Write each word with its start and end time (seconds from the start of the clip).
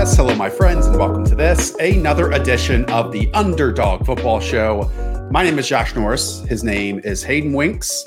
Yes. 0.00 0.16
Hello, 0.16 0.34
my 0.34 0.48
friends, 0.48 0.86
and 0.86 0.96
welcome 0.96 1.26
to 1.26 1.34
this, 1.34 1.74
another 1.78 2.32
edition 2.32 2.86
of 2.86 3.12
the 3.12 3.30
Underdog 3.34 4.06
Football 4.06 4.40
Show. 4.40 4.90
My 5.30 5.42
name 5.44 5.58
is 5.58 5.68
Josh 5.68 5.94
Norris. 5.94 6.40
His 6.44 6.64
name 6.64 7.00
is 7.04 7.22
Hayden 7.22 7.52
Winks. 7.52 8.02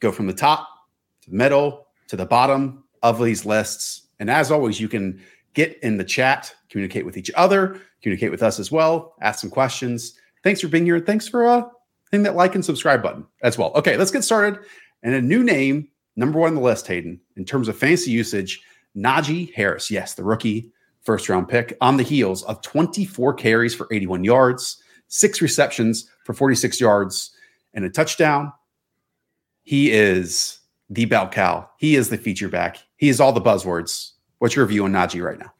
Go 0.00 0.12
from 0.12 0.26
the 0.26 0.34
top 0.34 0.68
to 1.22 1.30
the 1.30 1.36
middle 1.36 1.86
to 2.08 2.16
the 2.16 2.26
bottom 2.26 2.84
of 3.02 3.22
these 3.22 3.46
lists. 3.46 4.08
And 4.18 4.30
as 4.30 4.50
always, 4.50 4.80
you 4.80 4.88
can 4.88 5.22
get 5.54 5.78
in 5.82 5.96
the 5.96 6.04
chat, 6.04 6.54
communicate 6.68 7.06
with 7.06 7.16
each 7.16 7.30
other, 7.34 7.80
communicate 8.02 8.30
with 8.30 8.42
us 8.42 8.58
as 8.58 8.70
well, 8.70 9.14
ask 9.20 9.40
some 9.40 9.50
questions. 9.50 10.14
Thanks 10.42 10.60
for 10.60 10.68
being 10.68 10.84
here. 10.84 11.00
Thanks 11.00 11.28
for 11.28 11.46
uh, 11.46 11.62
hitting 12.10 12.24
that 12.24 12.36
like 12.36 12.54
and 12.54 12.64
subscribe 12.64 13.02
button 13.02 13.26
as 13.42 13.58
well. 13.58 13.72
Okay, 13.74 13.96
let's 13.96 14.10
get 14.10 14.24
started. 14.24 14.60
And 15.02 15.14
a 15.14 15.22
new 15.22 15.42
name, 15.42 15.88
number 16.16 16.38
one 16.38 16.48
on 16.48 16.54
the 16.54 16.60
list, 16.60 16.86
Hayden, 16.86 17.20
in 17.36 17.44
terms 17.44 17.68
of 17.68 17.78
fantasy 17.78 18.10
usage, 18.10 18.60
Najee 18.96 19.52
Harris. 19.54 19.90
Yes, 19.90 20.14
the 20.14 20.24
rookie 20.24 20.72
first 21.02 21.28
round 21.28 21.48
pick 21.48 21.76
on 21.80 21.96
the 21.96 22.02
heels 22.02 22.42
of 22.44 22.62
24 22.62 23.34
carries 23.34 23.74
for 23.74 23.86
81 23.90 24.24
yards, 24.24 24.82
six 25.10 25.42
receptions 25.42 26.08
for 26.24 26.32
46 26.32 26.80
yards, 26.80 27.30
and 27.74 27.84
a 27.84 27.90
touchdown. 27.90 28.52
He 29.62 29.90
is 29.92 30.58
the 30.88 31.04
bell 31.04 31.28
cow. 31.28 31.68
He 31.78 31.94
is 31.94 32.08
the 32.08 32.16
feature 32.16 32.48
back. 32.48 32.78
He 32.96 33.08
is 33.08 33.20
all 33.20 33.32
the 33.32 33.40
buzzwords. 33.40 34.12
What's 34.38 34.56
your 34.56 34.66
view 34.66 34.84
on 34.84 34.92
Najee 34.92 35.22
right 35.22 35.38
now? 35.38 35.52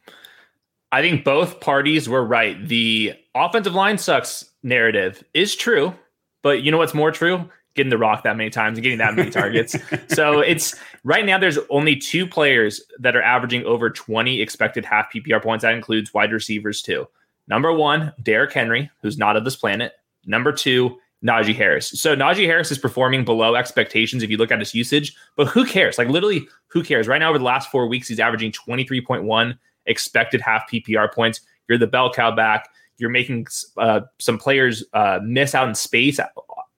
I 0.91 1.01
think 1.01 1.23
both 1.23 1.61
parties 1.61 2.09
were 2.09 2.25
right. 2.25 2.67
The 2.67 3.13
offensive 3.35 3.75
line 3.75 3.97
sucks 3.97 4.49
narrative 4.63 5.23
is 5.33 5.55
true, 5.55 5.93
but 6.41 6.63
you 6.63 6.71
know 6.71 6.77
what's 6.77 6.93
more 6.93 7.11
true? 7.11 7.49
Getting 7.75 7.89
the 7.89 7.97
rock 7.97 8.23
that 8.23 8.35
many 8.35 8.49
times 8.49 8.77
and 8.77 8.83
getting 8.83 8.97
that 8.97 9.15
many 9.15 9.29
targets. 9.29 9.77
so 10.09 10.39
it's 10.39 10.75
right 11.05 11.25
now 11.25 11.37
there's 11.37 11.57
only 11.69 11.95
two 11.95 12.27
players 12.27 12.81
that 12.99 13.15
are 13.15 13.21
averaging 13.21 13.63
over 13.63 13.89
20 13.89 14.41
expected 14.41 14.83
half 14.83 15.13
PPR 15.13 15.41
points. 15.41 15.61
That 15.61 15.73
includes 15.73 16.13
wide 16.13 16.33
receivers 16.33 16.81
too. 16.81 17.07
Number 17.51 17.73
one, 17.73 18.13
Derrick 18.23 18.53
Henry, 18.53 18.89
who's 19.01 19.17
not 19.17 19.35
of 19.35 19.43
this 19.43 19.57
planet. 19.57 19.91
Number 20.25 20.53
two, 20.53 20.97
Najee 21.21 21.53
Harris. 21.53 21.89
So 21.89 22.15
Najee 22.15 22.45
Harris 22.45 22.71
is 22.71 22.77
performing 22.77 23.25
below 23.25 23.55
expectations 23.55 24.23
if 24.23 24.29
you 24.29 24.37
look 24.37 24.53
at 24.53 24.59
his 24.59 24.73
usage, 24.73 25.17
but 25.35 25.47
who 25.47 25.65
cares? 25.65 25.97
Like 25.97 26.07
literally, 26.07 26.47
who 26.67 26.81
cares? 26.81 27.09
Right 27.09 27.19
now, 27.19 27.27
over 27.27 27.37
the 27.37 27.43
last 27.43 27.69
four 27.69 27.87
weeks, 27.87 28.07
he's 28.07 28.21
averaging 28.21 28.53
23.1 28.53 29.57
expected 29.85 30.39
half 30.39 30.63
PPR 30.71 31.13
points. 31.13 31.41
You're 31.67 31.77
the 31.77 31.87
bell 31.87 32.13
cow 32.13 32.33
back. 32.33 32.69
You're 32.99 33.09
making 33.09 33.47
uh, 33.77 33.99
some 34.17 34.37
players 34.37 34.85
uh, 34.93 35.19
miss 35.21 35.53
out 35.53 35.67
in 35.67 35.75
space 35.75 36.21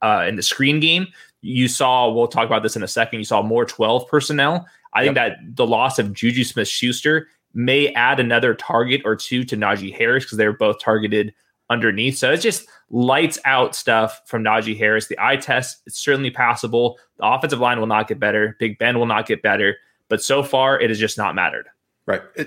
uh, 0.02 0.26
in 0.28 0.38
the 0.38 0.42
screen 0.42 0.80
game. 0.80 1.06
You 1.42 1.68
saw, 1.68 2.12
we'll 2.12 2.28
talk 2.28 2.48
about 2.48 2.64
this 2.64 2.76
in 2.76 2.82
a 2.82 2.88
second. 2.88 3.20
You 3.20 3.26
saw 3.26 3.44
more 3.44 3.66
12 3.66 4.08
personnel. 4.08 4.66
I 4.96 5.04
yep. 5.04 5.06
think 5.06 5.16
that 5.16 5.56
the 5.56 5.68
loss 5.68 6.00
of 6.00 6.14
Juju 6.14 6.44
Smith 6.44 6.68
Schuster 6.68 7.28
may 7.54 7.90
add 7.94 8.20
another 8.20 8.54
target 8.56 9.02
or 9.06 9.16
two 9.16 9.44
to 9.46 9.58
Najee 9.58 9.96
Harris 9.96 10.26
because 10.26 10.38
they're 10.38 10.54
both 10.54 10.80
targeted 10.80 11.34
underneath. 11.70 12.18
So 12.18 12.32
it's 12.32 12.44
just 12.44 12.68
lights 12.90 13.40
out 13.46 13.76
stuff 13.76 14.22
from 14.26 14.44
Najee 14.44 14.78
Harris. 14.78 15.08
The 15.08 15.18
eye 15.20 15.38
test 15.38 15.82
is 15.86 15.96
certainly 15.96 16.32
passable. 16.32 17.00
The 17.18 17.28
offensive 17.28 17.60
line 17.60 17.80
will 17.80 17.88
not 17.88 18.08
get 18.08 18.20
better. 18.20 18.56
Big 18.60 18.78
Ben 18.78 18.98
will 18.98 19.06
not 19.06 19.26
get 19.26 19.42
better. 19.42 19.78
But 20.10 20.22
so 20.22 20.44
far, 20.44 20.80
it 20.80 20.90
has 20.90 21.00
just 21.00 21.18
not 21.18 21.36
mattered. 21.36 21.68
Right. 22.06 22.22
A 22.38 22.46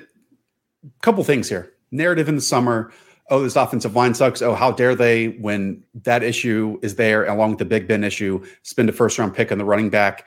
couple 1.03 1.25
things 1.25 1.49
here. 1.49 1.73
Narrative 1.91 2.29
in 2.29 2.37
the 2.37 2.41
summer. 2.41 2.93
Oh, 3.29 3.43
this 3.43 3.57
offensive 3.57 3.97
line 3.97 4.15
sucks. 4.15 4.41
Oh, 4.41 4.55
how 4.55 4.71
dare 4.71 4.95
they 4.95 5.29
when 5.29 5.83
that 6.05 6.23
issue 6.23 6.79
is 6.83 6.95
there, 6.95 7.25
along 7.25 7.51
with 7.51 7.59
the 7.59 7.65
Big 7.65 7.89
Ben 7.89 8.05
issue, 8.05 8.45
spend 8.63 8.89
a 8.89 8.93
first 8.93 9.19
round 9.19 9.35
pick 9.35 9.51
on 9.51 9.59
the 9.59 9.65
running 9.65 9.91
back. 9.91 10.27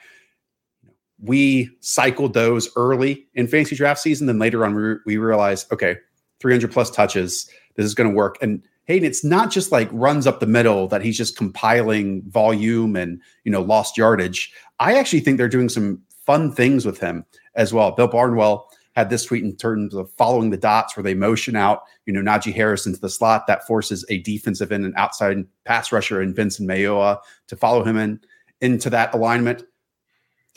We 1.22 1.70
cycled 1.82 2.34
those 2.34 2.70
early 2.76 3.28
in 3.34 3.48
fantasy 3.48 3.76
draft 3.76 4.02
season. 4.02 4.28
Then 4.28 4.40
later 4.40 4.66
on, 4.66 4.74
we, 4.74 4.96
we 5.06 5.18
realized, 5.18 5.72
okay, 5.72 5.98
300 6.40 6.72
plus 6.72 6.90
touches. 6.90 7.50
This 7.76 7.86
is 7.86 7.94
going 7.94 8.10
to 8.10 8.16
work. 8.16 8.38
And 8.42 8.64
Hayden, 8.86 9.08
it's 9.08 9.24
not 9.24 9.52
just 9.52 9.72
like 9.72 9.88
runs 9.92 10.26
up 10.26 10.40
the 10.40 10.48
middle 10.48 10.88
that 10.88 11.04
he's 11.04 11.18
just 11.18 11.38
compiling 11.38 12.24
volume 12.28 12.96
and 12.96 13.22
you 13.44 13.52
know 13.52 13.62
lost 13.62 13.98
yardage. 13.98 14.52
I 14.80 14.98
actually 14.98 15.20
think 15.20 15.38
they're 15.38 15.48
doing 15.48 15.70
some 15.70 16.02
fun 16.26 16.52
things 16.52 16.86
with 16.86 17.00
him 17.00 17.24
as 17.56 17.72
well. 17.72 17.92
Bill 17.92 18.08
Barnwell 18.08 18.68
had 18.96 19.12
this 19.12 19.26
tweet 19.26 19.44
in 19.44 19.56
terms 19.56 19.94
of 19.94 20.12
following 20.14 20.50
the 20.50 20.58
dots 20.58 20.98
where 20.98 21.04
they 21.04 21.14
motion 21.14 21.56
out, 21.56 21.84
you 22.06 22.14
know, 22.14 22.20
Najee 22.20 22.54
Harris 22.54 22.88
into 22.88 23.00
the 23.00 23.10
slot. 23.10 23.46
That 23.46 23.68
forces 23.68 24.04
a 24.10 24.20
defensive 24.22 24.72
end 24.72 24.86
and 24.86 24.96
outside 24.96 25.38
pass 25.66 25.92
rusher 25.92 26.20
and 26.20 26.36
Benson 26.36 26.68
Mayowa 26.68 27.20
to 27.48 27.56
follow 27.56 27.84
him 27.84 27.96
in 27.96 28.20
into 28.60 28.90
that 28.90 29.14
alignment. 29.14 29.64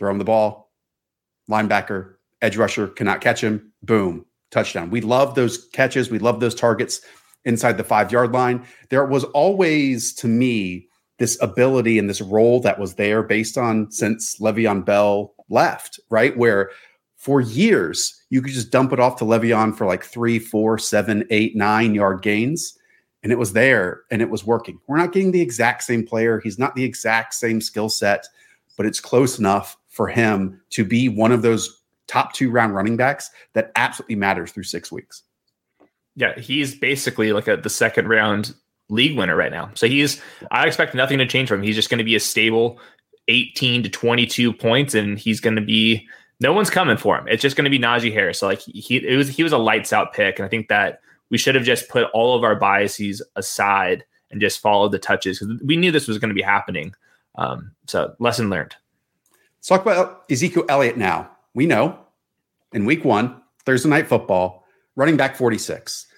Throw 0.03 0.11
him 0.11 0.19
the 0.19 0.25
ball. 0.25 0.73
Linebacker, 1.49 2.15
edge 2.41 2.57
rusher 2.57 2.89
cannot 2.89 3.21
catch 3.21 3.41
him. 3.41 3.73
Boom, 3.85 4.27
touchdown. 4.51 4.91
We 4.91 5.01
love 5.01 5.37
those 5.37 5.69
catches. 5.69 6.11
We 6.11 6.19
love 6.19 6.41
those 6.41 6.57
targets 6.57 7.03
inside 7.45 7.77
the 7.77 7.85
five 7.85 8.11
yard 8.11 8.33
line. 8.33 8.67
There 8.91 9.05
was 9.05 9.23
always, 9.23 10.13
to 10.15 10.27
me, 10.27 10.89
this 11.21 11.41
ability 11.41 12.01
and 12.01 12.11
this 12.11 12.21
role 12.21 12.59
that 12.63 12.81
was 12.81 12.97
there 12.97 13.23
based 13.23 13.57
on 13.57 13.93
since 13.93 14.41
Le'Veon 14.41 14.85
Bell 14.85 15.35
left, 15.49 16.01
right? 16.11 16.37
Where 16.37 16.73
for 17.17 17.41
years 17.41 18.25
you 18.29 18.43
could 18.43 18.55
just 18.55 18.73
dump 18.73 18.93
it 18.93 18.99
off 18.99 19.19
to 19.19 19.25
Le'Veon 19.25 19.73
for 19.77 19.87
like 19.87 20.03
three, 20.03 20.41
four, 20.41 20.79
seven, 20.79 21.25
eight, 21.31 21.55
nine 21.55 21.95
yard 21.95 22.23
gains. 22.23 22.77
And 23.23 23.31
it 23.31 23.39
was 23.39 23.53
there 23.53 24.01
and 24.11 24.21
it 24.21 24.31
was 24.31 24.45
working. 24.45 24.81
We're 24.89 24.97
not 24.97 25.13
getting 25.13 25.31
the 25.31 25.41
exact 25.41 25.85
same 25.85 26.05
player. 26.05 26.41
He's 26.41 26.59
not 26.59 26.75
the 26.75 26.83
exact 26.83 27.35
same 27.35 27.61
skill 27.61 27.89
set, 27.89 28.27
but 28.77 28.85
it's 28.85 28.99
close 28.99 29.39
enough 29.39 29.77
for 29.93 30.09
him 30.09 30.61
to 30.71 30.85
be 30.85 31.09
one 31.09 31.33
of 31.33 31.43
those 31.43 31.83
top 32.09 32.33
two 32.33 32.51
round 32.51 32.75
running 32.75 32.97
backs 32.97 33.31
that 33.53 33.71
absolutely 33.77 34.17
matters 34.17 34.51
through 34.51 34.65
six 34.65 34.91
weeks 34.91 35.23
yeah, 36.15 36.39
he's 36.39 36.75
basically 36.75 37.33
like 37.33 37.49
a 37.49 37.57
the 37.57 37.71
second 37.71 38.09
round 38.09 38.55
league 38.89 39.17
winner 39.17 39.37
right 39.37 39.53
now. 39.53 39.71
So 39.75 39.87
he's 39.87 40.21
I 40.51 40.67
expect 40.67 40.95
nothing 40.95 41.19
to 41.19 41.27
change 41.27 41.49
from 41.49 41.61
him. 41.61 41.65
He's 41.65 41.77
just 41.77 41.91
going 41.91 41.99
to 41.99 42.05
be 42.05 42.15
a 42.15 42.21
stable 42.21 42.79
18 43.29 43.85
to 43.85 43.89
22 43.89 44.53
points 44.53 44.95
and 44.95 45.19
he's 45.19 45.41
going 45.41 45.57
to 45.57 45.63
be 45.63 46.07
no 46.41 46.53
one's 46.53 46.71
coming 46.71 46.97
for 46.97 47.17
him. 47.17 47.29
It's 47.29 47.43
just 47.43 47.57
going 47.57 47.65
to 47.65 47.71
be 47.71 47.79
Najee 47.79 48.13
Harris. 48.13 48.39
So 48.39 48.47
like 48.47 48.61
he 48.61 48.97
it 48.97 49.17
was 49.17 49.29
he 49.29 49.43
was 49.43 49.53
a 49.53 49.59
lights 49.59 49.93
out 49.93 50.13
pick 50.13 50.39
and 50.39 50.47
I 50.47 50.49
think 50.49 50.69
that 50.69 51.01
we 51.31 51.39
should 51.39 51.55
have 51.55 51.65
just 51.65 51.89
put 51.89 52.11
all 52.13 52.37
of 52.37 52.45
our 52.45 52.57
biases 52.57 53.23
aside 53.37 54.05
and 54.31 54.41
just 54.41 54.61
followed 54.61 54.93
the 54.93 54.99
touches 54.99 55.39
cuz 55.39 55.49
we 55.65 55.77
knew 55.77 55.91
this 55.91 56.09
was 56.09 56.19
going 56.19 56.31
to 56.31 56.35
be 56.35 56.43
happening. 56.43 56.95
Um, 57.37 57.73
so 57.87 58.15
lesson 58.19 58.51
learned. 58.51 58.77
Let's 59.63 59.69
talk 59.69 59.83
about 59.83 60.25
Ezekiel 60.29 60.65
Elliott 60.69 60.97
now. 60.97 61.31
We 61.55 61.67
know 61.67 61.97
in 62.73 62.85
week 62.85 63.05
1 63.05 63.41
Thursday 63.65 63.89
night 63.89 64.09
football, 64.09 64.65
running 64.97 65.17
back 65.17 65.37
46. 65.37 66.09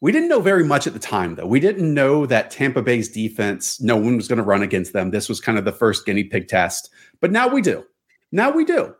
We 0.00 0.12
didn't 0.12 0.30
know 0.30 0.40
very 0.40 0.64
much 0.64 0.86
at 0.86 0.94
the 0.94 0.98
time, 0.98 1.34
though. 1.34 1.46
We 1.46 1.60
didn't 1.60 1.92
know 1.92 2.24
that 2.24 2.50
Tampa 2.50 2.80
Bay's 2.80 3.10
defense, 3.10 3.82
no 3.82 3.98
one 3.98 4.16
was 4.16 4.28
going 4.28 4.38
to 4.38 4.42
run 4.42 4.62
against 4.62 4.94
them. 4.94 5.10
This 5.10 5.28
was 5.28 5.42
kind 5.42 5.58
of 5.58 5.66
the 5.66 5.72
first 5.72 6.06
guinea 6.06 6.24
pig 6.24 6.48
test. 6.48 6.88
But 7.20 7.32
now 7.32 7.48
we 7.48 7.60
do. 7.60 7.84
Now 8.32 8.50
we 8.50 8.64
do. 8.64 8.94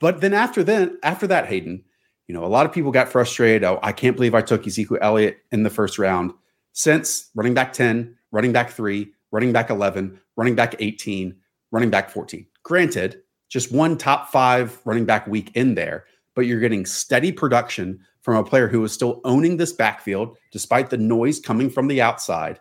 But 0.00 0.20
then 0.20 0.34
after 0.34 0.62
then, 0.62 0.98
after 1.02 1.26
that, 1.26 1.46
Hayden, 1.46 1.82
you 2.28 2.34
know, 2.34 2.44
a 2.44 2.46
lot 2.46 2.66
of 2.66 2.72
people 2.72 2.90
got 2.90 3.08
frustrated. 3.08 3.64
Oh, 3.64 3.80
I 3.82 3.92
can't 3.92 4.16
believe 4.16 4.34
I 4.34 4.42
took 4.42 4.66
Ezekiel 4.66 4.98
Elliott 5.00 5.38
in 5.50 5.62
the 5.62 5.70
first 5.70 5.98
round. 5.98 6.32
Since 6.72 7.30
running 7.34 7.54
back 7.54 7.72
10, 7.72 8.18
running 8.32 8.52
back 8.52 8.68
three, 8.68 9.14
running 9.30 9.54
back 9.54 9.70
11, 9.70 10.20
running 10.36 10.54
back 10.54 10.74
18, 10.78 11.34
running 11.70 11.88
back 11.88 12.10
14. 12.10 12.46
Granted, 12.64 13.22
just 13.48 13.72
one 13.72 13.96
top 13.96 14.32
five 14.32 14.78
running 14.84 15.04
back 15.04 15.26
week 15.26 15.52
in 15.54 15.74
there, 15.74 16.06
but 16.34 16.42
you're 16.42 16.60
getting 16.60 16.84
steady 16.84 17.30
production 17.30 18.00
from 18.22 18.36
a 18.36 18.44
player 18.44 18.66
who 18.66 18.82
is 18.82 18.92
still 18.92 19.20
owning 19.24 19.56
this 19.56 19.72
backfield 19.72 20.36
despite 20.50 20.90
the 20.90 20.96
noise 20.96 21.38
coming 21.38 21.70
from 21.70 21.86
the 21.86 22.02
outside. 22.02 22.58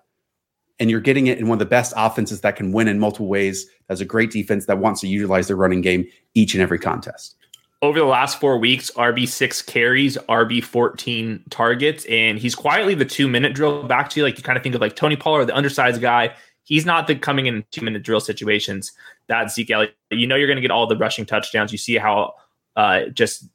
And 0.79 0.89
you're 0.89 1.01
getting 1.01 1.27
it 1.27 1.39
in 1.39 1.47
one 1.47 1.55
of 1.55 1.59
the 1.59 1.65
best 1.65 1.94
offenses 1.95 2.41
that 2.41 2.55
can 2.55 2.71
win 2.71 2.88
in 2.88 3.00
multiple 3.00 3.27
ways. 3.27 3.65
That's 3.88 4.01
a 4.01 4.05
great 4.05 4.31
defense 4.31 4.65
that 4.65 4.79
wants 4.79 5.01
to 5.01 5.07
utilize 5.07 5.47
their 5.47 5.55
running 5.55 5.81
game 5.81 6.05
each 6.35 6.53
and 6.53 6.61
every 6.61 6.79
contest 6.79 7.35
over 7.83 8.00
the 8.00 8.05
last 8.05 8.39
four 8.39 8.57
weeks, 8.57 8.89
RB6 8.91 9.65
carries, 9.65 10.17
RB14 10.17 11.41
targets, 11.50 12.05
and 12.05 12.39
he's 12.39 12.55
quietly 12.55 12.95
the 12.95 13.03
two 13.03 13.27
minute 13.27 13.53
drill 13.53 13.83
back 13.83 14.09
to 14.11 14.21
you. 14.21 14.25
Like 14.25 14.38
you 14.38 14.44
kind 14.44 14.55
of 14.55 14.63
think 14.63 14.73
of 14.73 14.79
like 14.79 14.95
Tony 14.95 15.17
Pollard, 15.17 15.45
the 15.45 15.55
undersized 15.55 16.01
guy. 16.01 16.33
He's 16.63 16.86
not 16.86 17.07
the 17.07 17.15
coming 17.15 17.45
in 17.45 17.63
two 17.71 17.83
minute 17.83 18.04
drill 18.04 18.19
situations 18.19 18.92
that 19.27 19.51
Zeke 19.51 19.71
Elliott. 19.71 19.95
You 20.12 20.27
know, 20.27 20.36
you're 20.36 20.48
going 20.48 20.57
to 20.57 20.62
get 20.62 20.71
all 20.71 20.88
the 20.88 20.98
rushing 20.98 21.25
touchdowns. 21.25 21.71
You 21.71 21.77
see 21.77 21.98
how 21.98 22.33
uh, 22.75 23.07
just, 23.07 23.45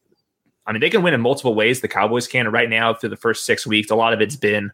I 0.66 0.72
mean, 0.72 0.80
they 0.80 0.90
can 0.90 1.02
win 1.02 1.14
in 1.14 1.20
multiple 1.20 1.54
ways. 1.54 1.80
The 1.80 1.88
Cowboys 1.88 2.26
can 2.26 2.48
right 2.48 2.68
now 2.68 2.92
through 2.92 3.08
the 3.10 3.16
first 3.16 3.44
six 3.44 3.66
weeks. 3.66 3.90
A 3.90 3.96
lot 3.96 4.12
of 4.12 4.20
it's 4.20 4.36
been 4.36 4.70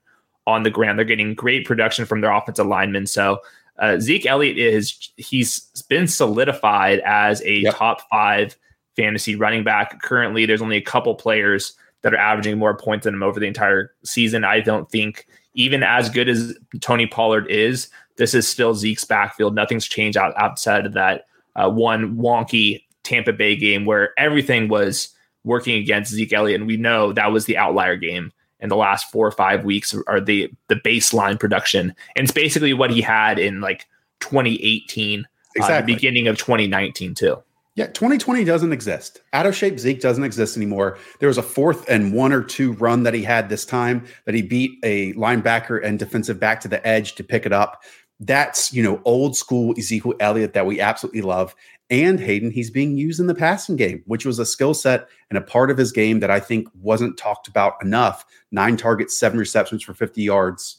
on 0.46 0.64
the 0.64 0.70
ground. 0.70 0.98
They're 0.98 1.06
getting 1.06 1.34
great 1.34 1.64
production 1.64 2.04
from 2.04 2.20
their 2.20 2.32
offensive 2.32 2.66
linemen. 2.66 3.06
So 3.06 3.38
uh, 3.78 3.98
Zeke 4.00 4.26
Elliott 4.26 4.58
is, 4.58 5.10
he's 5.16 5.60
been 5.88 6.08
solidified 6.08 7.00
as 7.00 7.40
a 7.42 7.60
yep. 7.60 7.76
top 7.76 8.02
five 8.10 8.56
fantasy 8.96 9.36
running 9.36 9.64
back. 9.64 10.00
Currently, 10.02 10.46
there's 10.46 10.62
only 10.62 10.76
a 10.76 10.82
couple 10.82 11.14
players 11.14 11.74
that 12.02 12.12
are 12.12 12.18
averaging 12.18 12.58
more 12.58 12.76
points 12.76 13.04
than 13.04 13.14
him 13.14 13.22
over 13.22 13.40
the 13.40 13.46
entire 13.46 13.92
season. 14.04 14.44
I 14.44 14.60
don't 14.60 14.90
think, 14.90 15.26
even 15.54 15.82
as 15.82 16.10
good 16.10 16.28
as 16.28 16.56
Tony 16.80 17.06
Pollard 17.06 17.46
is, 17.48 17.88
this 18.16 18.34
is 18.34 18.48
still 18.48 18.74
Zeke's 18.74 19.04
backfield. 19.04 19.54
Nothing's 19.54 19.86
changed 19.86 20.16
out, 20.16 20.34
outside 20.36 20.86
of 20.86 20.92
that 20.94 21.26
uh, 21.56 21.70
one 21.70 22.16
wonky 22.16 22.82
Tampa 23.02 23.32
Bay 23.32 23.56
game 23.56 23.84
where 23.84 24.12
everything 24.18 24.68
was 24.68 25.10
working 25.44 25.76
against 25.76 26.12
Zeke 26.12 26.32
Elliott. 26.32 26.60
And 26.60 26.66
we 26.68 26.76
know 26.76 27.12
that 27.12 27.32
was 27.32 27.44
the 27.44 27.56
outlier 27.56 27.96
game. 27.96 28.32
And 28.60 28.70
the 28.70 28.76
last 28.76 29.10
four 29.10 29.26
or 29.26 29.32
five 29.32 29.64
weeks 29.64 29.94
are 30.06 30.20
the 30.20 30.50
the 30.68 30.76
baseline 30.76 31.38
production. 31.38 31.94
And 32.16 32.24
it's 32.24 32.32
basically 32.32 32.72
what 32.72 32.90
he 32.90 33.02
had 33.02 33.38
in 33.38 33.60
like 33.60 33.86
2018, 34.20 35.26
exactly. 35.54 35.74
uh, 35.74 35.80
the 35.80 35.94
beginning 35.94 36.28
of 36.28 36.38
2019, 36.38 37.14
too. 37.14 37.42
Yeah, 37.76 37.86
2020 37.88 38.44
doesn't 38.44 38.72
exist. 38.72 39.20
Out 39.32 39.46
of 39.46 39.56
shape 39.56 39.80
Zeke 39.80 40.00
doesn't 40.00 40.22
exist 40.22 40.56
anymore. 40.56 40.96
There 41.18 41.28
was 41.28 41.38
a 41.38 41.42
fourth 41.42 41.84
and 41.88 42.14
one 42.14 42.32
or 42.32 42.40
two 42.40 42.72
run 42.74 43.02
that 43.02 43.14
he 43.14 43.22
had 43.22 43.48
this 43.48 43.66
time 43.66 44.06
that 44.26 44.34
he 44.34 44.42
beat 44.42 44.78
a 44.84 45.12
linebacker 45.14 45.84
and 45.84 45.98
defensive 45.98 46.38
back 46.38 46.60
to 46.60 46.68
the 46.68 46.86
edge 46.86 47.16
to 47.16 47.24
pick 47.24 47.44
it 47.44 47.52
up. 47.52 47.82
That's, 48.20 48.72
you 48.72 48.82
know, 48.82 49.00
old 49.04 49.36
school 49.36 49.74
Ezekiel 49.76 50.14
Elliott 50.20 50.54
that 50.54 50.66
we 50.66 50.80
absolutely 50.80 51.22
love. 51.22 51.54
And 51.90 52.18
Hayden, 52.18 52.50
he's 52.50 52.70
being 52.70 52.96
used 52.96 53.20
in 53.20 53.26
the 53.26 53.34
passing 53.34 53.76
game, 53.76 54.02
which 54.06 54.24
was 54.24 54.38
a 54.38 54.46
skill 54.46 54.72
set 54.72 55.06
and 55.30 55.36
a 55.36 55.42
part 55.42 55.70
of 55.70 55.76
his 55.76 55.92
game 55.92 56.20
that 56.20 56.30
I 56.30 56.40
think 56.40 56.68
wasn't 56.80 57.18
talked 57.18 57.48
about 57.48 57.74
enough. 57.82 58.24
Nine 58.50 58.76
targets, 58.76 59.18
seven 59.18 59.38
receptions 59.38 59.82
for 59.82 59.94
50 59.94 60.22
yards 60.22 60.78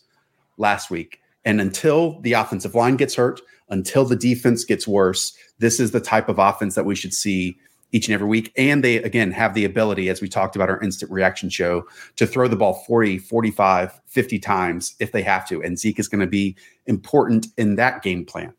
last 0.57 0.89
week. 0.89 1.19
And 1.43 1.61
until 1.61 2.19
the 2.21 2.33
offensive 2.33 2.73
line 2.73 2.95
gets 2.95 3.15
hurt, 3.15 3.39
until 3.69 4.05
the 4.05 4.15
defense 4.15 4.63
gets 4.63 4.87
worse, 4.87 5.37
this 5.59 5.79
is 5.79 5.91
the 5.91 5.99
type 5.99 6.27
of 6.27 6.39
offense 6.39 6.75
that 6.75 6.85
we 6.85 6.95
should 6.95 7.13
see 7.13 7.57
each 7.95 8.09
and 8.09 8.13
every 8.13 8.27
week. 8.27 8.51
And 8.57 8.83
they, 8.83 8.97
again, 8.97 9.31
have 9.31 9.53
the 9.53 9.63
ability, 9.63 10.09
as 10.09 10.21
we 10.21 10.27
talked 10.27 10.57
about 10.57 10.69
our 10.69 10.81
instant 10.81 11.09
reaction 11.09 11.49
show, 11.49 11.87
to 12.17 12.27
throw 12.27 12.49
the 12.49 12.57
ball 12.57 12.83
40, 12.85 13.19
45, 13.19 14.01
50 14.05 14.39
times 14.39 14.95
if 14.99 15.13
they 15.13 15.21
have 15.21 15.47
to. 15.47 15.63
And 15.63 15.79
Zeke 15.79 15.97
is 15.97 16.09
going 16.09 16.19
to 16.19 16.27
be 16.27 16.57
important 16.87 17.47
in 17.57 17.75
that 17.75 18.03
game 18.03 18.25
plan 18.25 18.53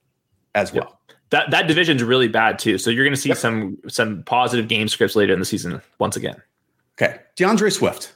as 0.55 0.73
well. 0.73 0.99
That 1.31 1.51
that 1.51 1.67
division's 1.67 2.03
really 2.03 2.29
bad 2.29 2.59
too. 2.59 2.79
So 2.79 2.89
you're 2.89 3.05
going 3.05 3.15
to 3.15 3.21
see 3.21 3.29
yep. 3.29 3.39
some 3.39 3.77
some 3.89 4.23
positive 4.23 4.69
game 4.69 4.89
scripts 4.89 5.17
later 5.17 5.35
in 5.35 5.39
the 5.39 5.45
season 5.45 5.83
once 5.99 6.17
again. 6.17 6.41
Okay. 6.95 7.19
D'Andre 7.35 7.69
Swift. 7.69 8.15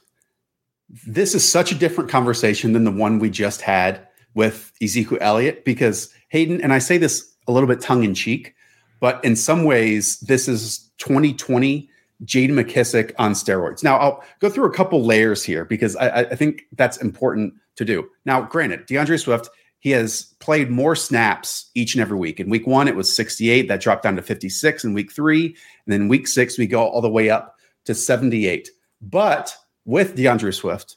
This 1.06 1.34
is 1.34 1.46
such 1.46 1.70
a 1.70 1.75
different 1.75 2.08
conversation 2.08 2.72
than 2.72 2.84
the 2.84 2.90
one 2.90 3.19
we 3.19 3.28
just 3.28 3.61
had 3.61 4.06
with 4.34 4.72
Ezekiel 4.81 5.19
Elliott 5.20 5.64
because 5.64 6.14
Hayden, 6.28 6.61
and 6.62 6.72
I 6.72 6.78
say 6.78 6.99
this 6.99 7.34
a 7.46 7.52
little 7.52 7.69
bit 7.69 7.81
tongue 7.81 8.05
in 8.05 8.14
cheek, 8.14 8.55
but 9.00 9.25
in 9.25 9.35
some 9.35 9.64
ways, 9.64 10.20
this 10.20 10.47
is 10.47 10.91
2020 10.99 11.88
JD 12.25 12.50
McKissic 12.50 13.12
on 13.19 13.32
steroids. 13.32 13.82
Now, 13.82 13.97
I'll 13.97 14.25
go 14.41 14.50
through 14.50 14.67
a 14.67 14.73
couple 14.75 15.05
layers 15.05 15.43
here 15.43 15.64
because 15.64 15.97
I, 15.97 16.20
I, 16.20 16.35
think 16.37 16.62
that's 16.73 16.99
important 16.99 17.55
to 17.76 17.85
do. 17.85 18.08
Now, 18.26 18.43
granted, 18.43 18.85
D'Andre 18.85 19.17
Swift, 19.17 19.49
he 19.79 19.91
has 19.93 20.35
played 20.38 20.70
more 20.70 20.94
snaps 20.94 21.70
each 21.75 21.94
and 21.94 22.02
every 22.02 22.19
week. 22.19 22.38
In 22.38 22.50
week 22.50 22.67
one, 22.67 22.88
it 22.88 22.97
was 22.97 23.14
68. 23.14 23.69
That 23.69 23.81
dropped 23.81 24.02
down 24.02 24.17
to 24.17 24.23
56 24.23 24.85
in 24.85 24.93
week 24.93 25.11
three. 25.11 25.46
And 25.46 25.93
then 25.93 26.08
week 26.08 26.29
six, 26.29 26.58
we 26.58 26.67
go 26.67 26.82
all 26.82 27.00
the 27.00 27.08
way 27.08 27.31
up 27.31 27.56
to 27.87 27.94
78. 27.94 28.69
But 29.00 29.56
with 29.87 30.14
D'Andre 30.14 30.50
Swift, 30.50 30.96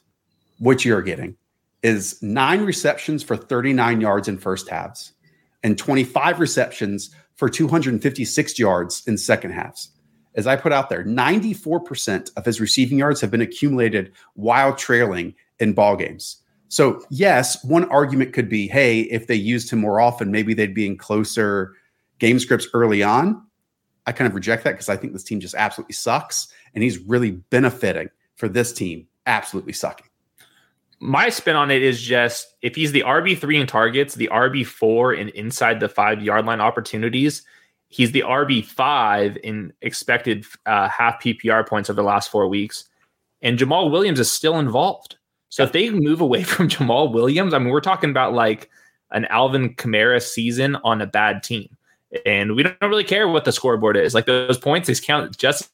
what 0.58 0.84
you're 0.84 1.00
getting 1.00 1.36
is 1.82 2.22
nine 2.22 2.64
receptions 2.64 3.22
for 3.22 3.36
39 3.36 4.02
yards 4.02 4.28
in 4.28 4.36
first 4.36 4.68
halves 4.68 5.14
and 5.62 5.78
25 5.78 6.38
receptions 6.38 7.14
for 7.36 7.48
256 7.48 8.58
yards 8.58 9.02
in 9.06 9.18
second 9.18 9.52
halves. 9.52 9.90
As 10.34 10.46
I 10.46 10.56
put 10.56 10.72
out 10.72 10.88
there, 10.88 11.04
94% 11.04 12.30
of 12.36 12.44
his 12.44 12.60
receiving 12.60 12.98
yards 12.98 13.20
have 13.20 13.30
been 13.30 13.40
accumulated 13.40 14.12
while 14.34 14.74
trailing 14.74 15.34
in 15.60 15.74
ball 15.74 15.96
games. 15.96 16.42
So, 16.68 17.04
yes, 17.08 17.62
one 17.64 17.84
argument 17.90 18.32
could 18.32 18.48
be 18.48 18.66
hey, 18.66 19.02
if 19.02 19.28
they 19.28 19.36
used 19.36 19.70
him 19.70 19.78
more 19.78 20.00
often, 20.00 20.32
maybe 20.32 20.54
they'd 20.54 20.74
be 20.74 20.86
in 20.86 20.96
closer 20.96 21.74
game 22.18 22.40
scripts 22.40 22.66
early 22.74 23.02
on. 23.02 23.40
I 24.06 24.12
kind 24.12 24.28
of 24.28 24.34
reject 24.34 24.64
that 24.64 24.72
because 24.72 24.88
I 24.88 24.96
think 24.96 25.12
this 25.12 25.24
team 25.24 25.40
just 25.40 25.54
absolutely 25.54 25.94
sucks. 25.94 26.48
And 26.74 26.82
he's 26.82 26.98
really 26.98 27.30
benefiting 27.30 28.10
for 28.36 28.48
this 28.48 28.72
team 28.72 29.06
absolutely 29.26 29.72
sucking 29.72 30.06
my 31.04 31.28
spin 31.28 31.54
on 31.54 31.70
it 31.70 31.82
is 31.82 32.00
just 32.00 32.54
if 32.62 32.74
he's 32.74 32.92
the 32.92 33.02
RB3 33.02 33.60
in 33.60 33.66
targets, 33.66 34.14
the 34.14 34.30
RB4 34.32 35.18
in 35.18 35.28
inside 35.30 35.78
the 35.78 35.88
five 35.88 36.22
yard 36.22 36.46
line 36.46 36.62
opportunities, 36.62 37.42
he's 37.88 38.12
the 38.12 38.22
RB5 38.22 39.36
in 39.38 39.74
expected 39.82 40.46
uh, 40.64 40.88
half 40.88 41.22
PPR 41.22 41.68
points 41.68 41.90
over 41.90 42.00
the 42.00 42.06
last 42.06 42.30
four 42.30 42.48
weeks. 42.48 42.88
And 43.42 43.58
Jamaal 43.58 43.90
Williams 43.90 44.18
is 44.18 44.30
still 44.30 44.58
involved. 44.58 45.16
So 45.50 45.62
if 45.62 45.72
they 45.72 45.90
move 45.90 46.22
away 46.22 46.42
from 46.42 46.70
Jamaal 46.70 47.12
Williams, 47.12 47.52
I 47.52 47.58
mean, 47.58 47.68
we're 47.68 47.82
talking 47.82 48.08
about 48.08 48.32
like 48.32 48.70
an 49.10 49.26
Alvin 49.26 49.74
Kamara 49.74 50.22
season 50.22 50.76
on 50.84 51.02
a 51.02 51.06
bad 51.06 51.42
team. 51.42 51.76
And 52.24 52.56
we 52.56 52.62
don't 52.62 52.76
really 52.80 53.04
care 53.04 53.28
what 53.28 53.44
the 53.44 53.52
scoreboard 53.52 53.98
is. 53.98 54.14
Like 54.14 54.24
those 54.24 54.56
points, 54.56 54.88
they 54.88 54.94
count 54.94 55.36
just 55.36 55.70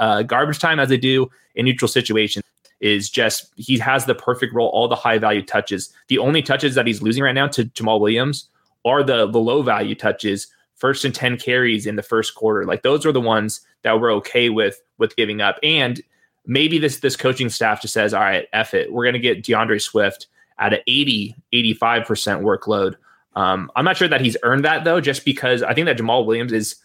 uh, 0.00 0.22
garbage 0.22 0.58
time 0.58 0.80
as 0.80 0.88
they 0.88 0.96
do 0.96 1.30
in 1.54 1.64
neutral 1.66 1.88
situations 1.88 2.44
is 2.80 3.10
just 3.10 3.52
he 3.56 3.78
has 3.78 4.06
the 4.06 4.14
perfect 4.14 4.54
role, 4.54 4.68
all 4.68 4.88
the 4.88 4.96
high 4.96 5.18
value 5.18 5.44
touches. 5.44 5.92
The 6.08 6.18
only 6.18 6.42
touches 6.42 6.74
that 6.74 6.86
he's 6.86 7.02
losing 7.02 7.22
right 7.22 7.34
now 7.34 7.46
to 7.48 7.66
Jamaal 7.66 8.00
Williams 8.00 8.48
are 8.84 9.02
the 9.02 9.30
the 9.30 9.38
low 9.38 9.62
value 9.62 9.94
touches, 9.94 10.48
first 10.76 11.04
and 11.04 11.14
10 11.14 11.36
carries 11.36 11.86
in 11.86 11.96
the 11.96 12.02
first 12.02 12.34
quarter. 12.34 12.64
Like 12.64 12.82
those 12.82 13.04
are 13.04 13.12
the 13.12 13.20
ones 13.20 13.60
that 13.82 14.00
we're 14.00 14.12
okay 14.14 14.48
with 14.48 14.80
with 14.98 15.14
giving 15.16 15.40
up. 15.42 15.58
And 15.62 16.00
maybe 16.46 16.78
this 16.78 17.00
this 17.00 17.16
coaching 17.16 17.50
staff 17.50 17.82
just 17.82 17.94
says, 17.94 18.14
all 18.14 18.22
right, 18.22 18.46
F 18.52 18.72
it. 18.74 18.92
We're 18.92 19.04
gonna 19.04 19.18
get 19.18 19.44
D'Andre 19.44 19.78
Swift 19.78 20.26
at 20.58 20.72
an 20.72 20.80
80, 20.86 21.36
85% 21.52 22.42
workload. 22.42 22.96
Um, 23.34 23.70
I'm 23.76 23.84
not 23.84 23.96
sure 23.96 24.08
that 24.08 24.20
he's 24.20 24.36
earned 24.42 24.64
that 24.64 24.84
though, 24.84 25.00
just 25.00 25.24
because 25.24 25.62
I 25.62 25.74
think 25.74 25.84
that 25.86 25.98
Jamaal 25.98 26.26
Williams 26.26 26.52
is 26.52 26.76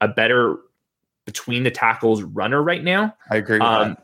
a 0.00 0.08
better 0.08 0.56
between 1.30 1.62
the 1.62 1.70
tackles 1.70 2.22
runner 2.22 2.60
right 2.60 2.82
now. 2.82 3.14
I 3.30 3.36
agree 3.36 3.60
um, 3.60 3.96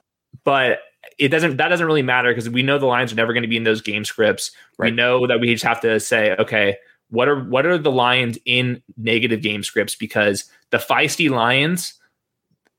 But 0.44 0.78
it 1.18 1.28
doesn't 1.28 1.56
that 1.56 1.68
doesn't 1.68 1.86
really 1.86 2.02
matter 2.02 2.30
because 2.30 2.48
we 2.48 2.62
know 2.62 2.78
the 2.78 2.86
Lions 2.86 3.12
are 3.12 3.16
never 3.16 3.32
going 3.32 3.42
to 3.42 3.48
be 3.48 3.56
in 3.56 3.64
those 3.64 3.80
game 3.80 4.04
scripts. 4.04 4.52
Right. 4.78 4.92
We 4.92 4.96
know 4.96 5.26
that 5.26 5.40
we 5.40 5.52
just 5.52 5.64
have 5.64 5.80
to 5.80 5.98
say, 5.98 6.36
okay, 6.38 6.76
what 7.10 7.28
are 7.28 7.42
what 7.44 7.66
are 7.66 7.78
the 7.78 7.90
Lions 7.90 8.38
in 8.44 8.80
negative 8.96 9.42
game 9.42 9.64
scripts? 9.64 9.96
Because 9.96 10.44
the 10.70 10.78
feisty 10.78 11.28
Lions, 11.28 11.94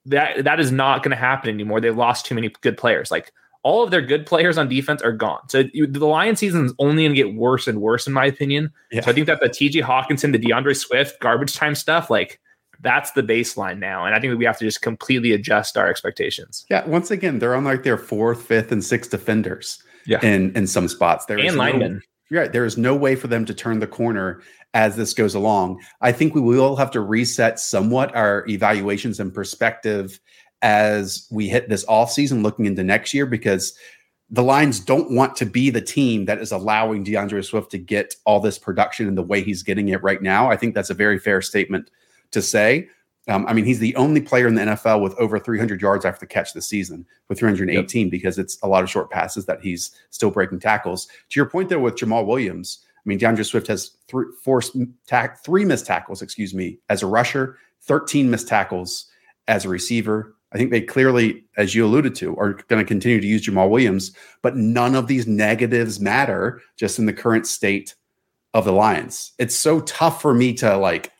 that 0.05 0.45
that 0.45 0.61
is 0.61 0.71
not 0.71 1.03
going 1.03 1.11
to 1.11 1.17
happen 1.17 1.49
anymore. 1.49 1.81
They've 1.81 1.95
lost 1.95 2.25
too 2.25 2.35
many 2.35 2.49
good 2.61 2.77
players. 2.77 3.11
Like 3.11 3.33
all 3.63 3.83
of 3.83 3.91
their 3.91 4.01
good 4.01 4.25
players 4.25 4.57
on 4.57 4.69
defense 4.69 5.01
are 5.01 5.11
gone. 5.11 5.41
So 5.49 5.63
the 5.63 6.05
Lions 6.05 6.39
season 6.39 6.67
is 6.67 6.73
only 6.79 7.03
going 7.03 7.15
to 7.15 7.21
get 7.21 7.35
worse 7.35 7.67
and 7.67 7.81
worse, 7.81 8.07
in 8.07 8.13
my 8.13 8.25
opinion. 8.25 8.71
Yeah. 8.91 9.01
So 9.01 9.11
I 9.11 9.13
think 9.13 9.27
that 9.27 9.41
the 9.41 9.49
TJ 9.49 9.83
Hockenson, 9.83 10.31
the 10.31 10.37
D'Andre 10.37 10.73
Swift 10.73 11.19
garbage 11.19 11.53
time 11.53 11.75
stuff, 11.75 12.09
like 12.09 12.39
That's 12.81 13.11
the 13.11 13.23
baseline 13.23 13.79
now. 13.79 14.05
And 14.05 14.15
I 14.15 14.19
think 14.19 14.37
we 14.37 14.45
have 14.45 14.57
to 14.59 14.65
just 14.65 14.81
completely 14.81 15.31
adjust 15.33 15.77
our 15.77 15.87
expectations. 15.87 16.65
Yeah. 16.69 16.85
Once 16.87 17.11
again, 17.11 17.39
they're 17.39 17.55
on 17.55 17.63
like 17.63 17.83
their 17.83 17.97
fourth, 17.97 18.43
fifth, 18.43 18.71
and 18.71 18.83
sixth 18.83 19.11
defenders 19.11 19.81
yeah. 20.05 20.19
in, 20.21 20.55
in 20.55 20.67
some 20.67 20.87
spots. 20.87 21.25
There 21.25 21.39
and 21.39 21.55
linemen. 21.55 22.01
No, 22.29 22.39
right. 22.39 22.51
There 22.51 22.65
is 22.65 22.77
no 22.77 22.95
way 22.95 23.15
for 23.15 23.27
them 23.27 23.45
to 23.45 23.53
turn 23.53 23.79
the 23.79 23.87
corner 23.87 24.41
as 24.73 24.95
this 24.95 25.13
goes 25.13 25.33
along. 25.33 25.81
I 26.01 26.11
think 26.11 26.35
we 26.35 26.41
will 26.41 26.75
have 26.75 26.91
to 26.91 27.01
reset 27.01 27.59
somewhat 27.59 28.15
our 28.15 28.45
evaluations 28.47 29.19
and 29.19 29.33
perspective 29.33 30.19
as 30.61 31.27
we 31.31 31.47
hit 31.47 31.69
this 31.69 31.85
off 31.87 32.11
season 32.11 32.43
looking 32.43 32.65
into 32.65 32.83
next 32.83 33.13
year 33.13 33.25
because 33.25 33.77
the 34.29 34.43
Lions 34.43 34.79
don't 34.79 35.11
want 35.11 35.35
to 35.37 35.45
be 35.45 35.69
the 35.69 35.81
team 35.81 36.25
that 36.25 36.39
is 36.39 36.51
allowing 36.51 37.03
D'Andre 37.03 37.41
Swift 37.41 37.71
to 37.71 37.77
get 37.77 38.15
all 38.25 38.39
this 38.39 38.59
production 38.59 39.07
in 39.07 39.15
the 39.15 39.23
way 39.23 39.41
he's 39.41 39.63
getting 39.63 39.87
it 39.89 40.03
right 40.03 40.21
now. 40.21 40.49
I 40.49 40.57
think 40.57 40.75
that's 40.75 40.89
a 40.89 40.95
very 40.95 41.17
fair 41.17 41.41
statement 41.41 41.89
to 42.31 42.41
say. 42.41 42.89
Um, 43.29 43.45
I 43.45 43.53
mean, 43.53 43.65
he's 43.65 43.79
the 43.79 43.95
only 43.97 44.21
player 44.21 44.47
in 44.47 44.55
the 44.55 44.61
NFL 44.61 45.01
with 45.01 45.13
over 45.15 45.37
300 45.37 45.81
yards 45.81 46.05
after 46.05 46.21
the 46.21 46.27
catch 46.27 46.53
this 46.53 46.67
season, 46.67 47.05
with 47.27 47.39
318, 47.39 48.05
yep. 48.05 48.11
because 48.11 48.39
it's 48.39 48.57
a 48.63 48.67
lot 48.67 48.83
of 48.83 48.89
short 48.89 49.09
passes 49.11 49.45
that 49.47 49.61
he's 49.61 49.91
still 50.11 50.31
breaking 50.31 50.61
tackles. 50.61 51.07
To 51.07 51.39
your 51.39 51.49
point, 51.49 51.69
though, 51.69 51.79
with 51.79 51.95
Jamaal 51.95 52.25
Williams, 52.25 52.85
I 52.95 53.01
mean, 53.03 53.17
D'Andre 53.17 53.43
Swift 53.43 53.67
has 53.67 53.91
three, 54.07 54.27
four 54.41 54.61
tack, 55.07 55.43
three 55.43 55.65
missed 55.65 55.85
tackles, 55.85 56.21
excuse 56.21 56.53
me, 56.53 56.79
as 56.89 57.03
a 57.03 57.07
rusher, 57.07 57.57
13 57.81 58.29
missed 58.29 58.47
tackles 58.47 59.07
as 59.47 59.65
a 59.65 59.69
receiver, 59.69 60.35
I 60.53 60.57
think 60.57 60.71
they 60.71 60.81
clearly, 60.81 61.43
as 61.57 61.75
you 61.75 61.85
alluded 61.85 62.15
to, 62.15 62.35
are 62.37 62.53
going 62.53 62.83
to 62.83 62.87
continue 62.87 63.19
to 63.19 63.27
use 63.27 63.45
Jamaal 63.45 63.69
Williams, 63.69 64.13
but 64.41 64.55
none 64.55 64.95
of 64.95 65.07
these 65.07 65.27
negatives 65.27 65.99
matter 65.99 66.61
just 66.77 66.99
in 66.99 67.05
the 67.05 67.13
current 67.13 67.45
state 67.45 67.95
of 68.53 68.63
the 68.63 68.71
Lions. 68.71 69.33
It's 69.39 69.55
so 69.55 69.81
tough 69.81 70.21
for 70.21 70.33
me 70.33 70.53
to 70.53 70.77
like 70.77 71.11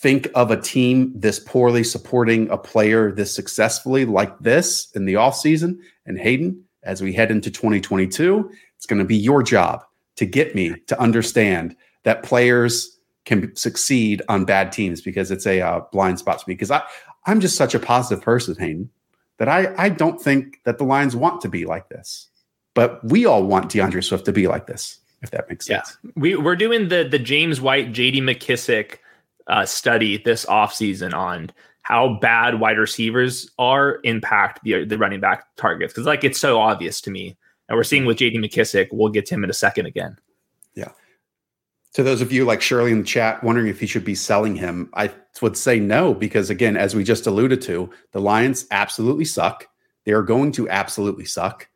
think 0.00 0.28
of 0.34 0.50
a 0.50 0.60
team 0.60 1.12
this 1.14 1.40
poorly 1.40 1.82
supporting 1.82 2.48
a 2.50 2.56
player 2.56 3.10
this 3.10 3.34
successfully 3.34 4.04
like 4.04 4.38
this 4.38 4.90
in 4.92 5.06
the 5.06 5.14
offseason. 5.14 5.78
And 6.06 6.18
Hayden, 6.18 6.62
as 6.84 7.02
we 7.02 7.12
head 7.12 7.30
into 7.30 7.50
2022, 7.50 8.50
it's 8.76 8.86
going 8.86 9.00
to 9.00 9.04
be 9.04 9.16
your 9.16 9.42
job 9.42 9.84
to 10.16 10.24
get 10.24 10.54
me 10.54 10.74
to 10.86 11.00
understand 11.00 11.74
that 12.04 12.22
players 12.22 12.96
can 13.24 13.54
succeed 13.56 14.22
on 14.28 14.44
bad 14.44 14.70
teams 14.70 15.00
because 15.00 15.30
it's 15.32 15.46
a 15.46 15.60
uh, 15.60 15.80
blind 15.90 16.20
spot 16.20 16.38
to 16.38 16.44
me. 16.46 16.54
Because 16.54 16.70
I, 16.70 16.82
I'm 17.26 17.40
just 17.40 17.56
such 17.56 17.74
a 17.74 17.80
positive 17.80 18.22
person, 18.22 18.54
Hayden, 18.56 18.90
that 19.38 19.48
I, 19.48 19.74
I 19.76 19.88
don't 19.88 20.20
think 20.20 20.60
that 20.64 20.78
the 20.78 20.84
Lions 20.84 21.16
want 21.16 21.40
to 21.40 21.48
be 21.48 21.66
like 21.66 21.88
this. 21.88 22.28
But 22.74 23.04
we 23.04 23.26
all 23.26 23.42
want 23.42 23.72
D'Andre 23.72 24.00
Swift 24.00 24.24
to 24.26 24.32
be 24.32 24.46
like 24.46 24.68
this, 24.68 25.00
if 25.22 25.32
that 25.32 25.48
makes 25.48 25.66
sense. 25.66 25.98
Yeah. 26.04 26.10
We, 26.14 26.36
we're 26.36 26.54
doing 26.54 26.88
the 26.88 27.02
the 27.02 27.18
James 27.18 27.60
White, 27.60 27.92
JD 27.92 28.22
McKissic 28.22 28.98
uh, 29.48 29.64
study 29.66 30.18
this 30.18 30.44
offseason 30.46 31.14
on 31.14 31.50
how 31.82 32.18
bad 32.20 32.60
wide 32.60 32.76
receivers 32.78 33.50
are 33.58 33.98
impact 34.04 34.60
the, 34.62 34.84
the 34.84 34.98
running 34.98 35.20
back 35.20 35.44
targets. 35.56 35.92
Because 35.92 36.06
like 36.06 36.22
it's 36.22 36.38
so 36.38 36.60
obvious 36.60 37.00
to 37.00 37.10
me. 37.10 37.36
And 37.68 37.76
we're 37.76 37.84
seeing 37.84 38.04
with 38.06 38.18
JD 38.18 38.36
McKissic 38.36 38.88
we'll 38.92 39.10
get 39.10 39.26
to 39.26 39.34
him 39.34 39.44
in 39.44 39.50
a 39.50 39.54
second 39.54 39.86
again 39.86 40.16
Yeah. 40.74 40.90
to 41.94 42.02
those 42.02 42.20
of 42.20 42.32
you 42.32 42.44
like 42.44 42.60
Shirley 42.60 42.92
in 42.92 42.98
the 42.98 43.04
chat 43.04 43.42
wondering 43.42 43.68
if 43.68 43.80
he 43.80 43.86
should 43.86 44.04
be 44.04 44.14
selling 44.14 44.54
him, 44.56 44.90
I 44.94 45.10
would 45.40 45.56
say 45.56 45.78
no, 45.80 46.14
because 46.14 46.50
again, 46.50 46.76
as 46.76 46.94
we 46.94 47.04
just 47.04 47.26
alluded 47.26 47.60
to, 47.62 47.90
the 48.12 48.20
Lions 48.20 48.66
absolutely 48.70 49.24
suck. 49.24 49.66
They 50.04 50.12
are 50.12 50.22
going 50.22 50.52
to 50.52 50.68
absolutely 50.68 51.24
suck. 51.24 51.68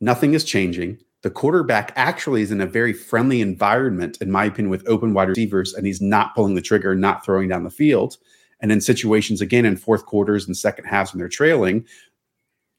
Nothing 0.00 0.34
is 0.34 0.44
changing. 0.44 0.98
The 1.22 1.30
quarterback 1.30 1.92
actually 1.96 2.42
is 2.42 2.52
in 2.52 2.60
a 2.60 2.66
very 2.66 2.92
friendly 2.92 3.40
environment, 3.40 4.18
in 4.20 4.30
my 4.30 4.44
opinion, 4.44 4.70
with 4.70 4.86
open 4.88 5.14
wide 5.14 5.28
receivers, 5.28 5.74
and 5.74 5.84
he's 5.84 6.00
not 6.00 6.34
pulling 6.34 6.54
the 6.54 6.62
trigger, 6.62 6.94
not 6.94 7.24
throwing 7.24 7.48
down 7.48 7.64
the 7.64 7.70
field. 7.70 8.16
And 8.60 8.70
in 8.70 8.80
situations, 8.80 9.40
again, 9.40 9.64
in 9.64 9.76
fourth 9.76 10.06
quarters 10.06 10.46
and 10.46 10.56
second 10.56 10.84
halves 10.84 11.12
when 11.12 11.18
they're 11.18 11.28
trailing, 11.28 11.84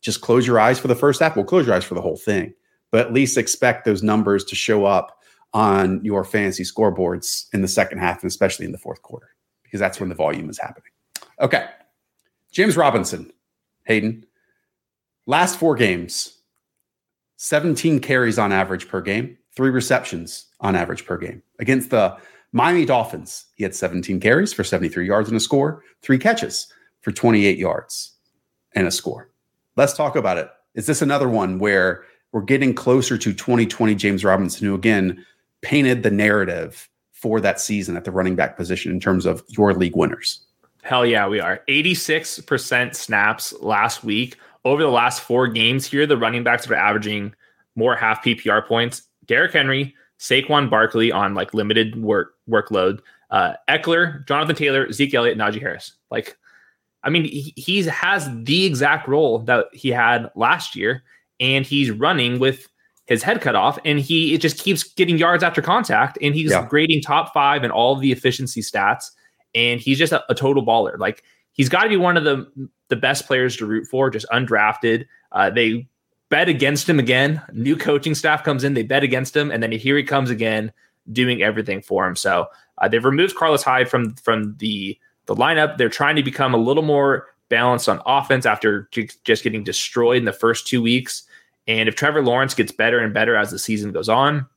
just 0.01 0.21
close 0.21 0.47
your 0.47 0.59
eyes 0.59 0.79
for 0.79 0.87
the 0.87 0.95
first 0.95 1.19
half. 1.19 1.35
Well, 1.35 1.45
close 1.45 1.65
your 1.65 1.75
eyes 1.75 1.83
for 1.83 1.95
the 1.95 2.01
whole 2.01 2.17
thing, 2.17 2.53
but 2.91 3.05
at 3.05 3.13
least 3.13 3.37
expect 3.37 3.85
those 3.85 4.03
numbers 4.03 4.45
to 4.45 4.55
show 4.55 4.85
up 4.85 5.19
on 5.53 6.03
your 6.03 6.23
fantasy 6.23 6.63
scoreboards 6.63 7.45
in 7.53 7.61
the 7.61 7.67
second 7.67 7.97
half 7.97 8.21
and 8.21 8.29
especially 8.29 8.65
in 8.65 8.71
the 8.71 8.77
fourth 8.77 9.01
quarter 9.01 9.29
because 9.63 9.79
that's 9.79 9.99
when 9.99 10.09
the 10.09 10.15
volume 10.15 10.49
is 10.49 10.59
happening. 10.59 10.91
Okay. 11.39 11.67
James 12.51 12.77
Robinson, 12.77 13.31
Hayden, 13.85 14.25
last 15.25 15.57
four 15.57 15.75
games, 15.75 16.38
17 17.41 18.01
carries 18.01 18.37
on 18.37 18.51
average 18.51 18.89
per 18.89 18.99
game, 18.99 19.37
three 19.55 19.69
receptions 19.69 20.47
on 20.59 20.75
average 20.75 21.05
per 21.05 21.17
game. 21.17 21.41
Against 21.59 21.89
the 21.89 22.17
Miami 22.51 22.83
Dolphins, 22.83 23.45
he 23.55 23.63
had 23.63 23.73
17 23.73 24.19
carries 24.19 24.51
for 24.51 24.65
73 24.65 25.07
yards 25.07 25.29
and 25.29 25.37
a 25.37 25.39
score, 25.39 25.81
three 26.01 26.17
catches 26.17 26.67
for 26.99 27.13
28 27.13 27.57
yards 27.57 28.11
and 28.75 28.85
a 28.85 28.91
score. 28.91 29.29
Let's 29.77 29.93
talk 29.93 30.17
about 30.17 30.37
it. 30.37 30.49
Is 30.75 30.85
this 30.85 31.01
another 31.01 31.29
one 31.29 31.59
where 31.59 32.03
we're 32.33 32.41
getting 32.41 32.73
closer 32.73 33.17
to 33.17 33.33
2020 33.33 33.95
James 33.95 34.25
Robinson, 34.25 34.67
who 34.67 34.75
again 34.75 35.25
painted 35.61 36.03
the 36.03 36.11
narrative 36.11 36.89
for 37.13 37.39
that 37.39 37.61
season 37.61 37.95
at 37.95 38.03
the 38.03 38.11
running 38.11 38.35
back 38.35 38.57
position 38.57 38.91
in 38.91 38.99
terms 38.99 39.25
of 39.25 39.45
your 39.47 39.73
league 39.73 39.95
winners. 39.95 40.41
Hell 40.81 41.05
yeah, 41.05 41.25
we 41.25 41.39
are. 41.39 41.61
86% 41.69 42.95
snaps 42.95 43.53
last 43.61 44.03
week. 44.03 44.35
Over 44.69 44.83
the 44.83 44.89
last 44.89 45.21
four 45.21 45.47
games 45.47 45.87
here, 45.87 46.05
the 46.05 46.15
running 46.15 46.43
backs 46.43 46.69
are 46.69 46.75
averaging 46.75 47.33
more 47.75 47.95
half 47.95 48.23
PPR 48.23 48.67
points. 48.67 49.01
Derrick 49.25 49.51
Henry, 49.51 49.95
Saquon 50.19 50.69
Barkley 50.69 51.11
on 51.11 51.33
like 51.33 51.55
limited 51.55 51.99
work 51.99 52.35
workload, 52.47 52.99
uh, 53.31 53.53
Ekeler, 53.67 54.27
Jonathan 54.27 54.55
Taylor, 54.55 54.91
Zeke 54.91 55.15
Elliott, 55.15 55.39
Najee 55.39 55.59
Harris. 55.59 55.93
Like, 56.11 56.37
I 57.03 57.09
mean, 57.09 57.23
he, 57.23 57.51
he 57.55 57.81
has 57.81 58.29
the 58.43 58.65
exact 58.65 59.07
role 59.07 59.39
that 59.39 59.65
he 59.73 59.89
had 59.89 60.29
last 60.35 60.75
year, 60.75 61.01
and 61.39 61.65
he's 61.65 61.89
running 61.89 62.37
with 62.37 62.67
his 63.07 63.23
head 63.23 63.41
cut 63.41 63.55
off, 63.55 63.79
and 63.85 63.99
he 63.99 64.35
it 64.35 64.37
just 64.37 64.59
keeps 64.59 64.83
getting 64.83 65.17
yards 65.17 65.41
after 65.41 65.63
contact, 65.63 66.19
and 66.21 66.35
he's 66.35 66.51
yeah. 66.51 66.67
grading 66.67 67.01
top 67.01 67.33
five 67.33 67.63
in 67.63 67.71
all 67.71 67.93
of 67.93 68.01
the 68.01 68.11
efficiency 68.11 68.61
stats, 68.61 69.05
and 69.55 69.81
he's 69.81 69.97
just 69.97 70.13
a, 70.13 70.23
a 70.29 70.35
total 70.35 70.63
baller. 70.63 70.95
Like 70.99 71.23
he's 71.59 71.67
got 71.67 71.83
to 71.83 71.89
be 71.89 71.97
one 71.97 72.15
of 72.15 72.23
the 72.23 72.49
the 72.87 72.95
best 72.95 73.27
players 73.27 73.57
to 73.57 73.65
root 73.65 73.85
for, 73.85 74.09
just 74.09 74.25
undrafted. 74.29 75.05
Uh, 75.33 75.49
they 75.49 75.87
bet 76.29 76.47
against 76.47 76.87
him 76.87 76.99
again. 76.99 77.41
New 77.51 77.75
coaching 77.75 78.15
staff 78.15 78.45
comes 78.45 78.63
in, 78.63 78.73
they 78.75 78.81
bet 78.81 79.03
against 79.03 79.35
him, 79.35 79.51
and 79.51 79.61
then 79.61 79.71
here 79.73 79.97
he 79.97 80.03
comes 80.03 80.29
again, 80.29 80.71
doing 81.11 81.43
everything 81.43 81.81
for 81.81 82.07
him. 82.07 82.15
So 82.15 82.47
uh, 82.77 82.87
they've 82.87 83.03
removed 83.03 83.35
Carlos 83.35 83.61
Hyde 83.61 83.89
from 83.89 84.15
from 84.15 84.55
the 84.59 84.97
the 85.25 85.35
lineup. 85.35 85.77
They're 85.77 85.89
trying 85.89 86.15
to 86.15 86.23
become 86.23 86.53
a 86.53 86.57
little 86.57 86.81
more 86.81 87.27
balanced 87.49 87.89
on 87.89 88.01
offense 88.05 88.45
after 88.45 88.89
just 89.25 89.43
getting 89.43 89.63
destroyed 89.63 90.17
in 90.17 90.25
the 90.25 90.31
first 90.31 90.65
two 90.65 90.81
weeks. 90.81 91.23
And 91.67 91.89
if 91.89 91.95
Trevor 91.95 92.23
Lawrence 92.23 92.53
gets 92.53 92.71
better 92.71 92.99
and 92.99 93.13
better 93.13 93.35
as 93.35 93.51
the 93.51 93.59
season 93.59 93.91
goes 93.91 94.07
on, 94.07 94.47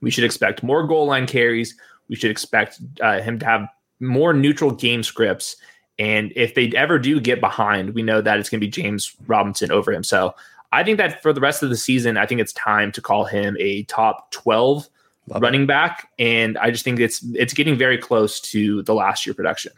we 0.00 0.12
should 0.12 0.24
expect 0.24 0.62
more 0.62 0.86
goal 0.86 1.06
line 1.06 1.26
carries. 1.26 1.74
We 2.08 2.14
should 2.14 2.30
expect 2.30 2.78
uh, 3.00 3.20
him 3.20 3.40
to 3.40 3.46
have 3.46 3.68
more 3.98 4.32
neutral 4.32 4.70
game 4.70 5.02
scripts. 5.02 5.56
And 5.98 6.32
if 6.36 6.54
they 6.54 6.70
ever 6.72 6.98
do 6.98 7.20
get 7.20 7.40
behind, 7.40 7.94
we 7.94 8.02
know 8.02 8.20
that 8.20 8.38
it's 8.38 8.50
going 8.50 8.60
to 8.60 8.66
be 8.66 8.70
James 8.70 9.14
Robinson 9.26 9.70
over 9.70 9.92
him. 9.92 10.04
So 10.04 10.34
I 10.72 10.84
think 10.84 10.98
that 10.98 11.22
for 11.22 11.32
the 11.32 11.40
rest 11.40 11.62
of 11.62 11.70
the 11.70 11.76
season, 11.76 12.16
I 12.16 12.26
think 12.26 12.40
it's 12.40 12.52
time 12.52 12.92
to 12.92 13.00
call 13.00 13.24
him 13.24 13.56
a 13.58 13.84
top 13.84 14.30
12 14.32 14.88
Love 15.28 15.42
running 15.42 15.62
it. 15.62 15.66
back. 15.66 16.10
And 16.18 16.58
I 16.58 16.70
just 16.70 16.84
think 16.84 17.00
it's 17.00 17.24
it's 17.34 17.54
getting 17.54 17.76
very 17.76 17.98
close 17.98 18.40
to 18.42 18.82
the 18.82 18.94
last 18.94 19.26
year 19.26 19.34
production. 19.34 19.72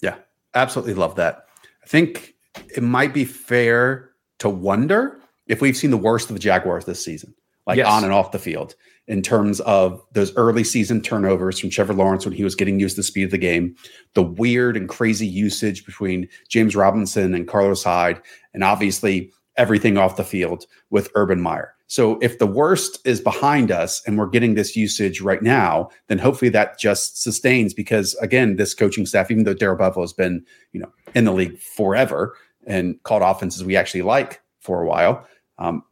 Yeah, 0.00 0.16
absolutely 0.54 0.94
love 0.94 1.16
that. 1.16 1.46
I 1.82 1.86
think 1.86 2.34
it 2.74 2.82
might 2.82 3.12
be 3.12 3.24
fair 3.24 4.10
to 4.38 4.48
wonder 4.48 5.20
if 5.46 5.60
we've 5.60 5.76
seen 5.76 5.90
the 5.90 5.98
worst 5.98 6.30
of 6.30 6.34
the 6.34 6.40
Jaguars 6.40 6.84
this 6.86 7.04
season, 7.04 7.34
like 7.66 7.78
yes. 7.78 7.86
on 7.86 8.04
and 8.04 8.12
off 8.12 8.32
the 8.32 8.38
field, 8.38 8.74
in 9.06 9.22
terms 9.22 9.60
of 9.60 10.02
those 10.12 10.34
early 10.36 10.64
season 10.64 11.00
turnovers 11.00 11.58
from 11.58 11.70
Trevor 11.70 11.94
Lawrence 11.94 12.24
when 12.24 12.34
he 12.34 12.44
was 12.44 12.54
getting 12.54 12.80
used 12.80 12.96
to 12.96 13.00
the 13.00 13.04
speed 13.04 13.24
of 13.24 13.30
the 13.30 13.38
game, 13.38 13.74
the 14.14 14.22
weird 14.22 14.76
and 14.76 14.88
crazy 14.88 15.26
usage 15.26 15.84
between 15.84 16.28
James 16.48 16.74
Robinson 16.74 17.34
and 17.34 17.48
Carlos 17.48 17.84
Hyde, 17.84 18.20
and 18.52 18.64
obviously 18.64 19.30
everything 19.56 19.96
off 19.98 20.16
the 20.16 20.24
field 20.24 20.66
with 20.90 21.10
Urban 21.14 21.40
Meyer. 21.40 21.74
So 21.86 22.18
if 22.20 22.38
the 22.38 22.46
worst 22.46 22.98
is 23.06 23.20
behind 23.20 23.70
us 23.70 24.02
and 24.06 24.18
we're 24.18 24.26
getting 24.26 24.54
this 24.54 24.74
usage 24.74 25.20
right 25.20 25.42
now, 25.42 25.90
then 26.08 26.18
hopefully 26.18 26.48
that 26.48 26.78
just 26.78 27.22
sustains 27.22 27.74
because 27.74 28.14
again, 28.16 28.56
this 28.56 28.74
coaching 28.74 29.06
staff, 29.06 29.30
even 29.30 29.44
though 29.44 29.54
Darrell 29.54 29.76
Bevell 29.76 30.00
has 30.00 30.12
been, 30.12 30.44
you 30.72 30.80
know, 30.80 30.90
in 31.14 31.24
the 31.24 31.32
league 31.32 31.58
forever 31.58 32.34
and 32.66 33.00
called 33.02 33.22
offenses 33.22 33.62
we 33.62 33.76
actually 33.76 34.02
like 34.02 34.40
for 34.60 34.82
a 34.82 34.86
while, 34.86 35.26
um, 35.58 35.84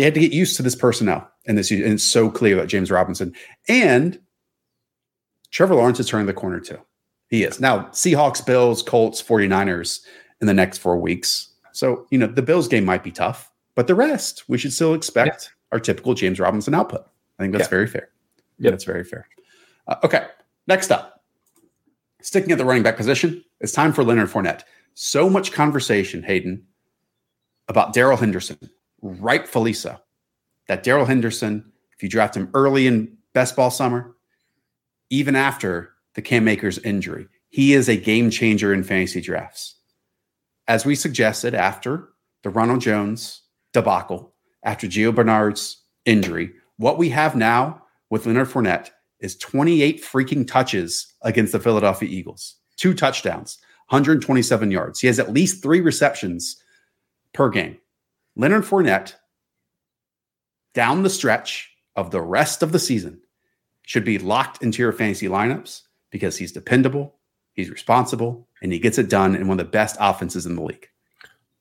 they 0.00 0.04
had 0.04 0.14
to 0.14 0.20
get 0.20 0.32
used 0.32 0.56
to 0.56 0.62
this 0.62 0.74
personnel 0.74 1.30
and 1.46 1.58
this, 1.58 1.70
and 1.70 1.82
it's 1.82 2.02
so 2.02 2.30
clear 2.30 2.56
that 2.56 2.68
James 2.68 2.90
Robinson 2.90 3.34
and 3.68 4.18
Trevor 5.50 5.74
Lawrence 5.74 6.00
is 6.00 6.08
turning 6.08 6.26
the 6.26 6.32
corner 6.32 6.58
too. 6.58 6.78
He 7.28 7.44
is 7.44 7.60
now 7.60 7.80
Seahawks, 7.90 8.44
Bills, 8.44 8.82
Colts, 8.82 9.22
49ers 9.22 10.00
in 10.40 10.46
the 10.46 10.54
next 10.54 10.78
four 10.78 10.96
weeks. 10.96 11.50
So, 11.72 12.06
you 12.10 12.18
know, 12.18 12.26
the 12.26 12.40
Bills 12.40 12.66
game 12.66 12.84
might 12.84 13.04
be 13.04 13.12
tough, 13.12 13.50
but 13.74 13.86
the 13.86 13.94
rest 13.94 14.48
we 14.48 14.56
should 14.56 14.72
still 14.72 14.94
expect 14.94 15.44
yeah. 15.44 15.56
our 15.72 15.80
typical 15.80 16.14
James 16.14 16.40
Robinson 16.40 16.74
output. 16.74 17.06
I 17.38 17.42
think 17.42 17.52
that's 17.52 17.66
yeah. 17.66 17.70
very 17.70 17.86
fair. 17.86 18.08
Yeah, 18.58 18.70
that's 18.70 18.84
very 18.84 19.04
fair. 19.04 19.28
Uh, 19.86 19.96
okay. 20.02 20.26
Next 20.66 20.90
up, 20.90 21.20
Sticking 22.22 22.52
at 22.52 22.58
the 22.58 22.64
running 22.64 22.82
back 22.82 22.96
position, 22.96 23.44
it's 23.60 23.72
time 23.72 23.92
for 23.92 24.04
Leonard 24.04 24.28
Fournette. 24.28 24.62
So 24.94 25.30
much 25.30 25.52
conversation, 25.52 26.22
Hayden, 26.22 26.66
about 27.68 27.92
Darrell 27.92 28.16
Henderson, 28.16 28.58
rightfully 29.02 29.72
so. 29.72 29.98
That 30.68 30.82
Darrell 30.82 31.06
Henderson, 31.06 31.72
if 31.94 32.02
you 32.02 32.08
draft 32.08 32.36
him 32.36 32.50
early 32.54 32.86
in 32.86 33.16
best 33.32 33.56
ball 33.56 33.70
summer, 33.70 34.14
even 35.10 35.34
after 35.34 35.92
the 36.14 36.22
Cam 36.22 36.48
Akers 36.48 36.78
injury, 36.78 37.26
he 37.48 37.74
is 37.74 37.88
a 37.88 37.96
game 37.96 38.30
changer 38.30 38.72
in 38.72 38.84
fantasy 38.84 39.20
drafts. 39.20 39.76
As 40.68 40.86
we 40.86 40.94
suggested 40.94 41.54
after 41.54 42.10
the 42.42 42.50
Ronald 42.50 42.80
Jones 42.80 43.42
debacle, 43.72 44.32
after 44.62 44.86
Gio 44.86 45.14
Bernard's 45.14 45.82
injury, 46.04 46.52
what 46.76 46.98
we 46.98 47.08
have 47.10 47.34
now 47.34 47.82
with 48.08 48.26
Leonard 48.26 48.48
Fournette 48.48 48.90
is 49.20 49.36
28 49.36 50.02
freaking 50.02 50.46
touches 50.46 51.12
against 51.22 51.52
the 51.52 51.60
Philadelphia 51.60 52.08
Eagles, 52.08 52.56
two 52.76 52.94
touchdowns, 52.94 53.58
127 53.88 54.70
yards. 54.70 55.00
He 55.00 55.06
has 55.08 55.18
at 55.18 55.32
least 55.32 55.62
three 55.62 55.80
receptions 55.80 56.62
per 57.34 57.48
game. 57.50 57.78
Leonard 58.40 58.64
Fournette, 58.64 59.16
down 60.72 61.02
the 61.02 61.10
stretch 61.10 61.76
of 61.94 62.10
the 62.10 62.22
rest 62.22 62.62
of 62.62 62.72
the 62.72 62.78
season, 62.78 63.20
should 63.82 64.02
be 64.02 64.16
locked 64.16 64.62
into 64.62 64.80
your 64.80 64.92
fantasy 64.92 65.28
lineups 65.28 65.82
because 66.10 66.38
he's 66.38 66.50
dependable, 66.50 67.16
he's 67.52 67.68
responsible, 67.68 68.48
and 68.62 68.72
he 68.72 68.78
gets 68.78 68.96
it 68.96 69.10
done 69.10 69.36
in 69.36 69.46
one 69.46 69.60
of 69.60 69.66
the 69.66 69.70
best 69.70 69.94
offenses 70.00 70.46
in 70.46 70.56
the 70.56 70.62
league. 70.62 70.88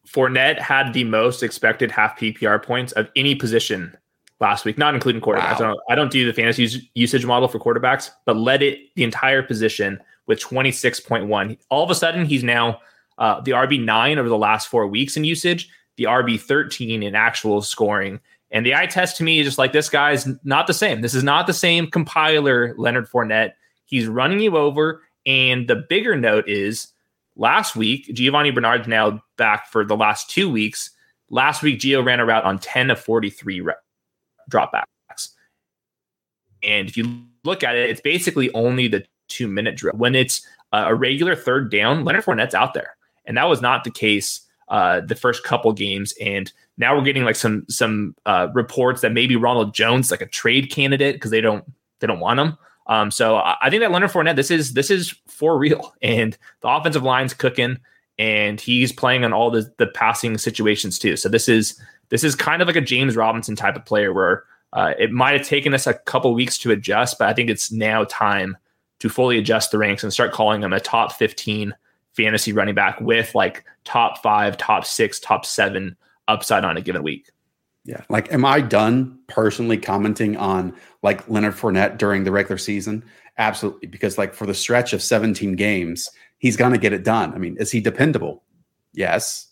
Fournette 0.07 0.57
had 0.57 0.93
the 0.93 1.03
most 1.03 1.43
expected 1.43 1.91
half 1.91 2.17
PPR 2.17 2.63
points 2.63 2.93
of 2.93 3.09
any 3.13 3.35
position 3.35 3.93
last 4.39 4.63
week, 4.63 4.77
not 4.77 4.95
including 4.95 5.21
quarterbacks. 5.21 5.59
Wow. 5.59 5.65
I, 5.65 5.67
don't, 5.67 5.79
I 5.89 5.95
don't 5.95 6.11
do 6.11 6.25
the 6.25 6.33
fantasy 6.33 6.89
usage 6.95 7.25
model 7.25 7.49
for 7.49 7.59
quarterbacks, 7.59 8.09
but 8.23 8.37
led 8.37 8.63
it 8.63 8.79
the 8.95 9.03
entire 9.03 9.43
position 9.43 9.99
with 10.27 10.39
26.1. 10.39 11.57
All 11.67 11.83
of 11.83 11.89
a 11.89 11.95
sudden, 11.95 12.23
he's 12.23 12.45
now 12.45 12.79
uh, 13.17 13.41
the 13.41 13.51
RB9 13.51 14.15
over 14.15 14.29
the 14.29 14.37
last 14.37 14.69
four 14.69 14.87
weeks 14.87 15.17
in 15.17 15.25
usage, 15.25 15.69
the 15.99 16.05
RB13 16.05 17.03
in 17.03 17.13
actual 17.13 17.61
scoring. 17.61 18.21
And 18.51 18.65
the 18.65 18.73
eye 18.73 18.87
test 18.87 19.17
to 19.17 19.23
me 19.23 19.39
is 19.39 19.45
just 19.45 19.57
like 19.57 19.73
this 19.73 19.89
guy's 19.89 20.27
not 20.43 20.65
the 20.65 20.73
same. 20.73 21.01
This 21.01 21.13
is 21.13 21.23
not 21.23 21.45
the 21.45 21.53
same 21.53 21.91
compiler, 21.91 22.73
Leonard 22.77 23.07
Fournette. 23.07 23.51
He's 23.85 24.07
running 24.07 24.39
you 24.39 24.57
over. 24.57 25.03
And 25.25 25.67
the 25.67 25.75
bigger 25.75 26.15
note 26.15 26.47
is 26.47 26.87
last 27.35 27.75
week, 27.75 28.09
Giovanni 28.13 28.49
Bernard's 28.49 28.87
now 28.87 29.21
back 29.37 29.67
for 29.67 29.83
the 29.83 29.97
last 29.97 30.29
two 30.29 30.49
weeks. 30.49 30.89
Last 31.29 31.61
week, 31.61 31.79
Gio 31.79 32.03
ran 32.03 32.21
a 32.21 32.25
route 32.25 32.45
on 32.45 32.57
10 32.57 32.89
of 32.89 32.99
43 32.99 33.61
re- 33.61 33.73
dropbacks. 34.49 34.85
And 36.63 36.89
if 36.89 36.95
you 36.95 37.23
look 37.43 37.63
at 37.63 37.75
it, 37.75 37.89
it's 37.89 38.01
basically 38.01 38.51
only 38.53 38.87
the 38.87 39.05
two 39.27 39.47
minute 39.49 39.75
drill. 39.75 39.97
When 39.97 40.15
it's 40.15 40.41
a 40.71 40.95
regular 40.95 41.35
third 41.35 41.69
down, 41.69 42.05
Leonard 42.05 42.23
Fournette's 42.23 42.55
out 42.55 42.73
there. 42.73 42.95
And 43.25 43.37
that 43.37 43.49
was 43.49 43.61
not 43.61 43.83
the 43.83 43.91
case 43.91 44.41
uh, 44.69 45.01
the 45.01 45.15
first 45.15 45.43
couple 45.43 45.71
games. 45.73 46.13
And 46.21 46.51
now 46.77 46.95
we're 46.95 47.03
getting 47.03 47.25
like 47.25 47.35
some 47.35 47.65
some 47.69 48.15
uh, 48.25 48.47
reports 48.53 49.01
that 49.01 49.11
maybe 49.11 49.35
Ronald 49.35 49.73
Jones 49.73 50.11
like 50.11 50.21
a 50.21 50.27
trade 50.27 50.71
candidate 50.71 51.15
because 51.15 51.31
they 51.31 51.41
don't 51.41 51.65
they 51.99 52.07
don't 52.07 52.19
want 52.19 52.39
him. 52.39 52.57
Um, 52.87 53.11
so 53.11 53.37
I 53.37 53.69
think 53.69 53.81
that 53.81 53.91
Leonard 53.91 54.09
Fournette, 54.09 54.35
this 54.35 54.49
is 54.49 54.73
this 54.73 54.89
is 54.89 55.13
for 55.27 55.57
real, 55.57 55.93
and 56.01 56.37
the 56.61 56.69
offensive 56.69 57.03
line's 57.03 57.33
cooking, 57.33 57.77
and 58.17 58.59
he's 58.59 58.91
playing 58.91 59.23
on 59.23 59.33
all 59.33 59.51
the 59.51 59.71
the 59.77 59.87
passing 59.87 60.37
situations 60.37 60.97
too. 60.97 61.15
So 61.15 61.29
this 61.29 61.47
is 61.47 61.79
this 62.09 62.23
is 62.23 62.35
kind 62.35 62.61
of 62.61 62.67
like 62.67 62.75
a 62.75 62.81
James 62.81 63.15
Robinson 63.15 63.55
type 63.55 63.75
of 63.75 63.85
player 63.85 64.13
where 64.13 64.43
uh, 64.73 64.93
it 64.99 65.11
might 65.11 65.37
have 65.37 65.47
taken 65.47 65.73
us 65.73 65.87
a 65.87 65.93
couple 65.93 66.33
weeks 66.33 66.57
to 66.59 66.71
adjust, 66.71 67.17
but 67.17 67.27
I 67.27 67.33
think 67.33 67.49
it's 67.49 67.71
now 67.71 68.03
time 68.05 68.57
to 68.99 69.09
fully 69.09 69.37
adjust 69.37 69.71
the 69.71 69.77
ranks 69.77 70.03
and 70.03 70.11
start 70.13 70.31
calling 70.31 70.61
him 70.61 70.73
a 70.73 70.79
top 70.79 71.13
15 71.13 71.73
fantasy 72.19 72.51
running 72.51 72.75
back 72.75 72.99
with 72.99 73.33
like 73.33 73.63
top 73.85 74.21
five, 74.21 74.57
top 74.57 74.85
six, 74.85 75.19
top 75.19 75.45
seven 75.45 75.95
upside 76.27 76.65
on 76.65 76.75
a 76.75 76.81
given 76.81 77.01
week. 77.01 77.29
Yeah. 77.85 78.01
Like, 78.09 78.31
am 78.33 78.43
I 78.43 78.59
done 78.59 79.17
personally 79.27 79.77
commenting 79.77 80.35
on 80.35 80.75
like 81.01 81.27
Leonard 81.29 81.55
Fournette 81.55 81.97
during 81.97 82.25
the 82.25 82.31
regular 82.31 82.57
season? 82.57 83.05
Absolutely. 83.37 83.87
Because, 83.87 84.17
like, 84.17 84.33
for 84.33 84.45
the 84.45 84.53
stretch 84.53 84.91
of 84.91 85.01
17 85.01 85.55
games, 85.55 86.09
he's 86.39 86.57
going 86.57 86.73
to 86.73 86.77
get 86.77 86.91
it 86.91 87.05
done. 87.05 87.33
I 87.33 87.37
mean, 87.37 87.55
is 87.57 87.71
he 87.71 87.79
dependable? 87.79 88.43
Yes. 88.93 89.47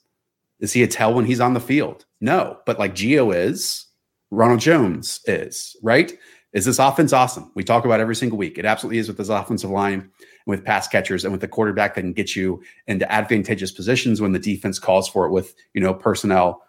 Is 0.60 0.74
he 0.74 0.84
a 0.84 0.88
tell 0.88 1.14
when 1.14 1.26
he's 1.26 1.40
on 1.40 1.54
the 1.54 1.62
field? 1.62 2.06
No. 2.20 2.58
But 2.66 2.80
like 2.80 2.96
Gio 2.96 3.34
is, 3.34 3.86
Ronald 4.30 4.60
Jones 4.60 5.22
is, 5.26 5.78
right? 5.82 6.12
Is 6.52 6.66
this 6.66 6.80
offense 6.80 7.14
awesome? 7.14 7.52
We 7.56 7.64
talk 7.64 7.86
about 7.86 8.02
every 8.02 8.16
single 8.16 8.38
week. 8.38 8.58
It 8.58 8.66
absolutely 8.66 8.98
is 8.98 9.08
with 9.08 9.18
this 9.18 9.30
offensive 9.30 9.70
line, 9.70 10.12
with 10.48 10.64
pass 10.64 10.88
catchers, 10.88 11.24
and 11.24 11.32
with 11.32 11.42
the 11.42 11.48
quarterback 11.48 11.94
that 11.94 12.02
can 12.02 12.14
get 12.14 12.36
you 12.36 12.64
into 12.88 13.10
advantageous 13.12 13.72
positions 13.72 14.22
when 14.22 14.32
the 14.32 14.40
defense 14.40 14.80
calls 14.80 15.08
for 15.08 15.28
it 15.28 15.32
with, 15.32 15.54
you 15.74 15.82
know, 15.82 15.94
personnel 15.94 16.64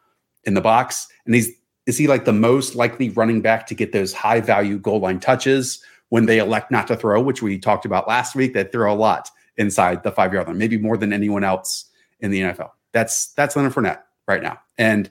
in 0.44 0.54
the 0.54 0.60
box. 0.60 1.08
And 1.24 1.34
he's 1.34 1.50
is 1.86 1.96
he 1.96 2.06
like 2.06 2.26
the 2.26 2.34
most 2.34 2.74
likely 2.74 3.08
running 3.08 3.40
back 3.40 3.66
to 3.68 3.74
get 3.74 3.92
those 3.92 4.12
high 4.12 4.40
value 4.40 4.78
goal 4.78 5.00
line 5.00 5.18
touches 5.18 5.82
when 6.10 6.26
they 6.26 6.38
elect 6.38 6.70
not 6.70 6.86
to 6.88 6.96
throw, 6.96 7.18
which 7.18 7.40
we 7.40 7.58
talked 7.58 7.86
about 7.86 8.06
last 8.06 8.34
week, 8.34 8.52
that 8.52 8.72
throw 8.72 8.92
a 8.92 8.94
lot 8.94 9.30
inside 9.56 10.02
the 10.02 10.12
five 10.12 10.34
yard 10.34 10.46
line, 10.48 10.58
maybe 10.58 10.76
more 10.76 10.98
than 10.98 11.14
anyone 11.14 11.44
else 11.44 11.86
in 12.20 12.30
the 12.30 12.40
NFL. 12.40 12.70
That's 12.92 13.32
that's 13.34 13.56
Leonard 13.56 13.72
Fournette 13.72 14.00
right 14.26 14.42
now. 14.42 14.58
And 14.76 15.08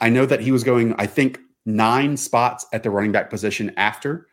I 0.00 0.08
know 0.08 0.24
that 0.24 0.40
he 0.40 0.52
was 0.52 0.64
going, 0.64 0.94
I 0.98 1.06
think, 1.06 1.40
nine 1.66 2.16
spots 2.16 2.64
at 2.72 2.82
the 2.82 2.90
running 2.90 3.12
back 3.12 3.28
position 3.28 3.72
after 3.76 4.26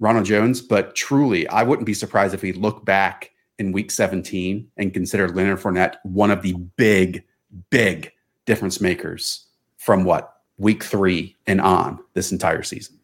Ronald 0.00 0.26
Jones, 0.26 0.60
but 0.60 0.94
truly, 0.94 1.48
I 1.48 1.62
wouldn't 1.62 1.86
be 1.86 1.94
surprised 1.94 2.34
if 2.34 2.42
we 2.42 2.52
look 2.52 2.84
back 2.84 3.32
in 3.58 3.72
week 3.72 3.90
17 3.90 4.70
and 4.76 4.94
consider 4.94 5.28
Leonard 5.28 5.58
Fournette 5.58 5.96
one 6.04 6.30
of 6.30 6.42
the 6.42 6.54
big, 6.76 7.24
big 7.70 8.12
difference 8.46 8.80
makers 8.80 9.46
from 9.76 10.04
what 10.04 10.38
week 10.58 10.84
three 10.84 11.36
and 11.46 11.60
on 11.60 11.98
this 12.14 12.32
entire 12.32 12.62
season. 12.62 12.96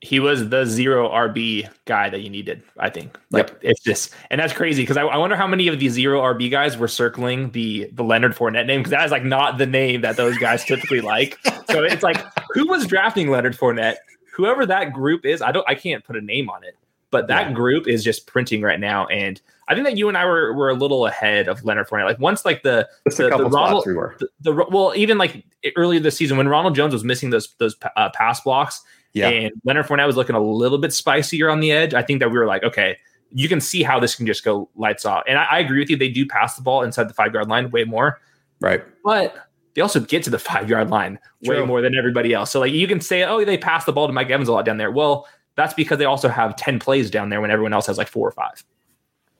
He 0.00 0.20
was 0.20 0.48
the 0.48 0.64
zero 0.64 1.08
RB 1.08 1.68
guy 1.84 2.08
that 2.08 2.20
you 2.20 2.30
needed, 2.30 2.62
I 2.78 2.88
think. 2.88 3.18
Like 3.32 3.48
yep. 3.48 3.58
it's 3.62 3.80
just, 3.80 4.14
and 4.30 4.40
that's 4.40 4.52
crazy 4.52 4.82
because 4.82 4.96
I, 4.96 5.02
I, 5.02 5.16
wonder 5.16 5.34
how 5.34 5.48
many 5.48 5.66
of 5.66 5.80
these 5.80 5.92
zero 5.92 6.20
RB 6.20 6.52
guys 6.52 6.78
were 6.78 6.86
circling 6.86 7.50
the 7.50 7.90
the 7.92 8.04
Leonard 8.04 8.36
Fournette 8.36 8.66
name 8.66 8.80
because 8.80 8.92
that 8.92 9.04
is 9.04 9.10
like 9.10 9.24
not 9.24 9.58
the 9.58 9.66
name 9.66 10.02
that 10.02 10.16
those 10.16 10.38
guys 10.38 10.64
typically 10.64 11.00
like. 11.00 11.36
So 11.68 11.82
it's 11.82 12.04
like, 12.04 12.24
who 12.54 12.68
was 12.68 12.86
drafting 12.86 13.28
Leonard 13.28 13.56
Fournette? 13.56 13.96
Whoever 14.38 14.64
that 14.66 14.92
group 14.92 15.26
is, 15.26 15.42
I 15.42 15.52
don't, 15.52 15.68
I 15.68 15.74
can't 15.74 16.04
put 16.04 16.16
a 16.16 16.20
name 16.20 16.48
on 16.48 16.64
it, 16.64 16.76
but 17.10 17.26
that 17.26 17.48
yeah. 17.48 17.52
group 17.52 17.86
is 17.86 18.02
just 18.02 18.26
printing 18.26 18.62
right 18.62 18.80
now, 18.80 19.06
and 19.08 19.40
I 19.68 19.74
think 19.74 19.84
that 19.84 19.98
you 19.98 20.08
and 20.08 20.16
I 20.16 20.24
were 20.24 20.54
were 20.54 20.70
a 20.70 20.74
little 20.74 21.06
ahead 21.06 21.48
of 21.48 21.64
Leonard 21.64 21.88
Fournette. 21.88 22.06
Like 22.06 22.18
once 22.18 22.44
like 22.44 22.62
the 22.62 22.88
the, 23.04 23.28
the 23.28 23.50
Ronald 23.50 23.84
we 23.86 23.92
the, 23.92 24.28
the, 24.40 24.52
well 24.70 24.92
even 24.96 25.18
like 25.18 25.44
earlier 25.76 26.00
this 26.00 26.16
season 26.16 26.38
when 26.38 26.48
Ronald 26.48 26.74
Jones 26.74 26.94
was 26.94 27.04
missing 27.04 27.30
those 27.30 27.54
those 27.58 27.76
uh, 27.96 28.10
pass 28.10 28.40
blocks, 28.40 28.80
yeah. 29.12 29.28
and 29.28 29.52
Leonard 29.64 29.86
Fournette 29.86 30.06
was 30.06 30.16
looking 30.16 30.36
a 30.36 30.40
little 30.40 30.78
bit 30.78 30.92
spicier 30.92 31.50
on 31.50 31.60
the 31.60 31.72
edge. 31.72 31.92
I 31.92 32.02
think 32.02 32.20
that 32.20 32.30
we 32.30 32.38
were 32.38 32.46
like, 32.46 32.62
okay, 32.62 32.96
you 33.30 33.48
can 33.48 33.60
see 33.60 33.82
how 33.82 34.00
this 34.00 34.14
can 34.14 34.26
just 34.26 34.44
go 34.44 34.70
lights 34.76 35.04
off. 35.04 35.24
And 35.26 35.38
I, 35.38 35.44
I 35.44 35.58
agree 35.58 35.80
with 35.80 35.90
you; 35.90 35.96
they 35.96 36.08
do 36.08 36.24
pass 36.26 36.56
the 36.56 36.62
ball 36.62 36.82
inside 36.82 37.08
the 37.08 37.14
five 37.14 37.34
yard 37.34 37.48
line 37.48 37.70
way 37.70 37.84
more, 37.84 38.20
right? 38.60 38.82
But 39.04 39.47
they 39.78 39.82
also 39.82 40.00
get 40.00 40.24
to 40.24 40.30
the 40.30 40.38
five 40.50 40.68
yard 40.68 40.90
line 40.90 41.20
True. 41.44 41.60
way 41.60 41.64
more 41.64 41.80
than 41.80 41.96
everybody 41.96 42.34
else. 42.34 42.50
So 42.50 42.58
like 42.58 42.72
you 42.72 42.88
can 42.88 43.00
say, 43.00 43.22
oh, 43.22 43.44
they 43.44 43.56
pass 43.56 43.84
the 43.84 43.92
ball 43.92 44.08
to 44.08 44.12
Mike 44.12 44.28
Evans 44.28 44.48
a 44.48 44.52
lot 44.52 44.64
down 44.64 44.76
there. 44.76 44.90
Well, 44.90 45.28
that's 45.54 45.72
because 45.72 45.98
they 45.98 46.04
also 46.04 46.28
have 46.28 46.56
ten 46.56 46.80
plays 46.80 47.10
down 47.10 47.28
there 47.28 47.40
when 47.40 47.52
everyone 47.52 47.72
else 47.72 47.86
has 47.86 47.96
like 47.96 48.08
four 48.08 48.26
or 48.26 48.32
five. 48.32 48.64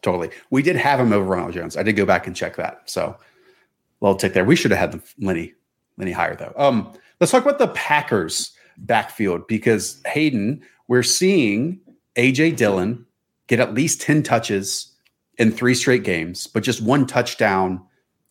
Totally. 0.01 0.31
We 0.51 0.63
did 0.63 0.77
have 0.77 1.01
him 1.01 1.13
over 1.13 1.25
Ronald 1.25 1.55
Jones. 1.55 1.77
I 1.77 1.83
did 1.83 1.95
go 1.95 2.07
back 2.07 2.29
and 2.29 2.37
check 2.37 2.55
that. 2.55 2.83
So 2.89 3.17
little 4.01 4.17
tick 4.17 4.33
there. 4.33 4.45
We 4.45 4.55
should 4.55 4.71
have 4.71 4.79
had 4.79 4.93
them 4.93 5.03
Lenny 5.19 5.55
Lenny 5.97 6.13
higher 6.13 6.37
though. 6.37 6.53
Um, 6.57 6.93
let's 7.19 7.33
talk 7.33 7.43
about 7.43 7.59
the 7.59 7.69
Packers 7.69 8.53
backfield 8.77 9.49
because 9.49 10.01
Hayden, 10.07 10.63
we're 10.87 11.03
seeing 11.03 11.81
AJ 12.15 12.57
Dillon 12.57 13.05
get 13.49 13.59
at 13.59 13.75
least 13.75 14.01
10 14.03 14.23
touches 14.23 14.93
in 15.37 15.51
three 15.51 15.75
straight 15.75 16.05
games, 16.05 16.47
but 16.47 16.63
just 16.63 16.81
one 16.81 17.07
touchdown 17.07 17.85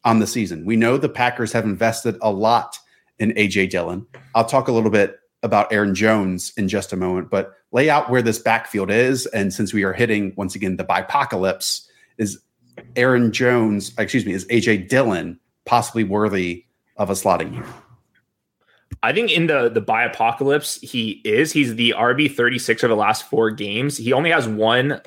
on 0.07 0.19
the 0.19 0.25
season. 0.25 0.63
We 0.63 0.77
know 0.77 0.97
the 0.97 1.09
Packers 1.09 1.51
have 1.51 1.65
invested 1.65 2.17
a 2.21 2.31
lot 2.31 2.79
in 3.19 3.31
AJ 3.31 3.71
Dillon. 3.71 4.07
I'll 4.35 4.45
talk 4.45 4.69
a 4.69 4.71
little 4.71 4.89
bit 4.89 5.19
about 5.43 5.71
Aaron 5.71 5.93
Jones 5.93 6.53
in 6.55 6.69
just 6.69 6.93
a 6.93 6.95
moment, 6.95 7.29
but 7.29 7.51
lay 7.73 7.89
out 7.89 8.09
where 8.09 8.21
this 8.21 8.39
backfield 8.39 8.89
is. 8.89 9.25
And 9.27 9.53
since 9.53 9.73
we 9.73 9.83
are 9.83 9.91
hitting 9.91 10.33
once 10.37 10.55
again 10.55 10.77
the 10.77 10.85
bipocalypse, 10.85 11.85
is 12.17 12.39
Aaron 12.95 13.33
Jones, 13.33 13.91
excuse 13.97 14.25
me, 14.25 14.31
is 14.31 14.45
AJ 14.45 14.87
Dillon 14.87 15.37
possibly 15.65 16.05
worthy 16.05 16.63
of 16.95 17.09
a 17.09 17.13
slotting 17.13 17.53
here? 17.53 17.65
I 19.03 19.11
think 19.11 19.29
in 19.29 19.47
the 19.47 19.67
the 19.67 19.81
apocalypse, 19.81 20.79
he 20.79 21.21
is. 21.25 21.51
He's 21.51 21.75
the 21.75 21.93
RB 21.97 22.33
thirty 22.33 22.57
six 22.59 22.81
of 22.81 22.89
the 22.89 22.95
last 22.95 23.29
four 23.29 23.51
games. 23.51 23.97
He 23.97 24.13
only 24.13 24.31
has 24.31 24.47
one 24.47 25.01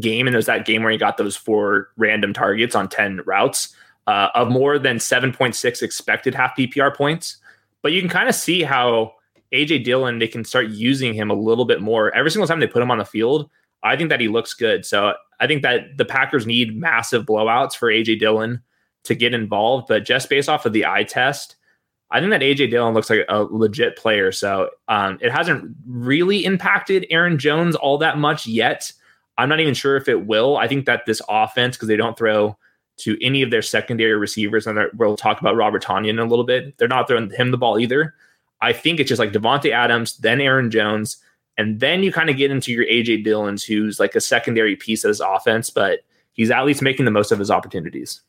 game, 0.00 0.26
and 0.26 0.34
it 0.34 0.38
was 0.38 0.46
that 0.46 0.64
game 0.64 0.82
where 0.82 0.90
he 0.90 0.96
got 0.96 1.18
those 1.18 1.36
four 1.36 1.90
random 1.98 2.32
targets 2.32 2.74
on 2.74 2.88
ten 2.88 3.20
routes 3.26 3.76
uh, 4.06 4.28
of 4.34 4.48
more 4.48 4.78
than 4.78 4.98
seven 4.98 5.32
point 5.32 5.54
six 5.54 5.82
expected 5.82 6.34
half 6.34 6.56
PPR 6.56 6.94
points. 6.94 7.38
But 7.82 7.92
you 7.92 8.00
can 8.00 8.10
kind 8.10 8.28
of 8.28 8.34
see 8.34 8.62
how 8.62 9.14
AJ 9.52 9.84
Dillon, 9.84 10.18
they 10.18 10.28
can 10.28 10.44
start 10.44 10.68
using 10.68 11.14
him 11.14 11.30
a 11.30 11.34
little 11.34 11.64
bit 11.64 11.80
more. 11.80 12.14
Every 12.14 12.30
single 12.30 12.46
time 12.46 12.60
they 12.60 12.66
put 12.66 12.82
him 12.82 12.90
on 12.90 12.98
the 12.98 13.04
field, 13.04 13.48
I 13.82 13.96
think 13.96 14.10
that 14.10 14.20
he 14.20 14.28
looks 14.28 14.54
good. 14.54 14.84
So 14.84 15.14
I 15.40 15.46
think 15.46 15.62
that 15.62 15.96
the 15.96 16.04
Packers 16.04 16.46
need 16.46 16.78
massive 16.78 17.24
blowouts 17.24 17.76
for 17.76 17.90
AJ 17.90 18.18
Dillon 18.18 18.62
to 19.04 19.14
get 19.14 19.34
involved. 19.34 19.86
But 19.88 20.04
just 20.04 20.28
based 20.28 20.48
off 20.48 20.66
of 20.66 20.72
the 20.72 20.86
eye 20.86 21.04
test, 21.04 21.56
I 22.10 22.20
think 22.20 22.30
that 22.30 22.40
AJ 22.40 22.70
Dillon 22.70 22.94
looks 22.94 23.10
like 23.10 23.24
a 23.28 23.42
legit 23.44 23.96
player. 23.96 24.32
So 24.32 24.70
um, 24.88 25.18
it 25.20 25.30
hasn't 25.30 25.74
really 25.86 26.44
impacted 26.44 27.06
Aaron 27.10 27.38
Jones 27.38 27.76
all 27.76 27.98
that 27.98 28.18
much 28.18 28.46
yet. 28.46 28.92
I'm 29.38 29.48
not 29.48 29.60
even 29.60 29.74
sure 29.74 29.96
if 29.96 30.08
it 30.08 30.26
will. 30.26 30.56
I 30.56 30.66
think 30.66 30.86
that 30.86 31.04
this 31.06 31.20
offense, 31.28 31.76
because 31.76 31.88
they 31.88 31.96
don't 31.96 32.16
throw 32.16 32.56
to 32.98 33.16
any 33.24 33.42
of 33.42 33.50
their 33.50 33.62
secondary 33.62 34.16
receivers, 34.16 34.66
and 34.66 34.78
we'll 34.94 35.16
talk 35.16 35.40
about 35.40 35.56
Robert 35.56 35.82
Tonyan 35.82 36.10
in 36.10 36.18
a 36.18 36.24
little 36.24 36.44
bit. 36.44 36.76
They're 36.78 36.88
not 36.88 37.08
throwing 37.08 37.30
him 37.30 37.50
the 37.50 37.58
ball 37.58 37.78
either. 37.78 38.14
I 38.60 38.72
think 38.72 39.00
it's 39.00 39.08
just 39.08 39.18
like 39.18 39.32
Davante 39.32 39.70
Adams, 39.70 40.16
then 40.18 40.40
Aaron 40.40 40.70
Jones, 40.70 41.18
and 41.58 41.80
then 41.80 42.02
you 42.02 42.12
kind 42.12 42.30
of 42.30 42.36
get 42.36 42.50
into 42.50 42.72
your 42.72 42.84
AJ 42.84 43.24
Dillons, 43.24 43.64
who's 43.64 43.98
like 43.98 44.14
a 44.14 44.20
secondary 44.20 44.76
piece 44.76 45.04
of 45.04 45.08
his 45.08 45.20
offense, 45.20 45.70
but 45.70 46.00
he's 46.32 46.50
at 46.50 46.64
least 46.64 46.82
making 46.82 47.04
the 47.04 47.10
most 47.10 47.32
of 47.32 47.38
his 47.38 47.50
opportunities. 47.50 48.22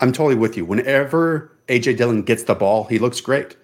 I'm 0.00 0.12
totally 0.12 0.36
with 0.36 0.56
you. 0.56 0.64
Whenever 0.64 1.56
AJ 1.68 1.96
Dillon 1.96 2.22
gets 2.22 2.44
the 2.44 2.54
ball, 2.54 2.84
he 2.84 2.98
looks 2.98 3.20
great. 3.20 3.56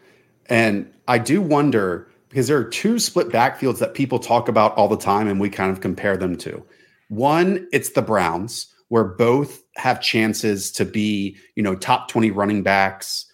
And 0.46 0.92
I 1.06 1.18
do 1.18 1.40
wonder 1.40 2.08
because 2.28 2.48
there 2.48 2.58
are 2.58 2.64
two 2.64 2.98
split 2.98 3.28
backfields 3.28 3.78
that 3.78 3.94
people 3.94 4.18
talk 4.18 4.48
about 4.48 4.76
all 4.76 4.88
the 4.88 4.96
time 4.96 5.28
and 5.28 5.38
we 5.38 5.48
kind 5.48 5.70
of 5.70 5.80
compare 5.80 6.16
them 6.16 6.36
to. 6.38 6.64
One, 7.08 7.68
it's 7.72 7.90
the 7.90 8.02
Browns, 8.02 8.73
where 8.88 9.04
both 9.04 9.62
have 9.76 10.00
chances 10.00 10.70
to 10.72 10.84
be, 10.84 11.36
you 11.56 11.62
know, 11.62 11.74
top 11.74 12.08
20 12.08 12.30
running 12.30 12.62
backs 12.62 13.26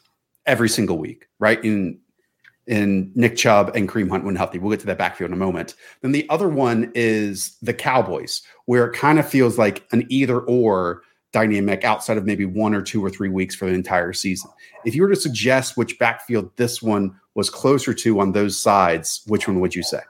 every 0.47 0.69
single 0.69 0.99
week, 0.99 1.27
right? 1.39 1.63
In 1.65 1.99
in 2.67 3.11
Nick 3.17 3.37
Chubb 3.37 3.73
and 3.75 3.89
Kareem 3.89 4.09
Hunt 4.09 4.25
when 4.25 4.37
healthy. 4.37 4.59
We'll 4.59 4.71
get 4.71 4.81
to 4.81 4.87
that 4.87 4.99
backfield 4.99 5.31
in 5.31 5.35
a 5.35 5.37
moment. 5.37 5.75
Then 6.03 6.13
the 6.13 6.29
other 6.31 6.49
one 6.49 6.93
is 6.95 7.57
the 7.63 7.75
Cowboys, 7.75 8.43
where 8.67 8.87
it 8.87 8.97
kind 8.97 9.19
of 9.19 9.29
feels 9.29 9.59
like 9.59 9.85
an 9.91 10.07
either 10.09 10.41
or 10.41 11.03
dynamic 11.33 11.85
outside 11.85 12.17
of 12.17 12.25
maybe 12.25 12.45
one 12.45 12.75
or 12.75 12.83
two 12.83 13.05
or 13.05 13.11
three 13.11 13.29
weeks 13.29 13.55
for 13.55 13.67
the 13.67 13.75
entire 13.75 14.13
season. 14.13 14.51
If 14.85 14.95
you 14.95 15.03
were 15.03 15.09
to 15.09 15.17
suggest 15.17 15.77
which 15.77 15.99
backfield 15.99 16.51
this 16.57 16.81
one 16.83 17.19
was 17.35 17.51
closer 17.51 17.95
to 17.95 18.21
on 18.21 18.33
those 18.33 18.61
sides, 18.61 19.23
which 19.27 19.47
one 19.47 19.61
would 19.61 19.75
you 19.75 19.83
say? 19.83 20.01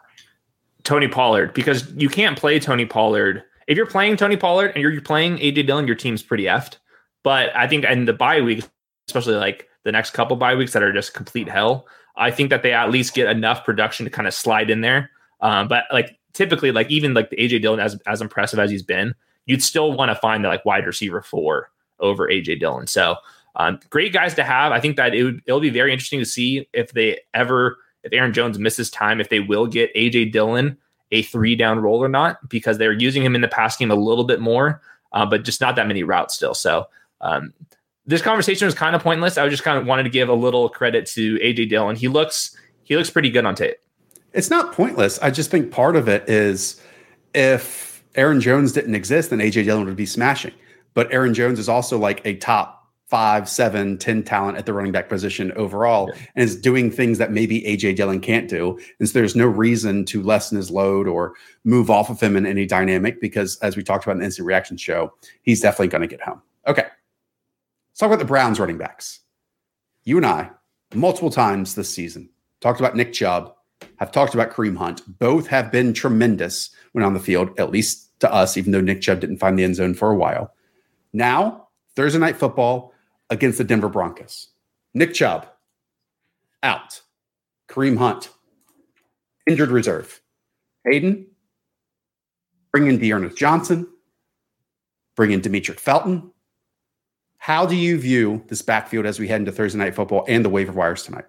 Tony 0.82 1.08
Pollard, 1.08 1.52
because 1.52 1.92
you 1.94 2.08
can't 2.08 2.38
play 2.38 2.58
Tony 2.58 2.86
Pollard. 2.86 3.42
If 3.70 3.76
you're 3.76 3.86
playing 3.86 4.16
Tony 4.16 4.36
Pollard 4.36 4.72
and 4.74 4.82
you're 4.82 5.00
playing 5.00 5.36
AJ 5.36 5.68
Dillon, 5.68 5.86
your 5.86 5.94
team's 5.94 6.24
pretty 6.24 6.42
effed. 6.42 6.78
But 7.22 7.54
I 7.54 7.68
think 7.68 7.84
in 7.84 8.04
the 8.04 8.12
bye 8.12 8.40
week, 8.40 8.64
especially 9.06 9.36
like 9.36 9.68
the 9.84 9.92
next 9.92 10.10
couple 10.10 10.36
bye 10.36 10.56
weeks 10.56 10.72
that 10.72 10.82
are 10.82 10.92
just 10.92 11.14
complete 11.14 11.48
hell, 11.48 11.86
I 12.16 12.32
think 12.32 12.50
that 12.50 12.64
they 12.64 12.72
at 12.72 12.90
least 12.90 13.14
get 13.14 13.28
enough 13.28 13.64
production 13.64 14.02
to 14.06 14.10
kind 14.10 14.26
of 14.26 14.34
slide 14.34 14.70
in 14.70 14.80
there. 14.80 15.10
Um, 15.40 15.68
but 15.68 15.84
like 15.92 16.18
typically, 16.32 16.72
like 16.72 16.90
even 16.90 17.14
like 17.14 17.30
the 17.30 17.36
AJ 17.36 17.62
Dillon, 17.62 17.78
as 17.78 17.96
as 18.08 18.20
impressive 18.20 18.58
as 18.58 18.72
he's 18.72 18.82
been, 18.82 19.14
you'd 19.46 19.62
still 19.62 19.92
want 19.92 20.08
to 20.10 20.16
find 20.16 20.44
the 20.44 20.48
like 20.48 20.64
wide 20.64 20.84
receiver 20.84 21.22
four 21.22 21.70
over 22.00 22.26
AJ 22.26 22.58
Dillon. 22.58 22.88
So 22.88 23.14
um, 23.54 23.78
great 23.88 24.12
guys 24.12 24.34
to 24.34 24.42
have. 24.42 24.72
I 24.72 24.80
think 24.80 24.96
that 24.96 25.14
it 25.14 25.22
would 25.22 25.42
it'll 25.46 25.60
be 25.60 25.70
very 25.70 25.92
interesting 25.92 26.18
to 26.18 26.26
see 26.26 26.68
if 26.72 26.90
they 26.90 27.20
ever 27.34 27.78
if 28.02 28.12
Aaron 28.12 28.32
Jones 28.32 28.58
misses 28.58 28.90
time, 28.90 29.20
if 29.20 29.28
they 29.28 29.38
will 29.38 29.68
get 29.68 29.94
AJ 29.94 30.32
Dillon 30.32 30.76
a 31.12 31.22
three 31.22 31.56
down 31.56 31.80
roll 31.80 32.02
or 32.02 32.08
not, 32.08 32.48
because 32.48 32.78
they're 32.78 32.92
using 32.92 33.24
him 33.24 33.34
in 33.34 33.40
the 33.40 33.48
pass 33.48 33.76
game 33.76 33.90
a 33.90 33.96
little 33.96 34.24
bit 34.24 34.40
more, 34.40 34.80
uh, 35.12 35.26
but 35.26 35.44
just 35.44 35.60
not 35.60 35.76
that 35.76 35.86
many 35.86 36.02
routes 36.02 36.34
still. 36.34 36.54
So 36.54 36.86
um, 37.20 37.52
this 38.06 38.22
conversation 38.22 38.66
was 38.66 38.74
kind 38.74 38.96
of 38.96 39.02
pointless. 39.02 39.38
I 39.38 39.48
just 39.48 39.62
kind 39.62 39.78
of 39.78 39.86
wanted 39.86 40.04
to 40.04 40.10
give 40.10 40.28
a 40.28 40.34
little 40.34 40.68
credit 40.68 41.06
to 41.06 41.36
AJ 41.38 41.68
Dillon. 41.68 41.96
He 41.96 42.08
looks 42.08 42.56
he 42.84 42.96
looks 42.96 43.10
pretty 43.10 43.30
good 43.30 43.44
on 43.44 43.54
tape. 43.54 43.76
It's 44.32 44.50
not 44.50 44.72
pointless. 44.72 45.18
I 45.20 45.30
just 45.30 45.50
think 45.50 45.70
part 45.70 45.96
of 45.96 46.08
it 46.08 46.28
is 46.28 46.80
if 47.34 48.02
Aaron 48.14 48.40
Jones 48.40 48.72
didn't 48.72 48.94
exist, 48.94 49.30
then 49.30 49.38
AJ 49.38 49.64
Dillon 49.64 49.86
would 49.86 49.96
be 49.96 50.06
smashing. 50.06 50.52
But 50.94 51.12
Aaron 51.12 51.34
Jones 51.34 51.58
is 51.58 51.68
also 51.68 51.98
like 51.98 52.20
a 52.24 52.34
top 52.36 52.79
five, 53.10 53.48
seven, 53.48 53.98
ten 53.98 54.22
talent 54.22 54.56
at 54.56 54.66
the 54.66 54.72
running 54.72 54.92
back 54.92 55.08
position 55.08 55.50
overall, 55.52 56.08
yeah. 56.08 56.20
and 56.36 56.44
is 56.44 56.54
doing 56.54 56.92
things 56.92 57.18
that 57.18 57.32
maybe 57.32 57.60
AJ 57.62 57.96
Dillon 57.96 58.20
can't 58.20 58.48
do. 58.48 58.78
And 59.00 59.08
so 59.08 59.18
there's 59.18 59.34
no 59.34 59.46
reason 59.46 60.04
to 60.06 60.22
lessen 60.22 60.56
his 60.56 60.70
load 60.70 61.08
or 61.08 61.34
move 61.64 61.90
off 61.90 62.08
of 62.08 62.20
him 62.20 62.36
in 62.36 62.46
any 62.46 62.66
dynamic 62.66 63.20
because, 63.20 63.58
as 63.58 63.76
we 63.76 63.82
talked 63.82 64.04
about 64.04 64.12
in 64.12 64.20
the 64.20 64.26
instant 64.26 64.46
reaction 64.46 64.76
show, 64.76 65.12
he's 65.42 65.60
definitely 65.60 65.88
going 65.88 66.02
to 66.02 66.06
get 66.06 66.22
home. 66.22 66.40
Okay. 66.68 66.82
Let's 66.82 67.98
talk 67.98 68.06
about 68.06 68.20
the 68.20 68.24
Browns 68.24 68.60
running 68.60 68.78
backs. 68.78 69.20
You 70.04 70.16
and 70.16 70.26
I, 70.26 70.50
multiple 70.94 71.30
times 71.30 71.74
this 71.74 71.92
season, 71.92 72.30
talked 72.60 72.78
about 72.78 72.94
Nick 72.94 73.12
Chubb, 73.12 73.54
have 73.96 74.12
talked 74.12 74.34
about 74.34 74.52
Kareem 74.52 74.76
Hunt. 74.76 75.02
Both 75.18 75.48
have 75.48 75.72
been 75.72 75.92
tremendous 75.92 76.70
when 76.92 77.04
on 77.04 77.14
the 77.14 77.20
field, 77.20 77.58
at 77.58 77.70
least 77.70 78.18
to 78.20 78.32
us, 78.32 78.56
even 78.56 78.70
though 78.70 78.80
Nick 78.80 79.00
Chubb 79.00 79.20
didn't 79.20 79.38
find 79.38 79.58
the 79.58 79.64
end 79.64 79.76
zone 79.76 79.94
for 79.94 80.10
a 80.10 80.16
while. 80.16 80.54
Now, 81.12 81.68
Thursday 81.96 82.18
night 82.18 82.36
football 82.36 82.89
against 83.30 83.58
the 83.58 83.64
Denver 83.64 83.88
Broncos. 83.88 84.48
Nick 84.94 85.14
Chubb 85.14 85.48
out. 86.62 87.00
Kareem 87.68 87.96
Hunt 87.96 88.28
injured 89.46 89.70
reserve. 89.70 90.20
Hayden 90.84 91.26
bring 92.72 92.86
in 92.86 92.98
D'Ernest 92.98 93.36
Johnson, 93.36 93.86
bring 95.16 95.32
in 95.32 95.40
Demetric 95.40 95.78
Felton. 95.78 96.30
How 97.38 97.66
do 97.66 97.76
you 97.76 97.98
view 97.98 98.44
this 98.48 98.62
backfield 98.62 99.06
as 99.06 99.18
we 99.18 99.28
head 99.28 99.40
into 99.40 99.52
Thursday 99.52 99.78
night 99.78 99.94
football 99.94 100.24
and 100.28 100.44
the 100.44 100.48
waiver 100.48 100.72
wires 100.72 101.04
tonight? 101.04 101.24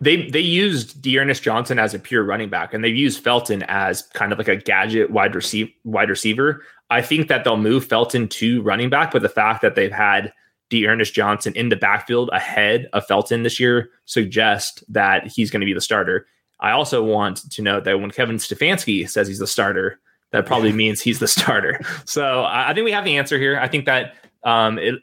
they 0.00 0.28
they 0.30 0.40
used 0.40 1.02
D'Ernest 1.02 1.42
Johnson 1.42 1.78
as 1.78 1.94
a 1.94 1.98
pure 1.98 2.22
running 2.22 2.48
back, 2.48 2.72
and 2.72 2.84
they've 2.84 2.94
used 2.94 3.22
Felton 3.22 3.64
as 3.64 4.02
kind 4.02 4.32
of 4.32 4.38
like 4.38 4.48
a 4.48 4.56
gadget 4.56 5.10
wide 5.10 5.34
receiver. 5.34 5.70
Wide 5.84 6.10
receiver. 6.10 6.62
I 6.90 7.02
think 7.02 7.28
that 7.28 7.44
they'll 7.44 7.56
move 7.56 7.84
Felton 7.84 8.28
to 8.28 8.62
running 8.62 8.90
back, 8.90 9.12
but 9.12 9.22
the 9.22 9.28
fact 9.28 9.62
that 9.62 9.74
they've 9.74 9.92
had 9.92 10.32
D'Ernest 10.70 11.14
Johnson 11.14 11.52
in 11.54 11.68
the 11.68 11.76
backfield 11.76 12.30
ahead 12.32 12.88
of 12.92 13.06
Felton 13.06 13.42
this 13.42 13.58
year 13.58 13.90
suggests 14.04 14.82
that 14.88 15.26
he's 15.26 15.50
going 15.50 15.60
to 15.60 15.66
be 15.66 15.72
the 15.72 15.80
starter. 15.80 16.26
I 16.60 16.72
also 16.72 17.02
want 17.02 17.50
to 17.50 17.62
note 17.62 17.84
that 17.84 18.00
when 18.00 18.10
Kevin 18.10 18.36
Stefanski 18.36 19.08
says 19.08 19.28
he's 19.28 19.38
the 19.38 19.46
starter, 19.46 20.00
that 20.32 20.46
probably 20.46 20.72
means 20.74 21.00
he's 21.00 21.18
the 21.18 21.28
starter. 21.28 21.80
So 22.04 22.44
I 22.44 22.74
think 22.74 22.84
we 22.84 22.92
have 22.92 23.04
the 23.04 23.16
answer 23.16 23.38
here. 23.38 23.58
I 23.58 23.68
think 23.68 23.86
that 23.86 24.14
um, 24.44 24.78
it, 24.78 24.96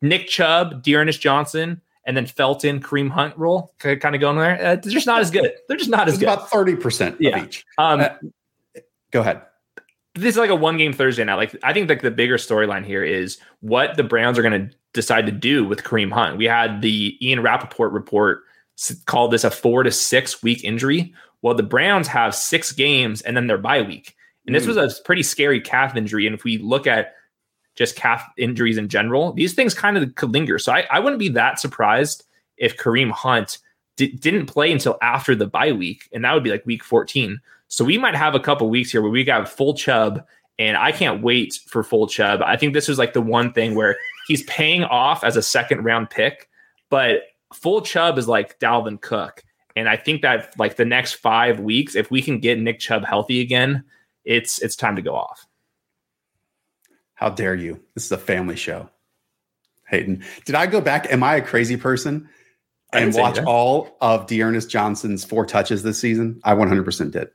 Nick 0.00 0.28
Chubb, 0.28 0.82
D'Ernest 0.82 1.20
Johnson 1.20 1.80
and 2.04 2.16
then 2.16 2.26
Felton, 2.26 2.80
Kareem 2.80 3.10
Hunt 3.10 3.36
role 3.36 3.74
kind 3.78 4.14
of 4.14 4.20
going 4.20 4.38
there. 4.38 4.54
Uh, 4.54 4.76
they're 4.76 4.92
just 4.92 5.06
not 5.06 5.20
as 5.20 5.30
good. 5.30 5.52
They're 5.68 5.76
just 5.76 5.90
not 5.90 6.08
as 6.08 6.14
it's 6.14 6.20
good. 6.20 6.28
About 6.28 6.50
thirty 6.50 6.74
percent 6.74 7.16
yeah. 7.20 7.44
each. 7.44 7.66
Um, 7.76 8.00
uh, 8.00 8.08
go 9.10 9.20
ahead. 9.20 9.42
This 10.14 10.34
is 10.34 10.36
like 10.36 10.50
a 10.50 10.56
one 10.56 10.76
game 10.76 10.92
Thursday 10.92 11.24
night. 11.24 11.36
Like 11.36 11.56
I 11.62 11.72
think 11.72 11.88
like 11.88 12.02
the 12.02 12.10
bigger 12.10 12.36
storyline 12.36 12.84
here 12.84 13.04
is 13.04 13.38
what 13.60 13.96
the 13.96 14.04
Browns 14.04 14.38
are 14.38 14.42
going 14.42 14.68
to 14.68 14.76
decide 14.92 15.26
to 15.26 15.32
do 15.32 15.64
with 15.64 15.84
Kareem 15.84 16.12
Hunt. 16.12 16.36
We 16.36 16.46
had 16.46 16.82
the 16.82 17.16
Ian 17.26 17.42
Rapoport 17.42 17.92
report 17.92 18.42
called 19.06 19.32
this 19.32 19.44
a 19.44 19.50
four 19.50 19.82
to 19.82 19.90
six 19.90 20.42
week 20.42 20.64
injury. 20.64 21.12
Well, 21.42 21.54
the 21.54 21.62
Browns 21.62 22.08
have 22.08 22.34
six 22.34 22.72
games 22.72 23.22
and 23.22 23.36
then 23.36 23.46
their 23.46 23.58
bye 23.58 23.82
week. 23.82 24.16
And 24.46 24.54
this 24.54 24.64
mm. 24.64 24.74
was 24.74 24.76
a 24.76 25.02
pretty 25.02 25.22
scary 25.22 25.60
calf 25.60 25.94
injury. 25.94 26.26
And 26.26 26.34
if 26.34 26.42
we 26.42 26.58
look 26.58 26.86
at 26.86 27.14
just 27.76 27.94
calf 27.94 28.24
injuries 28.36 28.78
in 28.78 28.88
general, 28.88 29.32
these 29.34 29.54
things 29.54 29.74
kind 29.74 29.96
of 29.96 30.14
could 30.16 30.32
linger. 30.32 30.58
So 30.58 30.72
I, 30.72 30.86
I 30.90 30.98
wouldn't 30.98 31.20
be 31.20 31.28
that 31.30 31.60
surprised 31.60 32.24
if 32.56 32.76
Kareem 32.76 33.10
Hunt 33.10 33.58
d- 33.98 34.12
didn't 34.12 34.46
play 34.46 34.72
until 34.72 34.96
after 35.02 35.34
the 35.34 35.46
bye 35.46 35.72
week, 35.72 36.08
and 36.12 36.24
that 36.24 36.32
would 36.32 36.44
be 36.44 36.50
like 36.50 36.64
week 36.64 36.82
14. 36.82 37.38
So 37.66 37.84
we 37.84 37.98
might 37.98 38.14
have 38.14 38.34
a 38.34 38.40
couple 38.40 38.70
weeks 38.70 38.90
here 38.90 39.02
where 39.02 39.10
we 39.10 39.24
got 39.24 39.48
full 39.48 39.74
Chubb, 39.74 40.24
and 40.58 40.76
I 40.76 40.92
can't 40.92 41.22
wait 41.22 41.58
for 41.66 41.82
full 41.82 42.06
Chubb. 42.06 42.40
I 42.40 42.56
think 42.56 42.72
this 42.72 42.88
was 42.88 42.98
like 42.98 43.12
the 43.12 43.20
one 43.20 43.52
thing 43.52 43.74
where 43.74 43.96
he's 44.26 44.44
paying 44.44 44.84
off 44.84 45.22
as 45.22 45.36
a 45.36 45.42
second 45.42 45.84
round 45.84 46.08
pick, 46.08 46.48
but 46.88 47.24
full 47.52 47.82
Chubb 47.82 48.16
is 48.16 48.28
like 48.28 48.58
Dalvin 48.58 49.00
Cook. 49.00 49.44
And 49.76 49.88
I 49.88 49.96
think 49.96 50.22
that 50.22 50.54
like 50.58 50.76
the 50.76 50.84
next 50.84 51.14
five 51.14 51.60
weeks, 51.60 51.94
if 51.94 52.10
we 52.10 52.22
can 52.22 52.38
get 52.38 52.58
Nick 52.58 52.78
Chubb 52.78 53.04
healthy 53.04 53.40
again, 53.40 53.84
it's 54.24 54.60
it's 54.62 54.76
time 54.76 54.96
to 54.96 55.02
go 55.02 55.14
off. 55.14 55.46
How 57.14 57.28
dare 57.30 57.54
you? 57.54 57.80
This 57.94 58.04
is 58.04 58.12
a 58.12 58.18
family 58.18 58.56
show. 58.56 58.88
Hayden, 59.88 60.22
did 60.44 60.54
I 60.54 60.66
go 60.66 60.80
back? 60.80 61.10
Am 61.10 61.22
I 61.22 61.36
a 61.36 61.42
crazy 61.42 61.76
person 61.76 62.28
and 62.92 63.14
watch 63.14 63.38
all 63.40 63.96
of 64.00 64.26
D'Ernest 64.26 64.70
Johnson's 64.70 65.24
four 65.24 65.44
touches 65.44 65.82
this 65.82 65.98
season? 65.98 66.40
I 66.44 66.54
100% 66.54 67.10
did. 67.10 67.28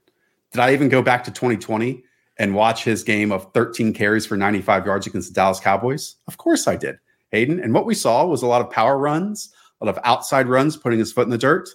Did 0.51 0.59
I 0.59 0.73
even 0.73 0.89
go 0.89 1.01
back 1.01 1.23
to 1.25 1.31
2020 1.31 2.03
and 2.37 2.55
watch 2.55 2.83
his 2.83 3.03
game 3.03 3.31
of 3.31 3.51
13 3.53 3.93
carries 3.93 4.25
for 4.25 4.37
95 4.37 4.85
yards 4.85 5.07
against 5.07 5.29
the 5.29 5.33
Dallas 5.33 5.59
Cowboys? 5.59 6.15
Of 6.27 6.37
course 6.37 6.67
I 6.67 6.75
did, 6.75 6.97
Hayden. 7.31 7.59
And 7.59 7.73
what 7.73 7.85
we 7.85 7.95
saw 7.95 8.25
was 8.25 8.41
a 8.41 8.47
lot 8.47 8.61
of 8.61 8.69
power 8.69 8.97
runs, 8.97 9.53
a 9.81 9.85
lot 9.85 9.95
of 9.95 10.01
outside 10.03 10.47
runs, 10.47 10.77
putting 10.77 10.99
his 10.99 11.11
foot 11.11 11.25
in 11.25 11.29
the 11.29 11.37
dirt 11.37 11.69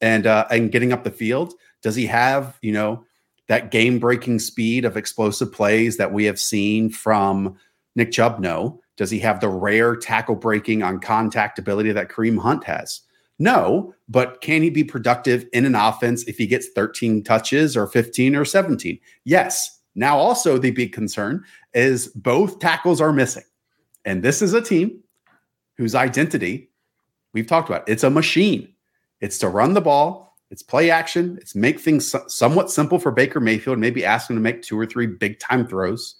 and 0.00 0.26
uh, 0.26 0.46
and 0.50 0.72
getting 0.72 0.92
up 0.92 1.04
the 1.04 1.10
field. 1.10 1.54
Does 1.82 1.94
he 1.94 2.06
have, 2.06 2.58
you 2.62 2.72
know, 2.72 3.04
that 3.48 3.70
game 3.70 3.98
breaking 3.98 4.38
speed 4.38 4.84
of 4.84 4.96
explosive 4.96 5.52
plays 5.52 5.96
that 5.96 6.12
we 6.12 6.24
have 6.24 6.38
seen 6.38 6.90
from 6.90 7.56
Nick 7.96 8.12
Chubb? 8.12 8.40
No. 8.40 8.80
Does 8.96 9.10
he 9.10 9.18
have 9.20 9.40
the 9.40 9.48
rare 9.48 9.96
tackle 9.96 10.36
breaking 10.36 10.82
on 10.82 11.00
contact 11.00 11.58
ability 11.58 11.92
that 11.92 12.10
Kareem 12.10 12.38
Hunt 12.38 12.64
has? 12.64 13.00
No, 13.42 13.92
but 14.08 14.40
can 14.40 14.62
he 14.62 14.70
be 14.70 14.84
productive 14.84 15.44
in 15.52 15.64
an 15.64 15.74
offense 15.74 16.22
if 16.28 16.38
he 16.38 16.46
gets 16.46 16.68
13 16.68 17.24
touches 17.24 17.76
or 17.76 17.88
15 17.88 18.36
or 18.36 18.44
17? 18.44 19.00
Yes, 19.24 19.80
Now, 19.96 20.16
also, 20.16 20.58
the 20.58 20.70
big 20.70 20.92
concern 20.92 21.44
is 21.74 22.06
both 22.08 22.60
tackles 22.60 23.00
are 23.00 23.12
missing. 23.12 23.42
And 24.04 24.22
this 24.22 24.42
is 24.42 24.54
a 24.54 24.62
team 24.62 25.02
whose 25.76 25.96
identity 25.96 26.70
we've 27.32 27.48
talked 27.48 27.68
about. 27.68 27.88
It's 27.88 28.04
a 28.04 28.10
machine. 28.10 28.72
It's 29.20 29.38
to 29.38 29.48
run 29.48 29.74
the 29.74 29.80
ball, 29.80 30.36
it's 30.50 30.62
play 30.62 30.90
action, 30.90 31.36
it's 31.40 31.56
make 31.56 31.80
things 31.80 32.14
somewhat 32.28 32.70
simple 32.70 33.00
for 33.00 33.10
Baker 33.10 33.40
Mayfield, 33.40 33.78
maybe 33.78 34.04
ask 34.04 34.30
him 34.30 34.36
to 34.36 34.40
make 34.40 34.62
two 34.62 34.78
or 34.78 34.86
three 34.86 35.06
big 35.08 35.40
time 35.40 35.66
throws 35.66 36.14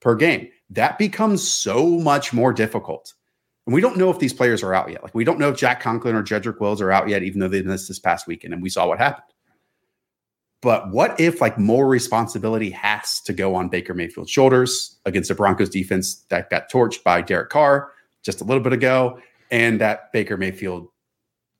per 0.00 0.14
game. 0.14 0.48
That 0.70 0.98
becomes 0.98 1.46
so 1.48 1.86
much 1.86 2.34
more 2.34 2.52
difficult. 2.52 3.14
And 3.68 3.74
we 3.74 3.82
don't 3.82 3.98
know 3.98 4.08
if 4.08 4.18
these 4.18 4.32
players 4.32 4.62
are 4.62 4.72
out 4.72 4.90
yet. 4.90 5.02
Like 5.02 5.14
we 5.14 5.24
don't 5.24 5.38
know 5.38 5.50
if 5.50 5.58
Jack 5.58 5.80
Conklin 5.80 6.14
or 6.14 6.22
Jedrick 6.22 6.58
Wills 6.58 6.80
are 6.80 6.90
out 6.90 7.06
yet, 7.06 7.22
even 7.22 7.38
though 7.38 7.48
they 7.48 7.60
missed 7.60 7.86
this 7.86 7.98
past 7.98 8.26
weekend 8.26 8.54
and 8.54 8.62
we 8.62 8.70
saw 8.70 8.88
what 8.88 8.96
happened. 8.96 9.26
But 10.62 10.90
what 10.90 11.20
if 11.20 11.42
like 11.42 11.58
more 11.58 11.86
responsibility 11.86 12.70
has 12.70 13.20
to 13.20 13.34
go 13.34 13.54
on 13.54 13.68
Baker 13.68 13.92
Mayfield's 13.92 14.30
shoulders 14.30 14.96
against 15.04 15.28
the 15.28 15.34
Broncos 15.34 15.68
defense 15.68 16.24
that 16.30 16.48
got 16.48 16.70
torched 16.70 17.04
by 17.04 17.20
Derek 17.20 17.50
Carr 17.50 17.92
just 18.22 18.40
a 18.40 18.44
little 18.44 18.62
bit 18.62 18.72
ago, 18.72 19.18
and 19.50 19.82
that 19.82 20.14
Baker 20.14 20.38
Mayfield 20.38 20.88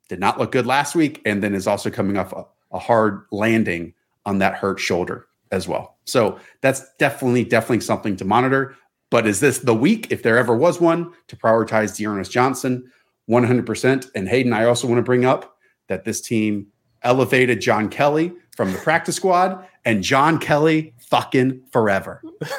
did 0.09 0.19
not 0.19 0.39
look 0.39 0.51
good 0.51 0.65
last 0.65 0.95
week, 0.95 1.21
and 1.27 1.43
then 1.43 1.55
is 1.55 1.67
also 1.67 1.91
coming 1.91 2.17
off 2.17 2.33
a, 2.33 2.47
a 2.73 2.79
hard 2.79 3.27
landing 3.31 3.93
on 4.25 4.39
that 4.39 4.55
hurt 4.55 4.81
shoulder 4.81 5.27
as 5.53 5.69
well. 5.69 5.99
So 6.07 6.41
that's 6.63 6.83
definitely, 6.99 7.45
definitely 7.45 7.81
something 7.81 8.17
to 8.17 8.25
monitor. 8.25 8.77
But 9.11 9.27
is 9.27 9.41
this 9.41 9.59
the 9.59 9.75
week, 9.75 10.09
if 10.11 10.23
there 10.23 10.39
ever 10.39 10.55
was 10.55 10.81
one, 10.81 11.13
to 11.29 11.37
prioritize 11.37 11.97
D'Ernest 11.97 12.31
Johnson 12.31 12.91
100%? 13.31 14.11
And 14.15 14.29
Hayden, 14.29 14.53
I 14.53 14.65
also 14.65 14.87
want 14.87 14.99
to 14.99 15.03
bring 15.03 15.25
up 15.25 15.57
that 15.89 16.05
this 16.05 16.21
team 16.21 16.67
elevated 17.03 17.61
John 17.61 17.89
Kelly 17.89 18.33
from 18.57 18.73
the 18.73 18.79
practice 18.79 19.17
squad 19.17 19.67
and 19.85 20.03
John 20.03 20.39
Kelly 20.39 20.95
fucking 20.99 21.63
forever. 21.71 22.23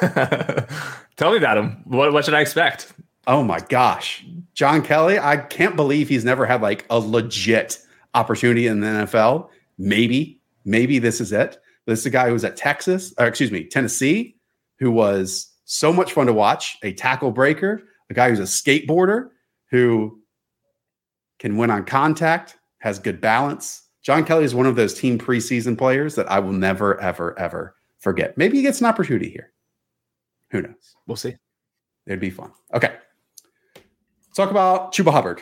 Tell 1.16 1.30
me 1.30 1.36
about 1.36 1.58
him. 1.58 1.82
What, 1.84 2.12
what 2.12 2.24
should 2.24 2.34
I 2.34 2.40
expect? 2.40 2.92
Oh 3.26 3.42
my 3.42 3.60
gosh. 3.60 4.24
John 4.54 4.82
Kelly, 4.82 5.18
I 5.18 5.36
can't 5.36 5.76
believe 5.76 6.08
he's 6.08 6.24
never 6.24 6.46
had 6.46 6.62
like 6.62 6.84
a 6.90 6.98
legit 6.98 7.78
opportunity 8.14 8.66
in 8.66 8.80
the 8.80 8.86
NFL. 8.86 9.50
Maybe, 9.78 10.40
maybe 10.64 10.98
this 10.98 11.20
is 11.20 11.32
it. 11.32 11.58
This 11.86 12.00
is 12.00 12.06
a 12.06 12.10
guy 12.10 12.26
who 12.26 12.32
was 12.32 12.44
at 12.44 12.56
Texas, 12.56 13.14
or 13.18 13.26
excuse 13.26 13.50
me, 13.50 13.64
Tennessee, 13.64 14.36
who 14.78 14.90
was 14.90 15.49
so 15.70 15.92
much 15.92 16.14
fun 16.14 16.26
to 16.26 16.32
watch, 16.32 16.76
a 16.82 16.92
tackle 16.92 17.30
breaker, 17.30 17.82
a 18.10 18.14
guy 18.14 18.28
who's 18.28 18.40
a 18.40 18.42
skateboarder 18.42 19.28
who 19.70 20.20
can 21.38 21.56
win 21.56 21.70
on 21.70 21.84
contact, 21.84 22.56
has 22.78 22.98
good 22.98 23.20
balance. 23.20 23.88
John 24.02 24.24
Kelly 24.24 24.42
is 24.42 24.52
one 24.52 24.66
of 24.66 24.74
those 24.74 24.94
team 24.94 25.16
preseason 25.16 25.78
players 25.78 26.16
that 26.16 26.28
I 26.28 26.40
will 26.40 26.52
never, 26.52 27.00
ever, 27.00 27.38
ever 27.38 27.76
forget. 28.00 28.36
Maybe 28.36 28.56
he 28.56 28.64
gets 28.64 28.80
an 28.80 28.86
opportunity 28.86 29.30
here. 29.30 29.52
Who 30.50 30.62
knows? 30.62 30.96
We'll 31.06 31.16
see. 31.16 31.36
It'd 32.04 32.18
be 32.18 32.30
fun. 32.30 32.50
Okay. 32.74 32.92
Let's 33.76 34.36
talk 34.36 34.50
about 34.50 34.92
Chuba 34.92 35.12
Hubbard. 35.12 35.40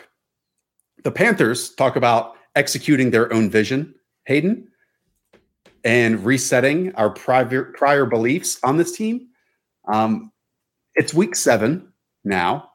The 1.03 1.11
Panthers 1.11 1.73
talk 1.73 1.95
about 1.95 2.35
executing 2.55 3.09
their 3.09 3.33
own 3.33 3.49
vision, 3.49 3.95
Hayden, 4.25 4.67
and 5.83 6.23
resetting 6.23 6.93
our 6.93 7.09
prior, 7.09 7.73
prior 7.75 8.05
beliefs 8.05 8.59
on 8.63 8.77
this 8.77 8.95
team. 8.95 9.28
Um, 9.89 10.31
it's 10.95 11.13
week 11.13 11.35
seven 11.35 11.91
now. 12.23 12.71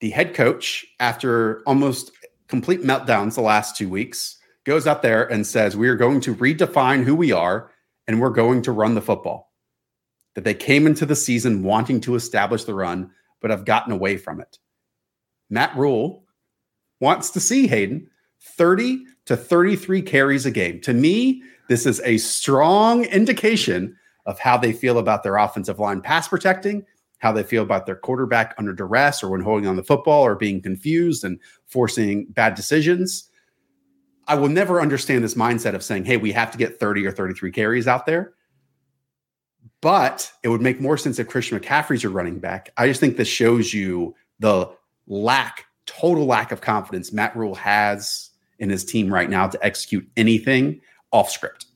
The 0.00 0.10
head 0.10 0.34
coach, 0.34 0.84
after 1.00 1.62
almost 1.66 2.10
complete 2.48 2.82
meltdowns 2.82 3.34
the 3.34 3.40
last 3.40 3.76
two 3.76 3.88
weeks, 3.88 4.38
goes 4.64 4.86
out 4.86 5.02
there 5.02 5.24
and 5.24 5.46
says, 5.46 5.76
We 5.76 5.88
are 5.88 5.96
going 5.96 6.20
to 6.22 6.34
redefine 6.34 7.04
who 7.04 7.14
we 7.14 7.32
are 7.32 7.70
and 8.06 8.20
we're 8.20 8.30
going 8.30 8.62
to 8.62 8.72
run 8.72 8.94
the 8.94 9.00
football. 9.00 9.52
That 10.34 10.44
they 10.44 10.54
came 10.54 10.86
into 10.86 11.06
the 11.06 11.16
season 11.16 11.62
wanting 11.62 12.00
to 12.02 12.14
establish 12.14 12.64
the 12.64 12.74
run, 12.74 13.10
but 13.40 13.50
have 13.50 13.64
gotten 13.64 13.92
away 13.92 14.18
from 14.18 14.40
it. 14.40 14.58
Matt 15.48 15.74
Rhule 15.76 16.24
wants 17.00 17.30
to 17.30 17.40
see 17.40 17.66
Hayden 17.68 18.10
30 18.42 19.04
to 19.26 19.36
33 19.36 20.02
carries 20.02 20.44
a 20.44 20.50
game. 20.50 20.80
To 20.82 20.92
me, 20.92 21.42
this 21.68 21.86
is 21.86 22.00
a 22.04 22.18
strong 22.18 23.04
indication 23.04 23.96
of 24.26 24.38
how 24.38 24.56
they 24.56 24.72
feel 24.72 24.98
about 24.98 25.22
their 25.22 25.36
offensive 25.36 25.78
line 25.78 26.00
pass 26.00 26.28
protecting, 26.28 26.84
how 27.18 27.32
they 27.32 27.42
feel 27.42 27.62
about 27.62 27.86
their 27.86 27.96
quarterback 27.96 28.54
under 28.58 28.72
duress 28.72 29.22
or 29.22 29.30
when 29.30 29.40
holding 29.40 29.66
on 29.66 29.76
the 29.76 29.82
football 29.82 30.22
or 30.22 30.34
being 30.34 30.60
confused 30.60 31.24
and 31.24 31.40
forcing 31.66 32.26
bad 32.26 32.54
decisions. 32.54 33.30
I 34.28 34.34
will 34.34 34.48
never 34.48 34.80
understand 34.80 35.22
this 35.22 35.34
mindset 35.34 35.74
of 35.74 35.84
saying, 35.84 36.04
hey, 36.04 36.16
we 36.16 36.32
have 36.32 36.50
to 36.50 36.58
get 36.58 36.80
30 36.80 37.06
or 37.06 37.12
33 37.12 37.52
carries 37.52 37.86
out 37.86 38.06
there. 38.06 38.34
But 39.80 40.30
it 40.42 40.48
would 40.48 40.60
make 40.62 40.80
more 40.80 40.96
sense 40.96 41.18
if 41.18 41.28
Christian 41.28 41.58
McCaffrey's 41.58 42.02
your 42.02 42.12
running 42.12 42.40
back. 42.40 42.70
I 42.76 42.88
just 42.88 42.98
think 42.98 43.16
this 43.16 43.28
shows 43.28 43.72
you 43.72 44.14
the 44.40 44.68
lack, 45.06 45.66
total 45.86 46.26
lack 46.26 46.50
of 46.50 46.60
confidence 46.60 47.12
Matt 47.12 47.36
Rhule 47.36 47.54
has 47.54 48.30
in 48.58 48.68
his 48.68 48.84
team 48.84 49.12
right 49.12 49.30
now 49.30 49.46
to 49.46 49.64
execute 49.64 50.08
anything 50.16 50.80
off 51.12 51.30
script 51.30 51.66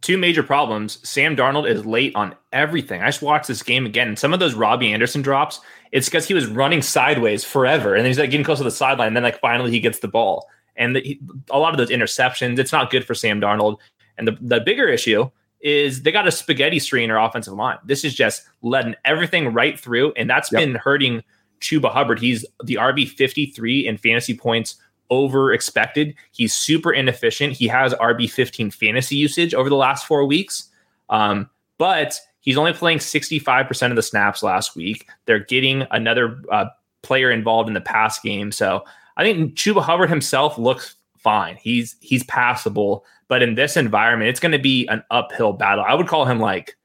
two 0.00 0.18
major 0.18 0.42
problems. 0.42 0.98
Sam 1.08 1.36
Darnold 1.36 1.68
is 1.68 1.84
late 1.84 2.14
on 2.14 2.34
everything. 2.52 3.02
I 3.02 3.06
just 3.06 3.22
watched 3.22 3.48
this 3.48 3.62
game 3.62 3.86
again, 3.86 4.08
and 4.08 4.18
some 4.18 4.32
of 4.32 4.40
those 4.40 4.54
Robby 4.54 4.92
Anderson 4.92 5.22
drops, 5.22 5.60
it's 5.92 6.08
because 6.08 6.26
he 6.26 6.34
was 6.34 6.46
running 6.46 6.82
sideways 6.82 7.44
forever, 7.44 7.94
and 7.94 8.00
then 8.00 8.10
he's 8.10 8.18
like 8.18 8.30
getting 8.30 8.44
close 8.44 8.58
to 8.58 8.64
the 8.64 8.70
sideline, 8.70 9.08
and 9.08 9.16
then 9.16 9.22
like 9.22 9.40
finally 9.40 9.70
he 9.70 9.80
gets 9.80 9.98
the 9.98 10.08
ball. 10.08 10.48
And 10.76 10.96
the, 10.96 11.00
he, 11.00 11.20
a 11.50 11.58
lot 11.58 11.74
of 11.74 11.78
those 11.78 11.90
interceptions, 11.90 12.58
it's 12.58 12.72
not 12.72 12.90
good 12.90 13.04
for 13.04 13.14
Sam 13.14 13.40
Darnold. 13.40 13.78
And 14.16 14.26
the, 14.28 14.36
the 14.40 14.60
bigger 14.60 14.88
issue 14.88 15.30
is 15.60 16.02
they 16.02 16.12
got 16.12 16.26
a 16.26 16.32
spaghetti 16.32 16.78
screen 16.78 17.10
or 17.10 17.18
offensive 17.18 17.52
line. 17.52 17.78
This 17.84 18.04
is 18.04 18.14
just 18.14 18.42
letting 18.62 18.94
everything 19.04 19.52
right 19.52 19.78
through, 19.78 20.12
and 20.16 20.30
that's 20.30 20.50
yep. 20.52 20.60
been 20.60 20.74
hurting 20.76 21.22
Chuba 21.60 21.90
Hubbard. 21.90 22.18
He's 22.18 22.46
the 22.64 22.76
RB 22.76 23.08
53 23.08 23.86
in 23.86 23.98
fantasy 23.98 24.34
points 24.34 24.76
over 25.10 25.52
expected. 25.52 26.14
He's 26.32 26.54
super 26.54 26.92
inefficient. 26.92 27.52
He 27.52 27.68
has 27.68 27.92
RB 27.94 28.30
15 28.30 28.70
fantasy 28.70 29.16
usage 29.16 29.54
over 29.54 29.68
the 29.68 29.76
last 29.76 30.06
four 30.06 30.24
weeks. 30.24 30.68
Um, 31.08 31.50
but 31.78 32.18
he's 32.40 32.56
only 32.56 32.72
playing 32.72 32.98
65% 32.98 33.90
of 33.90 33.96
the 33.96 34.02
snaps 34.02 34.42
last 34.42 34.76
week. 34.76 35.08
They're 35.26 35.40
getting 35.44 35.86
another 35.90 36.42
uh, 36.50 36.66
player 37.02 37.30
involved 37.30 37.68
in 37.68 37.74
the 37.74 37.80
pass 37.80 38.20
game. 38.20 38.52
So 38.52 38.84
I 39.16 39.24
think 39.24 39.54
Chuba 39.54 39.82
Hubbard 39.82 40.08
himself 40.08 40.58
looks 40.58 40.96
fine. 41.18 41.56
He's 41.56 41.96
he's 42.00 42.24
passable, 42.24 43.04
but 43.28 43.42
in 43.42 43.54
this 43.54 43.76
environment, 43.76 44.30
it's 44.30 44.40
going 44.40 44.52
to 44.52 44.58
be 44.58 44.86
an 44.88 45.02
uphill 45.10 45.52
battle. 45.52 45.84
I 45.86 45.94
would 45.94 46.08
call 46.08 46.24
him 46.24 46.40
like 46.40 46.76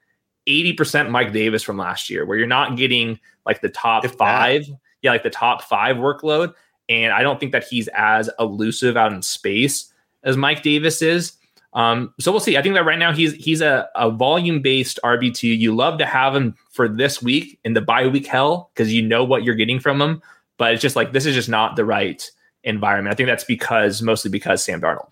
80% 0.48 1.10
Mike 1.10 1.34
Davis 1.34 1.64
from 1.64 1.78
last 1.78 2.10
year, 2.10 2.26
where 2.26 2.38
you're 2.38 2.48
not 2.48 2.78
getting 2.78 3.20
like 3.46 3.62
the 3.62 3.70
top 3.70 4.06
if 4.06 4.14
five, 4.14 4.66
that. 4.66 4.78
yeah, 5.02 5.12
like 5.12 5.24
the 5.24 5.30
top 5.30 5.64
five 5.64 5.98
workload. 5.98 6.54
And 6.89 7.13
I 7.13 7.24
don't 7.24 7.39
think 7.39 7.52
that 7.52 7.63
he's 7.63 7.88
as 7.89 8.30
elusive 8.39 8.95
out 8.95 9.13
in 9.13 9.21
space 9.21 9.91
as 10.24 10.38
Mike 10.38 10.63
Davis 10.63 11.02
is. 11.02 11.34
Um, 11.74 12.13
so 12.19 12.32
we'll 12.32 12.39
see. 12.39 12.58
I 12.58 12.62
think 12.62 12.76
that 12.76 12.86
right 12.86 12.98
now 12.98 13.12
he's 13.12 13.34
he's 13.34 13.62
a, 13.62 13.89
a 13.95 14.10
volume 14.10 14.62
based 14.62 14.98
RB 15.04 15.34
two. 15.34 15.50
You 15.50 15.76
love 15.76 16.00
to 16.00 16.06
have 16.06 16.34
him 16.34 16.56
for 16.71 16.88
this 16.88 17.21
week 17.21 17.60
in 17.65 17.74
the 17.74 17.82
bye 17.82 18.08
week 18.08 18.26
hell 18.26 18.71
because 18.74 18.93
you 18.93 19.02
know 19.02 19.26
what 19.26 19.43
you're 19.43 19.56
getting 19.56 19.80
from 19.80 20.02
him. 20.02 20.21
But 20.58 20.74
it's 20.74 20.82
just 20.82 20.95
like 20.95 21.12
this 21.12 21.26
is 21.26 21.36
just 21.36 21.50
not 21.50 21.76
the 21.76 21.84
right 21.84 22.30
environment. 22.63 23.13
I 23.13 23.15
think 23.15 23.28
that's 23.28 23.43
because 23.43 24.02
mostly 24.02 24.32
because 24.32 24.63
Sam 24.63 24.82
Darnold. 24.82 25.12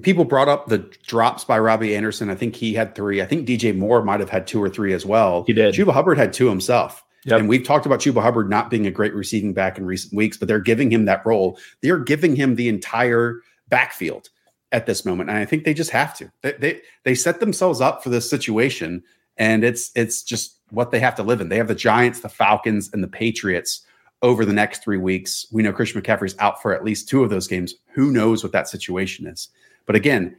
People 0.00 0.24
brought 0.24 0.48
up 0.48 0.68
the 0.68 0.78
drops 0.78 1.44
by 1.44 1.58
Robby 1.58 1.94
Anderson. 1.94 2.30
I 2.30 2.34
think 2.34 2.56
he 2.56 2.72
had 2.72 2.94
three. 2.94 3.20
I 3.20 3.26
think 3.26 3.46
DJ 3.46 3.76
Moore 3.76 4.02
might 4.02 4.20
have 4.20 4.30
had 4.30 4.46
two 4.46 4.62
or 4.62 4.70
three 4.70 4.94
as 4.94 5.04
well. 5.04 5.44
He 5.46 5.52
did. 5.52 5.74
Chuba 5.74 5.92
Hubbard 5.92 6.16
had 6.16 6.32
two 6.32 6.48
himself. 6.48 7.04
Yep. 7.24 7.40
And 7.40 7.48
we've 7.48 7.64
talked 7.64 7.86
about 7.86 8.00
Chuba 8.00 8.20
Hubbard 8.20 8.50
not 8.50 8.68
being 8.68 8.86
a 8.86 8.90
great 8.90 9.14
receiving 9.14 9.52
back 9.52 9.78
in 9.78 9.86
recent 9.86 10.12
weeks, 10.12 10.36
but 10.36 10.48
they're 10.48 10.58
giving 10.58 10.90
him 10.90 11.04
that 11.04 11.24
role. 11.24 11.58
They're 11.80 11.98
giving 11.98 12.34
him 12.34 12.56
the 12.56 12.68
entire 12.68 13.40
backfield 13.68 14.28
at 14.72 14.86
this 14.86 15.04
moment, 15.04 15.30
and 15.30 15.38
I 15.38 15.44
think 15.44 15.64
they 15.64 15.74
just 15.74 15.90
have 15.90 16.16
to. 16.18 16.32
They 16.42 16.52
they, 16.52 16.80
they 17.04 17.14
set 17.14 17.40
themselves 17.40 17.80
up 17.80 18.02
for 18.02 18.10
this 18.10 18.28
situation, 18.28 19.02
and 19.36 19.62
it's 19.62 19.92
it's 19.94 20.22
just 20.22 20.58
what 20.70 20.90
they 20.90 20.98
have 21.00 21.14
to 21.16 21.22
live 21.22 21.40
in. 21.40 21.48
They 21.48 21.58
have 21.58 21.68
the 21.68 21.74
Giants, 21.74 22.20
the 22.20 22.28
Falcons, 22.28 22.90
and 22.92 23.04
the 23.04 23.08
Patriots 23.08 23.86
over 24.22 24.44
the 24.44 24.52
next 24.52 24.82
three 24.82 24.98
weeks. 24.98 25.46
We 25.52 25.62
know 25.62 25.72
Christian 25.72 26.00
McCaffrey's 26.00 26.36
out 26.38 26.62
for 26.62 26.74
at 26.74 26.84
least 26.84 27.08
two 27.08 27.22
of 27.22 27.30
those 27.30 27.46
games. 27.46 27.74
Who 27.92 28.10
knows 28.10 28.42
what 28.42 28.52
that 28.52 28.68
situation 28.68 29.26
is? 29.26 29.48
But 29.86 29.96
again, 29.96 30.36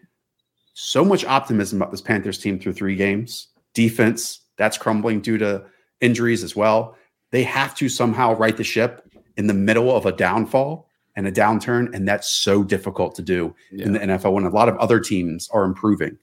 so 0.73 1.05
much 1.05 1.25
optimism 1.25 1.81
about 1.81 1.91
this 1.91 2.01
Panthers 2.01 2.39
team 2.39 2.59
through 2.59 2.73
three 2.73 2.95
games. 2.95 3.49
Defense 3.73 4.39
that's 4.57 4.77
crumbling 4.77 5.19
due 5.21 5.37
to 5.37 5.65
injuries 6.03 6.43
as 6.43 6.55
well. 6.55 6.95
They 7.31 7.43
have 7.43 7.73
to 7.75 7.89
somehow 7.89 8.35
right 8.35 8.55
the 8.55 8.63
ship 8.63 9.09
in 9.37 9.47
the 9.47 9.53
middle 9.53 9.95
of 9.95 10.05
a 10.05 10.11
downfall 10.11 10.87
and 11.15 11.27
a 11.27 11.31
downturn. 11.31 11.93
And 11.93 12.07
that's 12.07 12.27
so 12.27 12.63
difficult 12.63 13.15
to 13.15 13.21
do 13.21 13.55
yeah. 13.71 13.85
in 13.85 13.93
the 13.93 13.99
NFL 13.99 14.33
when 14.33 14.45
a 14.45 14.49
lot 14.49 14.69
of 14.69 14.77
other 14.77 14.99
teams 14.99 15.49
are 15.49 15.63
improving 15.63 16.17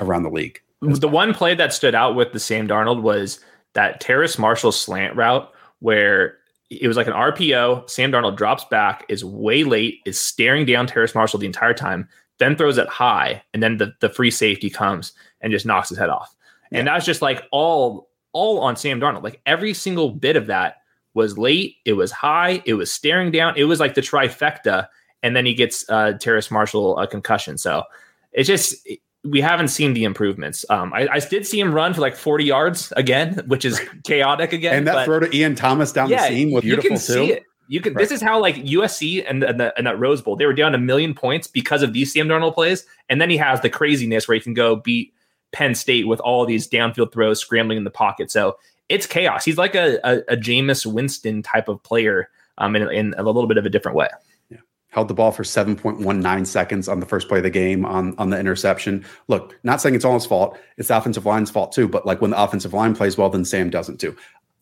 around 0.00 0.22
the 0.22 0.30
league. 0.30 0.60
The 0.80 1.08
one 1.08 1.32
play 1.32 1.54
that 1.54 1.72
stood 1.72 1.94
out 1.94 2.14
with 2.14 2.32
the 2.32 2.40
Sam 2.40 2.68
Darnold 2.68 3.02
was 3.02 3.40
that 3.72 4.00
Terrace 4.00 4.38
Marshall 4.38 4.72
slant 4.72 5.16
route 5.16 5.50
where 5.80 6.38
it 6.70 6.88
was 6.88 6.96
like 6.96 7.06
an 7.06 7.12
RPO. 7.12 7.88
Sam 7.88 8.12
Darnold 8.12 8.36
drops 8.36 8.64
back, 8.66 9.04
is 9.08 9.24
way 9.24 9.64
late, 9.64 10.00
is 10.04 10.20
staring 10.20 10.66
down 10.66 10.86
Terrace 10.86 11.14
Marshall 11.14 11.38
the 11.38 11.46
entire 11.46 11.74
time, 11.74 12.08
then 12.38 12.56
throws 12.56 12.78
it 12.78 12.88
high, 12.88 13.42
and 13.52 13.62
then 13.62 13.78
the, 13.78 13.94
the 14.00 14.08
free 14.08 14.30
safety 14.30 14.68
comes 14.68 15.12
and 15.40 15.52
just 15.52 15.66
knocks 15.66 15.88
his 15.88 15.98
head 15.98 16.10
off. 16.10 16.34
And 16.72 16.86
that's 16.86 17.06
just 17.06 17.22
like 17.22 17.44
all 17.50 18.08
all 18.34 18.60
on 18.60 18.76
Sam 18.76 19.00
Darnold. 19.00 19.22
Like 19.22 19.40
every 19.46 19.72
single 19.72 20.10
bit 20.10 20.36
of 20.36 20.46
that 20.48 20.76
was 21.14 21.38
late, 21.38 21.76
it 21.86 21.94
was 21.94 22.12
high, 22.12 22.62
it 22.66 22.74
was 22.74 22.92
staring 22.92 23.30
down, 23.30 23.54
it 23.56 23.64
was 23.64 23.80
like 23.80 23.94
the 23.94 24.02
trifecta. 24.02 24.88
And 25.22 25.34
then 25.34 25.46
he 25.46 25.54
gets 25.54 25.88
uh 25.88 26.12
Terrace 26.20 26.50
Marshall 26.50 26.98
a 26.98 27.06
concussion. 27.06 27.56
So 27.56 27.84
it's 28.32 28.46
just 28.46 28.86
we 29.24 29.40
haven't 29.40 29.68
seen 29.68 29.94
the 29.94 30.04
improvements. 30.04 30.66
Um, 30.68 30.92
I, 30.92 31.08
I, 31.10 31.18
did 31.18 31.46
see 31.46 31.58
him 31.58 31.74
run 31.74 31.94
for 31.94 32.02
like 32.02 32.14
40 32.14 32.44
yards 32.44 32.92
again, 32.96 33.42
which 33.46 33.64
is 33.64 33.80
chaotic 34.04 34.52
again. 34.52 34.74
And 34.74 34.86
that 34.86 35.06
throw 35.06 35.20
to 35.20 35.34
Ian 35.34 35.54
Thomas 35.54 35.92
down 35.92 36.10
yeah, 36.10 36.28
the 36.28 36.34
seam 36.34 36.52
was 36.52 36.62
beautiful 36.62 36.90
you 36.90 36.96
can 36.96 37.06
too. 37.06 37.12
See 37.12 37.32
it. 37.32 37.44
You 37.66 37.80
can. 37.80 37.94
Right. 37.94 38.02
This 38.02 38.12
is 38.12 38.20
how 38.20 38.38
like 38.38 38.56
USC 38.56 39.24
and, 39.26 39.42
and, 39.42 39.58
the, 39.58 39.72
and 39.78 39.86
that 39.86 39.98
Rose 39.98 40.20
Bowl 40.20 40.36
they 40.36 40.44
were 40.44 40.52
down 40.52 40.74
a 40.74 40.78
million 40.78 41.14
points 41.14 41.46
because 41.46 41.82
of 41.82 41.94
these 41.94 42.12
Sam 42.12 42.28
Darnold 42.28 42.52
plays, 42.52 42.84
and 43.08 43.20
then 43.20 43.30
he 43.30 43.38
has 43.38 43.62
the 43.62 43.70
craziness 43.70 44.28
where 44.28 44.34
he 44.34 44.40
can 44.40 44.52
go 44.52 44.76
beat 44.76 45.13
Penn 45.54 45.74
State 45.74 46.06
with 46.06 46.20
all 46.20 46.44
these 46.44 46.68
downfield 46.68 47.12
throws, 47.12 47.40
scrambling 47.40 47.78
in 47.78 47.84
the 47.84 47.90
pocket. 47.90 48.30
So 48.30 48.58
it's 48.90 49.06
chaos. 49.06 49.44
He's 49.44 49.56
like 49.56 49.74
a 49.74 49.98
a, 50.04 50.18
a 50.34 50.36
Jameis 50.36 50.84
Winston 50.84 51.42
type 51.42 51.68
of 51.68 51.82
player, 51.82 52.28
um, 52.58 52.76
in, 52.76 52.82
in 52.90 53.14
a 53.16 53.22
little 53.22 53.46
bit 53.46 53.56
of 53.56 53.64
a 53.64 53.70
different 53.70 53.96
way 53.96 54.08
Yeah. 54.50 54.58
held 54.88 55.08
the 55.08 55.14
ball 55.14 55.32
for 55.32 55.42
7.19 55.44 56.46
seconds 56.46 56.88
on 56.88 57.00
the 57.00 57.06
first 57.06 57.28
play 57.28 57.38
of 57.38 57.44
the 57.44 57.50
game 57.50 57.86
on, 57.86 58.14
on 58.18 58.28
the 58.30 58.38
interception. 58.38 59.04
Look, 59.28 59.58
not 59.62 59.80
saying 59.80 59.94
it's 59.94 60.04
all 60.04 60.14
his 60.14 60.26
fault. 60.26 60.58
It's 60.76 60.88
the 60.88 60.96
offensive 60.98 61.24
line's 61.24 61.50
fault 61.50 61.72
too. 61.72 61.88
But 61.88 62.04
like 62.04 62.20
when 62.20 62.30
the 62.32 62.42
offensive 62.42 62.74
line 62.74 62.94
plays 62.94 63.16
well, 63.16 63.30
then 63.30 63.44
Sam 63.44 63.70
doesn't 63.70 63.98
too. 64.00 64.14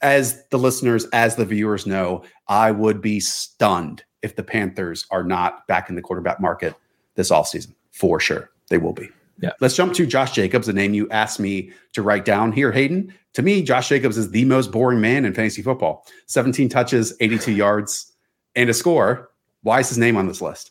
As 0.02 0.44
the 0.50 0.58
listeners, 0.58 1.06
as 1.12 1.36
the 1.36 1.44
viewers 1.44 1.86
know, 1.86 2.22
I 2.48 2.70
would 2.70 3.00
be 3.00 3.18
stunned 3.20 4.04
if 4.22 4.36
the 4.36 4.42
Panthers 4.42 5.06
are 5.10 5.24
not 5.24 5.66
back 5.66 5.88
in 5.88 5.96
the 5.96 6.02
quarterback 6.02 6.40
market 6.40 6.74
this 7.14 7.30
offseason. 7.30 7.74
For 7.90 8.18
sure. 8.20 8.50
They 8.68 8.78
will 8.78 8.92
be. 8.94 9.08
Yeah. 9.40 9.50
Let's 9.60 9.74
jump 9.74 9.94
to 9.94 10.06
Josh 10.06 10.32
Jacobs, 10.32 10.68
a 10.68 10.72
name 10.72 10.94
you 10.94 11.08
asked 11.10 11.40
me 11.40 11.72
to 11.94 12.02
write 12.02 12.24
down 12.24 12.52
here, 12.52 12.70
Hayden. 12.70 13.12
To 13.34 13.42
me, 13.42 13.62
Josh 13.62 13.88
Jacobs 13.88 14.16
is 14.16 14.30
the 14.30 14.44
most 14.44 14.70
boring 14.70 15.00
man 15.00 15.24
in 15.24 15.34
fantasy 15.34 15.62
football. 15.62 16.06
17 16.26 16.68
touches, 16.68 17.14
82 17.20 17.52
yards, 17.52 18.12
and 18.54 18.68
a 18.70 18.74
score 18.74 19.30
why 19.62 19.80
is 19.80 19.88
his 19.88 19.98
name 19.98 20.16
on 20.16 20.26
this 20.26 20.40
list? 20.40 20.70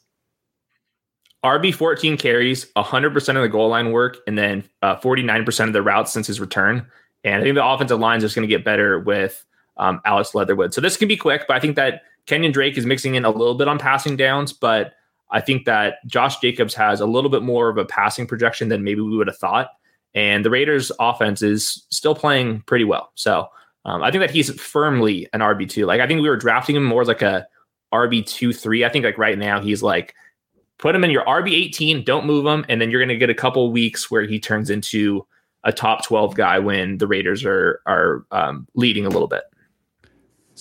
RB 1.43 1.73
14 1.73 2.17
carries 2.17 2.65
100% 2.77 3.35
of 3.35 3.41
the 3.41 3.49
goal 3.49 3.69
line 3.69 3.91
work 3.91 4.17
and 4.27 4.37
then 4.37 4.63
uh, 4.83 4.95
49% 4.97 5.67
of 5.67 5.73
the 5.73 5.81
routes 5.81 6.11
since 6.11 6.27
his 6.27 6.39
return. 6.39 6.85
And 7.23 7.41
I 7.41 7.43
think 7.43 7.55
the 7.55 7.65
offensive 7.65 7.99
line 7.99 8.17
is 8.17 8.23
just 8.23 8.35
going 8.35 8.47
to 8.47 8.53
get 8.53 8.63
better 8.63 8.99
with 8.99 9.43
um, 9.77 10.01
Alex 10.05 10.35
Leatherwood. 10.35 10.73
So 10.73 10.81
this 10.81 10.97
can 10.97 11.07
be 11.07 11.17
quick, 11.17 11.45
but 11.47 11.55
I 11.55 11.59
think 11.59 11.75
that 11.77 12.03
Kenyon 12.27 12.51
Drake 12.51 12.77
is 12.77 12.85
mixing 12.85 13.15
in 13.15 13.25
a 13.25 13.31
little 13.31 13.55
bit 13.55 13.67
on 13.67 13.79
passing 13.79 14.15
downs, 14.15 14.53
but 14.53 14.93
I 15.31 15.41
think 15.41 15.65
that 15.65 16.05
Josh 16.07 16.39
Jacobs 16.39 16.73
has 16.75 16.99
a 16.99 17.05
little 17.05 17.29
bit 17.29 17.43
more 17.43 17.69
of 17.69 17.77
a 17.77 17.85
passing 17.85 18.27
projection 18.27 18.69
than 18.69 18.83
maybe 18.83 19.01
we 19.01 19.15
would 19.15 19.27
have 19.27 19.37
thought. 19.37 19.69
And 20.13 20.43
the 20.43 20.49
Raiders 20.49 20.91
offense 20.99 21.41
is 21.41 21.85
still 21.89 22.15
playing 22.15 22.61
pretty 22.61 22.83
well. 22.83 23.11
So 23.15 23.47
um, 23.85 24.03
I 24.03 24.11
think 24.11 24.21
that 24.21 24.31
he's 24.31 24.59
firmly 24.59 25.27
an 25.33 25.39
RB2. 25.39 25.85
Like 25.85 26.01
I 26.01 26.07
think 26.07 26.21
we 26.21 26.29
were 26.29 26.37
drafting 26.37 26.75
him 26.75 26.83
more 26.83 27.01
as 27.01 27.07
like 27.07 27.21
a 27.21 27.47
RB 27.93 28.25
two 28.25 28.53
three. 28.53 28.85
I 28.85 28.89
think 28.89 29.05
like 29.05 29.17
right 29.17 29.37
now 29.37 29.61
he's 29.61 29.81
like 29.81 30.13
put 30.77 30.95
him 30.95 31.03
in 31.03 31.11
your 31.11 31.25
RB 31.25 31.53
eighteen, 31.53 32.03
don't 32.03 32.25
move 32.25 32.45
him, 32.45 32.65
and 32.69 32.81
then 32.81 32.91
you're 32.91 32.99
going 32.99 33.09
to 33.09 33.17
get 33.17 33.29
a 33.29 33.35
couple 33.35 33.71
weeks 33.71 34.11
where 34.11 34.23
he 34.23 34.39
turns 34.39 34.69
into 34.69 35.25
a 35.63 35.71
top 35.71 36.05
twelve 36.05 36.35
guy 36.35 36.59
when 36.59 36.97
the 36.97 37.07
Raiders 37.07 37.45
are 37.45 37.81
are 37.85 38.25
um, 38.31 38.67
leading 38.75 39.05
a 39.05 39.09
little 39.09 39.27
bit. 39.27 39.43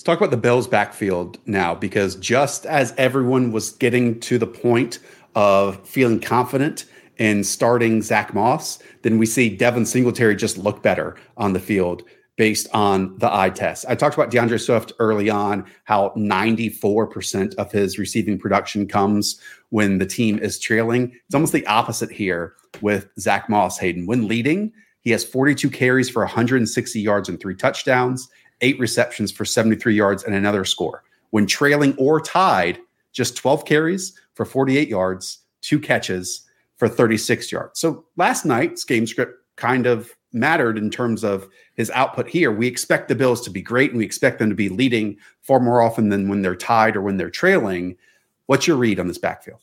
Let's 0.01 0.07
talk 0.07 0.17
about 0.17 0.31
the 0.31 0.37
Bills 0.37 0.67
backfield 0.67 1.37
now, 1.45 1.75
because 1.75 2.15
just 2.15 2.65
as 2.65 2.91
everyone 2.97 3.51
was 3.51 3.69
getting 3.73 4.19
to 4.21 4.39
the 4.39 4.47
point 4.47 4.97
of 5.35 5.87
feeling 5.87 6.19
confident 6.19 6.85
in 7.17 7.43
starting 7.43 8.01
Zack 8.01 8.33
Moss, 8.33 8.79
then 9.03 9.19
we 9.19 9.27
see 9.27 9.55
Devin 9.55 9.85
Singletary 9.85 10.35
just 10.35 10.57
look 10.57 10.81
better 10.81 11.17
on 11.37 11.53
the 11.53 11.59
field 11.59 12.01
based 12.35 12.67
on 12.73 13.15
the 13.19 13.31
eye 13.31 13.51
test. 13.51 13.85
I 13.87 13.93
talked 13.93 14.15
about 14.15 14.31
D'Andre 14.31 14.57
Swift 14.57 14.91
early 14.97 15.29
on, 15.29 15.67
how 15.83 16.15
94% 16.17 17.53
of 17.59 17.71
his 17.71 17.99
receiving 17.99 18.39
production 18.39 18.87
comes 18.87 19.39
when 19.69 19.99
the 19.99 20.07
team 20.07 20.39
is 20.39 20.57
trailing. 20.57 21.15
It's 21.27 21.35
almost 21.35 21.53
the 21.53 21.67
opposite 21.67 22.09
here 22.11 22.55
with 22.81 23.07
Zack 23.19 23.49
Moss 23.49 23.77
Hayden. 23.77 24.07
When 24.07 24.27
leading, 24.27 24.73
he 25.01 25.11
has 25.11 25.23
42 25.23 25.69
carries 25.69 26.09
for 26.09 26.23
160 26.23 26.99
yards 26.99 27.29
and 27.29 27.39
three 27.39 27.55
touchdowns, 27.55 28.29
eight 28.61 28.79
receptions 28.79 29.31
for 29.31 29.45
73 29.45 29.93
yards 29.95 30.23
and 30.23 30.35
another 30.35 30.65
score. 30.65 31.03
When 31.31 31.47
trailing 31.47 31.95
or 31.97 32.19
tied, 32.21 32.79
just 33.11 33.35
12 33.37 33.65
carries 33.65 34.13
for 34.33 34.45
48 34.45 34.87
yards, 34.87 35.39
two 35.61 35.79
catches 35.79 36.47
for 36.77 36.87
36 36.87 37.51
yards. 37.51 37.79
So 37.79 38.05
last 38.17 38.45
night's 38.45 38.83
game 38.83 39.05
script 39.05 39.37
kind 39.55 39.85
of 39.85 40.11
mattered 40.33 40.77
in 40.77 40.89
terms 40.89 41.23
of 41.23 41.47
his 41.75 41.91
output 41.91 42.27
here. 42.27 42.51
We 42.51 42.67
expect 42.67 43.07
the 43.07 43.15
Bills 43.15 43.41
to 43.41 43.49
be 43.49 43.61
great 43.61 43.91
and 43.91 43.99
we 43.99 44.05
expect 44.05 44.39
them 44.39 44.49
to 44.49 44.55
be 44.55 44.69
leading 44.69 45.17
far 45.41 45.59
more 45.59 45.81
often 45.81 46.09
than 46.09 46.29
when 46.29 46.41
they're 46.41 46.55
tied 46.55 46.95
or 46.95 47.01
when 47.01 47.17
they're 47.17 47.29
trailing. 47.29 47.97
What's 48.45 48.67
your 48.67 48.77
read 48.77 48.99
on 48.99 49.07
this 49.07 49.17
backfield? 49.17 49.59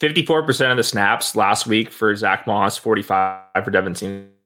54% 0.00 0.70
of 0.70 0.76
the 0.76 0.82
snaps 0.82 1.36
last 1.36 1.66
week 1.66 1.90
for 1.90 2.14
Zack 2.16 2.46
Moss, 2.46 2.76
45 2.76 3.64
for 3.64 3.70
Devin 3.70 3.94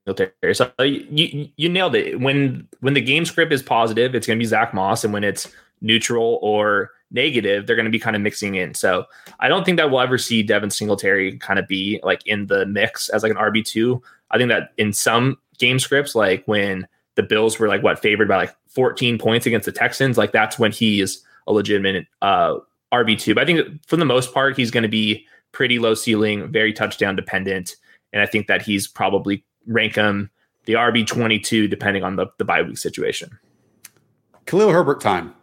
Singletary. 0.09 0.55
So 0.55 0.73
you, 0.83 1.49
you 1.57 1.68
nailed 1.68 1.94
it. 1.94 2.21
When 2.21 2.66
when 2.81 2.94
the 2.94 3.01
game 3.01 3.25
script 3.25 3.53
is 3.53 3.62
positive, 3.62 4.14
it's 4.14 4.27
going 4.27 4.38
to 4.38 4.42
be 4.42 4.47
Zack 4.47 4.75
Moss, 4.75 5.05
and 5.05 5.12
when 5.12 5.25
it's 5.25 5.49
neutral 5.81 6.38
or 6.42 6.90
negative, 7.11 7.66
they're 7.66 7.77
going 7.77 7.85
to 7.85 7.90
be 7.90 7.99
kind 7.99 8.16
of 8.16 8.23
mixing 8.23 8.55
in. 8.55 8.75
So 8.75 9.05
I 9.40 9.49
don't 9.49 9.64
think 9.64 9.77
that 9.79 9.90
we'll 9.90 10.01
ever 10.01 10.18
see 10.18 10.42
Devin 10.42 10.71
Singletary 10.71 11.38
kind 11.38 11.59
of 11.59 11.66
be 11.66 12.01
like 12.03 12.27
in 12.27 12.47
the 12.47 12.66
mix 12.66 13.09
as 13.09 13.23
like 13.23 13.33
an 13.33 13.38
RB 13.38 13.64
two. 13.64 14.03
I 14.31 14.38
think 14.38 14.51
that 14.51 14.73
in 14.77 14.92
some 14.92 15.38
game 15.59 15.79
scripts, 15.79 16.14
like 16.14 16.44
when 16.47 16.87
the 17.14 17.23
Bills 17.23 17.59
were 17.59 17.68
like 17.68 17.83
what 17.83 17.99
favored 17.99 18.29
by 18.29 18.37
like 18.37 18.55
14 18.68 19.18
points 19.18 19.47
against 19.47 19.66
the 19.66 19.73
Texans, 19.73 20.18
like 20.18 20.33
that's 20.33 20.59
when 20.59 20.73
he 20.73 21.01
is 21.01 21.23
a 21.47 21.53
legitimate 21.53 22.07
uh, 22.23 22.57
RB 22.92 23.18
two. 23.18 23.35
But 23.35 23.42
I 23.42 23.47
think 23.47 23.87
for 23.87 23.97
the 23.97 24.05
most 24.05 24.33
part, 24.33 24.57
he's 24.57 24.71
going 24.71 24.83
to 24.83 24.88
be 24.88 25.27
pretty 25.53 25.79
low 25.79 25.94
ceiling, 25.94 26.51
very 26.53 26.73
touchdown 26.73 27.16
dependent, 27.16 27.77
and 28.12 28.23
I 28.23 28.27
think 28.27 28.47
that 28.47 28.62
he's 28.62 28.87
probably 28.87 29.44
rank 29.68 29.94
him 29.94 30.31
the 30.64 30.74
RB 30.74 31.07
twenty 31.07 31.38
two 31.38 31.68
depending 31.68 32.02
on 32.02 32.16
the 32.16 32.26
the 32.38 32.44
bye 32.44 32.62
week 32.62 32.78
situation. 32.78 33.38
Khalil 34.46 34.70
Herbert 34.70 35.00
time. 35.00 35.35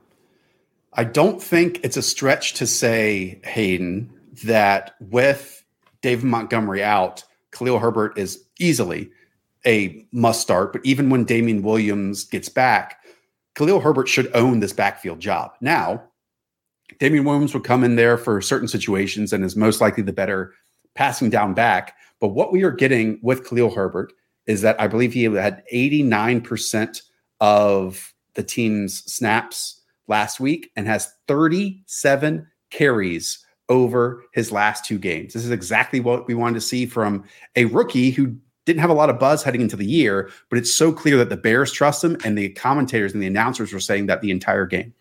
I 0.93 1.03
don't 1.03 1.41
think 1.41 1.79
it's 1.83 1.97
a 1.97 2.01
stretch 2.01 2.53
to 2.55 2.65
say, 2.65 3.39
Hayden, 3.43 4.11
that 4.45 4.95
with 4.99 5.63
David 6.01 6.25
Montgomery 6.25 6.81
out, 6.83 7.23
Khalil 7.51 7.79
Herbert 7.79 8.17
is 8.17 8.43
easily 8.59 9.11
a 9.65 10.05
must 10.11 10.41
start. 10.41 10.71
But 10.71 10.85
even 10.85 11.09
when 11.09 11.25
Damien 11.25 11.63
Williams 11.63 12.23
gets 12.23 12.49
back, 12.49 12.97
Khalil 13.55 13.81
Herbert 13.81 14.07
should 14.07 14.33
own 14.35 14.59
this 14.59 14.73
backfield 14.73 15.19
job. 15.19 15.51
Now, 15.61 16.03
Damien 16.99 17.25
Williams 17.25 17.53
will 17.53 17.61
come 17.61 17.83
in 17.83 17.95
there 17.95 18.17
for 18.17 18.41
certain 18.41 18.67
situations 18.67 19.33
and 19.33 19.43
is 19.43 19.55
most 19.55 19.81
likely 19.81 20.03
the 20.03 20.13
better 20.13 20.53
passing 20.95 21.29
down 21.29 21.53
back. 21.53 21.95
But 22.19 22.29
what 22.29 22.51
we 22.51 22.63
are 22.63 22.71
getting 22.71 23.19
with 23.21 23.47
Khalil 23.47 23.73
Herbert 23.73 24.13
is 24.47 24.61
that 24.61 24.79
I 24.79 24.87
believe 24.87 25.13
he 25.13 25.23
had 25.23 25.63
89% 25.73 27.01
of 27.41 28.13
the 28.35 28.43
team's 28.43 29.03
snaps 29.11 29.81
last 30.07 30.39
week 30.39 30.71
and 30.75 30.87
has 30.87 31.13
37 31.27 32.47
carries 32.69 33.45
over 33.69 34.23
his 34.33 34.51
last 34.51 34.85
two 34.85 34.99
games. 34.99 35.33
This 35.33 35.43
is 35.43 35.51
exactly 35.51 35.99
what 35.99 36.27
we 36.27 36.35
wanted 36.35 36.55
to 36.55 36.61
see 36.61 36.85
from 36.85 37.23
a 37.55 37.65
rookie 37.65 38.11
who 38.11 38.35
didn't 38.65 38.81
have 38.81 38.89
a 38.89 38.95
lot 38.95 39.09
of 39.09 39.19
buzz 39.19 39.43
heading 39.43 39.61
into 39.61 39.75
the 39.75 39.85
year, 39.85 40.29
but 40.49 40.57
it's 40.57 40.71
so 40.71 40.91
clear 40.91 41.17
that 41.17 41.29
the 41.29 41.37
Bears 41.37 41.71
trust 41.71 42.03
him 42.03 42.17
and 42.23 42.37
the 42.37 42.49
commentators 42.49 43.13
and 43.13 43.21
the 43.21 43.27
announcers 43.27 43.73
were 43.73 43.79
saying 43.79 44.07
that 44.07 44.21
the 44.21 44.31
entire 44.31 44.65
game. 44.65 44.93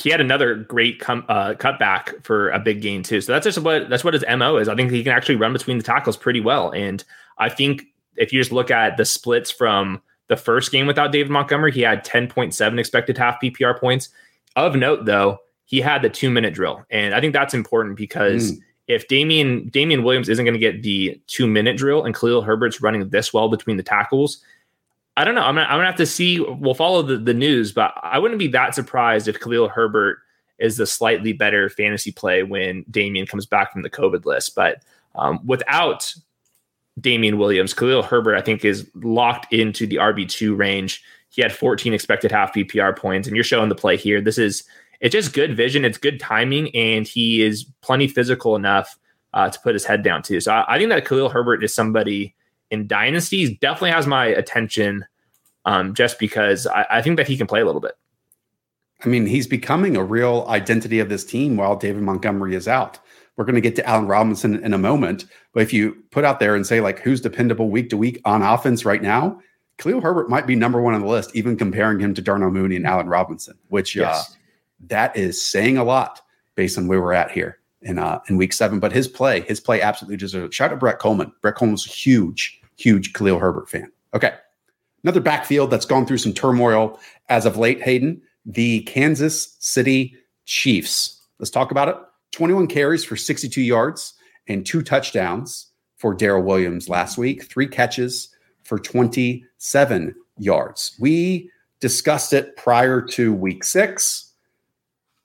He 0.00 0.10
had 0.10 0.20
another 0.20 0.54
great 0.54 1.00
com- 1.00 1.24
uh, 1.28 1.54
cutback 1.54 2.22
for 2.24 2.50
a 2.50 2.58
big 2.58 2.80
gain 2.80 3.02
too. 3.02 3.20
So 3.20 3.32
that's 3.32 3.44
just 3.44 3.58
what 3.58 3.88
that's 3.88 4.04
what 4.04 4.14
his 4.14 4.24
mo 4.36 4.56
is. 4.56 4.68
I 4.68 4.74
think 4.74 4.90
he 4.90 5.02
can 5.02 5.12
actually 5.12 5.36
run 5.36 5.52
between 5.52 5.78
the 5.78 5.84
tackles 5.84 6.16
pretty 6.16 6.40
well, 6.40 6.70
and 6.70 7.02
I 7.38 7.48
think 7.48 7.84
if 8.16 8.32
you 8.32 8.40
just 8.40 8.52
look 8.52 8.70
at 8.70 8.96
the 8.96 9.04
splits 9.04 9.50
from 9.50 10.02
the 10.28 10.36
first 10.36 10.70
game 10.70 10.86
without 10.86 11.12
David 11.12 11.30
Montgomery, 11.30 11.72
he 11.72 11.80
had 11.80 12.04
10.7 12.04 12.78
expected 12.78 13.16
half 13.16 13.40
PPR 13.42 13.78
points. 13.78 14.10
Of 14.56 14.76
note, 14.76 15.04
though, 15.04 15.38
he 15.64 15.80
had 15.80 16.02
the 16.02 16.10
two 16.10 16.30
minute 16.30 16.54
drill. 16.54 16.84
And 16.90 17.14
I 17.14 17.20
think 17.20 17.32
that's 17.32 17.54
important 17.54 17.96
because 17.96 18.52
mm. 18.52 18.58
if 18.88 19.08
Damian 19.08 19.68
Damien 19.68 20.02
Williams 20.02 20.28
isn't 20.28 20.44
going 20.44 20.54
to 20.54 20.58
get 20.58 20.82
the 20.82 21.20
two 21.26 21.46
minute 21.46 21.76
drill 21.76 22.04
and 22.04 22.14
Khalil 22.14 22.42
Herbert's 22.42 22.80
running 22.80 23.08
this 23.08 23.32
well 23.32 23.48
between 23.48 23.76
the 23.76 23.82
tackles, 23.82 24.42
I 25.18 25.24
don't 25.24 25.34
know. 25.34 25.42
I'm 25.42 25.54
gonna, 25.54 25.66
I'm 25.66 25.78
gonna 25.78 25.86
have 25.86 25.96
to 25.96 26.06
see. 26.06 26.40
We'll 26.40 26.74
follow 26.74 27.02
the, 27.02 27.18
the 27.18 27.34
news, 27.34 27.72
but 27.72 27.92
I 28.02 28.18
wouldn't 28.18 28.38
be 28.38 28.48
that 28.48 28.74
surprised 28.74 29.28
if 29.28 29.40
Khalil 29.40 29.68
Herbert 29.68 30.18
is 30.58 30.76
the 30.76 30.86
slightly 30.86 31.32
better 31.32 31.68
fantasy 31.68 32.12
play 32.12 32.42
when 32.42 32.84
Damien 32.90 33.26
comes 33.26 33.46
back 33.46 33.72
from 33.72 33.82
the 33.82 33.90
COVID 33.90 34.24
list. 34.24 34.54
But 34.54 34.82
um, 35.14 35.40
without 35.44 36.14
Damien 37.00 37.38
Williams. 37.38 37.74
Khalil 37.74 38.02
Herbert, 38.02 38.36
I 38.36 38.40
think, 38.40 38.64
is 38.64 38.88
locked 38.94 39.52
into 39.52 39.86
the 39.86 39.96
RB2 39.96 40.56
range. 40.56 41.02
He 41.30 41.42
had 41.42 41.52
14 41.52 41.92
expected 41.92 42.30
half 42.30 42.54
PPR 42.54 42.96
points, 42.96 43.28
and 43.28 43.36
you're 43.36 43.44
showing 43.44 43.68
the 43.68 43.74
play 43.74 43.96
here. 43.96 44.20
This 44.20 44.38
is 44.38 44.64
it's 45.00 45.12
just 45.12 45.32
good 45.32 45.56
vision, 45.56 45.84
it's 45.84 45.98
good 45.98 46.18
timing, 46.18 46.74
and 46.74 47.06
he 47.06 47.42
is 47.42 47.64
plenty 47.82 48.08
physical 48.08 48.56
enough 48.56 48.98
uh, 49.32 49.48
to 49.48 49.60
put 49.60 49.74
his 49.74 49.84
head 49.84 50.02
down 50.02 50.22
too. 50.22 50.40
So 50.40 50.52
I, 50.52 50.74
I, 50.74 50.78
think 50.78 50.90
that 50.90 51.04
Khalil 51.06 51.28
Herbert 51.28 51.62
is 51.62 51.74
somebody 51.74 52.34
in 52.70 52.86
dynasties 52.86 53.56
definitely 53.58 53.90
has 53.90 54.06
my 54.06 54.26
attention 54.26 55.04
um, 55.64 55.94
just 55.94 56.18
because 56.18 56.66
I, 56.66 56.86
I 56.90 57.02
think 57.02 57.16
that 57.16 57.28
he 57.28 57.36
can 57.36 57.46
play 57.46 57.60
a 57.60 57.64
little 57.64 57.80
bit. 57.80 57.96
I 59.04 59.08
mean, 59.08 59.26
he's 59.26 59.46
becoming 59.46 59.96
a 59.96 60.02
real 60.02 60.44
identity 60.48 60.98
of 60.98 61.08
this 61.08 61.24
team 61.24 61.56
while 61.56 61.76
David 61.76 62.02
Montgomery 62.02 62.54
is 62.54 62.66
out. 62.66 62.98
We're 63.36 63.44
going 63.44 63.54
to 63.54 63.60
get 63.60 63.76
to 63.76 63.86
Allen 63.86 64.08
Robinson 64.08 64.62
in 64.64 64.74
a 64.74 64.78
moment, 64.78 65.26
but 65.52 65.62
if 65.62 65.72
you 65.72 66.02
put 66.10 66.24
out 66.24 66.40
there 66.40 66.56
and 66.56 66.66
say 66.66 66.80
like 66.80 66.98
who's 66.98 67.20
dependable 67.20 67.70
week 67.70 67.90
to 67.90 67.96
week 67.96 68.20
on 68.24 68.42
offense 68.42 68.84
right 68.84 69.02
now, 69.02 69.40
Khalil 69.78 70.00
Herbert 70.00 70.28
might 70.28 70.46
be 70.46 70.56
number 70.56 70.80
one 70.80 70.94
on 70.94 71.02
the 71.02 71.06
list, 71.06 71.36
even 71.36 71.56
comparing 71.56 72.00
him 72.00 72.14
to 72.14 72.22
Darnell 72.22 72.50
Mooney 72.50 72.74
and 72.74 72.86
Allen 72.86 73.08
Robinson, 73.08 73.56
which 73.68 73.96
uh, 73.96 74.00
yes. 74.00 74.30
uh, 74.30 74.34
that 74.88 75.16
is 75.16 75.44
saying 75.44 75.78
a 75.78 75.84
lot 75.84 76.20
based 76.56 76.76
on 76.76 76.88
where 76.88 77.00
we're 77.00 77.12
at 77.12 77.30
here 77.30 77.57
in 77.82 77.98
uh, 77.98 78.20
in 78.28 78.36
week 78.36 78.52
seven. 78.52 78.80
But 78.80 78.92
his 78.92 79.08
play, 79.08 79.40
his 79.42 79.60
play 79.60 79.80
absolutely 79.80 80.16
deserves. 80.16 80.54
Shout 80.54 80.70
out 80.70 80.74
to 80.74 80.78
Brett 80.78 80.98
Kollmann. 80.98 81.32
Brett 81.42 81.56
Kollmann's 81.56 81.86
a 81.86 81.90
huge, 81.90 82.60
huge 82.76 83.12
Khalil 83.12 83.38
Herbert 83.38 83.68
fan. 83.68 83.90
Okay, 84.14 84.34
another 85.04 85.20
backfield 85.20 85.70
that's 85.70 85.86
gone 85.86 86.06
through 86.06 86.18
some 86.18 86.32
turmoil 86.32 86.98
as 87.28 87.46
of 87.46 87.56
late. 87.56 87.82
Hayden, 87.82 88.20
the 88.44 88.80
Kansas 88.82 89.56
City 89.58 90.16
Chiefs. 90.44 91.20
Let's 91.38 91.50
talk 91.50 91.70
about 91.70 91.88
it. 91.88 91.96
21 92.32 92.66
carries 92.66 93.04
for 93.04 93.16
62 93.16 93.60
yards 93.60 94.14
and 94.48 94.64
two 94.64 94.82
touchdowns 94.82 95.68
for 95.96 96.14
Darrel 96.14 96.42
Williams 96.42 96.88
last 96.88 97.18
week. 97.18 97.44
Three 97.44 97.66
catches 97.66 98.34
for 98.64 98.78
27 98.78 100.14
yards. 100.38 100.96
We 101.00 101.50
discussed 101.80 102.32
it 102.32 102.56
prior 102.56 103.00
to 103.00 103.32
week 103.32 103.64
six. 103.64 104.27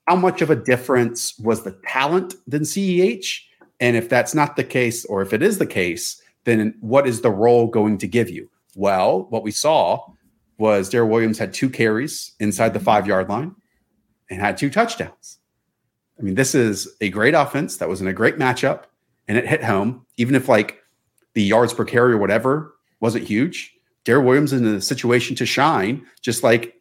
How 0.06 0.16
much 0.16 0.42
of 0.42 0.50
a 0.50 0.56
difference 0.56 1.38
was 1.38 1.62
the 1.62 1.78
talent 1.86 2.34
than 2.46 2.62
CEH? 2.62 3.40
And 3.80 3.96
if 3.96 4.08
that's 4.08 4.34
not 4.34 4.56
the 4.56 4.64
case, 4.64 5.04
or 5.06 5.22
if 5.22 5.32
it 5.32 5.42
is 5.42 5.58
the 5.58 5.66
case, 5.66 6.20
then 6.44 6.74
what 6.80 7.06
is 7.06 7.22
the 7.22 7.30
role 7.30 7.66
going 7.66 7.98
to 7.98 8.06
give 8.06 8.28
you? 8.30 8.50
Well, 8.76 9.26
what 9.30 9.42
we 9.42 9.50
saw 9.50 10.06
was 10.58 10.88
Darrel 10.88 11.08
Williams 11.08 11.38
had 11.38 11.52
two 11.52 11.70
carries 11.70 12.32
inside 12.38 12.74
the 12.74 12.80
five 12.80 13.06
yard 13.06 13.28
line 13.28 13.54
and 14.30 14.40
had 14.40 14.56
two 14.56 14.70
touchdowns. 14.70 15.38
I 16.18 16.22
mean, 16.22 16.34
this 16.34 16.54
is 16.54 16.88
a 17.00 17.08
great 17.08 17.34
offense 17.34 17.78
that 17.78 17.88
was 17.88 18.00
in 18.00 18.06
a 18.06 18.12
great 18.12 18.38
matchup 18.38 18.84
and 19.26 19.36
it 19.38 19.46
hit 19.46 19.64
home, 19.64 20.06
even 20.16 20.34
if 20.34 20.48
like 20.48 20.80
the 21.34 21.42
yards 21.42 21.72
per 21.72 21.84
carry 21.84 22.12
or 22.12 22.18
whatever 22.18 22.74
wasn't 23.00 23.26
huge. 23.26 23.72
Darrel 24.04 24.24
Williams 24.24 24.52
in 24.52 24.64
a 24.66 24.80
situation 24.80 25.34
to 25.36 25.46
shine, 25.46 26.06
just 26.20 26.42
like 26.42 26.80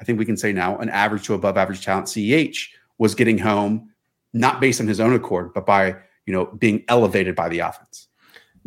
I 0.00 0.04
think 0.04 0.18
we 0.18 0.24
can 0.24 0.36
say 0.36 0.52
now, 0.52 0.78
an 0.78 0.88
average 0.88 1.24
to 1.26 1.34
above 1.34 1.56
average 1.56 1.84
talent 1.84 2.06
CEH 2.06 2.68
was 2.98 3.14
getting 3.14 3.38
home, 3.38 3.90
not 4.32 4.60
based 4.60 4.80
on 4.80 4.86
his 4.86 5.00
own 5.00 5.12
accord, 5.12 5.52
but 5.54 5.66
by 5.66 5.96
you 6.26 6.32
know 6.32 6.46
being 6.46 6.84
elevated 6.88 7.34
by 7.34 7.48
the 7.48 7.60
offense. 7.60 8.08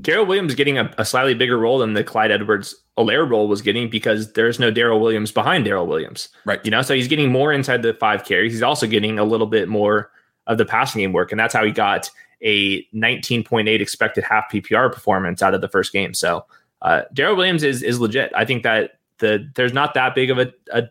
Darrel 0.02 0.26
Williams 0.26 0.56
getting 0.56 0.78
a, 0.78 0.92
a, 0.98 1.06
slightly 1.06 1.36
bigger 1.36 1.58
role 1.58 1.78
than 1.78 1.94
the 1.94 2.04
Clyde 2.04 2.32
Edwards 2.32 2.76
Helaire 2.98 3.30
role 3.30 3.48
was 3.48 3.62
getting 3.62 3.90
because 3.90 4.34
there's 4.34 4.60
no 4.60 4.72
Darrel 4.72 5.00
Williams 5.00 5.32
behind 5.32 5.66
Darrel 5.66 5.86
Williams. 5.86 6.30
Right. 6.46 6.60
You 6.66 6.72
know, 6.72 6.82
so 6.82 6.96
he's 6.96 7.08
getting 7.08 7.32
more 7.32 7.54
inside 7.54 7.84
the 7.84 7.94
five 7.94 8.26
carries. 8.26 8.54
He's 8.54 8.64
also 8.64 8.88
getting 8.88 9.20
a 9.20 9.24
little 9.24 9.46
bit 9.46 9.70
more 9.70 10.10
of 10.48 10.58
the 10.58 10.66
passing 10.66 11.02
game 11.02 11.14
work. 11.14 11.32
And 11.32 11.40
that's 11.40 11.54
how 11.54 11.64
he 11.64 11.72
got 11.72 12.10
a 12.42 12.84
19.8 12.88 13.80
expected 13.80 14.24
half 14.24 14.46
PPR 14.52 14.92
performance 14.92 15.42
out 15.42 15.54
of 15.54 15.62
the 15.62 15.70
first 15.70 15.94
game. 15.94 16.14
So 16.14 16.46
uh, 16.82 17.04
Darrel 17.14 17.36
Williams 17.36 17.64
is 17.64 17.82
is 17.82 18.00
legit. 18.00 18.32
I 18.36 18.46
think 18.46 18.64
that 18.64 19.00
the 19.20 19.50
there's 19.56 19.74
not 19.74 19.94
that 19.94 20.16
big 20.16 20.30
of 20.30 20.40
a, 20.40 20.52
a, 20.72 20.84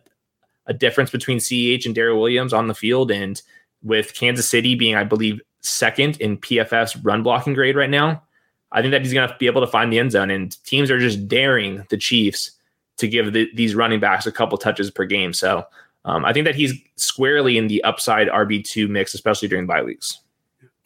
a 0.67 0.73
difference 0.73 1.11
between 1.11 1.39
CEH 1.39 1.85
and 1.85 1.95
Darrel 1.95 2.19
Williams 2.19 2.53
on 2.53 2.67
the 2.67 2.73
field, 2.75 3.11
and 3.11 3.41
with 3.83 4.13
Kansas 4.13 4.47
City 4.47 4.75
being, 4.75 4.95
I 4.95 5.03
believe, 5.03 5.41
second 5.61 6.19
in 6.21 6.37
PFF's 6.37 6.95
run 6.97 7.23
blocking 7.23 7.53
grade 7.53 7.75
right 7.75 7.89
now, 7.89 8.23
I 8.71 8.81
think 8.81 8.91
that 8.91 9.01
he's 9.01 9.13
going 9.13 9.27
to 9.27 9.35
be 9.39 9.45
able 9.45 9.61
to 9.61 9.67
find 9.67 9.91
the 9.91 9.99
end 9.99 10.11
zone. 10.11 10.29
And 10.29 10.61
teams 10.63 10.89
are 10.89 10.99
just 10.99 11.27
daring 11.27 11.85
the 11.89 11.97
Chiefs 11.97 12.51
to 12.97 13.07
give 13.07 13.33
the, 13.33 13.49
these 13.53 13.75
running 13.75 13.99
backs 13.99 14.25
a 14.25 14.31
couple 14.31 14.57
touches 14.57 14.89
per 14.89 15.05
game. 15.05 15.33
So 15.33 15.65
um, 16.05 16.25
I 16.25 16.33
think 16.33 16.45
that 16.45 16.55
he's 16.55 16.73
squarely 16.95 17.57
in 17.57 17.67
the 17.67 17.83
upside 17.83 18.27
RB 18.27 18.63
two 18.63 18.87
mix, 18.87 19.13
especially 19.13 19.47
during 19.47 19.67
bye 19.67 19.83
weeks 19.83 20.19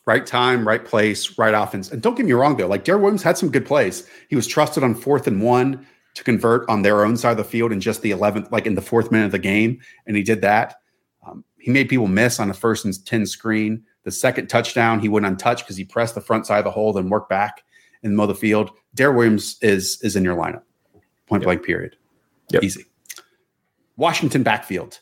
right 0.07 0.25
time, 0.25 0.65
right 0.65 0.85
place, 0.85 1.37
right 1.37 1.53
offense. 1.53 1.91
And 1.91 2.01
don't 2.01 2.15
get 2.15 2.25
me 2.25 2.31
wrong 2.31 2.55
though, 2.57 2.65
like 2.65 2.85
Darrel 2.85 3.01
Williams 3.01 3.21
had 3.21 3.37
some 3.37 3.51
good 3.51 3.65
plays. 3.65 4.07
He 4.29 4.35
was 4.35 4.47
trusted 4.47 4.83
on 4.83 4.95
fourth 4.95 5.27
and 5.27 5.41
one 5.41 5.85
to 6.17 6.23
convert 6.23 6.67
on 6.67 6.81
their 6.81 7.05
own 7.05 7.15
side 7.15 7.31
of 7.31 7.37
the 7.37 7.43
field 7.43 7.71
in 7.71 7.79
just 7.79 8.01
the 8.01 8.09
11th, 8.09 8.51
like 8.51 8.65
in 8.65 8.73
the 8.73 8.81
fourth 8.81 9.11
minute 9.11 9.25
of 9.25 9.31
the 9.31 9.37
game. 9.37 9.79
And 10.07 10.17
he 10.17 10.23
did 10.23 10.41
that. 10.41 10.77
Um, 11.23 11.45
he 11.59 11.69
made 11.69 11.89
people 11.89 12.07
miss 12.07 12.39
on 12.39 12.47
the 12.47 12.55
first 12.55 12.85
and 12.85 13.05
10 13.05 13.27
screen. 13.27 13.83
The 14.03 14.09
second 14.09 14.47
touchdown, 14.47 14.99
he 14.99 15.09
went 15.09 15.27
untouched 15.27 15.63
because 15.63 15.77
he 15.77 15.85
pressed 15.85 16.15
the 16.15 16.21
front 16.21 16.47
side 16.47 16.57
of 16.57 16.63
the 16.63 16.71
hole, 16.71 16.91
then 16.91 17.09
worked 17.09 17.29
back 17.29 17.63
in 18.01 18.09
the 18.09 18.15
middle 18.15 18.31
of 18.31 18.35
the 18.35 18.41
field. 18.41 18.71
Darrel 18.95 19.15
Williams 19.15 19.57
is 19.61 20.01
is 20.01 20.15
in 20.15 20.23
your 20.23 20.35
lineup. 20.35 20.63
Point 21.27 21.41
yep. 21.41 21.45
blank 21.45 21.63
period. 21.63 21.95
Yep. 22.49 22.63
Easy. 22.63 22.85
Washington 23.95 24.41
backfield 24.41 24.99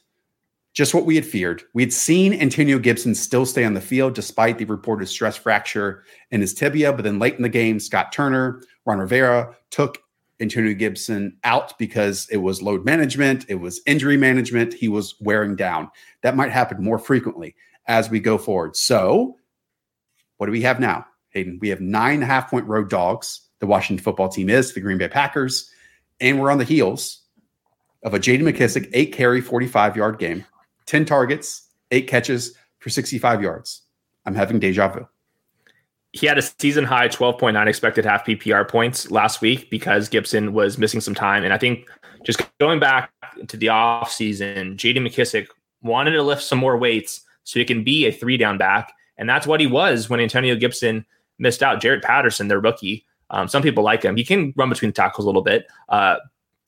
just 0.76 0.94
what 0.94 1.06
we 1.06 1.16
had 1.16 1.26
feared. 1.26 1.64
We 1.74 1.82
had 1.82 1.94
seen 1.94 2.34
Antonio 2.34 2.78
Gibson 2.78 3.16
still 3.16 3.46
stay 3.46 3.64
on 3.64 3.74
the 3.74 3.82
field 3.82 4.14
despite 4.14 4.58
the 4.58 4.66
reported 4.66 5.08
stress 5.08 5.38
fracture 5.38 6.04
in 6.32 6.42
his 6.42 6.54
tibia. 6.54 6.92
But 6.92 7.04
then 7.04 7.18
late 7.18 7.36
in 7.36 7.44
the 7.44 7.50
game, 7.50 7.80
Scott 7.80 8.12
Turner, 8.12 8.62
Ron 8.86 9.00
Rivera 9.00 9.56
took 9.72 10.00
Antonio 10.40 10.74
Gibson 10.74 11.38
out 11.44 11.78
because 11.78 12.28
it 12.30 12.38
was 12.38 12.62
load 12.62 12.84
management, 12.86 13.46
it 13.48 13.56
was 13.56 13.82
injury 13.86 14.18
management. 14.18 14.74
He 14.74 14.88
was 14.88 15.16
wearing 15.20 15.56
down. 15.56 15.90
That 16.24 16.36
might 16.36 16.52
happen 16.52 16.84
more 16.84 17.00
frequently 17.00 17.56
as 17.88 18.10
we 18.10 18.20
go 18.20 18.38
forward. 18.38 18.76
So, 18.76 19.38
what 20.38 20.48
do 20.48 20.52
we 20.52 20.62
have 20.62 20.80
now, 20.80 21.06
Hayden? 21.30 21.60
We 21.62 21.70
have 21.70 21.80
nine 21.80 22.22
half 22.22 22.50
point 22.50 22.66
road 22.66 22.90
dogs. 22.90 23.42
The 23.60 23.68
Washington 23.68 24.04
football 24.04 24.28
team 24.28 24.50
is 24.50 24.74
the 24.74 24.82
Green 24.82 24.98
Bay 24.98 25.08
Packers. 25.08 25.70
And 26.20 26.42
we're 26.42 26.52
on 26.52 26.58
the 26.58 26.66
heels 26.66 27.24
of 28.04 28.14
a 28.14 28.20
JD 28.20 28.42
McKissic 28.42 28.90
eight 28.94 29.14
carry, 29.14 29.42
45 29.42 29.96
yard 29.96 30.20
game 30.20 30.46
10 30.86 31.06
targets, 31.06 31.70
eight 31.92 32.08
catches 32.08 32.56
for 32.80 32.90
65 32.90 33.42
yards. 33.42 33.82
I'm 34.26 34.36
having 34.36 34.60
deja 34.60 34.88
vu. 34.90 35.08
He 36.16 36.26
had 36.26 36.38
a 36.38 36.42
season 36.42 36.86
high 36.86 37.10
12.9 37.10 37.68
expected 37.68 38.06
half 38.06 38.26
PPR 38.26 38.68
points 38.68 39.12
last 39.12 39.42
week 39.42 39.70
because 39.70 40.08
Gibson 40.08 40.54
was 40.54 40.78
missing 40.78 41.02
some 41.02 41.14
time. 41.14 41.44
And 41.44 41.54
I 41.54 41.58
think 41.58 41.90
just 42.24 42.42
going 42.58 42.80
back 42.80 43.12
to 43.46 43.58
the 43.58 43.68
offseason, 43.68 44.78
JD 44.78 44.98
McKissic 44.98 45.48
wanted 45.82 46.12
to 46.12 46.24
lift 46.24 46.42
some 46.42 46.58
more 46.58 46.78
weights 46.78 47.22
so 47.44 47.60
he 47.60 47.66
can 47.66 47.84
be 47.84 48.06
a 48.06 48.14
three 48.14 48.38
down 48.38 48.58
back. 48.58 48.94
And 49.18 49.28
that's 49.28 49.46
what 49.46 49.60
he 49.60 49.68
was 49.68 50.10
when 50.10 50.22
Antonio 50.22 50.56
Gibson 50.56 51.06
missed 51.38 51.62
out. 51.62 51.82
Jaret 51.82 52.02
Patterson, 52.02 52.48
their 52.48 52.62
rookie, 52.62 53.06
um, 53.30 53.50
some 53.50 53.62
people 53.62 53.84
like 53.84 54.02
him. 54.02 54.16
He 54.16 54.24
can 54.24 54.54
run 54.56 54.70
between 54.70 54.90
the 54.90 54.96
tackles 54.96 55.26
a 55.26 55.28
little 55.28 55.42
bit. 55.42 55.68
Uh, 55.90 56.18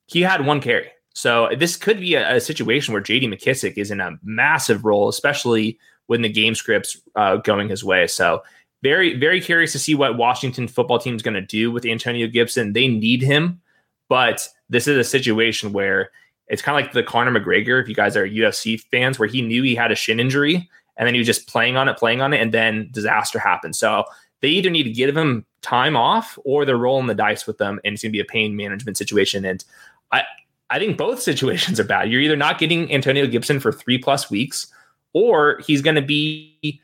he 0.08 0.22
had 0.22 0.45
one 0.45 0.60
carry. 0.60 0.89
So 1.14 1.50
this 1.58 1.78
could 1.78 2.02
be 2.02 2.16
a, 2.16 2.36
a, 2.36 2.39
situation 2.41 2.93
where 2.93 3.02
JD 3.02 3.24
McKissic 3.34 3.78
is 3.78 3.91
in 3.91 4.02
a 4.02 4.20
massive 4.24 4.86
role, 4.86 5.08
especially 5.08 5.80
when 6.06 6.22
the 6.22 6.30
game 6.30 6.54
scripts 6.54 7.02
uh, 7.16 7.38
going 7.38 7.70
his 7.70 7.84
way. 7.84 8.08
So 8.08 8.43
very, 8.84 9.17
very 9.17 9.41
curious 9.41 9.71
to 9.71 9.80
see 9.80 9.95
what 9.95 10.17
Washington 10.17 10.67
football 10.67 10.99
team 10.99 11.15
is 11.15 11.21
going 11.21 11.34
to 11.34 11.41
do 11.41 11.71
with 11.71 11.86
Antonio 11.86 12.28
Gibson. 12.28 12.73
They 12.73 12.88
need 12.88 13.21
him, 13.21 13.61
but 14.07 14.47
this 14.69 14.88
is 14.88 14.97
a 14.97 15.03
situation 15.03 15.73
where 15.73 16.11
it's 16.47 16.61
kind 16.61 16.78
of 16.78 16.86
like 16.86 16.93
the 16.93 17.03
Conor 17.03 17.39
McGregor. 17.39 17.82
If 17.82 17.89
you 17.89 17.95
guys 17.95 18.15
are 18.15 18.28
UFC 18.28 18.80
fans, 18.80 19.19
where 19.19 19.28
he 19.28 19.41
knew 19.41 19.63
he 19.63 19.75
had 19.75 19.91
a 19.91 19.95
shin 19.95 20.19
injury 20.19 20.69
and 20.97 21.07
then 21.07 21.13
he 21.13 21.19
was 21.19 21.28
just 21.28 21.47
playing 21.47 21.78
on 21.78 21.88
it, 21.88 21.97
playing 21.97 22.21
on 22.21 22.34
it, 22.34 22.41
and 22.41 22.53
then 22.53 22.89
disaster 22.91 23.39
happened. 23.39 23.75
So 23.75 24.05
they 24.41 24.49
either 24.49 24.69
need 24.69 24.84
to 24.84 24.91
give 24.91 25.15
him 25.15 25.45
time 25.61 25.95
off 25.95 26.38
or 26.43 26.65
they're 26.65 26.78
rolling 26.78 27.07
the 27.07 27.15
dice 27.15 27.47
with 27.47 27.57
them, 27.57 27.80
and 27.84 27.93
it's 27.93 28.03
going 28.03 28.11
to 28.11 28.17
be 28.17 28.19
a 28.19 28.25
pain 28.25 28.55
management 28.55 28.97
situation. 28.97 29.45
And 29.45 29.63
I, 30.11 30.23
I 30.69 30.80
think 30.80 30.97
both 30.97 31.21
situations 31.21 31.80
are 31.80 31.86
bad. 31.86 32.11
You're 32.11 32.21
either 32.21 32.36
not 32.36 32.59
getting 32.59 32.91
Antonio 32.91 33.28
Gibson 33.28 33.59
for 33.59 33.71
three 33.71 33.97
plus 33.97 34.30
weeks, 34.30 34.67
or 35.13 35.61
he's 35.65 35.82
going 35.82 35.95
to 35.95 36.01
be 36.01 36.82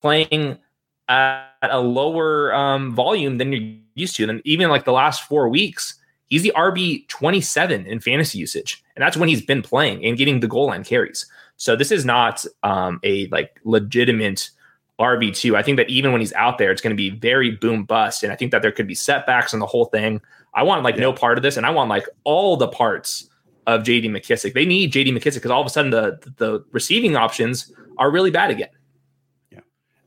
playing 0.00 0.58
at 1.08 1.48
a 1.62 1.80
lower 1.80 2.54
um, 2.54 2.94
volume 2.94 3.38
than 3.38 3.52
you're 3.52 3.76
used 3.94 4.16
to. 4.16 4.28
And 4.28 4.40
even 4.44 4.68
like 4.68 4.84
the 4.84 4.92
last 4.92 5.22
four 5.22 5.48
weeks, 5.48 5.94
he's 6.26 6.42
the 6.42 6.52
RB 6.56 7.06
27 7.08 7.86
in 7.86 8.00
fantasy 8.00 8.38
usage. 8.38 8.82
And 8.96 9.02
that's 9.02 9.16
when 9.16 9.28
he's 9.28 9.44
been 9.44 9.62
playing 9.62 10.04
and 10.04 10.16
getting 10.16 10.40
the 10.40 10.48
goal 10.48 10.66
line 10.66 10.84
carries. 10.84 11.26
So 11.56 11.76
this 11.76 11.92
is 11.92 12.04
not 12.04 12.44
um, 12.62 13.00
a 13.02 13.26
like 13.28 13.60
legitimate 13.64 14.50
RB2. 14.98 15.54
I 15.54 15.62
think 15.62 15.76
that 15.76 15.90
even 15.90 16.12
when 16.12 16.20
he's 16.20 16.32
out 16.34 16.58
there, 16.58 16.70
it's 16.70 16.80
going 16.80 16.94
to 16.94 16.96
be 16.96 17.10
very 17.10 17.50
boom 17.50 17.84
bust. 17.84 18.22
And 18.22 18.32
I 18.32 18.36
think 18.36 18.50
that 18.52 18.62
there 18.62 18.72
could 18.72 18.86
be 18.86 18.94
setbacks 18.94 19.52
in 19.52 19.60
the 19.60 19.66
whole 19.66 19.86
thing. 19.86 20.20
I 20.54 20.62
want 20.62 20.82
like 20.82 20.96
yeah. 20.96 21.02
no 21.02 21.12
part 21.12 21.38
of 21.38 21.42
this, 21.42 21.56
and 21.56 21.64
I 21.64 21.70
want 21.70 21.88
like 21.88 22.06
all 22.24 22.56
the 22.56 22.68
parts 22.68 23.28
of 23.66 23.82
JD 23.82 24.10
McKissic. 24.10 24.54
They 24.54 24.66
need 24.66 24.92
JD 24.92 25.16
McKissic 25.16 25.34
because 25.34 25.50
all 25.50 25.60
of 25.60 25.66
a 25.66 25.70
sudden 25.70 25.90
the 25.90 26.18
the 26.36 26.64
receiving 26.72 27.16
options 27.16 27.72
are 27.98 28.10
really 28.10 28.30
bad 28.30 28.50
again. 28.50 28.68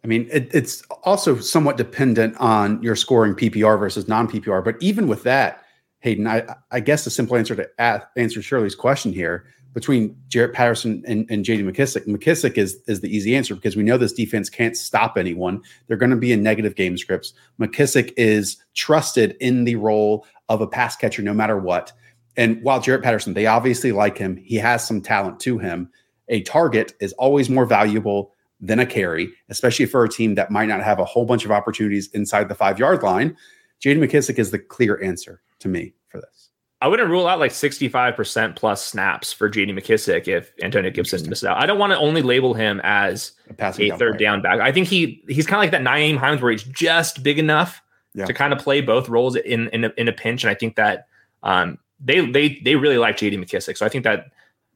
I 0.06 0.08
mean, 0.08 0.30
it, 0.32 0.53
it's 0.53 0.84
also 1.03 1.39
somewhat 1.39 1.78
dependent 1.78 2.38
on 2.38 2.80
your 2.84 2.95
scoring 2.95 3.34
PPR 3.34 3.80
versus 3.80 4.08
non 4.08 4.28
PPR. 4.28 4.64
But 4.64 4.76
even 4.80 5.08
with 5.08 5.24
that, 5.24 5.64
Hayden, 6.01 6.28
I, 6.28 6.45
I 6.70 6.80
guess 6.80 7.06
the 7.06 7.10
simple 7.10 7.36
answer 7.36 7.56
to 7.56 7.68
ask, 7.80 8.06
answer 8.16 8.43
Shirley's 8.43 8.76
question 8.76 9.12
here 9.12 9.47
between 9.74 10.16
Jaret 10.30 10.53
Patterson 10.53 11.03
and, 11.08 11.26
and 11.32 11.43
JD 11.43 11.68
McKissick, 11.68 12.06
McKissic 12.06 12.56
is 12.56 12.80
is 12.86 13.01
the 13.01 13.10
easy 13.10 13.36
answer 13.36 13.56
because 13.56 13.76
we 13.76 13.82
know 13.82 13.97
this 13.97 14.14
defense 14.14 14.47
can't 14.47 14.78
stop 14.78 15.18
anyone. 15.18 15.60
They're 15.88 15.97
going 15.97 16.12
to 16.12 16.18
be 16.18 16.32
in 16.32 16.43
negative 16.43 16.76
game 16.76 16.99
scripts. 16.99 17.34
McKissic 17.60 18.14
is 18.16 18.58
trusted 18.76 19.36
in 19.39 19.64
the 19.64 19.78
role 19.78 20.28
of 20.49 20.62
a 20.62 20.68
pass 20.68 20.95
catcher 20.95 21.24
no 21.24 21.34
matter 21.34 21.58
what. 21.58 21.91
And 22.38 22.62
while 22.62 22.80
Jaret 22.80 23.01
Patterson, 23.01 23.34
they 23.34 23.47
obviously 23.47 23.91
like 23.91 24.20
him, 24.20 24.38
he 24.38 24.58
has 24.58 24.86
some 24.86 25.01
talent 25.01 25.39
to 25.39 25.58
him. 25.58 25.89
A 26.28 26.43
target 26.43 26.93
is 26.99 27.14
always 27.14 27.49
more 27.49 27.66
valuable 27.66 28.34
than 28.60 28.80
a 28.80 28.86
carry, 28.86 29.32
especially 29.49 29.86
for 29.86 30.03
a 30.03 30.10
team 30.10 30.36
that 30.36 30.51
might 30.51 30.68
not 30.68 30.82
have 30.84 30.99
a 30.99 31.06
whole 31.06 31.26
bunch 31.26 31.45
of 31.45 31.51
opportunities 31.51 32.08
inside 32.10 32.49
the 32.49 32.56
five 32.56 32.80
yard 32.80 33.03
line. 33.03 33.36
JD 33.84 33.97
McKissic 33.97 34.39
is 34.39 34.51
the 34.51 34.60
clear 34.60 35.01
answer 35.01 35.41
to 35.60 35.68
me 35.68 35.93
for 36.08 36.20
this. 36.20 36.49
I 36.82 36.88
wouldn't 36.88 37.10
rule 37.10 37.28
out 37.28 37.39
like 37.39 37.51
65% 37.51 38.56
plus 38.56 38.86
snaps 38.86 39.32
for 39.34 39.49
JD 39.49 39.72
McKissic 39.72 40.28
if 40.28 40.51
Antonio 40.62 40.91
Gibson 40.91 41.28
misses 41.30 41.45
out. 41.45 41.58
I 41.58 41.66
don't 41.66 41.80
want 41.80 41.93
to 41.93 41.97
only 41.97 42.22
label 42.22 42.53
him 42.53 42.82
as 42.84 43.32
a, 43.49 43.53
a 43.53 43.56
down 43.56 43.97
third 43.97 44.20
down 44.20 44.41
back. 44.41 44.60
I 44.60 44.72
think 44.72 44.88
he 44.88 45.24
he's 45.28 45.47
kind 45.47 45.58
of 45.58 45.62
like 45.62 45.72
that 45.72 45.82
Nyheim 45.82 46.18
Hines 46.18 46.41
where 46.41 46.51
he's 46.51 46.64
just 46.64 47.24
big 47.24 47.39
enough 47.39 47.82
yeah. 48.14 48.26
to 48.26 48.34
kind 48.34 48.53
of 48.53 48.60
play 48.60 48.82
both 48.82 49.10
roles 49.10 49.36
in 49.36 49.70
in 49.70 49.86
a, 49.86 49.91
in 49.97 50.08
a 50.08 50.12
pinch. 50.12 50.43
And 50.43 50.51
I 50.51 50.53
think 50.53 50.76
that 50.76 51.08
um, 51.43 51.80
they 51.99 52.30
they 52.30 52.60
they 52.64 52.76
really 52.76 52.97
like 52.97 53.18
JD 53.18 53.43
McKissic. 53.43 53.78
So 53.78 53.86
I 53.86 53.89
think 53.89 54.03
that 54.03 54.32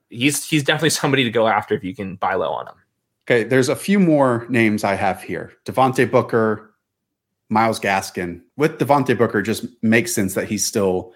he's 0.10 0.44
he's 0.46 0.64
definitely 0.64 0.90
somebody 0.92 1.24
to 1.26 1.32
go 1.32 1.48
after 1.48 1.76
if 1.76 1.84
you 1.84 1.96
can 1.96 2.16
buy 2.16 2.34
low 2.36 2.52
on 2.52 2.68
him. 2.68 2.76
Okay, 3.30 3.44
there's 3.44 3.70
a 3.70 3.76
few 3.76 4.00
more 4.00 4.48
names 4.50 4.84
I 4.84 4.96
have 4.96 5.22
here. 5.22 5.54
Devontae 5.64 6.10
Booker, 6.10 6.74
Myles 7.50 7.80
Gaskin. 7.80 8.42
With 8.58 8.80
Devontae 8.80 9.16
Booker, 9.16 9.44
just 9.44 9.68
makes 9.84 10.14
sense 10.14 10.34
that 10.34 10.48
he's 10.48 10.66
still 10.66 11.14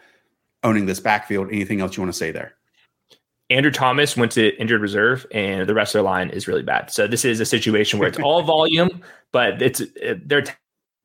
owning 0.61 0.85
this 0.85 0.99
backfield. 0.99 1.47
Anything 1.47 1.81
else 1.81 1.97
you 1.97 2.03
want 2.03 2.13
to 2.13 2.17
say 2.17 2.29
there? 2.29 2.53
Andrew 3.49 3.71
Thomas 3.71 4.15
went 4.15 4.31
to 4.33 4.55
injured 4.61 4.79
reserve, 4.79 5.25
and 5.31 5.67
the 5.67 5.73
rest 5.73 5.95
of 5.95 5.99
their 5.99 6.03
line 6.03 6.29
is 6.29 6.47
really 6.47 6.61
bad. 6.61 6.91
So 6.91 7.07
this 7.07 7.25
is 7.25 7.39
a 7.39 7.45
situation 7.45 7.97
where 7.97 8.09
it's 8.09 8.19
all 8.19 8.43
volume, 8.43 9.01
but 9.31 9.59
it's 9.59 9.81
they're 10.23 10.43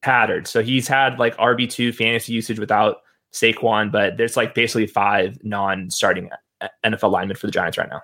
tattered. 0.03 0.47
So 0.47 0.63
he's 0.63 0.87
had 0.87 1.19
like 1.19 1.35
RB 1.39 1.71
two 1.71 1.91
fantasy 1.91 2.35
usage 2.35 2.59
without 2.59 2.99
Saquon, 3.33 3.91
but 3.91 4.19
there's 4.19 4.37
like 4.37 4.55
basically 4.55 4.87
five 4.87 5.43
non-starting 5.43 6.29
NFL 6.85 7.11
linemen 7.13 7.37
for 7.37 7.47
the 7.47 7.53
Giants 7.53 7.79
right 7.79 7.89
now. 7.89 8.03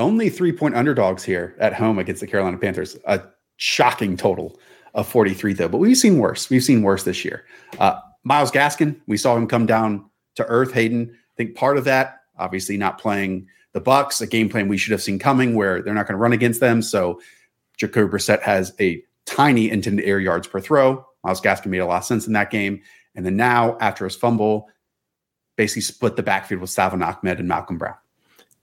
Only 0.00 0.30
three 0.30 0.52
point 0.52 0.74
underdogs 0.74 1.22
here 1.22 1.54
at 1.60 1.74
home 1.74 1.98
against 1.98 2.20
the 2.20 2.26
Carolina 2.26 2.58
Panthers. 2.58 2.96
A 3.06 3.22
shocking 3.56 4.16
total 4.16 4.58
of 4.94 5.06
43, 5.06 5.52
though. 5.52 5.68
But 5.68 5.78
we've 5.78 5.96
seen 5.96 6.18
worse. 6.18 6.50
We've 6.50 6.64
seen 6.64 6.82
worse 6.82 7.04
this 7.04 7.24
year. 7.24 7.44
Uh, 7.78 8.00
Myles 8.24 8.50
Gaskin, 8.50 9.00
we 9.06 9.16
saw 9.16 9.36
him 9.36 9.46
come 9.46 9.66
down 9.66 10.08
to 10.36 10.44
earth. 10.46 10.72
Hayden, 10.72 11.10
I 11.12 11.34
think 11.36 11.54
part 11.54 11.76
of 11.76 11.84
that, 11.84 12.20
obviously 12.38 12.76
not 12.76 12.98
playing 12.98 13.46
the 13.72 13.80
Bucks, 13.80 14.20
a 14.20 14.26
game 14.26 14.48
plan 14.48 14.68
we 14.68 14.76
should 14.76 14.92
have 14.92 15.02
seen 15.02 15.18
coming 15.18 15.54
where 15.54 15.80
they're 15.82 15.94
not 15.94 16.06
going 16.06 16.16
to 16.16 16.22
run 16.22 16.32
against 16.32 16.60
them. 16.60 16.82
So 16.82 17.20
Jacoby 17.76 18.10
Brissett 18.10 18.42
has 18.42 18.74
a 18.80 19.02
tiny 19.26 19.70
intended 19.70 20.04
air 20.04 20.18
yards 20.18 20.46
per 20.46 20.60
throw. 20.60 21.06
Myles 21.24 21.40
Gaskin 21.40 21.66
made 21.66 21.78
a 21.78 21.86
lot 21.86 21.98
of 21.98 22.04
sense 22.04 22.26
in 22.26 22.32
that 22.32 22.50
game. 22.50 22.80
And 23.14 23.24
then 23.24 23.36
now, 23.36 23.76
after 23.80 24.04
his 24.04 24.16
fumble, 24.16 24.68
basically 25.56 25.82
split 25.82 26.16
the 26.16 26.22
backfield 26.22 26.60
with 26.60 26.70
Salvon 26.70 27.02
Ahmed 27.02 27.38
and 27.38 27.48
Malcolm 27.48 27.78
Brown 27.78 27.96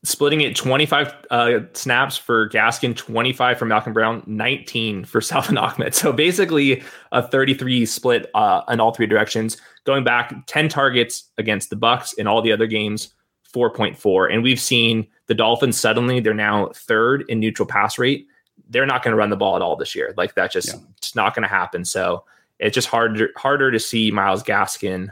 splitting 0.07 0.39
it 0.39 0.55
25 0.55 1.13
uh, 1.31 1.59
snaps 1.73 2.15
for 2.15 2.47
Gaskin, 2.47 2.95
25 2.95 3.59
for 3.59 3.65
Malcolm 3.65 3.91
Brown, 3.91 4.23
19 4.25 5.03
for 5.03 5.19
Salvon 5.21 5.57
Ahmed. 5.57 5.93
So 5.93 6.13
basically 6.13 6.81
a 7.11 7.27
33 7.27 7.85
split 7.85 8.31
uh, 8.33 8.61
in 8.69 8.79
all 8.79 8.93
three 8.93 9.05
directions. 9.05 9.57
Going 9.83 10.05
back 10.05 10.33
10 10.47 10.69
targets 10.69 11.25
against 11.37 11.69
the 11.69 11.75
Bucks 11.75 12.13
in 12.13 12.25
all 12.25 12.41
the 12.41 12.53
other 12.53 12.67
games, 12.67 13.13
4.4. 13.53 14.33
And 14.33 14.43
we've 14.43 14.61
seen 14.61 15.07
the 15.25 15.33
Dolphins 15.33 15.77
suddenly, 15.77 16.21
they're 16.21 16.33
now 16.33 16.69
third 16.73 17.25
in 17.27 17.41
neutral 17.41 17.67
pass 17.67 17.97
rate. 17.97 18.27
They're 18.69 18.85
not 18.85 19.03
going 19.03 19.11
to 19.11 19.17
run 19.17 19.29
the 19.29 19.35
ball 19.35 19.57
at 19.57 19.61
all 19.61 19.75
this 19.75 19.93
year. 19.93 20.13
Like 20.15 20.35
that 20.35 20.53
just 20.53 20.69
yeah. 20.69 20.79
it's 20.97 21.15
not 21.15 21.35
going 21.35 21.43
to 21.43 21.49
happen. 21.49 21.83
So 21.83 22.23
it's 22.59 22.73
just 22.73 22.87
harder 22.87 23.29
harder 23.35 23.71
to 23.71 23.79
see 23.79 24.11
Myles 24.11 24.43
Gaskin 24.43 25.09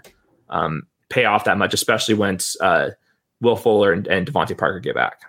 um, 0.49 0.87
pay 1.09 1.25
off 1.25 1.43
that 1.43 1.57
much, 1.57 1.73
especially 1.73 2.15
when 2.15 2.37
uh, 2.61 2.91
Will 3.41 3.55
Fuller 3.55 3.91
and, 3.91 4.07
and 4.07 4.27
DeVante 4.27 4.57
Parker 4.57 4.79
get 4.79 4.95
back. 4.95 5.21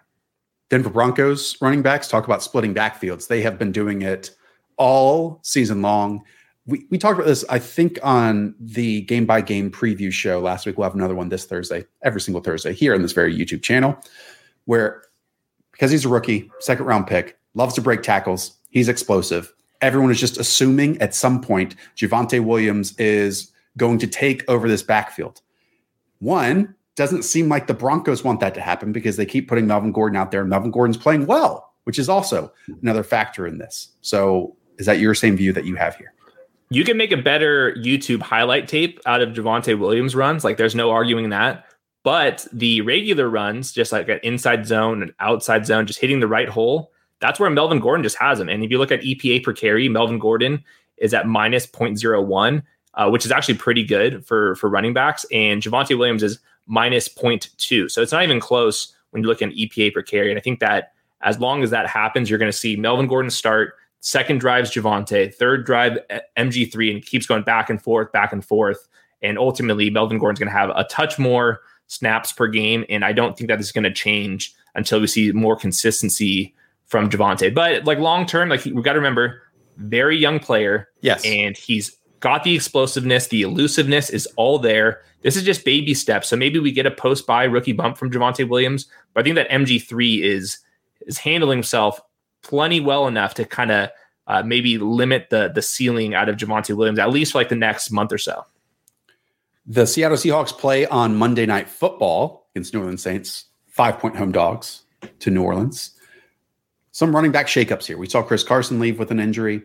Denver 0.69 0.91
Broncos 0.91 1.61
running 1.61 1.83
backs 1.83 2.09
talk 2.09 2.25
about 2.25 2.43
splitting 2.43 2.75
backfields. 2.75 3.29
They 3.29 3.41
have 3.43 3.59
been 3.59 3.73
doing 3.73 4.03
it 4.03 4.31
all 4.77 5.41
season 5.43 5.83
long. 5.83 6.25
We, 6.67 6.87
we 6.91 6.99
talked 6.99 7.19
about 7.19 7.29
this, 7.29 7.45
I 7.49 7.61
think, 7.61 7.99
on 8.03 8.55
the 8.59 9.03
game 9.03 9.27
by 9.27 9.41
game 9.41 9.71
preview 9.71 10.13
show 10.13 10.41
last 10.41 10.67
week. 10.67 10.77
We'll 10.77 10.89
have 10.89 10.97
another 10.97 11.15
one 11.15 11.29
this 11.29 11.45
Thursday, 11.45 11.85
every 12.03 12.21
single 12.21 12.43
Thursday 12.43 12.73
here 12.73 12.95
on 12.95 13.03
this 13.03 13.13
very 13.13 13.37
YouTube 13.37 13.63
channel, 13.63 13.97
where 14.65 15.03
because 15.71 15.91
he's 15.91 16.05
a 16.05 16.09
rookie, 16.09 16.51
second 16.59 16.87
round 16.87 17.07
pick, 17.07 17.39
loves 17.55 17.75
to 17.75 17.83
break 17.83 18.03
tackles, 18.03 18.57
he's 18.71 18.89
explosive. 18.89 19.53
Everyone 19.83 20.11
is 20.11 20.19
just 20.19 20.39
assuming 20.39 21.01
at 21.03 21.15
some 21.15 21.41
point 21.41 21.77
Javonte 21.97 22.43
Williams 22.43 22.99
is 22.99 23.53
going 23.77 23.99
to 23.99 24.07
take 24.07 24.43
over 24.49 24.69
this 24.69 24.83
backfield. 24.83 25.43
One, 26.19 26.75
doesn't 26.97 27.23
seem 27.23 27.49
like 27.49 27.67
the 27.67 27.75
Broncos 27.75 28.25
want 28.25 28.41
that 28.41 28.55
to 28.55 28.61
happen 28.61 28.91
because 28.91 29.17
they 29.17 29.27
keep 29.27 29.49
putting 29.49 29.67
Melvin 29.67 29.93
Gordon 29.93 30.17
out 30.17 30.31
there. 30.31 30.45
Melvin 30.45 30.71
Gordon's 30.71 30.97
playing 30.97 31.27
well, 31.27 31.73
which 31.85 31.99
is 31.99 32.09
also 32.09 32.53
another 32.83 33.03
factor 33.03 33.47
in 33.47 33.59
this. 33.59 33.93
So, 34.01 34.57
is 34.79 34.87
that 34.87 34.99
your 34.99 35.15
same 35.15 35.37
view 35.37 35.53
that 35.53 35.65
you 35.65 35.77
have 35.77 35.95
here? 35.97 36.13
You 36.71 36.85
can 36.85 36.97
make 36.97 37.13
a 37.13 37.17
better 37.17 37.75
YouTube 37.77 38.21
highlight 38.21 38.67
tape 38.67 39.01
out 39.07 39.23
of 39.23 39.31
Javonte 39.31 39.79
Williams 39.79 40.17
runs. 40.17 40.43
Like, 40.43 40.57
there's 40.57 40.75
no 40.75 40.91
arguing 40.91 41.31
that. 41.31 41.67
But 42.03 42.47
the 42.53 42.81
regular 42.83 43.29
runs, 43.29 43.73
just 43.73 43.93
like 43.93 44.09
an 44.09 44.21
inside 44.23 44.67
zone 44.67 45.03
and 45.03 45.13
outside 45.21 45.67
zone, 45.67 45.87
just 45.87 46.01
hitting 46.01 46.21
the 46.21 46.29
right 46.29 46.49
hole, 46.49 46.93
that's 47.21 47.41
where 47.41 47.51
Melvin 47.51 47.81
Gordon 47.81 48.03
just 48.03 48.19
has 48.19 48.39
them. 48.39 48.49
And 48.49 48.63
if 48.63 48.71
you 48.71 48.79
look 48.79 48.93
at 48.93 49.01
EPA 49.01 49.43
per 49.43 49.53
carry, 49.53 49.89
Melvin 49.89 50.19
Gordon 50.19 50.63
is 50.99 51.13
at 51.15 51.27
minus 51.27 51.67
0.01, 51.67 52.63
uh, 52.95 53.11
which 53.11 53.25
is 53.25 53.33
actually 53.33 53.57
pretty 53.59 53.85
good 53.85 54.25
for 54.25 54.55
for 54.57 54.71
running 54.71 54.95
backs. 54.95 55.27
And 55.33 55.63
Javonte 55.63 55.99
Williams 55.99 56.23
is 56.23 56.39
minus 56.67 57.09
0.2. 57.09 57.91
So 57.91 58.03
it's 58.03 58.13
not 58.13 58.23
even 58.23 58.41
close 58.41 58.95
when 59.11 59.23
you 59.23 59.29
look 59.29 59.43
at 59.43 59.51
EPA 59.51 59.95
per 59.95 60.03
carry. 60.03 60.31
And 60.31 60.39
I 60.39 60.43
think 60.43 60.61
that 60.61 60.93
as 61.23 61.39
long 61.39 61.63
as 61.63 61.71
that 61.71 61.87
happens, 61.87 62.29
you're 62.29 62.39
going 62.39 62.51
to 62.51 62.57
see 62.57 62.77
Melvin 62.77 63.07
Gordon 63.07 63.31
start. 63.31 63.75
Second 64.01 64.41
drive's 64.41 64.71
Javonte, 64.71 65.35
third 65.35 65.65
drive 65.65 65.99
eh, 66.11 66.21
MG3, 66.37 66.93
and 66.93 67.05
keeps 67.05 67.27
going 67.27 67.43
back 67.43 67.71
and 67.71 67.83
forth, 67.83 68.13
back 68.13 68.33
and 68.33 68.45
forth. 68.45 68.89
And 69.23 69.39
ultimately, 69.39 69.91
Melvin 69.91 70.19
Gordon's 70.19 70.39
going 70.39 70.53
to 70.53 70.57
have 70.57 70.71
a 70.71 70.85
touch 70.85 71.19
more 71.19 71.61
snaps 71.87 72.33
per 72.33 72.47
game. 72.47 72.85
And 72.89 73.05
I 73.05 73.13
don't 73.13 73.37
think 73.37 73.49
that 73.49 73.59
is 73.59 73.73
going 73.73 73.85
to 73.85 73.93
change 73.93 74.55
until 74.75 75.01
we 75.01 75.07
see 75.07 75.33
more 75.33 75.57
consistency 75.57 76.55
from 76.85 77.09
Javonte. 77.09 77.55
But 77.55 77.85
like 77.85 77.99
long 77.99 78.27
term, 78.27 78.49
like 78.49 78.65
we 78.65 78.83
got 78.83 78.93
to 78.93 78.99
remember, 78.99 79.43
very 79.77 80.17
young 80.17 80.39
player. 80.39 80.89
Yes. 81.01 81.25
And 81.25 81.57
he's 81.57 81.97
got 82.21 82.45
the 82.45 82.55
explosiveness, 82.55 83.29
the 83.29 83.43
elusiveness 83.43 84.11
is 84.11 84.27
all 84.37 84.59
there. 84.59 85.03
This 85.23 85.37
is 85.37 85.43
just 85.43 85.65
baby 85.65 85.95
steps. 85.95 86.29
So 86.29 86.37
maybe 86.37 86.59
we 86.59 86.73
get 86.73 86.87
a 86.87 86.91
post 86.91 87.27
bye 87.27 87.45
rookie 87.45 87.73
bump 87.73 87.97
from 87.97 88.11
Javonte 88.11 88.49
Williams. 88.49 88.87
But 89.13 89.21
I 89.21 89.25
think 89.25 89.37
that 89.37 89.51
MG3 89.51 90.23
is 90.23 90.59
is 91.07 91.19
handling 91.19 91.59
himself 91.59 92.01
plenty 92.43 92.81
well 92.81 93.07
enough 93.07 93.35
to 93.35 93.45
kind 93.45 93.71
of 93.71 93.91
uh, 94.27 94.43
maybe 94.43 94.79
limit 94.79 95.29
the 95.31 95.51
the 95.55 95.63
ceiling 95.63 96.15
out 96.15 96.29
of 96.29 96.37
Javonte 96.37 96.77
Williams 96.77 96.99
at 96.99 97.11
least 97.11 97.33
for 97.33 97.39
like 97.39 97.49
the 97.49 97.57
next 97.57 97.91
month 97.91 98.13
or 98.13 98.19
so. 98.19 98.45
The 99.67 99.87
Seattle 99.87 100.17
Seahawks 100.17 100.57
play 100.57 100.87
on 100.87 101.17
Monday 101.17 101.45
Night 101.45 101.69
Football 101.69 102.49
against 102.55 102.73
New 102.73 102.81
Orleans 102.81 103.03
Saints. 103.03 103.47
Five 103.67 103.99
point 103.99 104.17
home 104.17 104.33
dogs 104.33 104.85
to 105.21 105.31
New 105.31 105.43
Orleans. 105.43 105.93
Some 106.93 107.15
running 107.15 107.33
back 107.33 107.47
shakeups 107.47 107.85
here. 107.85 107.99
We 107.99 108.09
saw 108.09 108.23
Chris 108.23 108.43
Carson 108.43 108.81
leave 108.81 108.99
with 108.99 109.11
an 109.11 109.21
injury. 109.21 109.63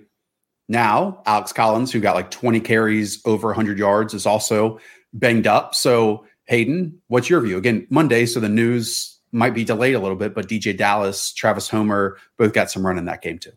Now, 0.72 1.22
Alex 1.26 1.52
Collins, 1.52 1.92
who 1.92 2.00
got 2.00 2.16
like 2.16 2.32
20 2.32 2.62
carries 2.62 3.22
over 3.26 3.50
100 3.50 3.78
yards, 3.78 4.14
is 4.14 4.26
also 4.26 4.80
banged 5.12 5.46
up. 5.46 5.76
So, 5.76 6.26
Hayden, 6.46 6.98
what's 7.08 7.30
your 7.30 7.42
view? 7.42 7.58
Again, 7.58 7.86
Monday, 7.90 8.26
so 8.26 8.40
the 8.40 8.48
news 8.48 9.20
might 9.34 9.54
be 9.54 9.66
delayed 9.66 9.96
a 9.96 10.00
little 10.00 10.16
bit, 10.16 10.34
but 10.34 10.48
DeeJay 10.48 10.78
Dallas, 10.78 11.34
Travis 11.34 11.68
Homer, 11.68 12.18
both 12.38 12.54
got 12.54 12.72
some 12.72 12.86
run 12.86 12.98
in 12.98 13.04
that 13.04 13.22
game 13.22 13.38
too. 13.38 13.52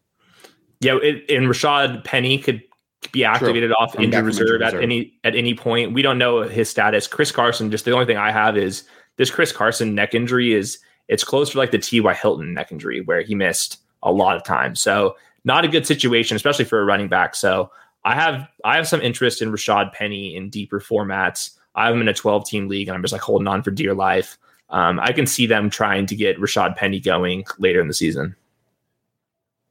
Yeah, 0.81 0.99
it, 1.01 1.31
and 1.31 1.47
Rashaad 1.47 2.03
Penny 2.03 2.37
could 2.37 2.65
be 3.13 3.25
activated 3.25 3.71
True. 3.71 3.77
off 3.77 3.95
injured 3.95 4.25
reserve 4.25 4.61
at 4.63 4.73
reserve. 4.73 4.83
any 4.83 5.15
at 5.23 5.37
any 5.37 5.55
point. 5.55 5.93
We 5.93 6.03
don't 6.03 6.19
know 6.19 6.43
his 6.43 6.69
status. 6.69 7.07
Chris 7.07 7.31
Carson, 7.31 7.71
just 7.71 7.85
the 7.85 7.93
only 7.93 8.07
thing 8.07 8.17
I 8.17 8.33
have 8.33 8.57
is 8.57 8.83
this 9.19 9.31
Chris 9.31 9.53
Carson 9.53 9.95
neck 9.95 10.15
injury 10.15 10.53
is 10.53 10.81
it's 11.07 11.23
close 11.23 11.51
to 11.51 11.59
like 11.59 11.71
the 11.71 11.79
T.Y. 11.79 12.13
Hilton 12.13 12.55
neck 12.55 12.73
injury 12.73 13.03
where 13.03 13.23
he 13.23 13.37
missed 13.37 13.79
a 14.03 14.11
lot 14.11 14.37
of 14.37 14.43
time. 14.43 14.75
So 14.75 15.15
not 15.45 15.65
a 15.65 15.69
good 15.69 15.87
situation, 15.87 16.37
especially 16.37 16.65
for 16.65 16.81
a 16.81 16.85
running 16.85 17.09
back. 17.09 17.35
So 17.35 17.71
I 18.05 18.15
have 18.15 18.49
I 18.65 18.77
have 18.77 18.89
some 18.89 19.01
interest 19.01 19.43
in 19.43 19.51
Rashaad 19.51 19.93
Penny 19.93 20.35
in 20.37 20.51
deeper 20.51 20.81
formats. 20.81 21.51
I 21.75 21.87
have 21.87 21.95
him 21.95 22.01
in 22.01 22.09
a 22.09 22.15
12 22.15 22.47
team 22.49 22.69
league, 22.69 22.89
and 22.89 22.95
I'm 22.95 23.03
just 23.03 23.13
like 23.13 23.23
holding 23.23 23.49
on 23.49 23.63
for 23.63 23.71
dear 23.71 23.95
life. 23.95 24.39
Um, 24.71 24.99
I 25.01 25.13
can 25.13 25.27
see 25.27 25.47
them 25.47 25.71
trying 25.71 26.07
to 26.07 26.17
get 26.17 26.39
Rashaad 26.39 26.77
Penny 26.77 27.01
going 27.01 27.45
later 27.59 27.81
in 27.81 27.89
the 27.89 27.95
season. 27.95 28.35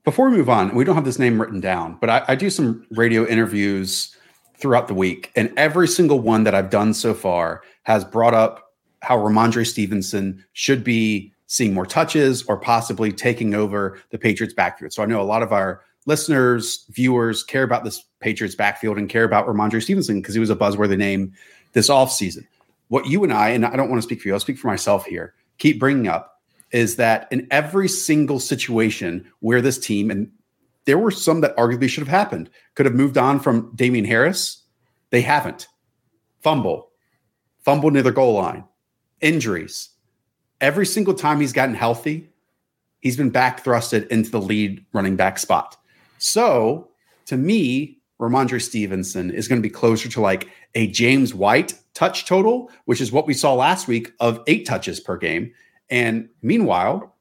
Before 0.04 0.30
we 0.30 0.38
move 0.38 0.50
on, 0.50 0.76
we 0.76 0.84
don't 0.84 0.96
have 0.96 1.06
this 1.06 1.20
name 1.20 1.40
written 1.40 1.62
down, 1.62 1.98
but 2.00 2.10
I, 2.10 2.24
I 2.30 2.36
do 2.36 2.50
some 2.50 2.86
radio 2.92 3.26
interviews 3.26 4.16
throughout 4.58 4.88
the 4.88 4.94
week, 4.94 5.32
and 5.36 5.52
every 5.58 5.88
single 5.88 6.20
one 6.20 6.44
that 6.44 6.54
I've 6.54 6.70
done 6.70 6.94
so 6.94 7.14
far 7.14 7.64
has 7.84 8.04
brought 8.04 8.34
up 8.34 8.74
how 9.02 9.18
Rhamondre 9.18 9.68
Stevenson 9.68 10.44
should 10.54 10.84
be 10.84 11.33
seeing 11.54 11.72
more 11.72 11.86
touches 11.86 12.42
or 12.44 12.58
possibly 12.58 13.12
taking 13.12 13.54
over 13.54 14.00
the 14.10 14.18
Patriots 14.18 14.56
backfield. 14.56 14.92
So 14.92 15.04
I 15.04 15.06
know 15.06 15.22
a 15.22 15.24
lot 15.24 15.44
of 15.44 15.54
our 15.54 15.82
listeners, 16.08 16.84
viewers 16.90 17.44
care 17.44 17.62
about 17.62 17.84
this 17.84 18.04
Patriots 18.22 18.56
backfield 18.56 18.98
and 18.98 19.08
care 19.08 19.24
about 19.24 19.46
Rhamondre 19.46 19.84
Stevenson 19.84 20.20
because 20.20 20.34
he 20.34 20.40
was 20.40 20.50
a 20.50 20.56
buzzworthy 20.56 20.98
name 20.98 21.32
this 21.74 21.90
offseason. 21.92 22.48
What 22.88 23.06
you 23.06 23.24
and 23.24 23.32
I, 23.32 23.50
and 23.50 23.68
I 23.68 23.76
don't 23.76 23.88
want 23.88 24.02
to 24.02 24.08
speak 24.08 24.20
for 24.20 24.30
you, 24.30 24.34
I'll 24.34 24.40
speak 24.40 24.58
for 24.58 24.66
myself 24.66 25.06
here, 25.06 25.36
keep 25.60 25.80
bringing 25.80 26.08
up 26.08 26.42
is 26.72 26.96
that 26.96 27.28
in 27.30 27.48
every 27.52 27.88
single 27.88 28.40
situation 28.40 29.32
where 29.42 29.62
this 29.62 29.78
team, 29.78 30.10
and 30.10 30.32
there 30.86 30.98
were 30.98 31.12
some 31.12 31.42
that 31.42 31.56
arguably 31.56 31.88
should 31.88 32.02
have 32.02 32.08
happened, 32.08 32.50
could 32.74 32.88
have 32.88 32.96
moved 32.96 33.16
on 33.16 33.40
from 33.40 33.72
Damien 33.76 34.06
Harris, 34.06 34.64
they 35.12 35.22
haven't. 35.22 35.68
Fumble, 36.42 36.90
fumble 37.60 37.92
near 37.92 38.02
the 38.02 38.12
goal 38.12 38.34
line, 38.34 38.64
injuries. 39.22 39.90
Every 40.64 40.86
single 40.86 41.14
time 41.14 41.42
he's 41.42 41.52
gotten 41.52 41.76
healthy, 41.76 42.30
he's 43.02 43.18
been 43.18 43.32
back 43.32 43.66
thrusted 43.66 44.08
into 44.08 44.32
the 44.32 44.40
lead 44.40 44.86
running 44.94 45.18
back 45.18 45.38
spot. 45.38 45.76
So 46.20 46.88
to 47.26 47.36
me, 47.36 48.00
Rhamondre 48.18 48.62
Stevenson 48.62 49.30
is 49.30 49.50
going 49.50 49.62
to 49.62 49.68
be 49.68 49.70
closer 49.70 50.08
to 50.08 50.22
like 50.22 50.48
a 50.74 50.88
James 50.88 51.34
White 51.34 51.78
touch 51.94 52.26
total, 52.26 52.72
which 52.86 53.02
is 53.02 53.12
what 53.12 53.28
we 53.28 53.34
saw 53.34 53.54
last 53.54 53.90
week 53.90 54.14
of 54.22 54.42
eight 54.48 54.66
touches 54.66 55.02
per 55.02 55.18
game. 55.18 55.52
And 55.90 56.30
meanwhile, 56.42 57.14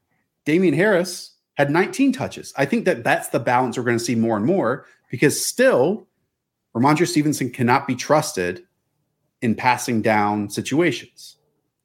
Damien 0.45 0.73
Harris 0.73 1.35
had 1.55 1.69
19 1.69 2.13
touches. 2.13 2.53
I 2.55 2.63
think 2.63 2.85
that 2.85 3.03
that's 3.03 3.27
the 3.27 3.41
balance 3.41 3.77
we're 3.77 3.83
going 3.83 3.97
to 3.97 4.03
see 4.03 4.15
more 4.15 4.37
and 4.37 4.45
more 4.45 4.85
because 5.11 5.45
still, 5.45 6.07
Rhamondre 6.73 7.09
Stevenson 7.09 7.49
cannot 7.49 7.87
be 7.87 7.95
trusted 7.95 8.63
in 9.41 9.53
passing 9.53 10.01
down 10.01 10.49
situations. 10.49 11.35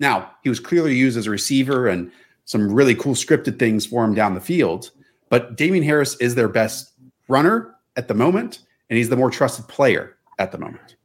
Now, 0.01 0.30
he 0.42 0.49
was 0.49 0.61
clearly 0.61 0.94
used 0.94 1.16
as 1.16 1.26
a 1.26 1.30
receiver 1.30 1.88
and 1.88 2.11
some 2.44 2.72
really 2.72 2.94
cool 2.94 3.14
scripted 3.14 3.59
things 3.59 3.84
for 3.86 4.05
him 4.05 4.14
down 4.14 4.34
the 4.34 4.40
field, 4.40 4.90
but 5.28 5.57
Damien 5.57 5.84
Harris 5.84 6.16
is 6.16 6.34
their 6.34 6.49
best 6.49 6.92
runner 7.28 7.74
at 7.96 8.09
the 8.09 8.14
moment, 8.14 8.61
and 8.88 8.96
he's 8.96 9.11
the 9.11 9.16
more 9.16 9.30
trusted 9.30 9.68
player 9.68 10.16
at 10.38 10.53
the 10.53 10.59
moment. 10.59 10.96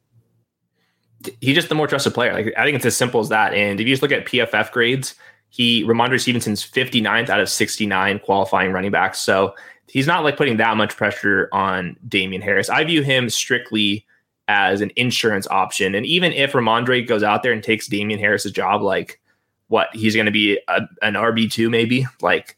He's 1.42 1.56
just 1.56 1.70
the 1.70 1.76
more 1.76 1.88
trusted 1.88 2.14
player. 2.14 2.34
Like 2.34 2.54
I 2.58 2.64
think 2.64 2.76
it's 2.76 2.86
as 2.86 2.96
simple 2.96 3.20
as 3.20 3.30
that. 3.30 3.54
And 3.54 3.80
if 3.80 3.88
you 3.88 3.94
just 3.94 4.02
look 4.02 4.12
at 4.12 4.26
PFF 4.26 4.72
grades, 4.72 5.16
he 5.50 5.84
Rhamondre 5.84 6.20
Stevenson's 6.20 6.66
59th 6.66 7.30
out 7.30 7.40
of 7.40 7.50
69 7.50 8.20
qualifying 8.20 8.72
running 8.72 8.92
backs. 8.92 9.22
So 9.22 9.54
he's 9.88 10.08
not 10.08 10.24
like 10.24 10.38
putting 10.38 10.58
that 10.58 10.76
much 10.78 10.98
pressure 10.98 11.50
on 11.52 11.96
Damien 12.08 12.42
Harris. 12.42 12.70
I 12.70 12.84
view 12.84 13.04
him 13.04 13.30
strictly 13.30 14.06
as 14.54 14.82
an 14.82 14.92
insurance 14.96 15.48
option. 15.48 15.96
And 15.96 16.06
even 16.06 16.32
if 16.32 16.54
Rhamondre 16.54 17.08
goes 17.08 17.24
out 17.24 17.44
there 17.44 17.52
and 17.52 17.64
takes 17.64 17.88
Damien 17.88 18.20
Harris's 18.20 18.52
job, 18.52 18.82
like 18.82 19.20
what 19.68 19.90
he's 19.94 20.16
going 20.16 20.28
to 20.28 20.32
be 20.32 20.60
a, 20.68 20.82
an 21.02 21.16
RB 21.16 21.52
two 21.52 21.70
maybe, 21.70 22.06
like 22.22 22.56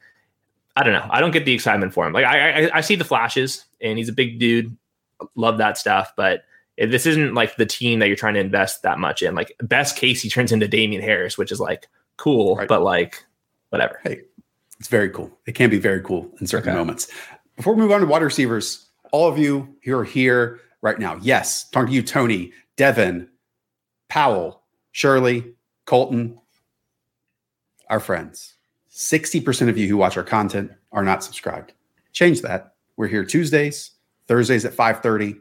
I 0.75 0.83
don't 0.83 0.93
know. 0.93 1.07
I 1.09 1.21
don't 1.21 1.31
get 1.31 1.45
the 1.45 1.53
excitement 1.53 1.93
for 1.93 2.05
him. 2.05 2.13
Like 2.13 2.25
I, 2.25 2.65
I, 2.65 2.77
I 2.77 2.81
see 2.81 2.95
the 2.95 3.05
flashes, 3.05 3.65
and 3.79 3.97
he's 3.97 4.09
a 4.09 4.13
big 4.13 4.39
dude. 4.39 4.75
Love 5.35 5.57
that 5.59 5.77
stuff, 5.77 6.11
but 6.17 6.43
this 6.77 7.05
isn't 7.05 7.33
like 7.33 7.55
the 7.55 7.65
team 7.65 7.99
that 7.99 8.07
you're 8.07 8.17
trying 8.17 8.33
to 8.33 8.41
invest 8.41 8.83
that 8.83 8.99
much 8.99 9.21
in. 9.21 9.33
Like 9.33 9.55
best 9.61 9.95
case, 9.95 10.21
he 10.21 10.29
turns 10.29 10.51
into 10.51 10.67
Damien 10.67 11.01
Harris, 11.01 11.37
which 11.37 11.51
is 11.51 11.59
like 11.59 11.87
cool, 12.17 12.57
right. 12.57 12.67
but 12.67 12.81
like 12.81 13.23
whatever. 13.69 14.01
Hey, 14.03 14.21
it's 14.77 14.89
very 14.89 15.09
cool. 15.09 15.31
It 15.45 15.53
can 15.53 15.69
be 15.69 15.79
very 15.79 16.01
cool 16.01 16.29
in 16.41 16.47
certain 16.47 16.69
okay. 16.69 16.77
moments. 16.77 17.07
Before 17.55 17.73
we 17.73 17.81
move 17.81 17.91
on 17.91 18.01
to 18.01 18.07
wide 18.07 18.21
receivers, 18.21 18.89
all 19.13 19.29
of 19.29 19.37
you 19.37 19.73
who 19.85 19.97
are 19.97 20.03
here 20.03 20.59
right 20.85 20.99
now, 20.99 21.17
yes, 21.21 21.67
talking 21.69 21.87
to 21.87 21.93
you, 21.93 22.03
Tony, 22.03 22.53
Devin, 22.77 23.27
Powell, 24.07 24.61
Shirley, 24.91 25.55
Colton, 25.85 26.39
our 27.89 27.99
friends 27.99 28.53
60% 28.91 29.67
of 29.67 29.77
you 29.77 29.87
who 29.89 29.97
watch 29.97 30.15
our 30.15 30.23
content 30.23 30.71
are 30.93 31.03
not 31.03 31.21
subscribed. 31.23 31.73
Change 32.13 32.41
that. 32.41 32.75
We're 32.95 33.07
here 33.07 33.25
Tuesdays, 33.25 33.91
Thursdays 34.27 34.63
at 34.63 34.73
5:30, 34.73 35.35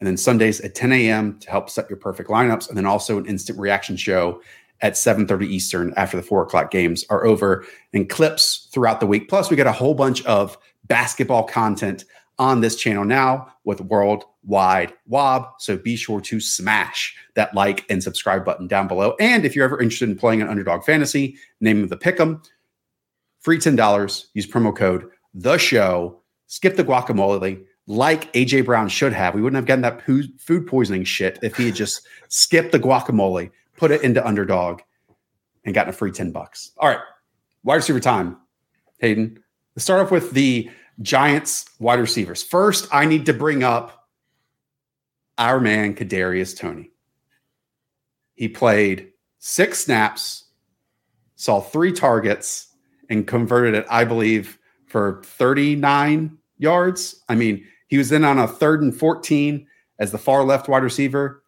and 0.00 0.06
then 0.06 0.18
Sundays 0.18 0.60
at 0.60 0.74
10 0.74 0.92
a.m. 0.92 1.38
to 1.38 1.50
help 1.50 1.70
set 1.70 1.88
your 1.88 1.96
perfect 1.96 2.28
lineups, 2.28 2.68
and 2.68 2.76
then 2.76 2.84
also 2.84 3.16
an 3.16 3.24
instant 3.24 3.58
reaction 3.58 3.96
show 3.96 4.42
at 4.82 4.92
7:30 4.92 5.46
Eastern 5.46 5.94
after 5.96 6.18
the 6.18 6.22
four 6.22 6.42
o'clock 6.42 6.70
games 6.70 7.04
are 7.08 7.24
over, 7.24 7.64
and 7.94 8.10
clips 8.10 8.68
throughout 8.72 9.00
the 9.00 9.06
week. 9.06 9.28
Plus, 9.28 9.48
we 9.48 9.56
got 9.56 9.66
a 9.66 9.72
whole 9.72 9.94
bunch 9.94 10.22
of 10.26 10.58
basketball 10.86 11.44
content 11.44 12.04
on 12.38 12.60
this 12.60 12.76
channel 12.76 13.04
now 13.04 13.52
with 13.64 13.80
worldwide 13.80 14.92
wob. 15.06 15.46
So 15.58 15.76
be 15.76 15.96
sure 15.96 16.20
to 16.20 16.40
smash 16.40 17.16
that 17.34 17.54
like 17.54 17.84
and 17.90 18.02
subscribe 18.02 18.44
button 18.44 18.68
down 18.68 18.88
below. 18.88 19.14
And 19.18 19.44
if 19.44 19.56
you're 19.56 19.64
ever 19.64 19.80
interested 19.80 20.08
in 20.08 20.16
playing 20.16 20.42
an 20.42 20.48
underdog 20.48 20.84
fantasy, 20.84 21.36
name 21.60 21.82
of 21.82 21.88
the 21.88 21.96
pick'em 21.96 22.44
free 23.40 23.58
$10. 23.58 24.24
Use 24.34 24.46
promo 24.46 24.74
code 24.74 25.08
the 25.34 25.58
show. 25.58 26.20
Skip 26.46 26.76
the 26.76 26.84
guacamole 26.84 27.64
like 27.86 28.32
AJ 28.32 28.64
Brown 28.64 28.88
should 28.88 29.12
have. 29.12 29.34
We 29.34 29.42
wouldn't 29.42 29.56
have 29.56 29.66
gotten 29.66 29.82
that 29.82 30.02
food 30.04 30.66
poisoning 30.66 31.04
shit 31.04 31.38
if 31.42 31.56
he 31.56 31.66
had 31.66 31.74
just 31.74 32.06
skipped 32.28 32.72
the 32.72 32.78
guacamole, 32.78 33.50
put 33.76 33.90
it 33.90 34.02
into 34.02 34.26
underdog, 34.26 34.80
and 35.64 35.74
gotten 35.74 35.90
a 35.90 35.92
free 35.92 36.12
10 36.12 36.30
bucks. 36.30 36.72
All 36.78 36.88
right. 36.88 37.00
Wide 37.64 37.76
receiver 37.76 38.00
time. 38.00 38.38
Hayden. 39.00 39.42
Let's 39.74 39.84
start 39.84 40.00
off 40.00 40.10
with 40.10 40.32
the 40.32 40.70
Giants 41.00 41.66
wide 41.78 42.00
receivers. 42.00 42.42
First, 42.42 42.88
I 42.92 43.04
need 43.06 43.26
to 43.26 43.32
bring 43.32 43.62
up 43.62 44.08
our 45.36 45.60
man 45.60 45.94
Kadarius 45.94 46.56
Toney. 46.56 46.90
He 48.34 48.48
played 48.48 49.12
six 49.38 49.84
snaps, 49.84 50.44
saw 51.36 51.60
three 51.60 51.92
targets, 51.92 52.68
and 53.08 53.26
converted 53.26 53.74
it, 53.74 53.86
I 53.88 54.04
believe, 54.04 54.58
for 54.86 55.22
39 55.24 56.36
yards. 56.58 57.22
I 57.28 57.34
mean, 57.34 57.64
he 57.88 57.98
was 57.98 58.12
in 58.12 58.24
on 58.24 58.38
a 58.38 58.48
third 58.48 58.82
and 58.82 58.94
14 58.94 59.66
as 59.98 60.12
the 60.12 60.18
far 60.18 60.44
left 60.44 60.68
wide 60.68 60.82
receiver, 60.82 61.42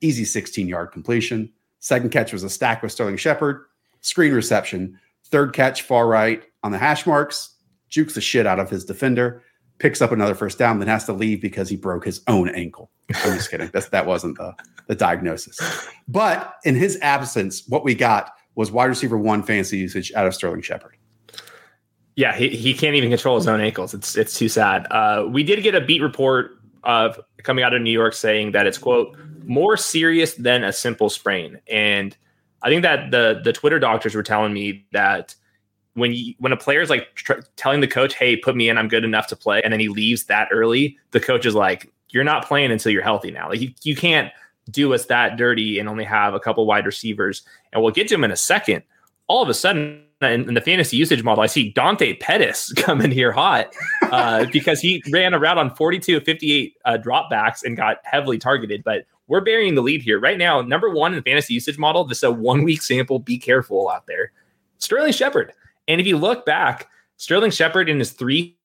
easy 0.00 0.24
16 0.24 0.66
yard 0.66 0.92
completion. 0.92 1.52
Second 1.78 2.10
catch 2.10 2.32
was 2.32 2.42
a 2.42 2.50
stack 2.50 2.82
with 2.82 2.92
Sterling 2.92 3.16
Shepard, 3.16 3.64
screen 4.00 4.32
reception. 4.32 4.98
Third 5.26 5.52
catch, 5.52 5.82
far 5.82 6.06
right 6.06 6.42
on 6.62 6.72
the 6.72 6.78
hash 6.78 7.06
marks, 7.06 7.53
jukes 7.94 8.14
the 8.14 8.20
shit 8.20 8.44
out 8.44 8.58
of 8.58 8.68
his 8.68 8.84
defender, 8.84 9.42
picks 9.78 10.02
up 10.02 10.10
another 10.10 10.34
first 10.34 10.58
down, 10.58 10.80
then 10.80 10.88
has 10.88 11.04
to 11.06 11.12
leave 11.12 11.40
because 11.40 11.68
he 11.68 11.76
broke 11.76 12.04
his 12.04 12.20
own 12.26 12.48
ankle. 12.50 12.90
I'm 13.14 13.36
just 13.36 13.50
kidding. 13.50 13.70
That's, 13.72 13.88
that 13.90 14.04
wasn't 14.04 14.36
the, 14.36 14.52
the 14.88 14.96
diagnosis. 14.96 15.60
But 16.08 16.56
in 16.64 16.74
his 16.74 16.98
absence, 17.00 17.66
what 17.68 17.84
we 17.84 17.94
got 17.94 18.32
was 18.56 18.72
wide 18.72 18.86
receiver 18.86 19.16
one 19.16 19.44
fantasy 19.44 19.78
usage 19.78 20.12
out 20.14 20.26
of 20.26 20.34
Sterling 20.34 20.62
Shepard. 20.62 20.96
Yeah, 22.16 22.34
he, 22.34 22.48
he 22.48 22.74
can't 22.74 22.96
even 22.96 23.10
control 23.10 23.36
his 23.36 23.46
own 23.46 23.60
ankles. 23.60 23.94
It's 23.94 24.16
it's 24.16 24.38
too 24.38 24.48
sad. 24.48 24.86
Uh, 24.90 25.26
we 25.28 25.42
did 25.42 25.62
get 25.62 25.74
a 25.74 25.80
beat 25.80 26.00
report 26.02 26.52
of 26.84 27.18
coming 27.42 27.64
out 27.64 27.74
of 27.74 27.82
New 27.82 27.90
York 27.90 28.14
saying 28.14 28.52
that 28.52 28.66
it's 28.66 28.78
quote 28.78 29.16
more 29.44 29.76
serious 29.76 30.34
than 30.34 30.62
a 30.62 30.72
simple 30.72 31.10
sprain, 31.10 31.58
and 31.68 32.16
I 32.62 32.68
think 32.68 32.82
that 32.82 33.10
the 33.10 33.40
the 33.42 33.52
Twitter 33.52 33.80
doctors 33.80 34.14
were 34.14 34.22
telling 34.22 34.52
me 34.52 34.86
that 34.92 35.34
when 35.94 36.12
you, 36.12 36.34
when 36.38 36.52
a 36.52 36.56
player 36.56 36.80
is 36.80 36.90
like 36.90 37.14
tr- 37.14 37.40
telling 37.56 37.80
the 37.80 37.88
coach, 37.88 38.14
"Hey, 38.14 38.36
put 38.36 38.56
me 38.56 38.68
in, 38.68 38.78
I'm 38.78 38.88
good 38.88 39.04
enough 39.04 39.26
to 39.28 39.36
play," 39.36 39.62
and 39.62 39.72
then 39.72 39.80
he 39.80 39.88
leaves 39.88 40.24
that 40.24 40.48
early, 40.50 40.98
the 41.12 41.20
coach 41.20 41.46
is 41.46 41.54
like, 41.54 41.92
"You're 42.10 42.24
not 42.24 42.46
playing 42.46 42.70
until 42.70 42.92
you're 42.92 43.02
healthy 43.02 43.30
now. 43.30 43.48
Like 43.48 43.60
you, 43.60 43.72
you 43.82 43.96
can't 43.96 44.30
do 44.70 44.92
us 44.94 45.06
that 45.06 45.36
dirty 45.36 45.78
and 45.78 45.88
only 45.88 46.04
have 46.04 46.34
a 46.34 46.40
couple 46.40 46.66
wide 46.66 46.86
receivers." 46.86 47.42
And 47.72 47.82
we'll 47.82 47.92
get 47.92 48.08
to 48.08 48.14
him 48.14 48.24
in 48.24 48.30
a 48.30 48.36
second. 48.36 48.82
All 49.26 49.42
of 49.42 49.48
a 49.48 49.54
sudden, 49.54 50.04
in, 50.20 50.48
in, 50.48 50.54
the 50.54 50.60
fantasy 50.60 50.96
usage 50.96 51.22
model, 51.22 51.42
I 51.42 51.46
see 51.46 51.70
Dante 51.70 52.14
Pettis 52.14 52.72
come 52.76 53.00
in 53.00 53.10
here 53.10 53.32
hot 53.32 53.72
uh, 54.02 54.46
because 54.52 54.80
he 54.80 55.02
ran 55.10 55.32
a 55.32 55.38
route 55.38 55.58
on 55.58 55.74
42 55.74 56.18
of 56.18 56.24
58 56.24 56.76
uh, 56.84 56.98
dropbacks 57.00 57.62
and 57.64 57.76
got 57.76 57.98
heavily 58.04 58.38
targeted. 58.38 58.84
But 58.84 59.06
we're 59.26 59.40
burying 59.40 59.74
the 59.74 59.82
lead 59.82 60.02
here 60.02 60.20
right 60.20 60.36
now. 60.36 60.60
Number 60.60 60.90
one 60.90 61.12
in 61.12 61.16
the 61.16 61.22
fantasy 61.22 61.54
usage 61.54 61.78
model, 61.78 62.04
this 62.04 62.18
is 62.18 62.24
a 62.24 62.30
one 62.30 62.64
week 62.64 62.82
sample. 62.82 63.18
Be 63.18 63.38
careful 63.38 63.88
out 63.88 64.06
there. 64.06 64.32
Sterling 64.78 65.12
Shepard. 65.12 65.52
And 65.88 66.00
if 66.00 66.06
you 66.06 66.16
look 66.16 66.46
back, 66.46 66.88
Sterling 67.16 67.50
Shepard 67.50 67.88
in 67.88 67.98
his 67.98 68.12
three 68.12 68.56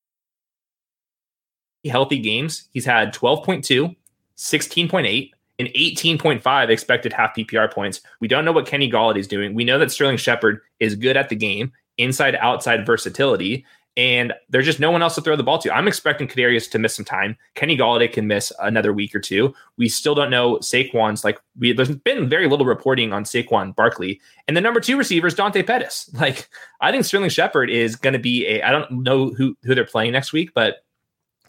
healthy 1.86 2.20
games, 2.20 2.68
he's 2.74 2.86
had 2.86 3.14
12.2, 3.14 3.96
16.8, 4.38 5.32
and 5.60 5.68
18.5 5.70 6.70
expected 6.70 7.14
half 7.14 7.36
PPR 7.36 7.72
points. 7.72 8.02
We 8.22 8.28
don't 8.28 8.46
know 8.46 8.52
what 8.52 8.66
Kenny 8.66 8.90
Golladay 8.90 9.20
is 9.20 9.28
doing. 9.28 9.54
We 9.54 9.66
know 9.66 9.78
that 9.78 9.92
Sterling 9.92 10.18
Shepard 10.18 10.62
is 10.80 10.96
good 10.96 11.18
at 11.18 11.30
the 11.30 11.36
game, 11.36 11.72
inside 11.98 12.36
outside 12.36 12.86
versatility, 12.86 13.66
and 14.00 14.32
there's 14.47 14.66
just 14.66 14.80
no 14.80 14.91
one 14.91 15.02
else 15.02 15.16
to 15.16 15.22
throw 15.22 15.36
the 15.36 15.43
ball 15.43 15.58
to. 15.58 15.76
I'm 15.76 15.86
expecting 15.86 16.26
Kadarius 16.26 16.72
to 16.72 16.80
miss 16.80 16.95
some 16.95 17.04
time. 17.04 17.36
Kenny 17.56 17.78
Golladay 17.78 18.10
can 18.10 18.28
miss 18.28 18.50
another 18.62 18.93
week 18.93 19.14
or 19.14 19.20
two. 19.20 19.54
We 19.76 19.89
still 19.89 20.16
don't 20.16 20.30
know 20.30 20.56
Saquon's 20.60 21.26
like 21.26 21.38
we 21.58 21.74
there's 21.74 21.93
been 21.93 22.30
very 22.30 22.47
little 22.47 22.66
reporting 22.66 23.12
on 23.12 23.26
Saquon 23.26 23.76
Barkley. 23.76 24.22
And 24.47 24.56
the 24.56 24.62
number 24.62 24.80
two 24.80 24.97
receiver 24.97 25.28
is 25.28 25.34
Dante 25.34 25.64
Pettis. 25.64 26.10
Like 26.20 26.50
I 26.80 26.93
think 26.93 27.04
Sterling 27.04 27.30
Shepard 27.30 27.70
is 27.70 27.97
going 27.97 28.14
to 28.14 28.20
be 28.20 28.47
a 28.47 28.62
I 28.62 28.72
don't 28.72 28.89
know 29.04 29.32
who 29.32 29.58
who 29.64 29.76
they're 29.76 29.84
playing 29.84 30.14
next 30.14 30.32
week, 30.32 30.52
but 30.54 30.78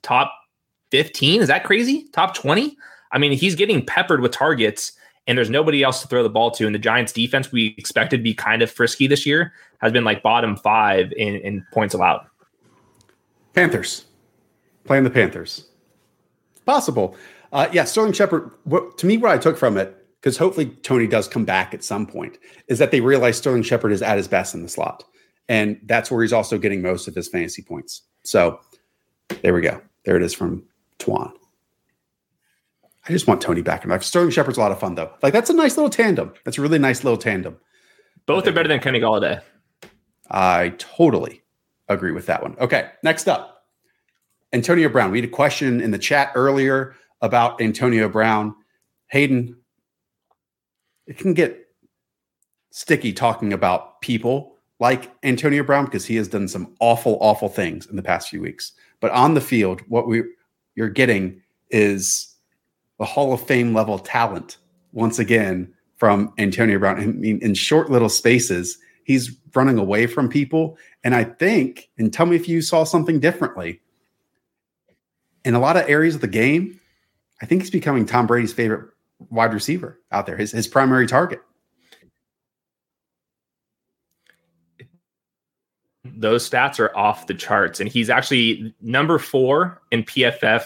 top 0.03 0.32
15 0.90 1.42
is 1.42 1.46
that 1.46 1.62
crazy? 1.62 2.09
Top 2.12 2.34
20? 2.34 2.76
I 3.12 3.18
mean, 3.18 3.30
he's 3.30 3.55
getting 3.55 3.86
peppered 3.86 4.22
with 4.22 4.32
targets. 4.32 4.90
and 5.28 5.38
there's 5.38 5.51
nobody 5.51 5.84
else 5.84 6.03
to 6.03 6.09
throw 6.09 6.24
the 6.24 6.28
ball 6.28 6.51
to. 6.53 6.66
And 6.66 6.74
the 6.74 6.80
Giants 6.80 7.12
defense 7.12 7.53
we 7.53 7.76
expected 7.78 8.16
to 8.16 8.22
be 8.24 8.34
kind 8.34 8.61
of 8.61 8.72
frisky 8.72 9.07
this 9.07 9.24
year 9.24 9.53
has 9.80 9.92
been 9.92 10.03
like 10.03 10.24
bottom 10.24 10.57
five 10.57 11.12
in, 11.12 11.36
in 11.36 11.64
points 11.72 11.94
allowed. 11.94 12.26
Panthers 13.55 14.05
playing 14.84 15.05
the 15.05 15.11
Panthers. 15.11 15.66
Possible. 16.66 17.16
Uh, 17.53 17.68
yeah, 17.72 17.84
Sterling 17.84 18.12
Shepard. 18.12 18.51
What, 18.64 18.98
to 18.98 19.07
me, 19.07 19.16
what 19.18 19.32
I 19.32 19.38
took 19.38 19.57
from 19.57 19.76
it, 19.76 19.96
because 20.20 20.36
hopefully 20.36 20.66
Toney 20.82 21.07
does 21.07 21.26
come 21.26 21.44
back 21.44 21.74
at 21.74 21.82
some 21.82 22.07
point, 22.07 22.38
is 22.68 22.78
that 22.78 22.90
they 22.90 23.01
realize 23.01 23.38
Sterling 23.38 23.62
Shepard 23.62 23.92
is 23.92 24.03
at 24.03 24.16
his 24.16 24.28
best 24.28 24.55
in 24.55 24.62
the 24.62 24.68
slot, 24.68 25.05
and 25.48 25.80
that's 25.84 26.11
where 26.11 26.22
he's 26.22 26.32
also 26.32 26.59
getting 26.59 26.82
most 26.82 27.09
of 27.09 27.14
his 27.14 27.28
fantasy 27.28 27.62
points. 27.62 28.03
So 28.22 28.61
there 29.42 29.55
we 29.55 29.62
go. 29.62 29.80
There 30.05 30.16
it 30.16 30.22
is 30.22 30.34
from 30.34 30.64
Tuan. 30.98 31.32
I 33.09 33.12
just 33.12 33.26
want 33.26 33.40
Toney 33.40 33.62
back 33.62 33.82
in 33.82 33.90
life. 33.90 34.05
Sterling 34.05 34.30
Shepard's 34.30 34.59
a 34.59 34.61
lot 34.61 34.72
of 34.72 34.78
fun 34.78 34.94
though. 34.94 35.11
Like 35.22 35.32
that's 35.32 35.51
a 35.51 35.55
nice 35.55 35.76
little 35.76 35.90
tandem. 35.90 36.32
That's 36.44 36.59
a 36.59 36.62
really 36.62 36.78
nice 36.78 37.03
little 37.03 37.18
tandem. 37.18 37.57
Both 38.26 38.46
are 38.46 38.53
better 38.53 38.68
than 38.68 38.80
Kenny 38.80 39.01
Golladay. 39.01 39.40
I 40.30 40.74
totally 40.78 41.42
agree 41.95 42.12
with 42.12 42.26
that 42.26 42.43
one. 42.43 42.57
Okay, 42.61 42.91
next 43.03 43.28
up, 43.28 43.64
Antonio 44.53 44.88
Brown. 44.88 45.11
We 45.11 45.20
had 45.20 45.28
a 45.28 45.32
question 45.32 45.80
in 45.80 45.91
the 45.91 45.99
chat 45.99 46.32
earlier 46.34 46.95
about 47.20 47.61
Antonio 47.61 48.09
Brown. 48.09 48.55
Hayden, 49.09 49.57
it 51.07 51.18
can 51.18 51.34
get 51.34 51.66
sticky 52.70 53.12
talking 53.12 53.53
about 53.53 54.01
people 54.01 54.57
like 54.78 55.11
Antonio 55.22 55.62
Brown 55.62 55.84
because 55.84 56.07
he 56.07 56.16
has 56.16 56.28
done 56.28 56.49
some 56.49 56.74
awful, 56.80 57.18
awful 57.20 57.49
things 57.49 57.86
in 57.86 57.97
the 57.97 58.03
past 58.03 58.28
few 58.28 58.41
weeks. 58.41 58.72
But 59.01 59.11
on 59.12 59.34
the 59.34 59.41
field, 59.41 59.82
what 59.88 60.07
we 60.07 60.22
you're 60.74 60.88
getting 60.88 61.43
is 61.70 62.34
the 62.99 63.05
Hall 63.05 63.32
of 63.32 63.47
Fame 63.47 63.74
level 63.74 63.99
talent 63.99 64.59
once 64.93 65.18
again 65.18 65.72
from 65.97 66.32
Antonio 66.38 66.78
Brown. 66.78 67.01
I 67.01 67.07
mean, 67.07 67.38
in 67.43 67.55
short 67.55 67.91
little 67.91 68.09
spaces, 68.09 68.78
he's 69.11 69.36
running 69.56 69.76
away 69.76 70.06
from 70.06 70.28
people. 70.28 70.78
And 71.02 71.16
I 71.16 71.24
think, 71.24 71.90
and 71.98 72.12
tell 72.12 72.26
me 72.26 72.36
if 72.36 72.48
you 72.48 72.62
saw 72.62 72.84
something 72.84 73.18
differently. 73.18 73.80
In 75.44 75.54
a 75.54 75.58
lot 75.58 75.76
of 75.76 75.88
areas 75.88 76.14
of 76.14 76.20
the 76.20 76.28
game, 76.28 76.78
I 77.42 77.46
think 77.46 77.61
he's 77.62 77.72
becoming 77.72 78.06
Tom 78.06 78.28
Brady's 78.28 78.52
favorite 78.52 78.88
wide 79.30 79.52
receiver 79.52 79.98
out 80.12 80.26
there, 80.26 80.36
his, 80.36 80.52
his 80.52 80.68
primary 80.68 81.08
target. 81.08 81.40
Those 86.04 86.48
stats 86.48 86.78
are 86.78 86.96
off 86.96 87.26
the 87.26 87.34
charts. 87.34 87.80
And 87.80 87.88
he's 87.88 88.11
actually 88.11 88.72
number 88.80 89.18
four 89.18 89.82
in 89.90 90.04
PFF 90.04 90.62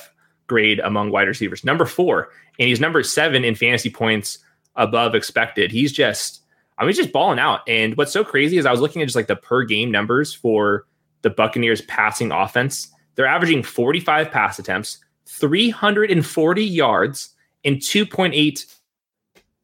grade 0.48 0.80
among 0.80 1.12
wide 1.12 1.28
receivers. 1.28 1.64
Number 1.64 1.86
four. 1.86 2.28
And 2.58 2.68
he's 2.68 2.80
number 2.80 3.02
seven 3.02 3.42
in 3.42 3.54
fantasy 3.54 3.88
points 3.88 4.38
above 4.76 5.14
expected. 5.14 5.72
He's 5.72 5.92
just, 5.92 6.43
I 6.78 6.86
he's 6.86 6.96
just 6.96 7.12
balling 7.12 7.38
out. 7.38 7.60
And 7.68 7.96
what's 7.96 8.12
so 8.12 8.24
crazy 8.24 8.58
is 8.58 8.66
I 8.66 8.70
was 8.70 8.80
looking 8.80 9.00
at 9.02 9.06
just 9.06 9.16
like 9.16 9.26
the 9.26 9.36
per 9.36 9.64
game 9.64 9.90
numbers 9.90 10.34
for 10.34 10.86
the 11.22 11.30
Buccaneers 11.30 11.82
passing 11.82 12.32
offense. 12.32 12.88
They're 13.14 13.26
averaging 13.26 13.62
45 13.62 14.30
pass 14.30 14.58
attempts, 14.58 14.98
340 15.26 16.64
yards, 16.64 17.30
and 17.64 17.76
2.8 17.76 18.74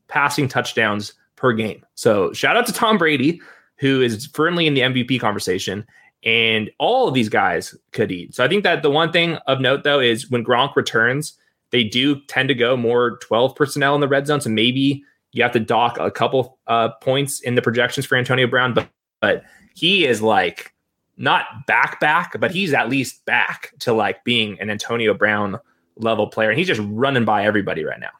passing 0.08 0.48
touchdowns 0.48 1.14
per 1.36 1.52
game. 1.52 1.84
So 1.94 2.32
shout 2.32 2.56
out 2.56 2.66
to 2.66 2.72
Tom 2.72 2.98
Brady, 2.98 3.40
who 3.76 4.00
is 4.00 4.26
firmly 4.26 4.66
in 4.66 4.74
the 4.74 4.82
MVP 4.82 5.20
conversation. 5.20 5.86
And 6.22 6.70
all 6.78 7.08
of 7.08 7.14
these 7.14 7.30
guys 7.30 7.74
could 7.92 8.12
eat. 8.12 8.34
So 8.34 8.44
I 8.44 8.48
think 8.48 8.62
that 8.64 8.82
the 8.82 8.90
one 8.90 9.10
thing 9.10 9.36
of 9.46 9.60
note, 9.60 9.84
though, 9.84 10.00
is 10.00 10.30
when 10.30 10.44
Gronk 10.44 10.76
returns, 10.76 11.32
they 11.70 11.82
do 11.82 12.20
tend 12.26 12.48
to 12.50 12.54
go 12.54 12.76
more 12.76 13.16
12 13.18 13.56
personnel 13.56 13.94
in 13.94 14.02
the 14.02 14.08
red 14.08 14.26
zone. 14.26 14.40
So 14.40 14.50
maybe 14.50 15.02
you 15.32 15.42
have 15.42 15.52
to 15.52 15.60
dock 15.60 15.98
a 15.98 16.10
couple 16.10 16.58
uh, 16.66 16.90
points 17.00 17.40
in 17.40 17.54
the 17.54 17.62
projections 17.62 18.06
for 18.06 18.16
Antonio 18.16 18.46
Brown, 18.46 18.74
but 18.74 18.88
but 19.20 19.44
he 19.74 20.06
is 20.06 20.22
like 20.22 20.74
not 21.16 21.66
back 21.66 22.00
back, 22.00 22.38
but 22.40 22.50
he's 22.50 22.72
at 22.72 22.88
least 22.88 23.24
back 23.26 23.72
to 23.80 23.92
like 23.92 24.24
being 24.24 24.58
an 24.60 24.70
Antonio 24.70 25.14
Brown 25.14 25.58
level 25.96 26.26
player, 26.26 26.50
and 26.50 26.58
he's 26.58 26.68
just 26.68 26.80
running 26.84 27.24
by 27.24 27.44
everybody 27.44 27.84
right 27.84 28.00
now. 28.00 28.10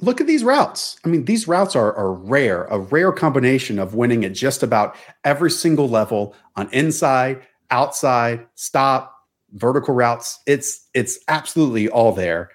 Look 0.00 0.20
at 0.20 0.26
these 0.26 0.42
routes. 0.42 0.96
I 1.04 1.08
mean, 1.08 1.24
these 1.24 1.46
routes 1.46 1.76
are, 1.76 1.94
are 1.94 2.12
rare, 2.12 2.64
a 2.64 2.80
rare 2.80 3.12
combination 3.12 3.78
of 3.78 3.94
winning 3.94 4.24
at 4.24 4.32
just 4.32 4.64
about 4.64 4.96
every 5.24 5.52
single 5.52 5.88
level 5.88 6.34
on 6.56 6.68
inside, 6.72 7.42
outside, 7.70 8.44
stop, 8.56 9.14
vertical 9.52 9.94
routes. 9.94 10.40
It's 10.46 10.88
it's 10.94 11.18
absolutely 11.28 11.88
all 11.88 12.12
there. 12.12 12.50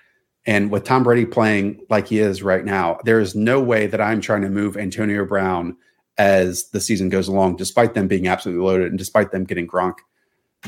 And 0.46 0.72
with 0.72 0.84
Tom 0.84 1.04
Brady 1.04 1.26
playing 1.26 1.86
like 1.90 2.08
he 2.08 2.20
is 2.20 2.44
right 2.44 2.66
now, 2.66 3.00
there 3.06 3.20
is 3.20 3.34
no 3.36 3.62
way 3.62 3.88
that 3.88 4.02
I'm 4.02 4.20
trying 4.20 4.42
to 4.42 4.50
move 4.50 4.76
Antonio 4.76 5.26
Brown 5.26 5.78
as 6.18 6.70
the 6.70 6.82
season 6.82 7.10
goes 7.10 7.28
along, 7.28 7.56
despite 7.56 7.94
them 7.94 8.08
being 8.08 8.28
absolutely 8.28 8.64
loaded 8.64 8.90
and 8.90 8.98
despite 8.98 9.32
them 9.32 9.46
getting 9.46 9.68
Gronk 9.68 9.96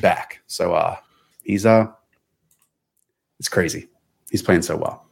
back. 0.01 0.41
So 0.47 0.73
uh 0.73 0.97
he's 1.43 1.65
uh 1.65 1.87
it's 3.39 3.49
crazy. 3.49 3.87
He's 4.31 4.41
playing 4.41 4.61
so 4.63 4.77
well. 4.77 5.07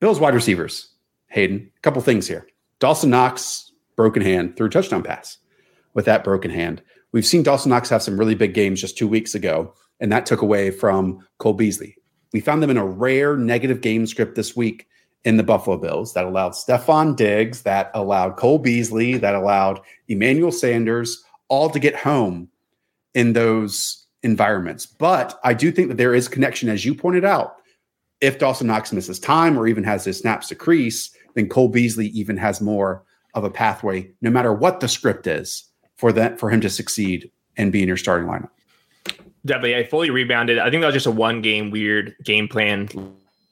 Bills 0.00 0.20
wide 0.20 0.34
receivers. 0.34 0.88
Hayden, 1.28 1.70
a 1.76 1.80
couple 1.80 2.00
things 2.00 2.26
here. 2.26 2.46
Dawson 2.78 3.10
Knox, 3.10 3.72
broken 3.96 4.22
hand, 4.22 4.58
a 4.58 4.68
touchdown 4.68 5.02
pass 5.02 5.38
with 5.94 6.06
that 6.06 6.24
broken 6.24 6.50
hand. 6.50 6.82
We've 7.12 7.26
seen 7.26 7.42
Dawson 7.42 7.70
Knox 7.70 7.88
have 7.90 8.02
some 8.02 8.18
really 8.18 8.34
big 8.34 8.54
games 8.54 8.80
just 8.80 8.96
two 8.96 9.08
weeks 9.08 9.34
ago, 9.34 9.74
and 10.00 10.10
that 10.12 10.26
took 10.26 10.42
away 10.42 10.70
from 10.70 11.26
Cole 11.38 11.54
Beasley. 11.54 11.96
We 12.32 12.40
found 12.40 12.62
them 12.62 12.70
in 12.70 12.76
a 12.76 12.86
rare 12.86 13.36
negative 13.36 13.80
game 13.80 14.06
script 14.06 14.34
this 14.34 14.56
week 14.56 14.86
in 15.24 15.36
the 15.36 15.42
Buffalo 15.42 15.76
Bills 15.76 16.14
that 16.14 16.24
allowed 16.24 16.52
Stefon 16.52 17.16
Diggs, 17.16 17.62
that 17.62 17.90
allowed 17.94 18.36
Cole 18.36 18.58
Beasley, 18.58 19.16
that 19.18 19.34
allowed 19.34 19.80
Emmanuel 20.08 20.52
Sanders 20.52 21.24
all 21.48 21.70
to 21.70 21.78
get 21.78 21.96
home 21.96 22.48
in 23.14 23.32
those 23.32 24.06
environments. 24.22 24.86
But 24.86 25.38
I 25.44 25.54
do 25.54 25.72
think 25.72 25.88
that 25.88 25.96
there 25.96 26.14
is 26.14 26.28
connection, 26.28 26.68
as 26.68 26.84
you 26.84 26.94
pointed 26.94 27.24
out. 27.24 27.56
If 28.20 28.38
Dawson 28.38 28.66
Knox 28.66 28.92
misses 28.92 29.18
time 29.18 29.58
or 29.58 29.66
even 29.66 29.84
has 29.84 30.04
his 30.04 30.18
snaps 30.18 30.48
decrease, 30.48 31.10
then 31.34 31.48
Cole 31.48 31.68
Beasley 31.68 32.08
even 32.08 32.36
has 32.36 32.60
more 32.60 33.04
of 33.34 33.44
a 33.44 33.50
pathway, 33.50 34.10
no 34.20 34.30
matter 34.30 34.52
what 34.52 34.80
the 34.80 34.88
script 34.88 35.26
is, 35.26 35.64
for 35.96 36.12
that 36.12 36.38
for 36.38 36.50
him 36.50 36.60
to 36.60 36.70
succeed 36.70 37.30
and 37.56 37.72
be 37.72 37.82
in 37.82 37.88
your 37.88 37.96
starting 37.96 38.28
lineup. 38.28 38.50
Definitely, 39.48 39.76
I 39.76 39.84
fully 39.84 40.10
rebounded. 40.10 40.58
I 40.58 40.70
think 40.70 40.82
that 40.82 40.88
was 40.88 40.94
just 40.94 41.06
a 41.06 41.10
one 41.10 41.40
game 41.40 41.70
weird 41.70 42.14
game 42.22 42.48
plan, 42.48 42.88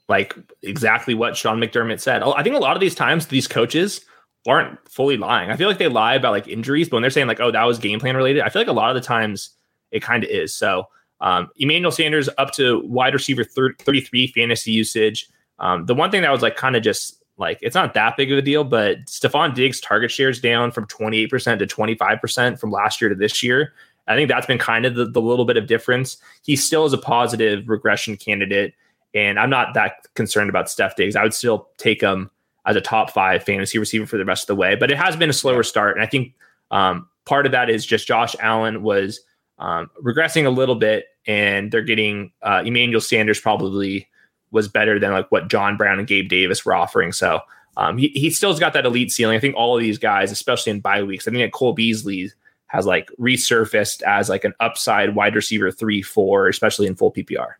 like 0.09 0.36
exactly 0.62 1.14
what 1.14 1.36
Sean 1.36 1.59
McDermott 1.59 2.01
said. 2.01 2.22
I 2.22 2.42
think 2.42 2.55
a 2.55 2.59
lot 2.59 2.76
of 2.76 2.80
these 2.80 2.94
times 2.94 3.26
these 3.26 3.49
coaches 3.49 4.03
aren't 4.47 4.78
fully 4.88 5.16
lying. 5.16 5.51
I 5.51 5.57
feel 5.57 5.68
like 5.68 5.78
they 5.78 5.88
lie 5.88 6.14
about 6.14 6.32
like 6.32 6.47
injuries, 6.47 6.88
but 6.88 6.97
when 6.97 7.03
they're 7.03 7.11
saying 7.11 7.26
like, 7.26 7.40
"Oh, 7.40 7.51
that 7.51 7.64
was 7.64 7.78
game 7.78 7.99
plan 7.99 8.14
related," 8.14 8.42
I 8.42 8.51
feel 8.51 8.61
like 8.61 8.68
a 8.68 8.72
lot 8.72 8.94
of 8.94 9.03
the 9.03 9.07
times 9.07 9.51
it 9.90 10.03
kind 10.03 10.22
of 10.22 10.30
is. 10.30 10.55
So, 10.55 10.84
um, 11.20 11.49
Emmanuel 11.57 11.90
Sanders 11.90 12.28
up 12.36 12.53
to 12.53 12.80
wide 12.84 13.14
receiver 13.14 13.42
33 13.42 14.26
fantasy 14.28 14.72
usage. 14.72 15.28
Um, 15.59 15.86
the 15.86 15.94
one 15.94 16.11
thing 16.11 16.22
that 16.22 16.30
was 16.30 16.42
like 16.42 16.57
kind 16.57 16.76
of 16.76 16.82
just 16.82 17.22
like 17.38 17.59
it's 17.62 17.74
not 17.74 17.94
that 17.94 18.16
big 18.16 18.30
of 18.32 18.38
a 18.38 18.42
deal, 18.42 18.64
but 18.64 19.07
Stefon 19.07 19.55
Diggs' 19.55 19.80
target 19.80 20.11
shares 20.11 20.40
down 20.40 20.70
from 20.70 20.86
28% 20.86 21.59
to 21.59 21.66
25% 21.66 22.59
from 22.59 22.70
last 22.70 23.01
year 23.01 23.09
to 23.09 23.16
this 23.16 23.42
year. 23.42 23.72
I 24.09 24.14
think 24.14 24.28
that's 24.28 24.46
been 24.46 24.59
kind 24.59 24.86
of 24.86 24.94
the, 24.94 25.07
the 25.07 25.20
little 25.20 25.44
bit 25.44 25.57
of 25.57 25.66
difference. 25.66 26.16
He 26.44 26.57
still 26.57 26.84
is 26.84 26.92
a 26.92 26.98
positive 26.98 27.68
regression 27.68 28.16
candidate, 28.16 28.74
and 29.14 29.38
I'm 29.38 29.50
not 29.50 29.74
that 29.74 30.07
concerned 30.14 30.50
about 30.50 30.70
Steph 30.70 30.96
Diggs. 30.96 31.16
I 31.16 31.22
would 31.22 31.34
still 31.34 31.68
take 31.78 32.00
him 32.00 32.30
as 32.66 32.76
a 32.76 32.80
top 32.80 33.11
five 33.11 33.42
fantasy 33.44 33.78
receiver 33.78 34.07
for 34.07 34.16
the 34.16 34.24
rest 34.24 34.44
of 34.44 34.48
the 34.48 34.57
way, 34.57 34.74
but 34.74 34.90
it 34.90 34.96
has 34.96 35.16
been 35.16 35.30
a 35.30 35.34
slower 35.34 35.62
start. 35.62 35.96
And 35.96 36.02
I 36.02 36.07
think 36.07 36.34
um, 36.70 37.09
part 37.24 37.46
of 37.46 37.52
that 37.52 37.70
is 37.70 37.86
just 37.86 38.07
Josh 38.07 38.34
Allen 38.40 38.82
was 38.82 39.20
um, 39.59 39.90
regressing 40.02 40.46
a 40.46 40.50
little 40.50 40.74
bit, 40.74 41.07
and 41.26 41.70
they're 41.70 41.82
getting 41.82 42.32
uh, 42.42 42.62
Emmanuel 42.64 43.00
Sanders 43.00 43.40
probably 43.40 44.09
was 44.50 44.68
better 44.68 44.98
than 44.98 45.12
like 45.12 45.30
what 45.30 45.48
John 45.48 45.76
Brown 45.76 45.98
and 45.98 46.09
Gabe 46.09 46.28
Davis 46.28 46.64
were 46.64 46.74
offering. 46.74 47.12
So 47.12 47.40
um, 47.76 47.98
he, 47.98 48.09
he 48.09 48.30
still's 48.30 48.61
got 48.61 48.72
that 48.72 48.86
elite 48.86 49.12
ceiling. 49.12 49.36
I 49.36 49.40
think 49.40 49.57
all 49.57 49.76
of 49.76 49.82
these 49.82 49.98
guys, 49.98 50.30
especially 50.30 50.70
in 50.70 50.80
bye 50.80 51.02
weeks, 51.02 51.26
I 51.26 51.30
think 51.30 51.42
that 51.42 51.52
Cole 51.52 51.72
Beasley 51.72 52.30
has 52.77 52.85
like 52.85 53.11
resurfaced 53.18 54.03
as 54.03 54.29
like 54.29 54.45
an 54.45 54.53
upside 54.61 55.14
wide 55.14 55.35
receiver 55.35 55.70
three, 55.70 56.03
four, 56.03 56.47
especially 56.47 56.87
in 56.87 56.95
full 56.95 57.11
PPR. 57.11 57.55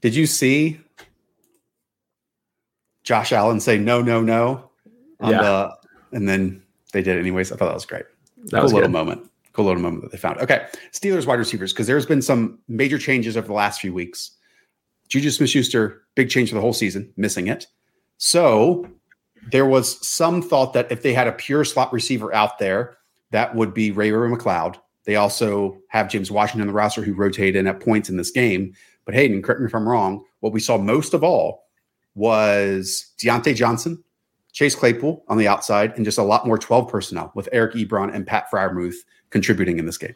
Did 0.00 0.14
you 0.14 0.26
see 0.26 0.80
Josh 3.04 3.32
Allen 3.32 3.60
say 3.60 3.78
no, 3.78 4.02
no, 4.02 4.20
no 4.20 4.70
on 5.20 5.30
yeah. 5.30 5.40
the, 5.40 5.76
and 6.12 6.28
then 6.28 6.62
they 6.92 7.00
did 7.00 7.16
it 7.16 7.20
anyways. 7.20 7.52
I 7.52 7.56
thought 7.56 7.66
that 7.66 7.74
was 7.74 7.86
great. 7.86 8.04
That 8.46 8.50
cool 8.58 8.62
was 8.64 8.72
a 8.72 8.74
little 8.74 8.90
moment. 8.90 9.30
Cool 9.52 9.66
little 9.66 9.82
moment 9.82 10.02
that 10.02 10.12
they 10.12 10.18
found. 10.18 10.38
Okay, 10.40 10.66
Steelers 10.92 11.26
wide 11.26 11.38
receivers 11.38 11.72
because 11.72 11.86
there's 11.86 12.06
been 12.06 12.22
some 12.22 12.58
major 12.68 12.98
changes 12.98 13.36
over 13.36 13.46
the 13.46 13.52
last 13.52 13.80
few 13.80 13.94
weeks. 13.94 14.32
Juju 15.08 15.30
Smith-Schuster, 15.30 16.02
big 16.16 16.28
change 16.28 16.50
for 16.50 16.56
the 16.56 16.60
whole 16.60 16.72
season, 16.72 17.12
missing 17.16 17.46
it. 17.46 17.66
So 18.18 18.86
there 19.50 19.64
was 19.64 20.06
some 20.06 20.42
thought 20.42 20.74
that 20.74 20.92
if 20.92 21.02
they 21.02 21.14
had 21.14 21.28
a 21.28 21.32
pure 21.32 21.64
slot 21.64 21.92
receiver 21.92 22.34
out 22.34 22.58
there, 22.58 22.97
that 23.30 23.54
would 23.54 23.74
be 23.74 23.90
Ray 23.90 24.10
Ray 24.10 24.30
McCloud. 24.30 24.76
They 25.04 25.16
also 25.16 25.78
have 25.88 26.08
James 26.08 26.30
Washington 26.30 26.62
on 26.62 26.66
the 26.66 26.72
roster 26.72 27.02
who 27.02 27.14
rotated 27.14 27.56
in 27.56 27.66
at 27.66 27.80
points 27.80 28.10
in 28.10 28.16
this 28.16 28.30
game. 28.30 28.74
But 29.04 29.14
Hayden, 29.14 29.40
correct 29.42 29.60
me 29.60 29.66
if 29.66 29.74
I'm 29.74 29.88
wrong, 29.88 30.24
what 30.40 30.52
we 30.52 30.60
saw 30.60 30.76
most 30.76 31.14
of 31.14 31.24
all 31.24 31.64
was 32.14 33.12
Diontae 33.18 33.54
Johnson 33.54 34.02
Chase 34.52 34.74
Claypool 34.74 35.24
on 35.28 35.38
the 35.38 35.48
outside 35.48 35.92
and 35.96 36.04
just 36.04 36.18
a 36.18 36.22
lot 36.22 36.46
more 36.46 36.58
12 36.58 36.88
personnel 36.88 37.32
with 37.34 37.48
Eric 37.52 37.74
Ebron 37.74 38.14
and 38.14 38.26
Pat 38.26 38.50
Freiermuth 38.50 38.96
contributing 39.30 39.78
in 39.78 39.86
this 39.86 39.98
game. 39.98 40.14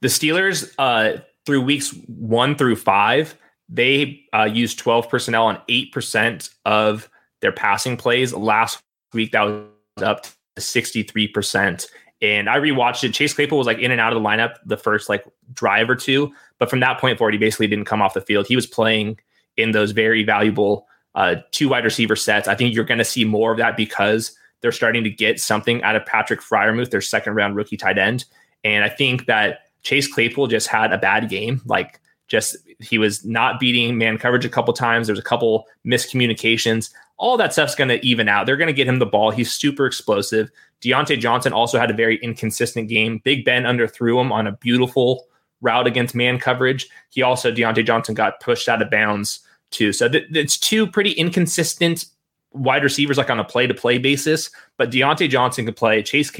The 0.00 0.08
Steelers, 0.08 0.74
uh, 0.78 1.22
through 1.46 1.62
weeks 1.62 1.94
one 2.06 2.54
through 2.54 2.76
five, 2.76 3.36
they 3.68 4.24
uh, 4.32 4.44
used 4.44 4.78
12 4.78 5.08
personnel 5.08 5.46
on 5.46 5.58
8% 5.68 6.50
of 6.64 7.08
their 7.40 7.52
passing 7.52 7.96
plays. 7.96 8.34
Last 8.34 8.82
week, 9.14 9.32
that 9.32 9.42
was 9.42 9.64
up 10.02 10.24
to 10.24 10.30
63%. 10.58 11.86
And 12.22 12.48
I 12.48 12.58
rewatched 12.58 13.04
it. 13.04 13.12
Chase 13.12 13.34
Claypool 13.34 13.58
was 13.58 13.66
like 13.66 13.78
in 13.78 13.90
and 13.90 14.00
out 14.00 14.12
of 14.12 14.22
the 14.22 14.26
lineup 14.26 14.54
the 14.64 14.76
first 14.76 15.08
like 15.08 15.24
drive 15.52 15.90
or 15.90 15.96
two. 15.96 16.32
But 16.58 16.70
from 16.70 16.80
that 16.80 17.00
point 17.00 17.18
forward, 17.18 17.34
he 17.34 17.38
basically 17.38 17.66
didn't 17.66 17.84
come 17.86 18.00
off 18.00 18.14
the 18.14 18.20
field. 18.20 18.46
He 18.46 18.56
was 18.56 18.66
playing 18.66 19.18
in 19.56 19.72
those 19.72 19.90
very 19.90 20.22
valuable 20.22 20.86
uh, 21.14 21.36
two 21.50 21.68
wide 21.68 21.84
receiver 21.84 22.16
sets. 22.16 22.48
I 22.48 22.54
think 22.54 22.74
you're 22.74 22.84
going 22.84 22.98
to 22.98 23.04
see 23.04 23.24
more 23.24 23.50
of 23.50 23.58
that 23.58 23.76
because 23.76 24.36
they're 24.60 24.72
starting 24.72 25.04
to 25.04 25.10
get 25.10 25.40
something 25.40 25.82
out 25.82 25.96
of 25.96 26.06
Patrick 26.06 26.40
Freiermuth, 26.40 26.90
their 26.90 27.00
second 27.00 27.34
round 27.34 27.56
rookie 27.56 27.76
tight 27.76 27.98
end. 27.98 28.24
And 28.64 28.84
I 28.84 28.88
think 28.88 29.26
that 29.26 29.60
Chase 29.82 30.06
Claypool 30.06 30.46
just 30.46 30.68
had 30.68 30.92
a 30.92 30.98
bad 30.98 31.28
game. 31.28 31.60
Like 31.66 32.00
just 32.28 32.56
he 32.80 32.98
was 32.98 33.24
not 33.24 33.60
beating 33.60 33.98
man 33.98 34.16
coverage 34.16 34.44
a 34.44 34.48
couple 34.48 34.72
times. 34.72 35.06
There's 35.06 35.18
a 35.18 35.22
couple 35.22 35.66
miscommunications. 35.86 36.90
All 37.18 37.36
that 37.36 37.52
stuff's 37.52 37.74
going 37.74 37.88
to 37.88 38.04
even 38.04 38.28
out. 38.28 38.46
They're 38.46 38.56
going 38.56 38.68
to 38.68 38.72
get 38.72 38.88
him 38.88 39.00
the 39.00 39.06
ball. 39.06 39.30
He's 39.30 39.52
super 39.52 39.86
explosive. 39.86 40.50
Diontae 40.82 41.18
Johnson 41.18 41.52
also 41.52 41.78
had 41.78 41.90
a 41.90 41.94
very 41.94 42.16
inconsistent 42.18 42.88
game. 42.88 43.20
Big 43.24 43.44
Ben 43.44 43.62
underthrew 43.62 44.20
him 44.20 44.32
on 44.32 44.46
a 44.46 44.52
beautiful 44.52 45.26
route 45.60 45.86
against 45.86 46.14
man 46.14 46.38
coverage. 46.38 46.88
He 47.10 47.22
also 47.22 47.52
Diontae 47.52 47.86
Johnson 47.86 48.14
got 48.14 48.40
pushed 48.40 48.68
out 48.68 48.82
of 48.82 48.90
bounds 48.90 49.40
too. 49.70 49.92
So 49.92 50.08
th- 50.08 50.26
it's 50.30 50.58
two 50.58 50.86
pretty 50.86 51.12
inconsistent 51.12 52.06
wide 52.52 52.82
receivers, 52.82 53.16
like 53.16 53.30
on 53.30 53.40
a 53.40 53.44
play 53.44 53.66
to 53.66 53.74
play 53.74 53.98
basis. 53.98 54.50
But 54.76 54.90
Diontae 54.90 55.30
Johnson 55.30 55.64
could 55.64 55.76
play. 55.76 56.02
Chase 56.02 56.30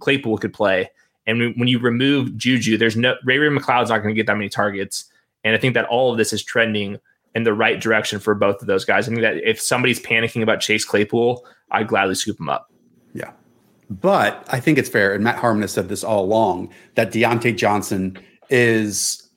Claypool 0.00 0.38
could 0.38 0.52
play. 0.52 0.90
And 1.26 1.54
when 1.56 1.68
you 1.68 1.78
remove 1.78 2.36
Juju, 2.36 2.76
there's 2.76 2.96
no 2.96 3.14
Ray 3.24 3.38
Ray 3.38 3.48
McCloud's 3.48 3.90
not 3.90 3.98
going 3.98 4.14
to 4.14 4.18
get 4.18 4.26
that 4.26 4.36
many 4.36 4.48
targets. 4.48 5.04
And 5.44 5.54
I 5.54 5.58
think 5.58 5.74
that 5.74 5.86
all 5.86 6.10
of 6.10 6.18
this 6.18 6.32
is 6.32 6.42
trending 6.42 6.98
in 7.34 7.44
the 7.44 7.54
right 7.54 7.80
direction 7.80 8.18
for 8.18 8.34
both 8.34 8.60
of 8.60 8.66
those 8.66 8.84
guys. 8.84 9.06
I 9.06 9.10
think 9.10 9.22
that 9.22 9.36
if 9.48 9.60
somebody's 9.60 10.00
panicking 10.00 10.42
about 10.42 10.60
Chase 10.60 10.84
Claypool, 10.84 11.46
I'd 11.70 11.88
gladly 11.88 12.14
scoop 12.16 12.38
him 12.38 12.48
up. 12.48 12.70
Yeah. 13.14 13.32
But 14.00 14.46
I 14.50 14.60
think 14.60 14.78
it's 14.78 14.88
fair, 14.88 15.12
and 15.12 15.22
Matt 15.22 15.36
Harmon 15.36 15.62
has 15.62 15.72
said 15.72 15.88
this 15.88 16.02
all 16.02 16.24
along, 16.24 16.72
that 16.94 17.12
Diontae 17.12 17.56
Johnson 17.56 18.18
is 18.48 19.28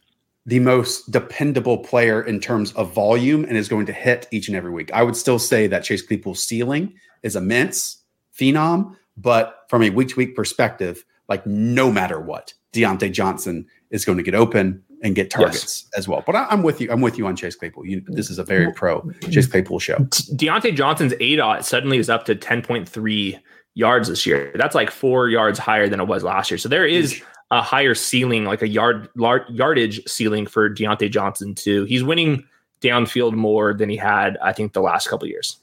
the 0.45 0.59
most 0.59 1.11
dependable 1.11 1.79
player 1.79 2.21
in 2.21 2.39
terms 2.39 2.71
of 2.73 2.93
volume 2.93 3.43
and 3.45 3.57
is 3.57 3.67
going 3.67 3.85
to 3.87 3.93
hit 3.93 4.27
each 4.31 4.47
and 4.47 4.55
every 4.55 4.71
week. 4.71 4.91
I 4.93 5.03
would 5.03 5.17
still 5.17 5.39
say 5.39 5.67
that 5.67 5.83
Chase 5.83 6.01
Claypool's 6.01 6.43
ceiling 6.43 6.93
is 7.23 7.35
immense, 7.35 8.03
phenom, 8.37 8.95
but 9.17 9.65
from 9.69 9.81
a 9.83 9.89
week 9.89 10.09
to 10.09 10.15
week 10.15 10.35
perspective, 10.35 11.03
like 11.27 11.45
no 11.47 11.91
matter 11.91 12.19
what, 12.19 12.53
Diontae 12.73 13.11
Johnson 13.11 13.65
is 13.89 14.05
going 14.05 14.17
to 14.17 14.23
get 14.23 14.35
open 14.35 14.83
and 15.01 15.15
get 15.15 15.29
targets 15.29 15.85
yes. 15.85 15.89
as 15.97 16.07
well. 16.07 16.23
But 16.25 16.35
I, 16.35 16.47
am 16.51 16.63
with 16.63 16.79
you. 16.79 16.91
I'm 16.91 17.01
with 17.01 17.17
you 17.17 17.27
on 17.27 17.35
Chase 17.35 17.55
Claypool. 17.55 17.85
You, 17.85 18.03
this 18.07 18.29
is 18.29 18.37
a 18.37 18.43
very 18.43 18.71
pro 18.73 19.01
Chase 19.31 19.47
Claypool 19.47 19.79
show. 19.79 19.97
Diontae 19.97 20.75
Johnson's 20.75 21.13
ADOT 21.13 21.63
suddenly 21.63 21.97
is 21.97 22.09
up 22.09 22.25
to 22.25 22.35
10.3 22.35 23.39
yards 23.75 24.07
this 24.07 24.25
year. 24.25 24.51
That's 24.55 24.73
like 24.73 24.89
four 24.89 25.29
yards 25.29 25.59
higher 25.59 25.87
than 25.87 25.99
it 25.99 26.07
was 26.07 26.23
last 26.23 26.49
year. 26.49 26.57
So 26.57 26.67
there 26.67 26.85
is 26.85 27.21
a 27.51 27.61
higher 27.61 27.93
ceiling, 27.93 28.45
like 28.45 28.61
a 28.61 28.67
yard 28.67 29.09
yardage 29.15 30.01
ceiling 30.07 30.47
for 30.47 30.69
Diontae 30.69 31.11
Johnson 31.11 31.53
too. 31.53 31.83
He's 31.85 32.03
winning 32.03 32.43
downfield 32.81 33.33
more 33.33 33.73
than 33.73 33.89
he 33.89 33.97
had, 33.97 34.37
I 34.41 34.53
think, 34.53 34.73
the 34.73 34.81
last 34.81 35.07
couple 35.07 35.27
years. 35.27 35.57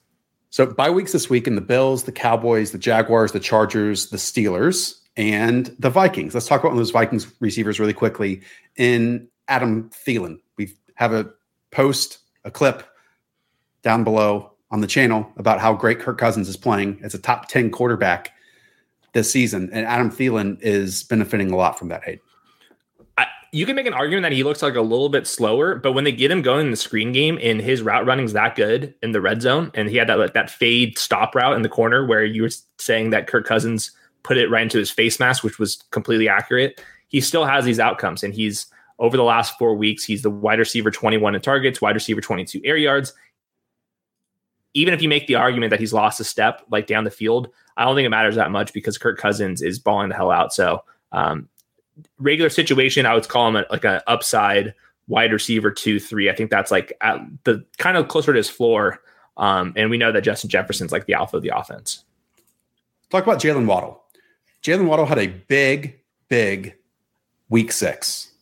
So 0.50 0.66
bye 0.66 0.90
weeks 0.90 1.12
this 1.12 1.30
week 1.30 1.46
in 1.46 1.54
the 1.54 1.62
Bills, 1.62 2.04
the 2.04 2.12
Cowboys, 2.12 2.72
the 2.72 2.78
Jaguars, 2.78 3.32
the 3.32 3.40
Chargers, 3.40 4.10
the 4.10 4.18
Steelers 4.18 4.98
and 5.16 5.74
the 5.78 5.90
Vikings. 5.90 6.34
Let's 6.34 6.46
talk 6.46 6.62
about 6.62 6.76
those 6.76 6.90
Vikings 6.90 7.26
receivers 7.40 7.80
really 7.80 7.92
quickly. 7.92 8.42
In 8.76 9.28
Adam 9.48 9.90
Thielen, 9.90 10.38
we 10.56 10.74
have 10.94 11.12
a 11.12 11.30
post, 11.70 12.18
a 12.44 12.50
clip 12.50 12.82
down 13.82 14.04
below 14.04 14.51
on 14.72 14.80
the 14.80 14.86
channel 14.86 15.30
about 15.36 15.60
how 15.60 15.74
great 15.74 16.00
Kirk 16.00 16.18
Cousins 16.18 16.48
is 16.48 16.56
playing 16.56 16.98
as 17.02 17.14
a 17.14 17.18
top 17.18 17.48
10 17.48 17.70
quarterback 17.70 18.32
this 19.12 19.30
season. 19.30 19.68
And 19.72 19.86
Adam 19.86 20.10
Thielen 20.10 20.58
is 20.60 21.04
benefiting 21.04 21.52
a 21.52 21.56
lot 21.56 21.78
from 21.78 21.88
that, 21.88 22.02
Hayden. 22.02 22.20
You 23.54 23.66
can 23.66 23.76
make 23.76 23.86
an 23.86 23.92
argument 23.92 24.22
that 24.22 24.32
he 24.32 24.42
looks 24.42 24.62
like 24.62 24.76
a 24.76 24.80
little 24.80 25.10
bit 25.10 25.26
slower, 25.26 25.74
but 25.74 25.92
when 25.92 26.04
they 26.04 26.12
get 26.12 26.30
him 26.30 26.40
going 26.40 26.64
in 26.64 26.70
the 26.70 26.76
screen 26.76 27.12
game 27.12 27.38
and 27.42 27.60
his 27.60 27.82
route 27.82 28.06
running 28.06 28.24
is 28.24 28.32
that 28.32 28.56
good 28.56 28.94
in 29.02 29.12
the 29.12 29.20
red 29.20 29.42
zone, 29.42 29.70
and 29.74 29.90
he 29.90 29.98
had 29.98 30.08
that 30.08 30.18
like 30.18 30.32
that 30.32 30.48
fade 30.48 30.98
stop 30.98 31.34
route 31.34 31.54
in 31.54 31.60
the 31.60 31.68
corner 31.68 32.06
where 32.06 32.24
you 32.24 32.40
were 32.40 32.48
saying 32.78 33.10
that 33.10 33.26
Kirk 33.26 33.46
Cousins 33.46 33.90
put 34.22 34.38
it 34.38 34.48
right 34.48 34.62
into 34.62 34.78
his 34.78 34.90
face 34.90 35.20
mask, 35.20 35.44
which 35.44 35.58
was 35.58 35.84
completely 35.90 36.30
accurate. 36.30 36.82
He 37.08 37.20
still 37.20 37.44
has 37.44 37.66
these 37.66 37.78
outcomes, 37.78 38.22
and 38.22 38.32
he's 38.32 38.68
over 38.98 39.18
the 39.18 39.22
last 39.22 39.58
four 39.58 39.74
weeks, 39.74 40.02
he's 40.02 40.22
the 40.22 40.30
wide 40.30 40.58
receiver 40.58 40.90
21 40.90 41.34
in 41.34 41.40
targets, 41.42 41.82
wide 41.82 41.94
receiver 41.94 42.22
22 42.22 42.62
air 42.64 42.78
yards. 42.78 43.12
Even 44.74 44.94
if 44.94 45.02
you 45.02 45.08
make 45.08 45.26
the 45.26 45.34
argument 45.34 45.70
that 45.70 45.80
he's 45.80 45.92
lost 45.92 46.20
a 46.20 46.24
step 46.24 46.62
like 46.70 46.86
down 46.86 47.04
the 47.04 47.10
field, 47.10 47.48
I 47.76 47.84
don't 47.84 47.94
think 47.94 48.06
it 48.06 48.10
matters 48.10 48.36
that 48.36 48.50
much 48.50 48.72
because 48.72 48.98
Kirk 48.98 49.18
Cousins 49.18 49.62
is 49.62 49.78
balling 49.78 50.08
the 50.08 50.14
hell 50.14 50.30
out. 50.30 50.52
So, 50.52 50.84
um, 51.12 51.48
regular 52.18 52.50
situation, 52.50 53.06
I 53.06 53.14
would 53.14 53.28
call 53.28 53.48
him 53.48 53.56
a, 53.56 53.66
like 53.70 53.84
an 53.84 54.00
upside 54.06 54.74
wide 55.08 55.32
receiver 55.32 55.70
two, 55.70 56.00
three. 56.00 56.30
I 56.30 56.34
think 56.34 56.50
that's 56.50 56.70
like 56.70 56.92
at 57.00 57.20
the 57.44 57.64
kind 57.78 57.96
of 57.96 58.08
closer 58.08 58.32
to 58.32 58.36
his 58.36 58.48
floor. 58.50 59.00
Um, 59.36 59.72
and 59.76 59.90
we 59.90 59.98
know 59.98 60.12
that 60.12 60.22
Justin 60.22 60.50
Jefferson's 60.50 60.92
like 60.92 61.06
the 61.06 61.14
alpha 61.14 61.38
of 61.38 61.42
the 61.42 61.56
offense. 61.56 62.04
Talk 63.10 63.24
about 63.24 63.40
Jaylen 63.40 63.66
Waddle. 63.66 64.02
Jaylen 64.62 64.86
Waddle 64.86 65.06
had 65.06 65.18
a 65.18 65.26
big, 65.26 65.98
big 66.28 66.74
week 67.48 67.72
six. 67.72 68.32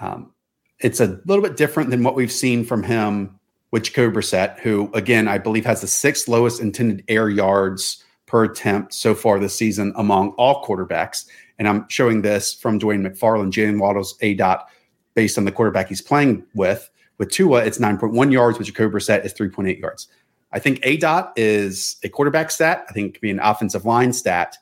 Um, 0.00 0.32
it's 0.80 1.00
a 1.00 1.20
little 1.24 1.42
bit 1.42 1.56
different 1.56 1.90
than 1.90 2.02
what 2.02 2.14
we've 2.14 2.32
seen 2.32 2.64
from 2.64 2.82
him 2.82 3.38
with 3.70 3.84
Jacoby 3.84 4.16
Brissett, 4.16 4.58
who, 4.60 4.90
again, 4.94 5.28
I 5.28 5.38
believe 5.38 5.64
has 5.66 5.80
the 5.80 5.86
sixth 5.86 6.28
lowest 6.28 6.60
intended 6.60 7.04
air 7.08 7.28
yards 7.28 8.02
per 8.26 8.44
attempt 8.44 8.92
so 8.92 9.14
far 9.14 9.38
this 9.38 9.54
season 9.54 9.92
among 9.96 10.30
all 10.30 10.64
quarterbacks. 10.64 11.26
And 11.58 11.68
I'm 11.68 11.88
showing 11.88 12.22
this 12.22 12.52
from 12.54 12.78
Dwain 12.78 13.06
McFarland, 13.06 13.52
Jaylen 13.52 13.78
Waddle's 13.78 14.16
A 14.20 14.34
dot 14.34 14.68
based 15.14 15.38
on 15.38 15.44
the 15.44 15.52
quarterback 15.52 15.88
he's 15.88 16.02
playing 16.02 16.44
with. 16.54 16.88
With 17.18 17.30
Tua, 17.30 17.64
it's 17.64 17.78
9.1 17.78 18.30
yards. 18.32 18.58
With 18.58 18.66
Jacoby 18.66 18.98
Brissett, 18.98 19.24
it's 19.24 19.34
3.8 19.34 19.80
yards. 19.80 20.08
I 20.52 20.58
think 20.58 20.80
A 20.82 20.96
dot 20.96 21.32
is 21.36 21.96
a 22.02 22.08
quarterback 22.08 22.50
stat. 22.50 22.84
I 22.88 22.92
think 22.92 23.08
it 23.08 23.12
could 23.14 23.22
be 23.22 23.30
an 23.30 23.40
offensive 23.40 23.84
line 23.84 24.12
stat 24.12 24.56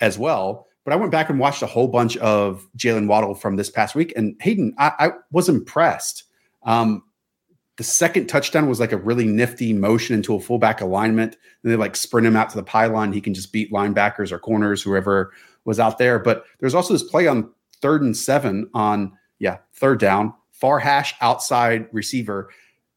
as 0.00 0.18
well. 0.18 0.66
But 0.84 0.92
I 0.92 0.96
went 0.96 1.12
back 1.12 1.30
and 1.30 1.38
watched 1.38 1.62
a 1.62 1.66
whole 1.66 1.86
bunch 1.86 2.16
of 2.18 2.68
Jaylen 2.76 3.06
Waddle 3.06 3.34
from 3.34 3.54
this 3.54 3.70
past 3.70 3.94
week, 3.94 4.12
and 4.16 4.34
Hayden, 4.40 4.74
I, 4.78 4.92
I 4.98 5.10
was 5.30 5.48
impressed. 5.48 6.24
Um, 6.64 7.04
the 7.76 7.84
second 7.84 8.26
touchdown 8.26 8.68
was 8.68 8.80
like 8.80 8.92
a 8.92 8.98
really 8.98 9.26
nifty 9.26 9.72
motion 9.72 10.14
into 10.14 10.34
a 10.34 10.40
fullback 10.40 10.80
alignment. 10.80 11.36
And 11.62 11.72
they 11.72 11.76
like 11.76 11.96
sprint 11.96 12.26
him 12.26 12.36
out 12.36 12.50
to 12.50 12.56
the 12.56 12.62
pylon. 12.62 13.12
He 13.12 13.20
can 13.20 13.34
just 13.34 13.52
beat 13.52 13.72
linebackers 13.72 14.30
or 14.30 14.38
corners, 14.38 14.82
whoever 14.82 15.32
was 15.64 15.80
out 15.80 15.98
there. 15.98 16.18
But 16.18 16.44
there's 16.60 16.74
also 16.74 16.92
this 16.92 17.02
play 17.02 17.26
on 17.26 17.50
third 17.80 18.02
and 18.02 18.16
seven 18.16 18.68
on, 18.74 19.12
yeah, 19.38 19.58
third 19.74 20.00
down, 20.00 20.34
far 20.50 20.78
hash 20.78 21.14
outside 21.20 21.88
receiver. 21.92 22.50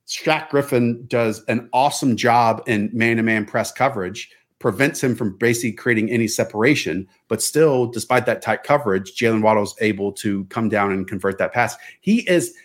Shaq 0.08 0.50
Griffin 0.50 1.06
does 1.08 1.44
an 1.48 1.70
awesome 1.74 2.16
job 2.16 2.62
in 2.68 2.90
man 2.94 3.18
to 3.18 3.24
man 3.24 3.46
press 3.46 3.72
coverage 3.72 4.30
prevents 4.60 5.04
him 5.04 5.16
from 5.16 5.38
basically 5.38 5.72
creating 5.72 6.10
any 6.10 6.28
separation. 6.28 7.08
But 7.28 7.42
still, 7.42 7.88
despite 7.88 8.26
that 8.26 8.42
tight 8.42 8.64
coverage, 8.64 9.16
Jaylen 9.16 9.42
Waddle's 9.42 9.76
able 9.80 10.12
to 10.14 10.46
come 10.46 10.70
down 10.70 10.92
and 10.92 11.08
convert 11.08 11.38
that 11.38 11.54
pass. 11.54 11.76
He 12.02 12.28
is, 12.30 12.56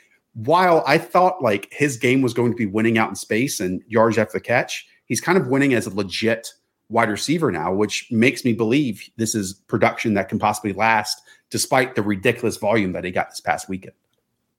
while 0.47 0.83
I 0.87 0.99
thought 0.99 1.43
like 1.43 1.69
his 1.71 1.97
game 1.97 2.23
was 2.23 2.35
going 2.35 2.53
to 2.53 2.57
be 2.57 2.67
winning 2.67 2.99
out 2.99 3.11
in 3.11 3.15
space 3.15 3.61
and 3.61 3.83
yards 3.89 4.17
after 4.17 4.39
the 4.39 4.41
catch, 4.41 4.87
he's 5.05 5.21
kind 5.21 5.37
of 5.37 5.49
winning 5.49 5.75
as 5.75 5.87
a 5.87 5.95
legit 5.95 6.53
wide 6.89 7.11
receiver 7.11 7.53
now, 7.53 7.73
which 7.73 8.09
makes 8.11 8.45
me 8.45 8.53
believe 8.53 9.09
this 9.17 9.35
is 9.35 9.55
production 9.69 10.15
that 10.15 10.29
can 10.29 10.39
possibly 10.39 10.73
last 10.73 11.21
despite 11.51 11.95
the 11.95 12.03
ridiculous 12.03 12.57
volume 12.57 12.93
that 12.93 13.05
he 13.05 13.11
got 13.11 13.29
this 13.29 13.41
past 13.41 13.69
weekend. 13.69 13.95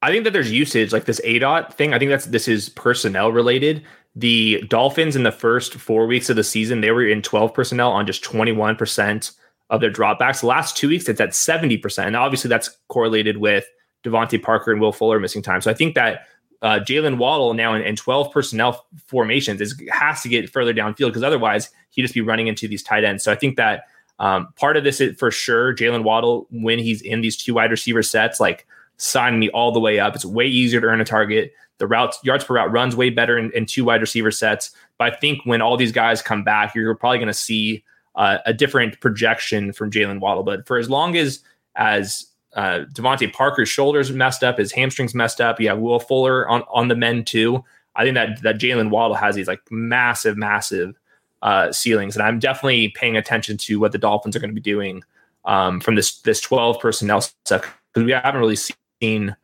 I 0.01 0.11
think 0.11 0.23
that 0.23 0.33
there's 0.33 0.51
usage 0.51 0.93
like 0.93 1.05
this 1.05 1.21
ADOT 1.21 1.73
thing. 1.73 1.93
I 1.93 1.99
think 1.99 2.09
that's 2.09 2.25
this 2.27 2.47
is 2.47 2.69
personnel 2.69 3.31
related. 3.31 3.83
The 4.15 4.63
Dolphins 4.67 5.15
in 5.15 5.23
the 5.23 5.31
first 5.31 5.75
four 5.75 6.05
weeks 6.05 6.29
of 6.29 6.35
the 6.35 6.43
season, 6.43 6.81
they 6.81 6.91
were 6.91 7.07
in 7.07 7.21
12 7.21 7.53
personnel 7.53 7.91
on 7.91 8.05
just 8.05 8.23
21% 8.23 9.31
of 9.69 9.79
their 9.79 9.91
dropbacks. 9.91 10.41
The 10.41 10.47
last 10.47 10.75
two 10.75 10.89
weeks, 10.89 11.07
it's 11.07 11.21
at 11.21 11.29
70%. 11.29 12.05
And 12.05 12.15
obviously 12.15 12.49
that's 12.49 12.77
correlated 12.89 13.37
with 13.37 13.65
DeVante 14.03 14.41
Parker 14.41 14.71
and 14.71 14.81
Will 14.81 14.91
Fuller 14.91 15.19
missing 15.19 15.41
time. 15.41 15.61
So 15.61 15.71
I 15.71 15.73
think 15.73 15.95
that 15.95 16.27
uh, 16.61 16.79
Jaylen 16.79 17.17
Waddle 17.17 17.53
now 17.53 17.73
in, 17.73 17.81
in, 17.81 17.95
12 17.95 18.31
personnel 18.31 18.85
formations 19.07 19.61
is 19.61 19.81
has 19.89 20.21
to 20.21 20.29
get 20.29 20.49
further 20.49 20.73
downfield 20.73 21.07
because 21.07 21.23
otherwise 21.23 21.71
he'd 21.89 22.03
just 22.03 22.13
be 22.13 22.21
running 22.21 22.47
into 22.47 22.67
these 22.67 22.83
tight 22.83 23.03
ends. 23.03 23.23
So 23.23 23.31
I 23.31 23.35
think 23.35 23.57
that 23.57 23.85
um, 24.19 24.49
part 24.55 24.77
of 24.77 24.83
this 24.83 25.01
is 25.01 25.17
for 25.17 25.31
sure 25.31 25.73
Jaylen 25.73 26.03
Waddle 26.03 26.47
when 26.51 26.77
he's 26.77 27.01
in 27.01 27.21
these 27.21 27.35
two 27.35 27.55
wide 27.55 27.71
receiver 27.71 28.03
sets, 28.03 28.39
like 28.39 28.67
sign 28.97 29.39
me 29.39 29.49
all 29.49 29.71
the 29.71 29.79
way 29.79 29.99
up. 29.99 30.15
It's 30.15 30.23
way 30.23 30.45
easier 30.45 30.79
to 30.79 30.87
earn 30.87 31.01
a 31.01 31.05
target. 31.05 31.53
The 31.79 31.87
routes 31.87 32.19
yards 32.23 32.43
per 32.43 32.53
route 32.53 32.71
runs 32.71 32.95
way 32.95 33.09
better 33.09 33.39
in, 33.39 33.51
in 33.53 33.65
two 33.65 33.83
wide 33.83 34.01
receiver 34.01 34.29
sets. 34.29 34.71
But 34.99 35.13
I 35.13 35.15
think 35.15 35.41
when 35.45 35.61
all 35.61 35.77
these 35.77 35.91
guys 35.91 36.21
come 36.21 36.43
back, 36.43 36.75
you're 36.75 36.93
probably 36.93 37.17
going 37.17 37.27
to 37.27 37.33
see 37.33 37.83
uh, 38.15 38.37
a 38.45 38.53
different 38.53 38.99
projection 38.99 39.73
from 39.73 39.89
Jaylen 39.89 40.19
Waddle. 40.19 40.43
But 40.43 40.67
for 40.67 40.77
as 40.77 40.89
long 40.89 41.17
as 41.17 41.39
as 41.75 42.27
uh, 42.53 42.85
DeVante 42.93 43.31
Parker's 43.31 43.69
shoulders 43.69 44.11
messed 44.11 44.43
up, 44.43 44.57
his 44.57 44.71
hamstrings 44.71 45.15
messed 45.15 45.39
up, 45.39 45.59
you 45.59 45.69
have 45.69 45.79
Will 45.79 45.99
Fuller 45.99 46.47
on 46.47 46.63
on 46.71 46.87
the 46.87 46.95
men 46.95 47.23
too. 47.23 47.63
I 47.95 48.03
think 48.03 48.15
that 48.15 48.41
that 48.41 48.59
Jaylen 48.59 48.89
Waddle 48.89 49.15
has 49.15 49.35
these 49.35 49.47
like 49.47 49.61
massive, 49.69 50.37
massive 50.37 50.95
uh, 51.41 51.71
ceilings, 51.71 52.15
and 52.15 52.23
I'm 52.23 52.39
definitely 52.39 52.89
paying 52.89 53.15
attention 53.15 53.57
to 53.57 53.79
what 53.79 53.91
the 53.91 53.97
Dolphins 53.97 54.35
are 54.35 54.39
going 54.39 54.51
to 54.51 54.55
be 54.55 54.61
doing 54.61 55.03
um, 55.45 55.79
from 55.79 55.95
this 55.95 56.19
this 56.21 56.41
12 56.41 56.79
personnel 56.79 57.21
stuff 57.21 57.79
because 57.93 58.05
we 58.05 58.11
haven't 58.11 58.41
really 58.41 58.57
seen 59.01 59.35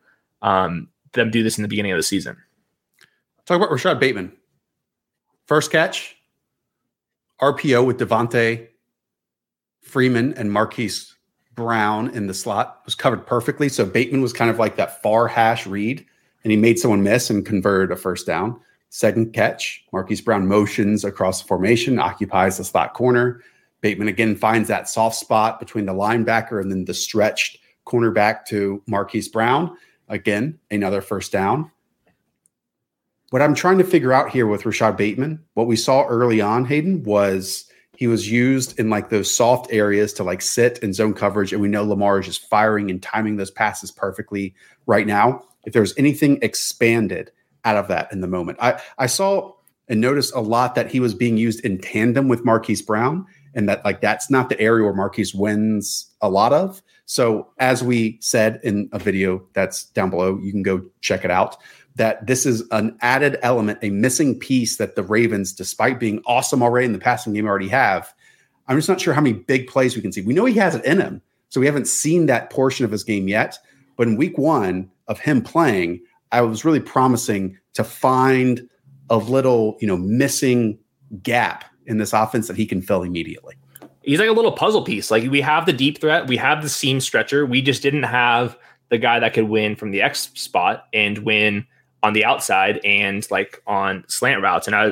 um, 0.41 0.89
them 1.13 1.31
do 1.31 1.43
this 1.43 1.57
in 1.57 1.61
the 1.61 1.67
beginning 1.67 1.91
of 1.91 1.97
the 1.97 2.03
season. 2.03 2.37
Talk 3.45 3.57
about 3.57 3.71
Rashod 3.71 3.99
Bateman. 3.99 4.33
First 5.45 5.71
catch, 5.71 6.17
RPO 7.41 7.85
with 7.85 7.99
Devonta 7.99 8.67
Freeman 9.81 10.33
and 10.33 10.51
Marquise 10.51 11.16
Brown 11.57 12.11
in 12.11 12.27
the 12.27 12.33
slot 12.33 12.81
was 12.85 12.95
covered 12.95 13.25
perfectly. 13.25 13.67
So 13.67 13.85
Bateman 13.85 14.21
was 14.21 14.31
kind 14.31 14.49
of 14.49 14.59
like 14.59 14.77
that 14.77 15.01
far 15.01 15.27
hash 15.27 15.67
read, 15.67 16.05
and 16.45 16.51
he 16.51 16.57
made 16.57 16.79
someone 16.79 17.03
miss 17.03 17.29
and 17.29 17.45
converted 17.45 17.91
a 17.91 17.99
first 17.99 18.25
down. 18.25 18.61
Second 18.89 19.33
catch, 19.33 19.83
Marquise 19.91 20.21
Brown 20.21 20.47
motions 20.47 21.03
across 21.03 21.41
the 21.41 21.47
formation, 21.47 21.99
occupies 21.99 22.57
the 22.57 22.63
slot 22.63 22.93
corner. 22.93 23.41
Bateman 23.81 24.07
again 24.07 24.35
finds 24.35 24.69
that 24.69 24.87
soft 24.87 25.17
spot 25.17 25.59
between 25.59 25.85
the 25.85 25.93
linebacker 25.93 26.61
and 26.61 26.71
then 26.71 26.85
the 26.85 26.93
stretched 26.93 27.57
cornerback 27.85 28.45
to 28.45 28.81
Marquise 28.87 29.27
Brown. 29.27 29.75
Again, 30.07 30.59
another 30.71 31.01
first 31.01 31.31
down. 31.31 31.71
What 33.31 33.41
I'm 33.41 33.55
trying 33.55 33.77
to 33.79 33.83
figure 33.83 34.13
out 34.13 34.29
here 34.29 34.47
with 34.47 34.65
Rashod 34.65 34.95
Bateman, 34.95 35.43
what 35.53 35.67
we 35.67 35.75
saw 35.75 36.05
early 36.05 36.39
on, 36.39 36.63
Hayden, 36.65 37.03
was 37.03 37.66
he 37.97 38.05
was 38.05 38.31
used 38.31 38.79
in 38.79 38.91
like 38.91 39.09
those 39.09 39.29
soft 39.29 39.73
areas 39.73 40.13
to 40.13 40.23
like 40.23 40.43
sit 40.43 40.77
in 40.79 40.93
zone 40.93 41.15
coverage. 41.15 41.51
And 41.51 41.59
we 41.59 41.67
know 41.67 41.83
Lamar 41.83 42.19
is 42.19 42.27
just 42.27 42.47
firing 42.47 42.91
and 42.91 43.01
timing 43.01 43.37
those 43.37 43.49
passes 43.49 43.89
perfectly 43.89 44.53
right 44.85 45.07
now. 45.07 45.43
If 45.65 45.73
there's 45.73 45.97
anything 45.97 46.37
expanded 46.43 47.31
out 47.65 47.75
of 47.75 47.87
that 47.87 48.11
in 48.11 48.21
the 48.21 48.27
moment, 48.27 48.59
I, 48.61 48.79
I 48.99 49.07
saw 49.07 49.53
and 49.87 49.99
noticed 49.99 50.35
a 50.35 50.39
lot 50.39 50.75
that 50.75 50.91
he 50.91 50.99
was 50.99 51.15
being 51.15 51.37
used 51.37 51.65
in 51.65 51.79
tandem 51.79 52.27
with 52.27 52.45
Marquise 52.45 52.83
Brown 52.83 53.25
and 53.55 53.67
that 53.67 53.83
like 53.83 53.99
that's 53.99 54.29
not 54.29 54.49
the 54.49 54.59
area 54.61 54.83
where 54.83 54.93
Marquise 54.93 55.33
wins 55.33 56.13
a 56.21 56.29
lot 56.29 56.53
of. 56.53 56.83
So 57.07 57.47
as 57.57 57.81
we 57.81 58.17
said 58.21 58.59
in 58.63 58.89
a 58.91 58.99
video 58.99 59.41
that's 59.53 59.85
down 59.85 60.09
below, 60.09 60.37
you 60.43 60.51
can 60.51 60.61
go 60.61 60.83
check 60.99 61.23
it 61.23 61.31
out. 61.31 61.55
That 61.95 62.27
this 62.27 62.45
is 62.45 62.63
an 62.71 62.97
added 63.01 63.39
element, 63.41 63.79
a 63.81 63.89
missing 63.89 64.37
piece 64.37 64.75
that 64.75 64.95
the 64.95 65.03
Ravens, 65.03 65.53
despite 65.53 65.99
being 65.99 66.21
awesome 66.27 66.61
already 66.61 66.85
in 66.85 66.91
the 66.91 66.99
passing 66.99 67.33
game, 67.33 67.47
already 67.47 67.69
have. 67.69 68.13
I'm 68.67 68.77
just 68.77 68.89
not 68.89 68.99
sure 68.99 69.13
how 69.13 69.21
many 69.21 69.33
big 69.33 69.67
plays 69.67 69.95
we 69.95 70.01
can 70.01 70.11
see. 70.11 70.21
We 70.21 70.33
know 70.33 70.45
he 70.45 70.55
has 70.55 70.75
it 70.75 70.85
in 70.85 70.99
him, 70.99 71.21
so 71.49 71.61
we 71.61 71.65
haven't 71.65 71.87
seen 71.87 72.25
that 72.25 72.49
portion 72.49 72.83
of 72.83 72.91
his 72.91 73.05
game 73.05 73.29
yet. 73.29 73.57
But 73.95 74.07
in 74.07 74.17
week 74.17 74.37
one 74.37 74.91
of 75.07 75.17
him 75.17 75.41
playing, 75.41 76.01
I 76.33 76.41
was 76.41 76.65
really 76.65 76.81
promising 76.81 77.57
to 77.73 77.85
find 77.85 78.67
a 79.09 79.17
little, 79.17 79.77
you 79.79 79.87
know, 79.87 79.97
missing 79.97 80.77
gap 81.23 81.63
in 81.85 81.99
this 81.99 82.11
offense 82.11 82.47
that 82.49 82.57
he 82.57 82.65
can 82.65 82.81
fill 82.81 83.01
immediately. 83.01 83.55
He's 84.07 84.19
like 84.19 84.29
a 84.29 84.33
little 84.33 84.53
puzzle 84.53 84.83
piece. 84.83 85.11
Like 85.11 85.29
we 85.29 85.41
have 85.41 85.65
the 85.65 85.73
deep 85.73 85.99
threat, 85.99 86.27
we 86.27 86.37
have 86.37 86.63
the 86.63 86.69
seam 86.69 87.01
stretcher. 87.01 87.45
We 87.45 87.61
just 87.61 87.83
didn't 87.83 88.03
have 88.03 88.57
the 88.87 88.97
guy 88.97 89.19
that 89.19 89.33
could 89.33 89.49
win 89.49 89.75
from 89.75 89.91
the 89.91 90.01
X 90.01 90.31
spot 90.33 90.85
and 90.93 91.17
win 91.19 91.67
on 92.03 92.13
the 92.13 92.23
outside 92.23 92.79
and 92.85 93.29
like 93.29 93.61
on 93.67 94.05
slant 94.07 94.41
routes. 94.41 94.65
And 94.65 94.77
I, 94.77 94.91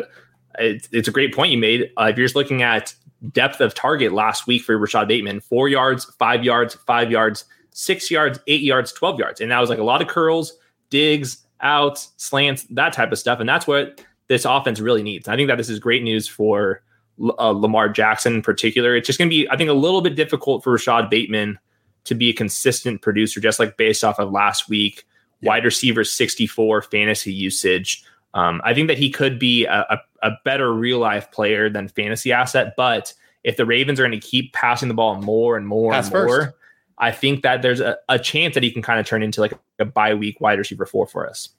it, 0.60 0.90
it's 0.92 1.08
a 1.08 1.12
great 1.12 1.34
point 1.34 1.54
you 1.54 1.58
made. 1.58 1.92
Uh, 1.98 2.10
if 2.12 2.18
you're 2.18 2.26
just 2.26 2.36
looking 2.36 2.62
at 2.62 2.94
depth 3.32 3.62
of 3.62 3.74
target 3.74 4.12
last 4.12 4.48
week 4.48 4.64
for 4.64 4.78
Rashod 4.78 5.08
Bateman, 5.08 5.40
four 5.40 5.70
yards, 5.70 6.04
five 6.20 6.44
yards, 6.44 6.76
five 6.86 7.10
yards, 7.10 7.46
six 7.72 8.12
yards, 8.12 8.38
eight 8.48 8.64
yards, 8.64 8.92
12 8.92 9.18
yards. 9.18 9.40
And 9.40 9.50
that 9.50 9.62
was 9.62 9.70
like 9.70 9.80
a 9.80 9.84
lot 9.84 10.02
of 10.02 10.10
curls, 10.10 10.58
digs, 10.90 11.38
outs, 11.62 12.12
slants, 12.18 12.64
that 12.72 12.92
type 12.92 13.14
of 13.14 13.18
stuff. 13.18 13.40
And 13.40 13.48
that's 13.48 13.66
what 13.66 14.04
this 14.28 14.44
offense 14.44 14.82
really 14.82 15.04
needs. 15.04 15.30
I 15.30 15.38
think 15.38 15.48
that 15.48 15.56
this 15.56 15.70
is 15.70 15.80
great 15.80 16.04
news 16.04 16.28
for 16.28 16.82
uh, 17.22 17.50
Lamar 17.50 17.90
Jackson 17.90 18.36
in 18.36 18.42
particular. 18.42 18.96
It's 18.96 19.08
just 19.08 19.20
going 19.20 19.30
to 19.30 19.36
be, 19.36 19.50
I 19.50 19.58
think, 19.58 19.70
a 19.70 19.74
little 19.74 20.02
bit 20.02 20.16
difficult 20.16 20.64
for 20.64 20.74
Rashod 20.74 21.10
Bateman 21.10 21.60
to 22.06 22.16
be 22.16 22.30
a 22.30 22.34
consistent 22.34 23.02
producer, 23.02 23.40
just 23.40 23.60
like 23.60 23.78
based 23.78 24.04
off 24.04 24.20
of 24.20 24.32
last 24.32 24.70
week. 24.70 25.06
Yeah. 25.42 25.50
Wide 25.50 25.66
receiver 25.66 26.04
64 26.04 26.84
fantasy 26.84 27.34
usage. 27.34 28.04
Um, 28.34 28.62
I 28.64 28.74
think 28.74 28.88
that 28.88 28.98
he 28.98 29.10
could 29.10 29.40
be 29.40 29.66
a, 29.66 29.86
a, 29.90 30.30
a 30.30 30.32
better 30.44 30.74
real 30.74 31.00
life 31.00 31.32
player 31.32 31.70
than 31.70 31.88
fantasy 31.88 32.32
asset, 32.32 32.74
but 32.76 33.14
if 33.44 33.58
the 33.58 33.66
Ravens 33.66 34.00
are 34.00 34.08
going 34.08 34.20
to 34.20 34.28
keep 34.28 34.54
passing 34.54 34.88
the 34.88 34.94
ball 34.94 35.22
more 35.22 35.56
and 35.56 35.68
more 35.68 35.92
Pass 35.92 36.12
and 36.12 36.26
more. 36.26 36.56
I 36.98 37.12
think 37.12 37.44
that 37.44 37.62
there's 37.62 37.82
a, 37.82 37.98
a 38.08 38.18
chance 38.18 38.54
that 38.54 38.64
he 38.64 38.72
can 38.72 38.82
kind 38.82 39.00
of 39.00 39.06
turn 39.06 39.22
into 39.22 39.42
like 39.42 39.54
a 39.80 39.86
bye 39.86 40.14
week 40.14 40.40
wide 40.40 40.58
receiver 40.58 40.86
four 40.86 41.06
for 41.06 41.30
us 41.30 41.50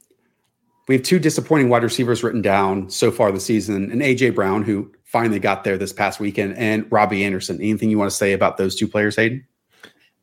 we 0.89 0.95
have 0.95 1.05
two 1.05 1.19
disappointing 1.19 1.69
wide 1.69 1.83
receivers 1.83 2.23
written 2.23 2.43
down 2.43 2.89
so 2.91 3.11
far 3.11 3.33
this 3.33 3.45
season, 3.45 3.91
and 3.91 4.03
AJ 4.03 4.35
Brown, 4.35 4.63
who 4.63 4.93
finally 5.05 5.39
got 5.39 5.65
there 5.65 5.77
this 5.77 5.93
past 5.93 6.21
weekend, 6.21 6.57
and 6.57 6.91
Robby 6.91 7.25
Anderson. 7.25 7.57
Anything 7.57 7.91
you 7.91 7.99
want 7.99 8.11
to 8.11 8.17
say 8.17 8.33
about 8.33 8.57
those 8.57 8.77
two 8.77 8.87
players, 8.87 9.17
Hayden? 9.17 9.45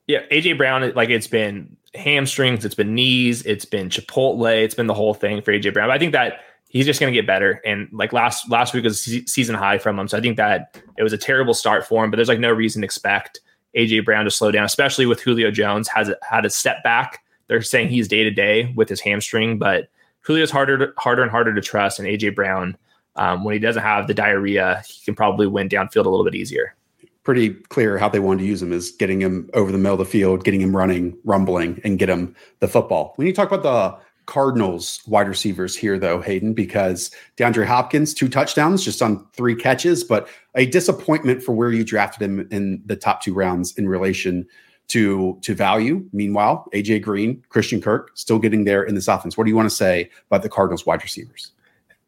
Yeah, 0.07 0.20
AJ 0.32 0.57
Brown, 0.57 0.93
like 0.95 1.09
it's 1.09 1.28
been 1.28 1.76
hamstrings, 1.95 2.66
it's 2.66 2.76
been 2.76 2.93
knees, 2.95 3.41
it's 3.43 3.66
been 3.66 3.89
Chipotle, 3.89 4.64
it's 4.64 4.76
been 4.76 4.88
the 4.88 4.93
whole 4.93 5.14
thing 5.14 5.41
for 5.41 5.51
AJ 5.51 5.74
Brown. 5.74 5.89
But 5.89 5.95
I 5.95 5.99
think 5.99 6.11
that 6.14 6.41
he's 6.70 6.86
just 6.86 6.99
going 6.99 7.14
to 7.14 7.18
get 7.18 7.28
better. 7.28 7.61
And 7.66 7.88
like 7.91 8.11
last 8.14 8.49
last 8.49 8.74
week 8.74 8.84
was 8.84 9.01
season 9.01 9.55
high 9.55 9.78
from 9.78 9.97
him, 9.97 10.07
so 10.07 10.18
I 10.18 10.22
think 10.22 10.38
that 10.38 10.82
it 10.97 11.03
was 11.03 11.14
a 11.14 11.18
terrible 11.18 11.53
start 11.53 11.86
for 11.86 12.03
him. 12.03 12.11
But 12.11 12.18
there's 12.18 12.30
like 12.30 12.39
no 12.39 12.51
reason 12.51 12.82
to 12.82 12.86
expect 12.86 13.39
AJ 13.76 14.05
Brown 14.05 14.26
to 14.26 14.32
slow 14.32 14.51
down, 14.51 14.66
especially 14.66 15.05
with 15.05 15.22
Julio 15.22 15.51
Jones 15.51 15.88
has 15.89 16.09
had 16.22 16.45
a 16.45 16.49
step 16.49 16.84
back. 16.84 17.22
They're 17.47 17.61
saying 17.61 17.89
he's 17.89 18.07
day 18.07 18.24
to 18.24 18.32
day 18.32 18.74
with 18.76 18.89
his 18.89 19.01
hamstring, 19.01 19.57
but 19.57 19.89
Julio's 20.26 20.52
harder, 20.52 20.94
harder 20.98 21.22
and 21.22 21.32
harder 21.32 21.54
to 21.54 21.62
trust, 21.62 22.00
and 22.00 22.08
AJ 22.08 22.36
Brown, 22.36 22.78
um, 23.16 23.44
when 23.44 23.54
he 23.54 23.60
doesn't 23.60 23.84
have 23.84 24.08
the 24.08 24.14
diarrhea, 24.14 24.84
he 24.88 25.04
can 25.06 25.16
probably 25.16 25.48
win 25.48 25.70
downfield 25.70 26.06
a 26.06 26.10
little 26.10 26.24
bit 26.24 26.36
easier. 26.36 26.76
Pretty 27.24 27.52
clear 27.52 27.98
how 27.98 28.10
they 28.10 28.20
wanted 28.20 28.42
to 28.42 28.48
use 28.48 28.62
him 28.62 28.74
is 28.74 28.92
getting 28.92 29.22
him 29.22 29.50
over 29.54 29.72
the 29.72 29.78
middle 29.78 29.94
of 29.94 30.00
the 30.00 30.06
field, 30.06 30.44
getting 30.44 30.62
him 30.62 30.76
running, 30.76 31.18
rumbling, 31.24 31.80
and 31.84 32.00
get 32.00 32.10
him 32.10 32.36
the 32.60 32.68
football. 32.68 33.14
When 33.16 33.28
you 33.28 33.34
talk 33.34 33.52
about 33.52 33.64
the 33.64 34.04
Cardinals 34.26 35.02
wide 35.06 35.28
receivers 35.28 35.76
here, 35.76 36.00
though, 36.00 36.22
Hayden, 36.22 36.54
because 36.54 37.12
DeAndre 37.38 37.66
Hopkins, 37.66 38.14
two 38.14 38.30
touchdowns 38.30 38.84
just 38.84 39.02
on 39.02 39.26
three 39.34 39.56
catches, 39.56 40.04
but 40.04 40.28
a 40.56 40.66
disappointment 40.66 41.44
for 41.44 41.52
where 41.52 41.72
you 41.72 41.84
drafted 41.84 42.22
him 42.22 42.48
in 42.52 42.82
the 42.86 42.96
top 42.96 43.22
two 43.22 43.34
rounds 43.34 43.78
in 43.78 43.88
relation 43.88 44.48
to 44.90 45.38
to 45.42 45.56
value. 45.56 46.06
Meanwhile, 46.14 46.68
AJ 46.74 47.02
Green, 47.02 47.44
Christian 47.50 47.82
Kirk, 47.82 48.12
still 48.16 48.40
getting 48.40 48.66
there 48.66 48.84
in 48.84 48.96
this 48.96 49.08
offense. 49.08 49.38
What 49.38 49.46
do 49.46 49.50
you 49.50 49.56
want 49.56 49.70
to 49.70 49.76
say 49.76 50.10
about 50.28 50.44
the 50.44 50.50
Cardinals 50.50 50.86
wide 50.86 51.02
receivers? 51.02 51.52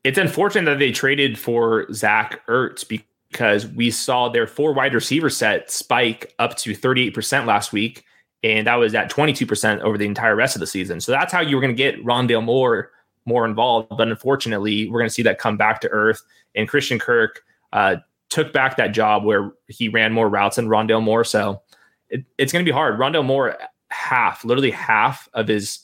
It's 0.04 0.20
unfortunate 0.20 0.70
that 0.70 0.80
they 0.80 0.92
traded 0.92 1.40
for 1.40 1.92
Zach 1.92 2.46
Ertz 2.48 2.88
because 2.88 3.68
we 3.68 3.90
saw 3.90 4.30
their 4.30 4.46
four 4.46 4.72
wide 4.74 4.94
receiver 4.94 5.32
set 5.32 5.72
spike 5.72 6.34
up 6.38 6.58
to 6.58 6.72
38% 6.72 7.48
last 7.48 7.74
week. 7.74 8.06
And 8.44 8.68
that 8.68 8.76
was 8.76 8.94
at 8.94 9.10
22% 9.10 9.82
over 9.82 9.98
the 9.98 10.06
entire 10.06 10.36
rest 10.36 10.56
of 10.56 10.60
the 10.60 10.68
season. 10.68 11.02
So 11.02 11.12
that's 11.12 11.34
how 11.34 11.42
you 11.42 11.56
were 11.56 11.62
going 11.62 11.76
to 11.76 11.78
get 11.78 12.04
Rondale 12.06 12.44
Moore 12.44 12.92
more 13.26 13.46
involved. 13.46 13.90
But 13.98 14.08
unfortunately, 14.08 14.88
we're 14.88 15.00
going 15.00 15.10
to 15.10 15.14
see 15.14 15.24
that 15.24 15.40
come 15.40 15.58
back 15.58 15.82
to 15.82 15.90
earth. 15.90 16.22
And 16.54 16.70
Christian 16.70 17.00
Kirk 17.00 17.44
uh, 17.74 17.96
took 18.30 18.54
back 18.54 18.78
that 18.78 18.90
job 18.90 19.24
where 19.24 19.54
he 19.68 19.90
ran 19.90 20.14
more 20.14 20.30
routes 20.30 20.58
than 20.58 20.68
Rondale 20.68 21.02
Moore. 21.02 21.24
So 21.24 21.64
it, 22.10 22.26
it's 22.38 22.52
going 22.52 22.66
to 22.66 22.70
be 22.70 22.74
hard. 22.74 23.00
Rondo 23.00 23.24
Moore, 23.24 23.58
half, 23.90 24.44
literally 24.46 24.72
half 24.72 25.30
of 25.34 25.48
his 25.48 25.80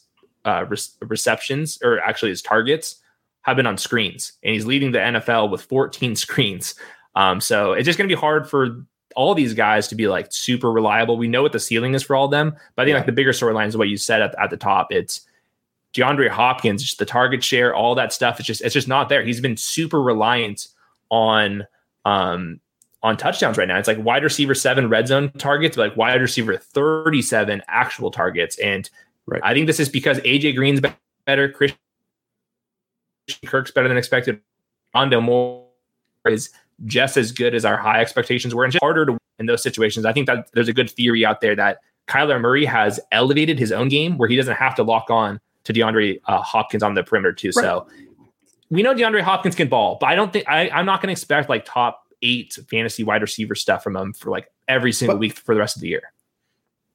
uh, 0.46 0.66
re- 0.68 0.78
receptions, 1.02 1.80
or 1.84 2.00
actually 2.00 2.30
his 2.30 2.42
targets, 2.42 2.98
have 3.42 3.58
been 3.58 3.68
on 3.68 3.78
screens, 3.78 4.34
and 4.44 4.54
he's 4.54 4.66
leading 4.66 4.92
the 4.92 5.00
NFL 5.00 5.50
with 5.50 5.64
14 5.64 6.16
screens. 6.16 6.76
Um, 7.16 7.42
so 7.42 7.74
it's 7.74 7.86
just 7.86 7.98
going 7.98 8.10
to 8.10 8.16
be 8.16 8.20
hard 8.20 8.50
for 8.50 8.86
all 9.16 9.36
these 9.36 9.54
guys 9.54 9.88
to 9.90 9.96
be 9.96 10.08
like 10.08 10.28
super 10.32 10.72
reliable. 10.72 11.18
We 11.18 11.28
know 11.28 11.42
what 11.42 11.52
the 11.52 11.60
ceiling 11.60 11.94
is 11.94 12.04
for 12.04 12.16
all 12.16 12.26
of 12.26 12.32
them, 12.32 12.56
but 12.76 12.84
I 12.84 12.86
think 12.86 12.94
yeah. 12.94 13.00
like 13.00 13.06
the 13.06 13.12
bigger 13.12 13.32
storyline 13.32 13.68
is 13.68 13.76
what 13.76 13.90
you 13.90 13.98
said 13.98 14.22
at, 14.22 14.36
at 14.40 14.50
the 14.50 14.58
top. 14.58 14.88
It's 14.92 15.22
DeAndre 15.94 16.30
Hopkins, 16.30 16.84
just 16.84 17.00
the 17.00 17.06
target 17.06 17.44
share, 17.44 17.76
all 17.76 17.96
that 17.96 18.14
stuff. 18.14 18.40
It's 18.40 18.48
just 18.48 18.62
it's 18.62 18.74
just 18.74 18.88
not 18.88 19.10
there. 19.10 19.24
He's 19.24 19.42
been 19.42 19.58
super 19.58 20.02
reliant 20.02 20.68
on 21.10 21.68
um 22.06 22.60
on 23.04 23.18
touchdowns 23.18 23.58
right 23.58 23.68
now. 23.68 23.78
It's 23.78 23.88
like 23.88 24.04
wide 24.04 24.24
receiver 24.24 24.54
seven 24.54 24.90
red 24.90 25.08
zone 25.08 25.32
targets, 25.38 25.78
like 25.78 25.96
wide 25.98 26.22
receiver 26.22 26.58
37 26.58 27.62
actual 27.68 28.12
targets. 28.12 28.58
And 28.60 28.90
right. 29.26 29.42
I 29.44 29.54
think 29.54 29.68
this 29.68 29.80
is 29.80 29.90
because 29.90 30.20
AJ 30.20 30.56
Green's 30.56 30.82
better, 31.26 31.50
Christian 31.50 31.78
Kirk's 33.46 33.72
better 33.72 33.88
than 33.88 33.98
expected. 33.98 34.40
Rondo 34.94 35.22
Moore 35.22 35.68
is 36.28 36.50
just 36.86 37.18
as 37.18 37.32
good 37.32 37.56
as 37.56 37.66
our 37.66 37.78
high 37.78 38.02
expectations 38.02 38.54
were, 38.54 38.64
and 38.64 38.74
just 38.74 38.84
harder 38.84 39.06
to 39.06 39.12
win 39.14 39.20
in 39.40 39.46
those 39.46 39.64
situations. 39.64 40.06
I 40.06 40.14
think 40.14 40.28
that 40.28 40.50
there's 40.54 40.68
a 40.68 40.74
good 40.74 40.90
theory 40.90 41.26
out 41.26 41.42
there 41.42 41.56
that 41.56 41.80
Kyler 42.08 42.40
Murray 42.42 42.66
has 42.66 43.00
elevated 43.12 43.58
his 43.58 43.72
own 43.72 43.88
game 43.88 44.18
where 44.18 44.28
he 44.28 44.36
doesn't 44.36 44.56
have 44.56 44.76
to 44.76 44.84
lock 44.84 45.10
on 45.10 45.40
to 45.64 45.74
DeAndre 45.74 46.20
uh, 46.26 46.42
Hopkins 46.42 46.84
on 46.84 46.94
the 46.94 47.04
perimeter 47.04 47.34
too. 47.34 47.52
Right. 47.56 47.64
So 47.64 47.88
we 48.70 48.84
know 48.84 48.94
DeAndre 48.94 49.22
Hopkins 49.22 49.56
can 49.56 49.70
ball, 49.70 49.98
but 50.00 50.08
I 50.08 50.16
don't 50.16 50.34
think 50.34 50.48
I, 50.50 50.70
I'm 50.70 50.86
not 50.86 51.02
going 51.02 51.08
to 51.08 51.14
expect 51.14 51.50
like 51.50 51.66
top 51.66 52.08
eight 52.22 52.58
fantasy 52.70 53.04
wide 53.04 53.22
receiver 53.22 53.56
stuff 53.56 53.84
from 53.84 53.96
him 53.96 54.14
for 54.14 54.30
like 54.30 54.52
every 54.68 54.92
single 54.92 55.16
but, 55.16 55.20
week 55.20 55.38
for 55.38 55.54
the 55.54 55.60
rest 55.60 55.76
of 55.76 55.82
the 55.82 55.88
year. 55.88 56.14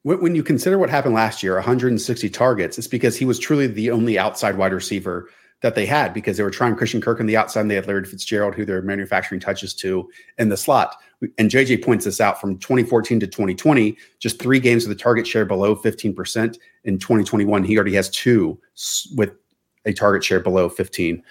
When 0.02 0.36
you 0.36 0.44
consider 0.44 0.78
what 0.78 0.88
happened 0.88 1.14
last 1.14 1.42
year 1.42 1.54
160 1.54 2.30
targets 2.30 2.78
it's 2.78 2.86
because 2.86 3.16
he 3.16 3.24
was 3.24 3.38
truly 3.38 3.66
the 3.66 3.90
only 3.90 4.18
outside 4.18 4.56
wide 4.56 4.72
receiver 4.72 5.28
that 5.62 5.74
they 5.74 5.86
had 5.86 6.12
because 6.12 6.36
they 6.36 6.42
were 6.42 6.50
trying 6.50 6.76
Christian 6.76 7.00
Kirk 7.00 7.18
on 7.18 7.26
the 7.26 7.36
outside 7.36 7.62
and 7.62 7.70
they 7.70 7.74
had 7.74 7.86
Larry 7.86 8.04
Fitzgerald 8.04 8.54
who 8.54 8.64
they're 8.64 8.82
manufacturing 8.82 9.40
touches 9.40 9.74
to 9.74 10.08
in 10.38 10.48
the 10.48 10.56
slot. 10.56 10.96
And 11.38 11.50
JJ 11.50 11.84
points 11.84 12.04
this 12.04 12.20
out 12.20 12.40
from 12.40 12.58
2014 12.58 13.20
to 13.20 13.26
2020 13.26 13.96
just 14.20 14.40
three 14.40 14.60
games 14.60 14.86
with 14.86 14.96
a 14.96 15.00
target 15.00 15.26
share 15.26 15.44
below 15.44 15.74
15% 15.74 16.56
in 16.84 16.98
2021 16.98 17.64
he 17.64 17.76
already 17.76 17.94
has 17.94 18.08
two 18.10 18.60
with 19.16 19.32
a 19.86 19.92
target 19.92 20.22
share 20.22 20.40
below 20.40 20.68
15% 20.68 21.22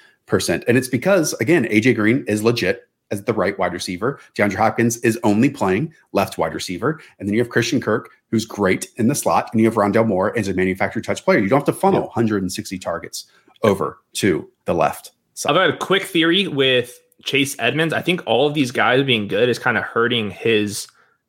and 0.67 0.77
it's 0.77 0.87
because 0.87 1.33
again 1.33 1.65
AJ 1.65 1.95
Green 1.95 2.25
is 2.27 2.43
legit 2.43 2.89
as 3.11 3.23
the 3.23 3.33
right 3.33 3.57
wide 3.57 3.73
receiver. 3.73 4.19
DeAndre 4.35 4.55
Hopkins 4.55 4.97
is 4.97 5.19
only 5.23 5.49
playing 5.49 5.93
left 6.11 6.37
wide 6.37 6.53
receiver. 6.53 6.99
And 7.19 7.27
then 7.27 7.33
you 7.33 7.41
have 7.41 7.49
Christian 7.49 7.79
Kirk, 7.79 8.11
who's 8.31 8.45
great 8.45 8.89
in 8.97 9.07
the 9.07 9.15
slot. 9.15 9.49
And 9.51 9.61
you 9.61 9.67
have 9.67 9.75
Rondale 9.75 10.07
Moore 10.07 10.37
as 10.37 10.47
a 10.47 10.53
manufactured 10.53 11.03
touch 11.03 11.23
player. 11.23 11.39
You 11.39 11.49
don't 11.49 11.59
have 11.59 11.65
to 11.65 11.79
funnel 11.79 12.01
160 12.01 12.79
targets 12.79 13.25
over 13.63 13.99
to 14.13 14.49
the 14.65 14.73
left 14.73 15.11
side. 15.33 15.51
I've 15.51 15.55
got 15.55 15.69
a 15.69 15.77
quick 15.77 16.03
theory 16.03 16.47
with 16.47 16.99
Chase 17.23 17.55
Edmonds. 17.59 17.93
I 17.93 18.01
think 18.01 18.21
all 18.25 18.47
of 18.47 18.53
these 18.53 18.71
guys 18.71 19.03
being 19.03 19.27
good 19.27 19.49
is 19.49 19.59
kind 19.59 19.77
of 19.77 19.83
hurting 19.83 20.31
his 20.31 20.87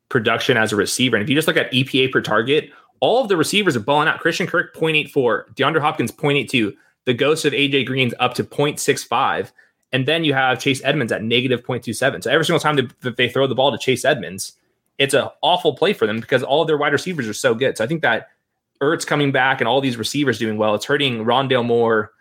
production 0.09 0.57
as 0.57 0.71
a 0.71 0.75
receiver. 0.75 1.15
And 1.15 1.23
if 1.23 1.29
you 1.29 1.35
just 1.35 1.47
look 1.47 1.57
at 1.57 1.71
EPA 1.71 2.11
per 2.11 2.21
target, 2.21 2.71
all 2.99 3.21
of 3.21 3.29
the 3.29 3.37
receivers 3.37 3.75
are 3.75 3.81
balling 3.81 4.07
out. 4.07 4.19
Christian 4.19 4.47
Kirk, 4.47 4.75
0.84. 4.75 5.53
DeAndre 5.55 5.81
Hopkins, 5.81 6.11
0.82. 6.11 6.73
The 7.05 7.13
ghost 7.13 7.45
of 7.45 7.53
AJ 7.53 7.85
Green's 7.85 8.13
up 8.19 8.33
to 8.35 8.43
0.65. 8.43 9.51
And 9.91 10.05
then 10.05 10.23
you 10.23 10.33
have 10.33 10.59
Chase 10.59 10.81
Edmonds 10.83 11.11
at 11.11 11.23
negative 11.23 11.63
0.27. 11.63 12.23
So 12.23 12.31
every 12.31 12.45
single 12.45 12.59
time 12.59 12.75
they, 12.75 13.09
they 13.11 13.29
throw 13.29 13.47
the 13.47 13.55
ball 13.55 13.71
to 13.71 13.77
Chase 13.77 14.03
Edmonds, 14.03 14.53
it's 14.97 15.13
an 15.13 15.29
awful 15.41 15.75
play 15.75 15.93
for 15.93 16.05
them 16.05 16.19
because 16.19 16.43
all 16.43 16.61
of 16.61 16.67
their 16.67 16.77
wide 16.77 16.93
receivers 16.93 17.27
are 17.27 17.33
so 17.33 17.53
good. 17.55 17.77
So 17.77 17.83
I 17.83 17.87
think 17.87 18.01
that 18.01 18.29
Ertz 18.81 19.05
coming 19.05 19.31
back 19.31 19.61
and 19.61 19.67
all 19.67 19.81
these 19.81 19.97
receivers 19.97 20.39
doing 20.39 20.57
well, 20.57 20.75
it's 20.75 20.85
hurting 20.85 21.23
Rondale 21.23 21.65
Moore 21.65 22.11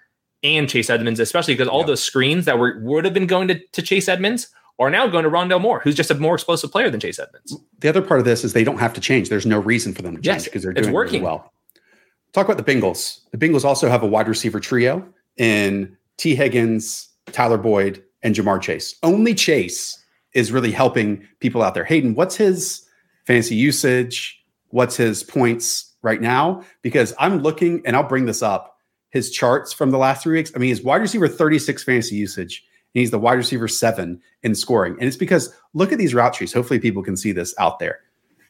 and 0.42 0.68
Chase 0.68 0.90
Edmonds, 0.90 1.20
especially 1.20 1.54
because 1.54 1.68
all 1.68 1.80
yeah. 1.80 1.86
those 1.86 2.02
screens 2.02 2.44
that 2.44 2.58
were 2.58 2.78
would 2.80 3.04
have 3.04 3.14
been 3.14 3.26
going 3.26 3.48
to, 3.48 3.58
to 3.58 3.82
Chase 3.82 4.08
Edmonds 4.08 4.48
are 4.78 4.90
now 4.90 5.06
going 5.06 5.24
to 5.24 5.30
Rondale 5.30 5.60
Moore, 5.60 5.80
who's 5.80 5.94
just 5.94 6.10
a 6.10 6.14
more 6.14 6.34
explosive 6.34 6.70
player 6.70 6.90
than 6.90 7.00
Chase 7.00 7.18
Edmonds. 7.18 7.56
The 7.80 7.88
other 7.88 8.02
part 8.02 8.20
of 8.20 8.26
this 8.26 8.44
is 8.44 8.52
they 8.52 8.64
don't 8.64 8.78
have 8.78 8.92
to 8.94 9.00
change. 9.00 9.28
There's 9.28 9.46
no 9.46 9.58
reason 9.58 9.94
for 9.94 10.02
them 10.02 10.16
to 10.16 10.22
change 10.22 10.44
because 10.44 10.60
yes, 10.60 10.64
they're 10.64 10.72
doing 10.72 10.84
it's 10.86 10.92
working 10.92 11.22
really 11.22 11.24
well. 11.24 11.52
Talk 12.32 12.46
about 12.48 12.64
the 12.64 12.74
Bengals. 12.74 13.20
The 13.30 13.38
Bengals 13.38 13.64
also 13.64 13.88
have 13.88 14.02
a 14.02 14.06
wide 14.06 14.28
receiver 14.28 14.60
trio 14.60 15.06
in 15.38 15.96
Tee 16.18 16.34
Higgins, 16.34 17.08
Tyler 17.32 17.58
Boyd, 17.58 18.02
and 18.22 18.34
Ja'Marr 18.34 18.60
Chase. 18.60 18.96
Only 19.02 19.34
Chase 19.34 20.02
is 20.34 20.52
really 20.52 20.72
helping 20.72 21.26
people 21.40 21.62
out 21.62 21.74
there. 21.74 21.84
Hayden, 21.84 22.14
what's 22.14 22.36
his 22.36 22.86
fantasy 23.24 23.54
usage? 23.54 24.42
What's 24.68 24.96
his 24.96 25.22
points 25.22 25.94
right 26.02 26.20
now? 26.20 26.62
Because 26.82 27.14
I'm 27.18 27.38
looking, 27.38 27.82
and 27.86 27.96
I'll 27.96 28.02
bring 28.02 28.26
this 28.26 28.42
up, 28.42 28.78
his 29.10 29.30
charts 29.30 29.72
from 29.72 29.90
the 29.90 29.98
last 29.98 30.22
three 30.22 30.38
weeks. 30.38 30.52
I 30.54 30.58
mean, 30.58 30.68
he's 30.68 30.82
wide 30.82 31.00
receiver 31.00 31.28
36 31.28 31.84
fantasy 31.84 32.16
usage, 32.16 32.64
and 32.94 33.00
he's 33.00 33.10
the 33.10 33.18
wide 33.18 33.34
receiver 33.34 33.68
seven 33.68 34.20
in 34.42 34.54
scoring. 34.54 34.96
And 34.98 35.04
it's 35.04 35.16
because 35.16 35.54
look 35.72 35.92
at 35.92 35.98
these 35.98 36.14
route 36.14 36.34
trees. 36.34 36.52
Hopefully, 36.52 36.80
people 36.80 37.02
can 37.02 37.16
see 37.16 37.32
this 37.32 37.54
out 37.58 37.78
there. 37.78 38.00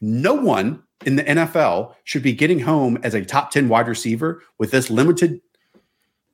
No 0.01 0.33
one 0.33 0.83
in 1.05 1.15
the 1.15 1.23
NFL 1.23 1.93
should 2.03 2.23
be 2.23 2.33
getting 2.33 2.59
home 2.59 2.97
as 3.03 3.13
a 3.13 3.23
top 3.23 3.51
10 3.51 3.69
wide 3.69 3.87
receiver 3.87 4.41
with 4.57 4.71
this 4.71 4.89
limited 4.89 5.39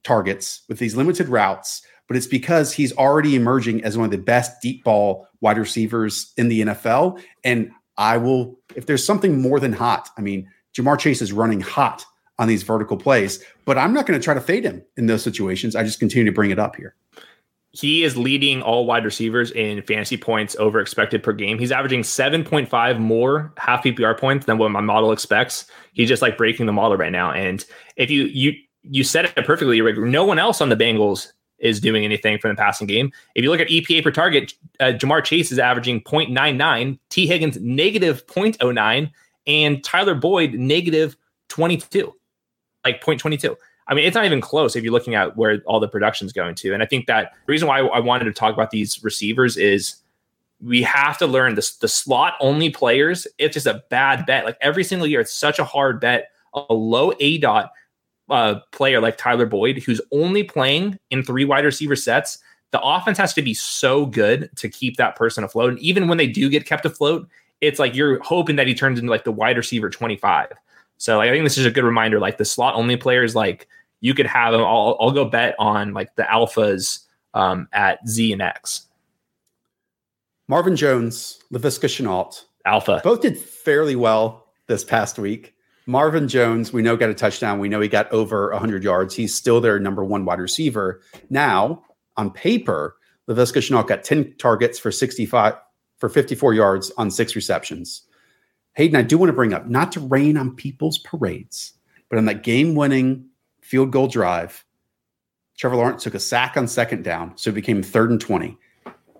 targets, 0.04 0.64
with 0.68 0.80
these 0.80 0.96
limited 0.96 1.30
routes 1.30 1.82
but 2.08 2.18
it's 2.18 2.28
because 2.28 2.74
he's 2.74 2.94
already 2.94 3.36
emerging 3.36 3.84
as 3.84 3.98
one 3.98 4.06
of 4.06 4.12
the 4.12 4.18
best 4.18 4.62
deep 4.62 4.84
ball 4.84 5.28
wide 5.42 5.58
receivers 5.58 6.34
in 6.38 6.48
the 6.48 6.62
NFL. 6.62 7.22
And 7.44 7.72
I 7.98 8.18
will, 8.18 8.60
if 8.76 8.86
there's 8.86 9.06
something 9.06 9.42
more 9.42 9.60
than 9.60 9.74
hot, 9.74 10.10
I 10.18 10.22
mean, 10.22 10.50
Ja'Marr 10.76 11.00
Chase 11.00 11.22
is 11.22 11.32
running 11.32 11.62
hot 11.62 12.06
on 12.40 12.48
these 12.48 12.64
vertical 12.64 12.98
plays, 12.98 13.44
but 13.66 13.78
I'm 13.78 13.94
not 13.94 14.08
going 14.08 14.20
to 14.20 14.24
try 14.24 14.34
to 14.34 14.42
fade 14.42 14.64
him 14.64 14.84
in 14.98 15.06
those 15.06 15.22
situations. 15.22 15.76
I 15.76 15.84
just 15.84 16.00
continue 16.00 16.26
to 16.26 16.32
bring 16.32 16.52
it 16.52 16.60
up 16.60 16.76
here. 16.76 16.96
He 17.72 18.04
is 18.04 18.16
leading 18.16 18.62
all 18.62 18.86
wide 18.86 19.04
receivers 19.04 19.52
in 19.52 19.82
fantasy 19.82 20.18
points 20.18 20.56
over 20.60 20.80
expected 20.80 21.24
per 21.24 21.34
game. 21.34 21.58
He's 21.58 21.72
averaging 21.72 22.02
7.5 22.02 23.00
more 23.00 23.52
half 23.58 23.84
PPR 23.84 24.20
points 24.20 24.46
than 24.46 24.60
what 24.60 24.70
my 24.70 24.82
model 24.82 25.12
expects. 25.12 25.66
He's 25.94 26.08
just 26.08 26.22
like 26.22 26.38
breaking 26.38 26.68
the 26.68 26.72
model 26.72 26.98
right 26.98 27.12
now. 27.12 27.32
And 27.32 27.66
if 27.96 28.12
you 28.12 28.26
you 28.26 28.54
you 28.84 29.04
said 29.04 29.26
it 29.26 29.46
perfectly, 29.46 29.82
Rick, 29.82 29.98
no 29.98 30.24
one 30.24 30.38
else 30.38 30.62
on 30.62 30.70
the 30.70 30.76
Bengals 30.76 31.32
is 31.64 31.80
doing 31.80 32.04
anything 32.04 32.38
from 32.38 32.50
the 32.50 32.56
passing 32.56 32.86
game. 32.86 33.12
If 33.34 33.44
you 33.44 33.50
look 33.50 33.62
at 33.62 33.70
EPA 33.70 34.04
per 34.04 34.12
target, 34.12 34.54
uh, 34.80 34.92
Ja'Marr 34.92 35.24
Chase 35.24 35.52
is 35.52 35.58
averaging 35.58 36.02
0.99, 36.02 37.00
Tee 37.10 37.26
Higgins 37.26 37.58
negative 37.60 38.28
0.09, 38.28 39.10
and 39.48 39.84
Tyler 39.84 40.14
Boyd 40.14 40.54
negative 40.54 41.16
22, 41.50 42.14
like 42.86 43.04
0.22. 43.04 43.56
I 43.88 43.94
mean, 43.94 44.06
it's 44.06 44.16
not 44.16 44.26
even 44.26 44.42
close 44.42 44.76
if 44.76 44.84
you're 44.84 44.94
looking 44.94 45.16
at 45.16 45.36
where 45.36 45.62
all 45.66 45.80
the 45.80 45.88
production's 45.88 46.32
going 46.32 46.56
to. 46.56 46.74
And 46.74 46.84
I 46.84 46.86
think 46.86 47.08
that 47.08 47.34
the 47.46 47.52
reason 47.52 47.68
why 47.68 47.80
I 47.80 48.00
wanted 48.00 48.26
to 48.26 48.34
talk 48.34 48.54
about 48.54 48.72
these 48.72 49.04
receivers 49.04 49.58
is 49.58 49.96
we 50.62 50.82
have 50.84 51.18
to 51.18 51.28
learn 51.28 51.56
this 51.56 51.76
the 51.76 51.88
slot 51.90 52.36
only 52.40 52.70
players. 52.70 53.28
It's 53.38 53.54
just 53.56 53.68
a 53.68 53.84
bad 53.90 54.26
bet. 54.26 54.46
Like 54.46 54.58
every 54.62 54.84
single 54.84 55.08
year, 55.08 55.20
it's 55.20 55.34
such 55.34 55.60
a 55.60 55.66
hard 55.66 56.00
bet. 56.00 56.30
A 56.54 56.74
low 56.74 57.12
aDOT 57.14 57.70
uh, 58.34 58.60
player 58.72 59.00
like 59.00 59.16
Tyler 59.16 59.46
Boyd, 59.46 59.78
who's 59.78 60.02
only 60.12 60.44
playing 60.44 60.98
in 61.12 61.24
three 61.24 61.46
wide 61.46 61.66
receiver 61.66 61.96
sets, 61.96 62.40
the 62.72 62.82
offense 62.82 63.20
has 63.20 63.32
to 63.36 63.44
be 63.44 63.54
so 63.54 64.08
good 64.08 64.50
to 64.56 64.68
keep 64.68 64.98
that 64.98 65.16
person 65.16 65.44
afloat. 65.44 65.70
And 65.70 65.80
even 65.80 66.08
when 66.08 66.18
they 66.18 66.26
do 66.26 66.50
get 66.50 66.66
kept 66.66 66.84
afloat, 66.84 67.30
it's 67.62 67.78
like 67.78 67.94
you're 67.94 68.22
hoping 68.24 68.56
that 68.56 68.66
he 68.66 68.74
turns 68.74 68.98
into 68.98 69.12
like 69.12 69.24
the 69.24 69.32
wide 69.32 69.56
receiver 69.56 69.88
25. 69.88 70.52
So 70.98 71.18
like, 71.18 71.30
I 71.30 71.32
think 71.32 71.46
this 71.46 71.60
is 71.60 71.68
a 71.68 71.72
good 71.72 71.84
reminder. 71.84 72.20
Like 72.20 72.40
the 72.40 72.46
slot 72.46 72.74
only 72.74 72.98
players, 72.98 73.36
like 73.36 73.68
you 74.02 74.16
could 74.16 74.26
have 74.26 74.52
them. 74.52 74.62
I'll, 74.62 74.98
I'll 75.00 75.12
go 75.12 75.26
bet 75.26 75.54
on 75.60 75.94
like 75.94 76.16
the 76.16 76.24
alphas 76.24 77.06
um, 77.36 77.68
at 77.72 78.00
Z 78.08 78.34
and 78.34 78.42
X. 78.42 78.88
Marvin 80.48 80.76
Jones, 80.76 81.40
Laviska 81.54 81.86
Shenault, 81.86 82.46
Alpha. 82.66 83.00
Both 83.04 83.22
did 83.22 83.38
fairly 83.38 83.96
well 83.96 84.48
this 84.66 84.84
past 84.84 85.20
week. 85.20 85.53
Marvin 85.86 86.28
Jones, 86.28 86.72
we 86.72 86.82
know 86.82 86.96
got 86.96 87.10
a 87.10 87.14
touchdown. 87.14 87.60
We 87.60 87.70
know 87.70 87.82
he 87.82 87.90
got 87.90 88.12
over 88.12 88.52
100 88.52 88.84
yards. 88.84 89.16
He's 89.16 89.36
still 89.36 89.60
their 89.60 89.80
number 89.80 90.04
one 90.04 90.26
wide 90.26 90.40
receiver. 90.40 91.02
Now, 91.30 91.84
on 92.16 92.32
paper, 92.32 92.96
Laviska 93.28 93.60
Shenault 93.60 93.88
got 93.88 94.04
10 94.04 94.36
targets 94.38 94.80
for 94.80 94.92
65 94.92 95.56
for 95.98 96.10
54 96.10 96.54
yards 96.54 96.92
on 96.98 97.12
six 97.12 97.36
receptions. 97.36 98.04
Hayden, 98.74 98.96
I 98.96 99.02
do 99.04 99.18
want 99.18 99.30
to 99.30 99.34
bring 99.34 99.54
up, 99.54 99.68
not 99.68 99.92
to 99.94 100.00
rain 100.00 100.38
on 100.38 100.56
people's 100.56 100.98
parades, 101.00 101.74
but 102.10 102.18
on 102.18 102.26
that 102.26 102.44
game-winning 102.44 103.26
field 103.62 103.92
goal 103.92 104.08
drive, 104.08 104.66
Trevor 105.58 105.76
Lawrence 105.76 106.04
took 106.04 106.16
a 106.16 106.20
sack 106.20 106.58
on 106.58 106.68
second 106.68 107.04
down, 107.04 107.38
so 107.38 107.50
it 107.50 107.54
became 107.54 107.84
third 107.84 108.10
and 108.10 108.20
20. 108.20 108.58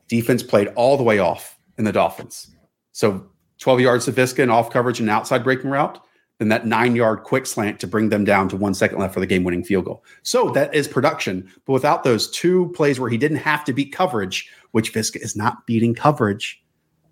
Defense 0.08 0.44
played 0.44 0.70
all 0.70 0.98
the 0.98 1.04
way 1.04 1.20
off 1.20 1.58
in 1.78 1.86
the 1.86 1.92
Dolphins. 1.92 2.50
So 2.92 3.28
12 3.60 3.82
yards 3.82 4.06
to 4.06 4.12
Viska 4.12 4.42
and 4.42 4.52
off 4.52 4.70
coverage 4.70 5.00
and 5.00 5.10
outside 5.10 5.44
breaking 5.44 5.70
route 5.70 6.04
than 6.40 6.50
that 6.50 6.66
nine 6.66 6.96
yard 6.96 7.24
quick 7.24 7.46
slant 7.46 7.80
to 7.80 7.88
bring 7.88 8.10
them 8.10 8.26
down 8.26 8.50
to 8.50 8.58
one 8.58 8.74
second 8.74 9.00
left 9.00 9.14
for 9.14 9.20
the 9.20 9.26
game 9.26 9.44
winning 9.44 9.64
field 9.64 9.86
goal. 9.86 10.04
So 10.24 10.50
that 10.52 10.74
is 10.74 10.88
production. 10.88 11.50
But 11.66 11.74
without 11.74 12.04
those 12.04 12.30
two 12.30 12.72
plays 12.76 13.00
where 13.00 13.10
he 13.10 13.18
didn't 13.18 13.38
have 13.38 13.64
to 13.66 13.74
beat 13.74 13.94
coverage, 13.94 14.50
which 14.72 14.94
Viska 14.94 15.18
is 15.18 15.36
not 15.36 15.66
beating 15.66 15.94
coverage 15.94 16.62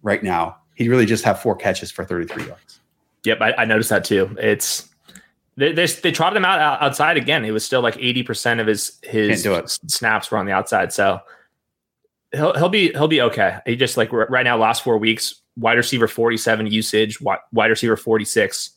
right 0.02 0.24
now, 0.24 0.58
he'd 0.76 0.90
really 0.90 1.06
just 1.06 1.24
have 1.24 1.42
four 1.42 1.56
catches 1.56 1.92
for 1.92 2.04
33 2.04 2.48
yards. 2.48 2.80
Yep, 3.24 3.42
I, 3.42 3.54
I 3.54 3.66
noticed 3.66 3.90
that 3.90 4.04
too. 4.04 4.36
It's 4.40 4.90
they, 5.56 5.74
they, 5.74 5.86
they 5.86 6.12
trotted 6.12 6.38
him 6.38 6.46
out 6.46 6.82
outside 6.82 7.18
again. 7.18 7.46
It 7.46 7.52
was 7.52 7.64
still 7.64 7.82
like 7.82 7.96
80% 7.96 8.60
of 8.60 8.68
his 8.68 8.98
his 9.04 9.48
snaps 9.88 10.32
were 10.32 10.38
on 10.38 10.46
the 10.46 10.52
outside. 10.52 10.92
So 10.92 11.20
he'll 12.32 12.54
he'll 12.56 12.70
be 12.70 12.92
he'll 12.94 13.08
be 13.08 13.22
okay. 13.22 13.60
He 13.66 13.76
just 13.76 13.98
like 13.98 14.12
right 14.12 14.44
now, 14.44 14.58
last 14.58 14.84
four 14.84 14.98
weeks, 14.98 15.42
wide 15.56 15.78
receiver 15.78 16.08
47 16.08 16.68
usage, 16.68 17.22
wide 17.22 17.40
receiver 17.54 17.96
46 17.96 18.72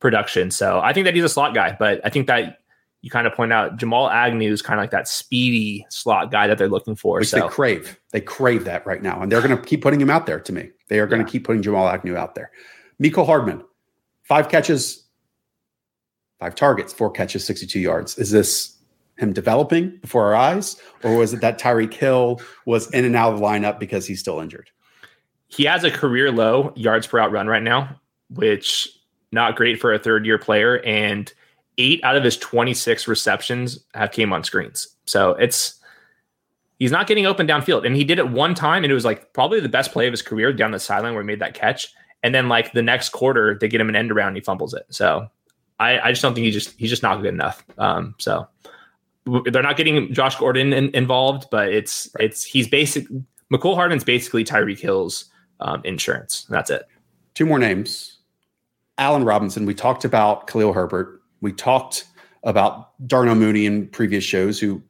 production. 0.00 0.50
So 0.50 0.80
I 0.80 0.92
think 0.92 1.04
that 1.04 1.14
he's 1.14 1.24
a 1.24 1.28
slot 1.28 1.54
guy, 1.54 1.76
but 1.78 2.00
I 2.04 2.10
think 2.10 2.26
that 2.26 2.58
you 3.04 3.10
kind 3.10 3.26
of 3.26 3.34
point 3.34 3.52
out 3.52 3.76
Jamal 3.76 4.08
Agnew 4.08 4.50
is 4.50 4.62
kind 4.62 4.80
of 4.80 4.82
like 4.82 4.90
that 4.90 5.06
speedy 5.06 5.86
slot 5.90 6.30
guy 6.30 6.46
that 6.46 6.56
they're 6.56 6.70
looking 6.70 6.96
for. 6.96 7.18
Which 7.18 7.28
so. 7.28 7.40
they 7.40 7.48
crave. 7.48 8.00
They 8.12 8.20
crave 8.22 8.64
that 8.64 8.86
right 8.86 9.02
now. 9.02 9.20
And 9.20 9.30
they're 9.30 9.42
going 9.42 9.54
to 9.54 9.62
keep 9.62 9.82
putting 9.82 10.00
him 10.00 10.08
out 10.08 10.24
there 10.24 10.40
to 10.40 10.52
me. 10.52 10.70
They 10.88 11.00
are 11.00 11.06
going 11.06 11.20
to 11.20 11.28
yeah. 11.28 11.32
keep 11.32 11.44
putting 11.44 11.60
Jamal 11.60 11.86
Agnew 11.86 12.16
out 12.16 12.34
there. 12.34 12.50
Mecole 13.02 13.26
Hardman, 13.26 13.62
five 14.22 14.48
catches, 14.48 15.04
five 16.40 16.54
targets, 16.54 16.92
four 16.92 17.10
catches, 17.10 17.44
62 17.44 17.78
yards. 17.78 18.16
Is 18.16 18.30
this 18.30 18.78
him 19.18 19.32
developing 19.32 19.98
before 20.00 20.24
our 20.24 20.34
eyes? 20.34 20.80
Or 21.02 21.16
was 21.16 21.34
it 21.34 21.40
that 21.40 21.60
Tyreek 21.60 21.92
Hill 21.92 22.40
was 22.64 22.90
in 22.92 23.04
and 23.04 23.16
out 23.16 23.34
of 23.34 23.40
the 23.40 23.44
lineup 23.44 23.78
because 23.78 24.06
he's 24.06 24.20
still 24.20 24.40
injured? 24.40 24.70
He 25.48 25.64
has 25.64 25.84
a 25.84 25.90
career 25.90 26.32
low 26.32 26.72
yards 26.74 27.06
per 27.06 27.18
out 27.18 27.32
run 27.32 27.48
right 27.48 27.62
now, 27.62 28.00
which 28.30 28.88
not 29.34 29.56
great 29.56 29.80
for 29.80 29.92
a 29.92 29.98
third 29.98 30.24
year 30.24 30.38
player. 30.38 30.78
And 30.84 31.30
eight 31.76 32.02
out 32.04 32.16
of 32.16 32.24
his 32.24 32.36
26 32.38 33.06
receptions 33.08 33.84
have 33.94 34.12
came 34.12 34.32
on 34.32 34.44
screens. 34.44 34.88
So 35.06 35.32
it's 35.32 35.80
He's 36.78 36.90
not 36.90 37.06
getting 37.06 37.24
open 37.24 37.46
downfield. 37.46 37.86
And 37.86 37.96
he 37.96 38.04
did 38.04 38.18
it 38.18 38.30
one 38.30 38.54
time, 38.54 38.82
and 38.82 38.90
it 38.90 38.94
was 38.94 39.04
like 39.04 39.32
probably 39.32 39.60
the 39.60 39.68
best 39.68 39.92
play 39.92 40.06
of 40.06 40.12
his 40.12 40.22
career 40.22 40.52
down 40.52 40.72
the 40.72 40.80
sideline 40.80 41.14
where 41.14 41.22
he 41.22 41.26
made 41.26 41.40
that 41.40 41.54
catch. 41.54 41.92
And 42.22 42.34
then 42.34 42.48
like 42.48 42.72
the 42.72 42.82
next 42.82 43.10
quarter, 43.10 43.56
they 43.58 43.68
get 43.68 43.80
him 43.80 43.88
an 43.88 43.96
end 43.96 44.10
around 44.10 44.28
and 44.28 44.36
he 44.36 44.42
fumbles 44.42 44.74
it. 44.74 44.84
So 44.88 45.28
I, 45.78 45.98
I 46.00 46.10
just 46.10 46.22
don't 46.22 46.34
think 46.34 46.44
he 46.44 46.50
just 46.50 46.76
he's 46.78 46.90
just 46.90 47.02
not 47.02 47.22
good 47.22 47.32
enough. 47.32 47.64
Um, 47.78 48.14
so 48.18 48.48
they're 49.24 49.62
not 49.62 49.76
getting 49.76 50.12
Josh 50.12 50.36
Gordon 50.36 50.72
in, 50.72 50.90
involved, 50.94 51.48
but 51.50 51.68
it's 51.68 52.08
right. 52.18 52.26
it's 52.26 52.44
he's 52.44 52.68
basic. 52.68 53.06
Mecole 53.52 53.74
Hardman's 53.74 54.04
basically 54.04 54.42
Tyreek 54.42 54.78
Hill's 54.78 55.26
um, 55.60 55.80
insurance. 55.84 56.46
That's 56.48 56.70
it. 56.70 56.86
Two 57.34 57.46
more 57.46 57.58
names: 57.58 58.13
Allen 58.98 59.24
Robinson. 59.24 59.66
We 59.66 59.74
talked 59.74 60.04
about 60.04 60.46
Khalil 60.46 60.72
Herbert. 60.72 61.20
We 61.40 61.52
talked 61.52 62.06
about 62.44 62.90
Darnell 63.06 63.34
Mooney 63.34 63.66
in 63.66 63.88
previous 63.88 64.24
shows. 64.24 64.58
Who, 64.58 64.82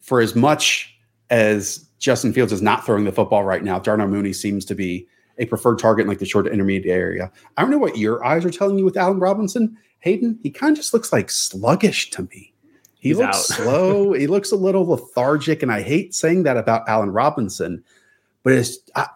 for 0.00 0.20
as 0.20 0.34
much 0.34 0.94
as 1.30 1.86
Justin 1.98 2.32
Fields 2.32 2.52
is 2.52 2.62
not 2.62 2.84
throwing 2.84 3.04
the 3.04 3.12
football 3.12 3.44
right 3.44 3.62
now, 3.62 3.78
Darnell 3.78 4.08
Mooney 4.08 4.32
seems 4.32 4.64
to 4.66 4.74
be 4.74 5.06
a 5.38 5.46
preferred 5.46 5.78
target 5.78 6.04
in 6.04 6.08
like 6.08 6.18
the 6.18 6.26
short 6.26 6.46
to 6.46 6.52
intermediate 6.52 6.92
area. 6.92 7.30
I 7.56 7.62
don't 7.62 7.70
know 7.70 7.78
what 7.78 7.96
your 7.96 8.24
eyes 8.24 8.44
are 8.44 8.50
telling 8.50 8.78
you 8.78 8.84
with 8.84 8.96
Allen 8.96 9.20
Robinson, 9.20 9.76
Hayden. 10.00 10.38
He 10.42 10.50
kind 10.50 10.72
of 10.72 10.76
just 10.76 10.92
looks 10.92 11.12
like 11.12 11.30
sluggish 11.30 12.10
to 12.10 12.22
me. 12.22 12.52
He 12.98 13.10
He's 13.10 13.18
looks 13.18 13.46
slow. 13.46 14.12
he 14.14 14.26
looks 14.26 14.50
a 14.50 14.56
little 14.56 14.86
lethargic, 14.86 15.62
and 15.62 15.70
I 15.70 15.82
hate 15.82 16.14
saying 16.14 16.42
that 16.42 16.56
about 16.56 16.88
Allen 16.88 17.10
Robinson, 17.10 17.84
but 18.42 18.52
it's 18.52 18.78
I, 18.96 19.06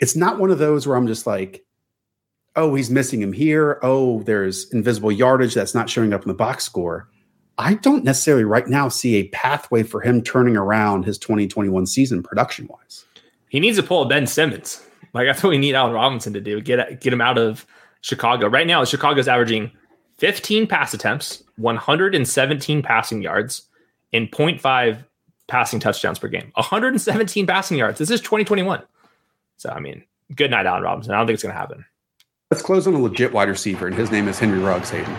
it's 0.00 0.16
not 0.16 0.38
one 0.38 0.50
of 0.50 0.58
those 0.58 0.86
where 0.86 0.96
I'm 0.96 1.06
just 1.06 1.26
like, 1.26 1.64
oh, 2.58 2.74
he's 2.74 2.90
missing 2.90 3.22
him 3.22 3.32
here. 3.32 3.78
Oh, 3.82 4.22
there's 4.24 4.70
invisible 4.72 5.12
yardage 5.12 5.54
that's 5.54 5.74
not 5.74 5.88
showing 5.88 6.12
up 6.12 6.22
in 6.22 6.28
the 6.28 6.34
box 6.34 6.64
score. 6.64 7.08
I 7.56 7.74
don't 7.74 8.04
necessarily 8.04 8.44
right 8.44 8.66
now 8.66 8.88
see 8.88 9.16
a 9.16 9.28
pathway 9.28 9.82
for 9.82 10.00
him 10.00 10.22
turning 10.22 10.56
around 10.56 11.04
his 11.04 11.18
2021 11.18 11.86
season 11.86 12.22
production 12.22 12.68
wise. 12.68 13.04
He 13.48 13.60
needs 13.60 13.78
to 13.78 13.82
pull 13.82 14.04
Ben 14.04 14.26
Simmons. 14.26 14.84
Like 15.14 15.26
that's 15.26 15.42
what 15.42 15.50
we 15.50 15.58
need 15.58 15.74
Allen 15.74 15.92
Robinson 15.92 16.32
to 16.34 16.40
do. 16.40 16.60
Get 16.60 17.00
get 17.00 17.12
him 17.12 17.20
out 17.20 17.38
of 17.38 17.66
Chicago. 18.00 18.48
Right 18.48 18.66
now, 18.66 18.84
Chicago's 18.84 19.26
averaging 19.26 19.72
15 20.18 20.66
pass 20.66 20.92
attempts, 20.94 21.42
117 21.56 22.82
passing 22.82 23.22
yards, 23.22 23.62
and 24.12 24.30
0.5 24.30 25.04
passing 25.46 25.80
touchdowns 25.80 26.18
per 26.18 26.28
game. 26.28 26.52
117 26.54 27.46
passing 27.46 27.78
yards. 27.78 27.98
This 27.98 28.10
is 28.10 28.20
2021. 28.20 28.82
So 29.56 29.70
I 29.70 29.80
mean, 29.80 30.04
good 30.34 30.50
night, 30.50 30.66
Allen 30.66 30.82
Robinson. 30.82 31.14
I 31.14 31.18
don't 31.18 31.26
think 31.26 31.34
it's 31.34 31.42
going 31.42 31.54
to 31.54 31.58
happen. 31.58 31.84
Let's 32.50 32.62
close 32.62 32.86
on 32.86 32.94
a 32.94 32.98
legit 32.98 33.34
wide 33.34 33.50
receiver, 33.50 33.86
and 33.86 33.94
his 33.94 34.10
name 34.10 34.26
is 34.26 34.38
Henry 34.38 34.58
Ruggs. 34.58 34.88
Hayden. 34.88 35.12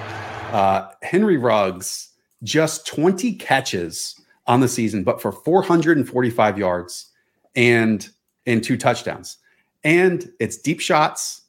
Uh, 0.51 0.89
Henry 1.03 1.37
Ruggs 1.37 2.09
just 2.41 2.87
20 2.87 3.33
catches 3.33 4.19
on 4.47 4.61
the 4.61 4.67
season, 4.67 5.03
but 5.03 5.21
for 5.21 5.31
445 5.31 6.57
yards 6.57 7.11
and 7.55 8.09
and 8.47 8.63
two 8.63 8.77
touchdowns. 8.77 9.37
And 9.83 10.27
it's 10.39 10.57
deep 10.57 10.79
shots, 10.79 11.43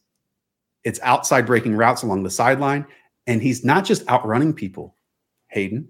it's 0.85 1.01
outside 1.03 1.47
breaking 1.47 1.77
routes 1.77 2.03
along 2.03 2.25
the 2.25 2.31
sideline. 2.31 2.87
And 3.27 3.41
he's 3.41 3.65
not 3.65 3.87
just 3.87 4.07
outrunning 4.07 4.53
people, 4.53 4.97
Hayden. 5.49 5.89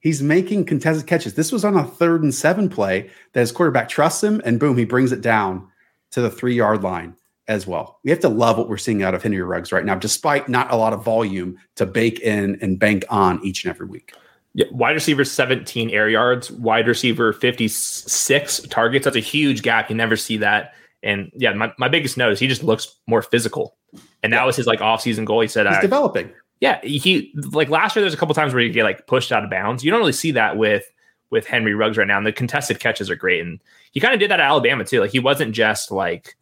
He's 0.00 0.20
making 0.20 0.64
contested 0.64 1.06
catches. 1.06 1.34
This 1.34 1.52
was 1.52 1.64
on 1.64 1.76
a 1.76 1.84
third 1.84 2.24
and 2.24 2.34
seven 2.34 2.68
play 2.68 3.08
that 3.34 3.40
his 3.40 3.52
quarterback 3.52 3.88
trusts 3.88 4.24
him, 4.24 4.42
and 4.44 4.58
boom, 4.58 4.76
he 4.76 4.84
brings 4.84 5.12
it 5.12 5.20
down 5.20 5.68
to 6.10 6.20
the 6.20 6.30
three 6.30 6.56
yard 6.56 6.82
line 6.82 7.14
as 7.48 7.66
well. 7.66 8.00
We 8.04 8.10
have 8.10 8.20
to 8.20 8.28
love 8.28 8.58
what 8.58 8.68
we're 8.68 8.76
seeing 8.76 9.02
out 9.02 9.14
of 9.14 9.22
Henry 9.22 9.42
Ruggs 9.42 9.72
right 9.72 9.84
now, 9.84 9.94
despite 9.94 10.48
not 10.48 10.70
a 10.70 10.76
lot 10.76 10.92
of 10.92 11.04
volume 11.04 11.58
to 11.76 11.86
bake 11.86 12.20
in 12.20 12.58
and 12.60 12.78
bank 12.78 13.04
on 13.10 13.44
each 13.44 13.64
and 13.64 13.74
every 13.74 13.86
week. 13.86 14.12
Yeah, 14.54 14.66
wide 14.70 14.92
receiver 14.92 15.24
17 15.24 15.90
air 15.90 16.08
yards, 16.08 16.50
wide 16.50 16.86
receiver 16.86 17.32
56 17.32 18.60
targets. 18.68 19.04
That's 19.04 19.16
a 19.16 19.20
huge 19.20 19.62
gap. 19.62 19.88
You 19.88 19.96
never 19.96 20.16
see 20.16 20.36
that 20.38 20.74
and 21.02 21.30
yeah, 21.34 21.52
my, 21.52 21.72
my 21.78 21.88
biggest 21.88 22.16
note 22.16 22.32
is 22.32 22.38
he 22.38 22.46
just 22.46 22.62
looks 22.62 22.96
more 23.06 23.22
physical. 23.22 23.76
And 24.22 24.32
that 24.32 24.38
yeah. 24.38 24.44
was 24.44 24.56
his 24.56 24.66
like 24.66 24.80
offseason 24.80 25.24
goal. 25.24 25.40
He 25.40 25.48
said 25.48 25.66
he's 25.66 25.76
uh, 25.76 25.80
developing. 25.80 26.30
Yeah. 26.60 26.80
He 26.82 27.34
like 27.52 27.68
last 27.68 27.96
year 27.96 28.02
there's 28.02 28.14
a 28.14 28.16
couple 28.16 28.34
times 28.34 28.54
where 28.54 28.62
you 28.62 28.72
get 28.72 28.84
like 28.84 29.06
pushed 29.06 29.32
out 29.32 29.42
of 29.42 29.50
bounds. 29.50 29.84
You 29.84 29.90
don't 29.90 30.00
really 30.00 30.12
see 30.12 30.30
that 30.32 30.56
with 30.56 30.84
with 31.30 31.46
Henry 31.46 31.74
Ruggs 31.74 31.96
right 31.98 32.06
now. 32.06 32.18
And 32.18 32.26
the 32.26 32.32
contested 32.32 32.78
catches 32.78 33.10
are 33.10 33.16
great. 33.16 33.40
And 33.40 33.60
he 33.90 34.00
kind 34.00 34.14
of 34.14 34.20
did 34.20 34.30
that 34.30 34.38
at 34.38 34.46
Alabama 34.46 34.84
too. 34.84 35.00
Like 35.00 35.10
he 35.10 35.18
wasn't 35.18 35.54
just 35.54 35.90
like 35.90 36.36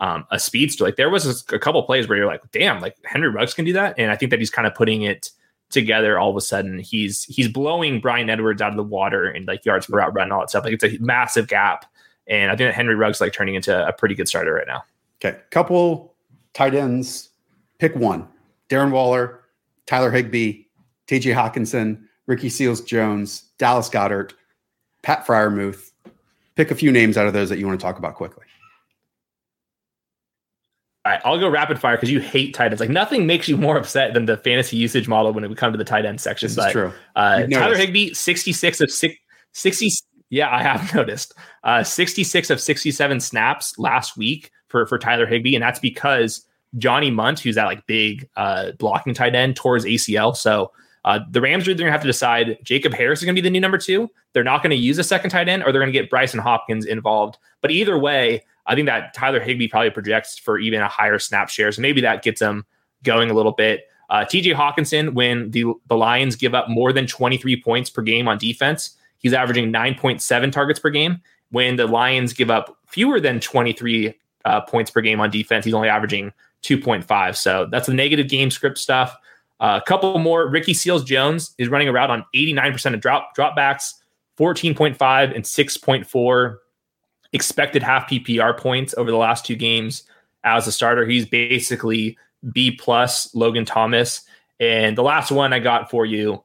um, 0.00 0.26
a 0.30 0.38
speedster. 0.38 0.84
Like 0.84 0.96
there 0.96 1.10
was 1.10 1.26
a, 1.26 1.54
a 1.54 1.58
couple 1.58 1.82
plays 1.82 2.08
where 2.08 2.18
you're 2.18 2.26
like, 2.26 2.42
damn, 2.52 2.80
like 2.80 2.96
Henry 3.04 3.28
Ruggs 3.28 3.54
can 3.54 3.64
do 3.64 3.72
that. 3.74 3.94
And 3.98 4.10
I 4.10 4.16
think 4.16 4.30
that 4.30 4.40
he's 4.40 4.50
kind 4.50 4.66
of 4.66 4.74
putting 4.74 5.02
it 5.02 5.30
together 5.70 6.18
all 6.18 6.30
of 6.30 6.36
a 6.36 6.40
sudden. 6.40 6.78
He's 6.78 7.24
he's 7.24 7.48
blowing 7.48 8.00
Bryan 8.00 8.28
Edwards 8.28 8.60
out 8.60 8.70
of 8.70 8.76
the 8.76 8.82
water 8.82 9.26
and 9.26 9.46
like 9.46 9.64
yards 9.64 9.86
per 9.86 9.98
route 9.98 10.14
run 10.14 10.24
and 10.24 10.32
all 10.32 10.40
that 10.40 10.50
stuff. 10.50 10.64
Like 10.64 10.74
it's 10.74 10.84
a 10.84 10.98
massive 10.98 11.46
gap 11.46 11.86
and 12.26 12.50
I 12.50 12.56
think 12.56 12.68
that 12.68 12.74
Henry 12.74 12.94
Ruggs 12.94 13.20
like 13.20 13.32
turning 13.32 13.56
into 13.56 13.86
a 13.86 13.92
pretty 13.92 14.14
good 14.14 14.28
starter 14.28 14.54
right 14.54 14.66
now. 14.66 14.84
Okay. 15.22 15.38
Couple 15.50 16.14
tight 16.54 16.74
ends. 16.74 17.28
Pick 17.78 17.94
one. 17.96 18.26
Darren 18.68 18.92
Waller, 18.92 19.40
Tyler 19.86 20.12
Higbee, 20.12 20.64
TJ 21.08 21.34
Hockenson, 21.34 22.04
Ricky 22.26 22.48
Seals 22.48 22.80
Jones, 22.82 23.50
Dallas 23.58 23.88
Goedert, 23.88 24.32
Pat 25.02 25.26
Freiermuth. 25.26 25.90
Pick 26.54 26.70
a 26.70 26.74
few 26.74 26.92
names 26.92 27.16
out 27.16 27.26
of 27.26 27.32
those 27.32 27.48
that 27.48 27.58
you 27.58 27.66
want 27.66 27.80
to 27.80 27.84
talk 27.84 27.98
about 27.98 28.14
quickly. 28.14 28.44
All 31.10 31.16
right, 31.16 31.22
I'll 31.24 31.40
go 31.40 31.48
rapid 31.48 31.80
fire 31.80 31.96
because 31.96 32.08
you 32.08 32.20
hate 32.20 32.54
tight 32.54 32.66
ends. 32.66 32.78
Like 32.78 32.88
nothing 32.88 33.26
makes 33.26 33.48
you 33.48 33.56
more 33.56 33.76
upset 33.76 34.14
than 34.14 34.26
the 34.26 34.36
fantasy 34.36 34.76
usage 34.76 35.08
model 35.08 35.32
when 35.32 35.42
it 35.42 35.56
come 35.56 35.72
to 35.72 35.78
the 35.78 35.84
tight 35.84 36.06
end 36.06 36.20
section. 36.20 36.46
This 36.46 36.54
but, 36.54 36.70
true. 36.70 36.92
Uh, 37.16 37.46
Tyler 37.48 37.76
Higbee, 37.76 38.14
66 38.14 38.80
of 38.80 38.92
six, 38.92 39.16
60, 39.52 39.90
yeah, 40.28 40.54
I 40.54 40.62
have 40.62 40.94
noticed. 40.94 41.34
Uh, 41.64 41.82
66 41.82 42.50
of 42.50 42.60
67 42.60 43.18
snaps 43.18 43.76
last 43.76 44.16
week 44.16 44.52
for, 44.68 44.86
for 44.86 44.98
Tyler 44.98 45.26
Higbee. 45.26 45.56
And 45.56 45.62
that's 45.64 45.80
because 45.80 46.46
Johnny 46.78 47.10
Mundt, 47.10 47.40
who's 47.40 47.56
that 47.56 47.64
like 47.64 47.84
big 47.86 48.28
uh, 48.36 48.70
blocking 48.78 49.12
tight 49.12 49.34
end, 49.34 49.56
tore 49.56 49.74
his 49.74 49.84
ACL. 49.84 50.36
So 50.36 50.70
uh, 51.04 51.18
the 51.28 51.40
Rams 51.40 51.66
are 51.66 51.74
going 51.74 51.86
to 51.86 51.92
have 51.92 52.02
to 52.02 52.06
decide 52.06 52.56
Jacob 52.62 52.94
Harris 52.94 53.18
is 53.18 53.24
going 53.24 53.34
to 53.34 53.42
be 53.42 53.48
the 53.48 53.50
new 53.50 53.60
number 53.60 53.78
two. 53.78 54.08
They're 54.32 54.44
not 54.44 54.62
going 54.62 54.70
to 54.70 54.76
use 54.76 54.98
a 54.98 55.04
second 55.04 55.30
tight 55.30 55.48
end 55.48 55.64
or 55.64 55.72
they're 55.72 55.82
going 55.82 55.92
to 55.92 55.98
get 55.98 56.08
Brycen 56.08 56.38
Hopkins 56.38 56.86
involved. 56.86 57.36
But 57.62 57.72
either 57.72 57.98
way, 57.98 58.44
I 58.70 58.74
think 58.74 58.86
that 58.86 59.12
Tyler 59.12 59.40
Higbee 59.40 59.68
probably 59.68 59.90
projects 59.90 60.38
for 60.38 60.58
even 60.58 60.80
a 60.80 60.88
higher 60.88 61.18
snap 61.18 61.50
share. 61.50 61.70
So 61.72 61.82
maybe 61.82 62.00
that 62.00 62.22
gets 62.22 62.40
him 62.40 62.64
going 63.02 63.30
a 63.30 63.34
little 63.34 63.52
bit. 63.52 63.82
Uh, 64.08 64.24
TJ 64.24 64.54
Hockenson, 64.54 65.12
when 65.12 65.50
the, 65.50 65.64
the 65.88 65.96
Lions 65.96 66.36
give 66.36 66.54
up 66.54 66.68
more 66.68 66.92
than 66.92 67.06
23 67.06 67.62
points 67.62 67.90
per 67.90 68.02
game 68.02 68.26
on 68.26 68.38
defense, 68.38 68.96
He's 69.20 69.34
averaging 69.34 69.72
9.7 69.72 70.50
targets 70.50 70.80
per 70.80 70.90
game. 70.90 71.20
When 71.50 71.76
the 71.76 71.86
Lions 71.86 72.32
give 72.32 72.50
up 72.50 72.76
fewer 72.86 73.20
than 73.20 73.38
23 73.38 74.14
uh, 74.44 74.60
points 74.62 74.90
per 74.90 75.00
game 75.00 75.20
on 75.20 75.30
defense, 75.30 75.64
he's 75.64 75.74
only 75.74 75.88
averaging 75.88 76.32
2.5. 76.62 77.36
So 77.36 77.68
that's 77.70 77.86
the 77.86 77.94
negative 77.94 78.28
game 78.28 78.50
script 78.50 78.78
stuff. 78.78 79.16
Uh, 79.60 79.78
a 79.82 79.86
couple 79.86 80.18
more. 80.18 80.48
Ricky 80.48 80.72
Seals 80.72 81.04
Jones 81.04 81.54
is 81.58 81.68
running 81.68 81.88
around 81.88 82.10
on 82.10 82.24
89% 82.34 82.94
of 82.94 83.00
drop 83.00 83.36
dropbacks, 83.36 83.92
14.5 84.38 85.34
and 85.34 85.44
6.4 85.44 86.56
expected 87.32 87.82
half 87.82 88.08
PPR 88.08 88.56
points 88.58 88.94
over 88.96 89.10
the 89.10 89.16
last 89.16 89.44
two 89.44 89.56
games 89.56 90.04
as 90.44 90.66
a 90.66 90.72
starter. 90.72 91.06
He's 91.06 91.26
basically 91.26 92.16
B 92.52 92.70
plus 92.70 93.34
Logan 93.34 93.64
Thomas. 93.64 94.22
And 94.58 94.96
the 94.96 95.02
last 95.02 95.30
one 95.30 95.52
I 95.52 95.58
got 95.58 95.90
for 95.90 96.04
you 96.04 96.42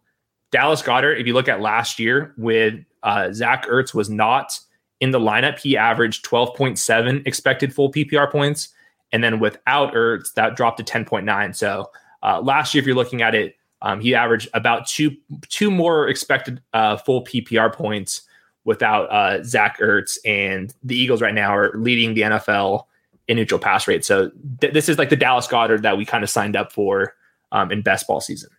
Dallas 0.52 0.82
Goedert. 0.82 1.20
if 1.20 1.28
you 1.28 1.34
look 1.34 1.50
at 1.50 1.62
last 1.62 2.00
year 2.00 2.34
with 2.38 2.76
uh, 3.04 3.32
Zach 3.34 3.66
Ertz 3.68 3.94
was 3.94 4.10
not 4.10 4.60
in 5.02 5.12
the 5.12 5.20
lineup, 5.20 5.60
he 5.60 5.76
averaged 5.76 6.26
12.7 6.26 7.26
expected 7.28 7.74
full 7.74 7.92
PPR 7.92 8.32
points. 8.32 8.70
And 9.12 9.24
then 9.24 9.40
without 9.40 9.94
Ertz, 9.94 10.34
that 10.34 10.56
dropped 10.56 10.78
to 10.78 10.84
10.9. 10.84 11.56
So 11.56 11.92
uh, 12.24 12.42
last 12.42 12.74
year, 12.74 12.82
if 12.82 12.88
you're 12.88 12.96
looking 12.96 13.22
at 13.22 13.36
it, 13.36 13.56
um, 13.82 14.00
he 14.00 14.16
averaged 14.16 14.50
about 14.54 14.88
two 14.88 15.16
two 15.50 15.70
more 15.70 16.08
expected 16.08 16.62
uh, 16.74 16.98
full 16.98 17.24
PPR 17.24 17.72
points 17.72 18.22
without 18.66 19.06
uh, 19.06 19.44
Zach 19.44 19.80
Ertz. 19.80 20.18
And 20.26 20.74
the 20.84 20.96
Eagles 20.96 21.22
right 21.22 21.34
now 21.34 21.56
are 21.56 21.72
leading 21.76 22.14
the 22.14 22.22
NFL 22.22 22.84
in 23.28 23.38
neutral 23.38 23.60
pass 23.60 23.88
rate. 23.88 24.04
So 24.04 24.32
th- 24.60 24.74
this 24.74 24.90
is 24.90 24.98
like 24.98 25.10
the 25.10 25.16
Dallas 25.16 25.48
Goedert 25.48 25.82
that 25.84 25.98
we 25.98 26.06
kind 26.06 26.24
of 26.24 26.30
signed 26.30 26.56
up 26.56 26.72
for 26.72 27.16
um, 27.52 27.72
in 27.72 27.82
best 27.82 28.08
ball 28.08 28.20
season. 28.20 28.50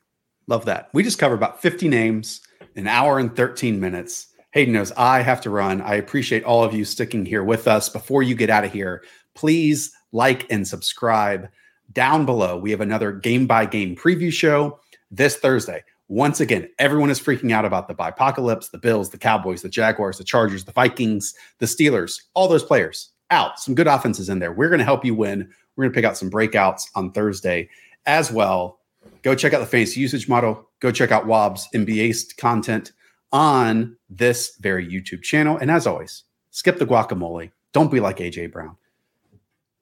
Love 0.47 0.65
that. 0.65 0.89
We 0.93 1.03
just 1.03 1.19
covered 1.19 1.35
about 1.35 1.61
50 1.61 1.89
names, 1.89 2.41
an 2.77 2.87
hour 2.87 3.19
and 3.19 3.35
13 3.35 3.79
minutes. 3.81 4.29
Hayden 4.53 4.73
knows 4.73 4.93
I 4.93 5.23
have 5.23 5.41
to 5.43 5.51
run. 5.51 5.83
I 5.83 5.97
appreciate 5.97 6.45
all 6.45 6.65
of 6.65 6.73
you 6.73 6.85
sticking 6.85 7.27
here 7.27 7.45
with 7.45 7.69
us. 7.69 7.89
Before 7.89 8.23
you 8.23 8.35
get 8.35 8.49
out 8.49 8.65
of 8.65 8.73
here, 8.73 9.05
please 9.35 9.93
like 10.13 10.51
and 10.51 10.67
subscribe. 10.67 11.49
Down 11.93 12.25
below, 12.25 12.57
we 12.57 12.71
have 12.71 12.81
another 12.81 13.13
game 13.13 13.47
by 13.47 13.67
game 13.67 13.95
preview 13.97 14.33
show 14.33 14.81
this 15.11 15.37
Thursday. 15.37 15.85
Once 16.09 16.39
again, 16.41 16.69
everyone 16.79 17.11
is 17.11 17.21
freaking 17.21 17.53
out 17.53 17.65
about 17.65 17.89
the 17.89 17.95
apocalypse, 17.95 18.69
the 18.69 18.79
Bills, 18.79 19.11
the 19.11 19.19
Cowboys, 19.19 19.63
the 19.63 19.69
Jaguars, 19.69 20.19
the 20.19 20.25
Chargers, 20.25 20.65
the 20.65 20.73
Vikings, 20.73 21.35
the 21.59 21.67
Steelers, 21.67 22.23
all 22.35 22.47
those 22.47 22.63
players 22.63 23.11
out. 23.31 23.59
Some 23.59 23.75
good 23.75 23.89
offenses 23.89 24.29
in 24.29 24.39
there. 24.39 24.53
We're 24.53 24.69
going 24.69 24.79
to 24.79 24.85
help 24.85 25.05
you 25.05 25.15
win. 25.15 25.49
We're 25.75 25.85
going 25.85 25.93
to 25.93 25.97
pick 25.97 26.05
out 26.05 26.17
some 26.17 26.31
breakouts 26.31 26.83
on 26.95 27.11
Thursday 27.11 27.69
as 28.07 28.31
well. 28.31 28.79
Go 29.23 29.35
check 29.35 29.53
out 29.53 29.59
the 29.59 29.67
fantasy 29.67 30.01
usage 30.01 30.29
model. 30.29 30.69
Go 30.79 30.93
check 30.93 31.11
out 31.11 31.27
Wob's 31.27 31.69
NBA 31.75 32.37
content. 32.37 32.93
on 33.33 33.97
this 34.09 34.57
very 34.61 34.87
YouTube 34.87 35.23
channel. 35.23 35.57
And 35.57 35.71
as 35.71 35.87
always, 35.87 36.25
skip 36.51 36.79
the 36.79 36.87
guacamole. 36.87 37.51
Don't 37.73 37.91
be 37.91 38.01
like 38.01 38.19
AJ 38.19 38.53
Brown. 38.53 38.77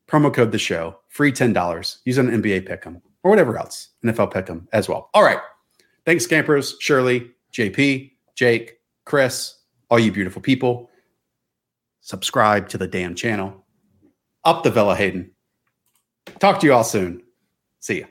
Promo 0.09 0.33
code 0.33 0.53
the 0.53 0.59
show, 0.59 0.99
free 1.09 1.33
$10. 1.33 1.99
Use 2.05 2.19
an 2.19 2.31
NBA 2.31 2.69
pick'em 2.69 3.01
or 3.23 3.31
whatever 3.31 3.57
else, 3.57 3.91
NFL 4.05 4.33
pick'em 4.33 4.67
as 4.73 4.89
well. 4.89 5.11
All 5.15 5.23
right. 5.23 5.39
Thanks, 6.07 6.25
Scampers, 6.25 6.77
Shirley, 6.81 7.31
JP, 7.53 8.13
Jake, 8.37 8.75
Chris, 9.07 9.55
all 9.91 9.99
you 9.99 10.13
beautiful 10.13 10.43
people. 10.43 10.91
Subscribe 12.01 12.69
to 12.69 12.79
the 12.79 12.87
damn 12.87 13.15
channel. 13.15 13.65
Up 14.45 14.63
the 14.63 14.71
Villa 14.71 14.95
Hayden. 14.95 15.31
Talk 16.39 16.61
to 16.61 16.67
you 16.67 16.75
all 16.75 16.85
soon. 16.85 17.23
See 17.81 18.01
ya. 18.01 18.07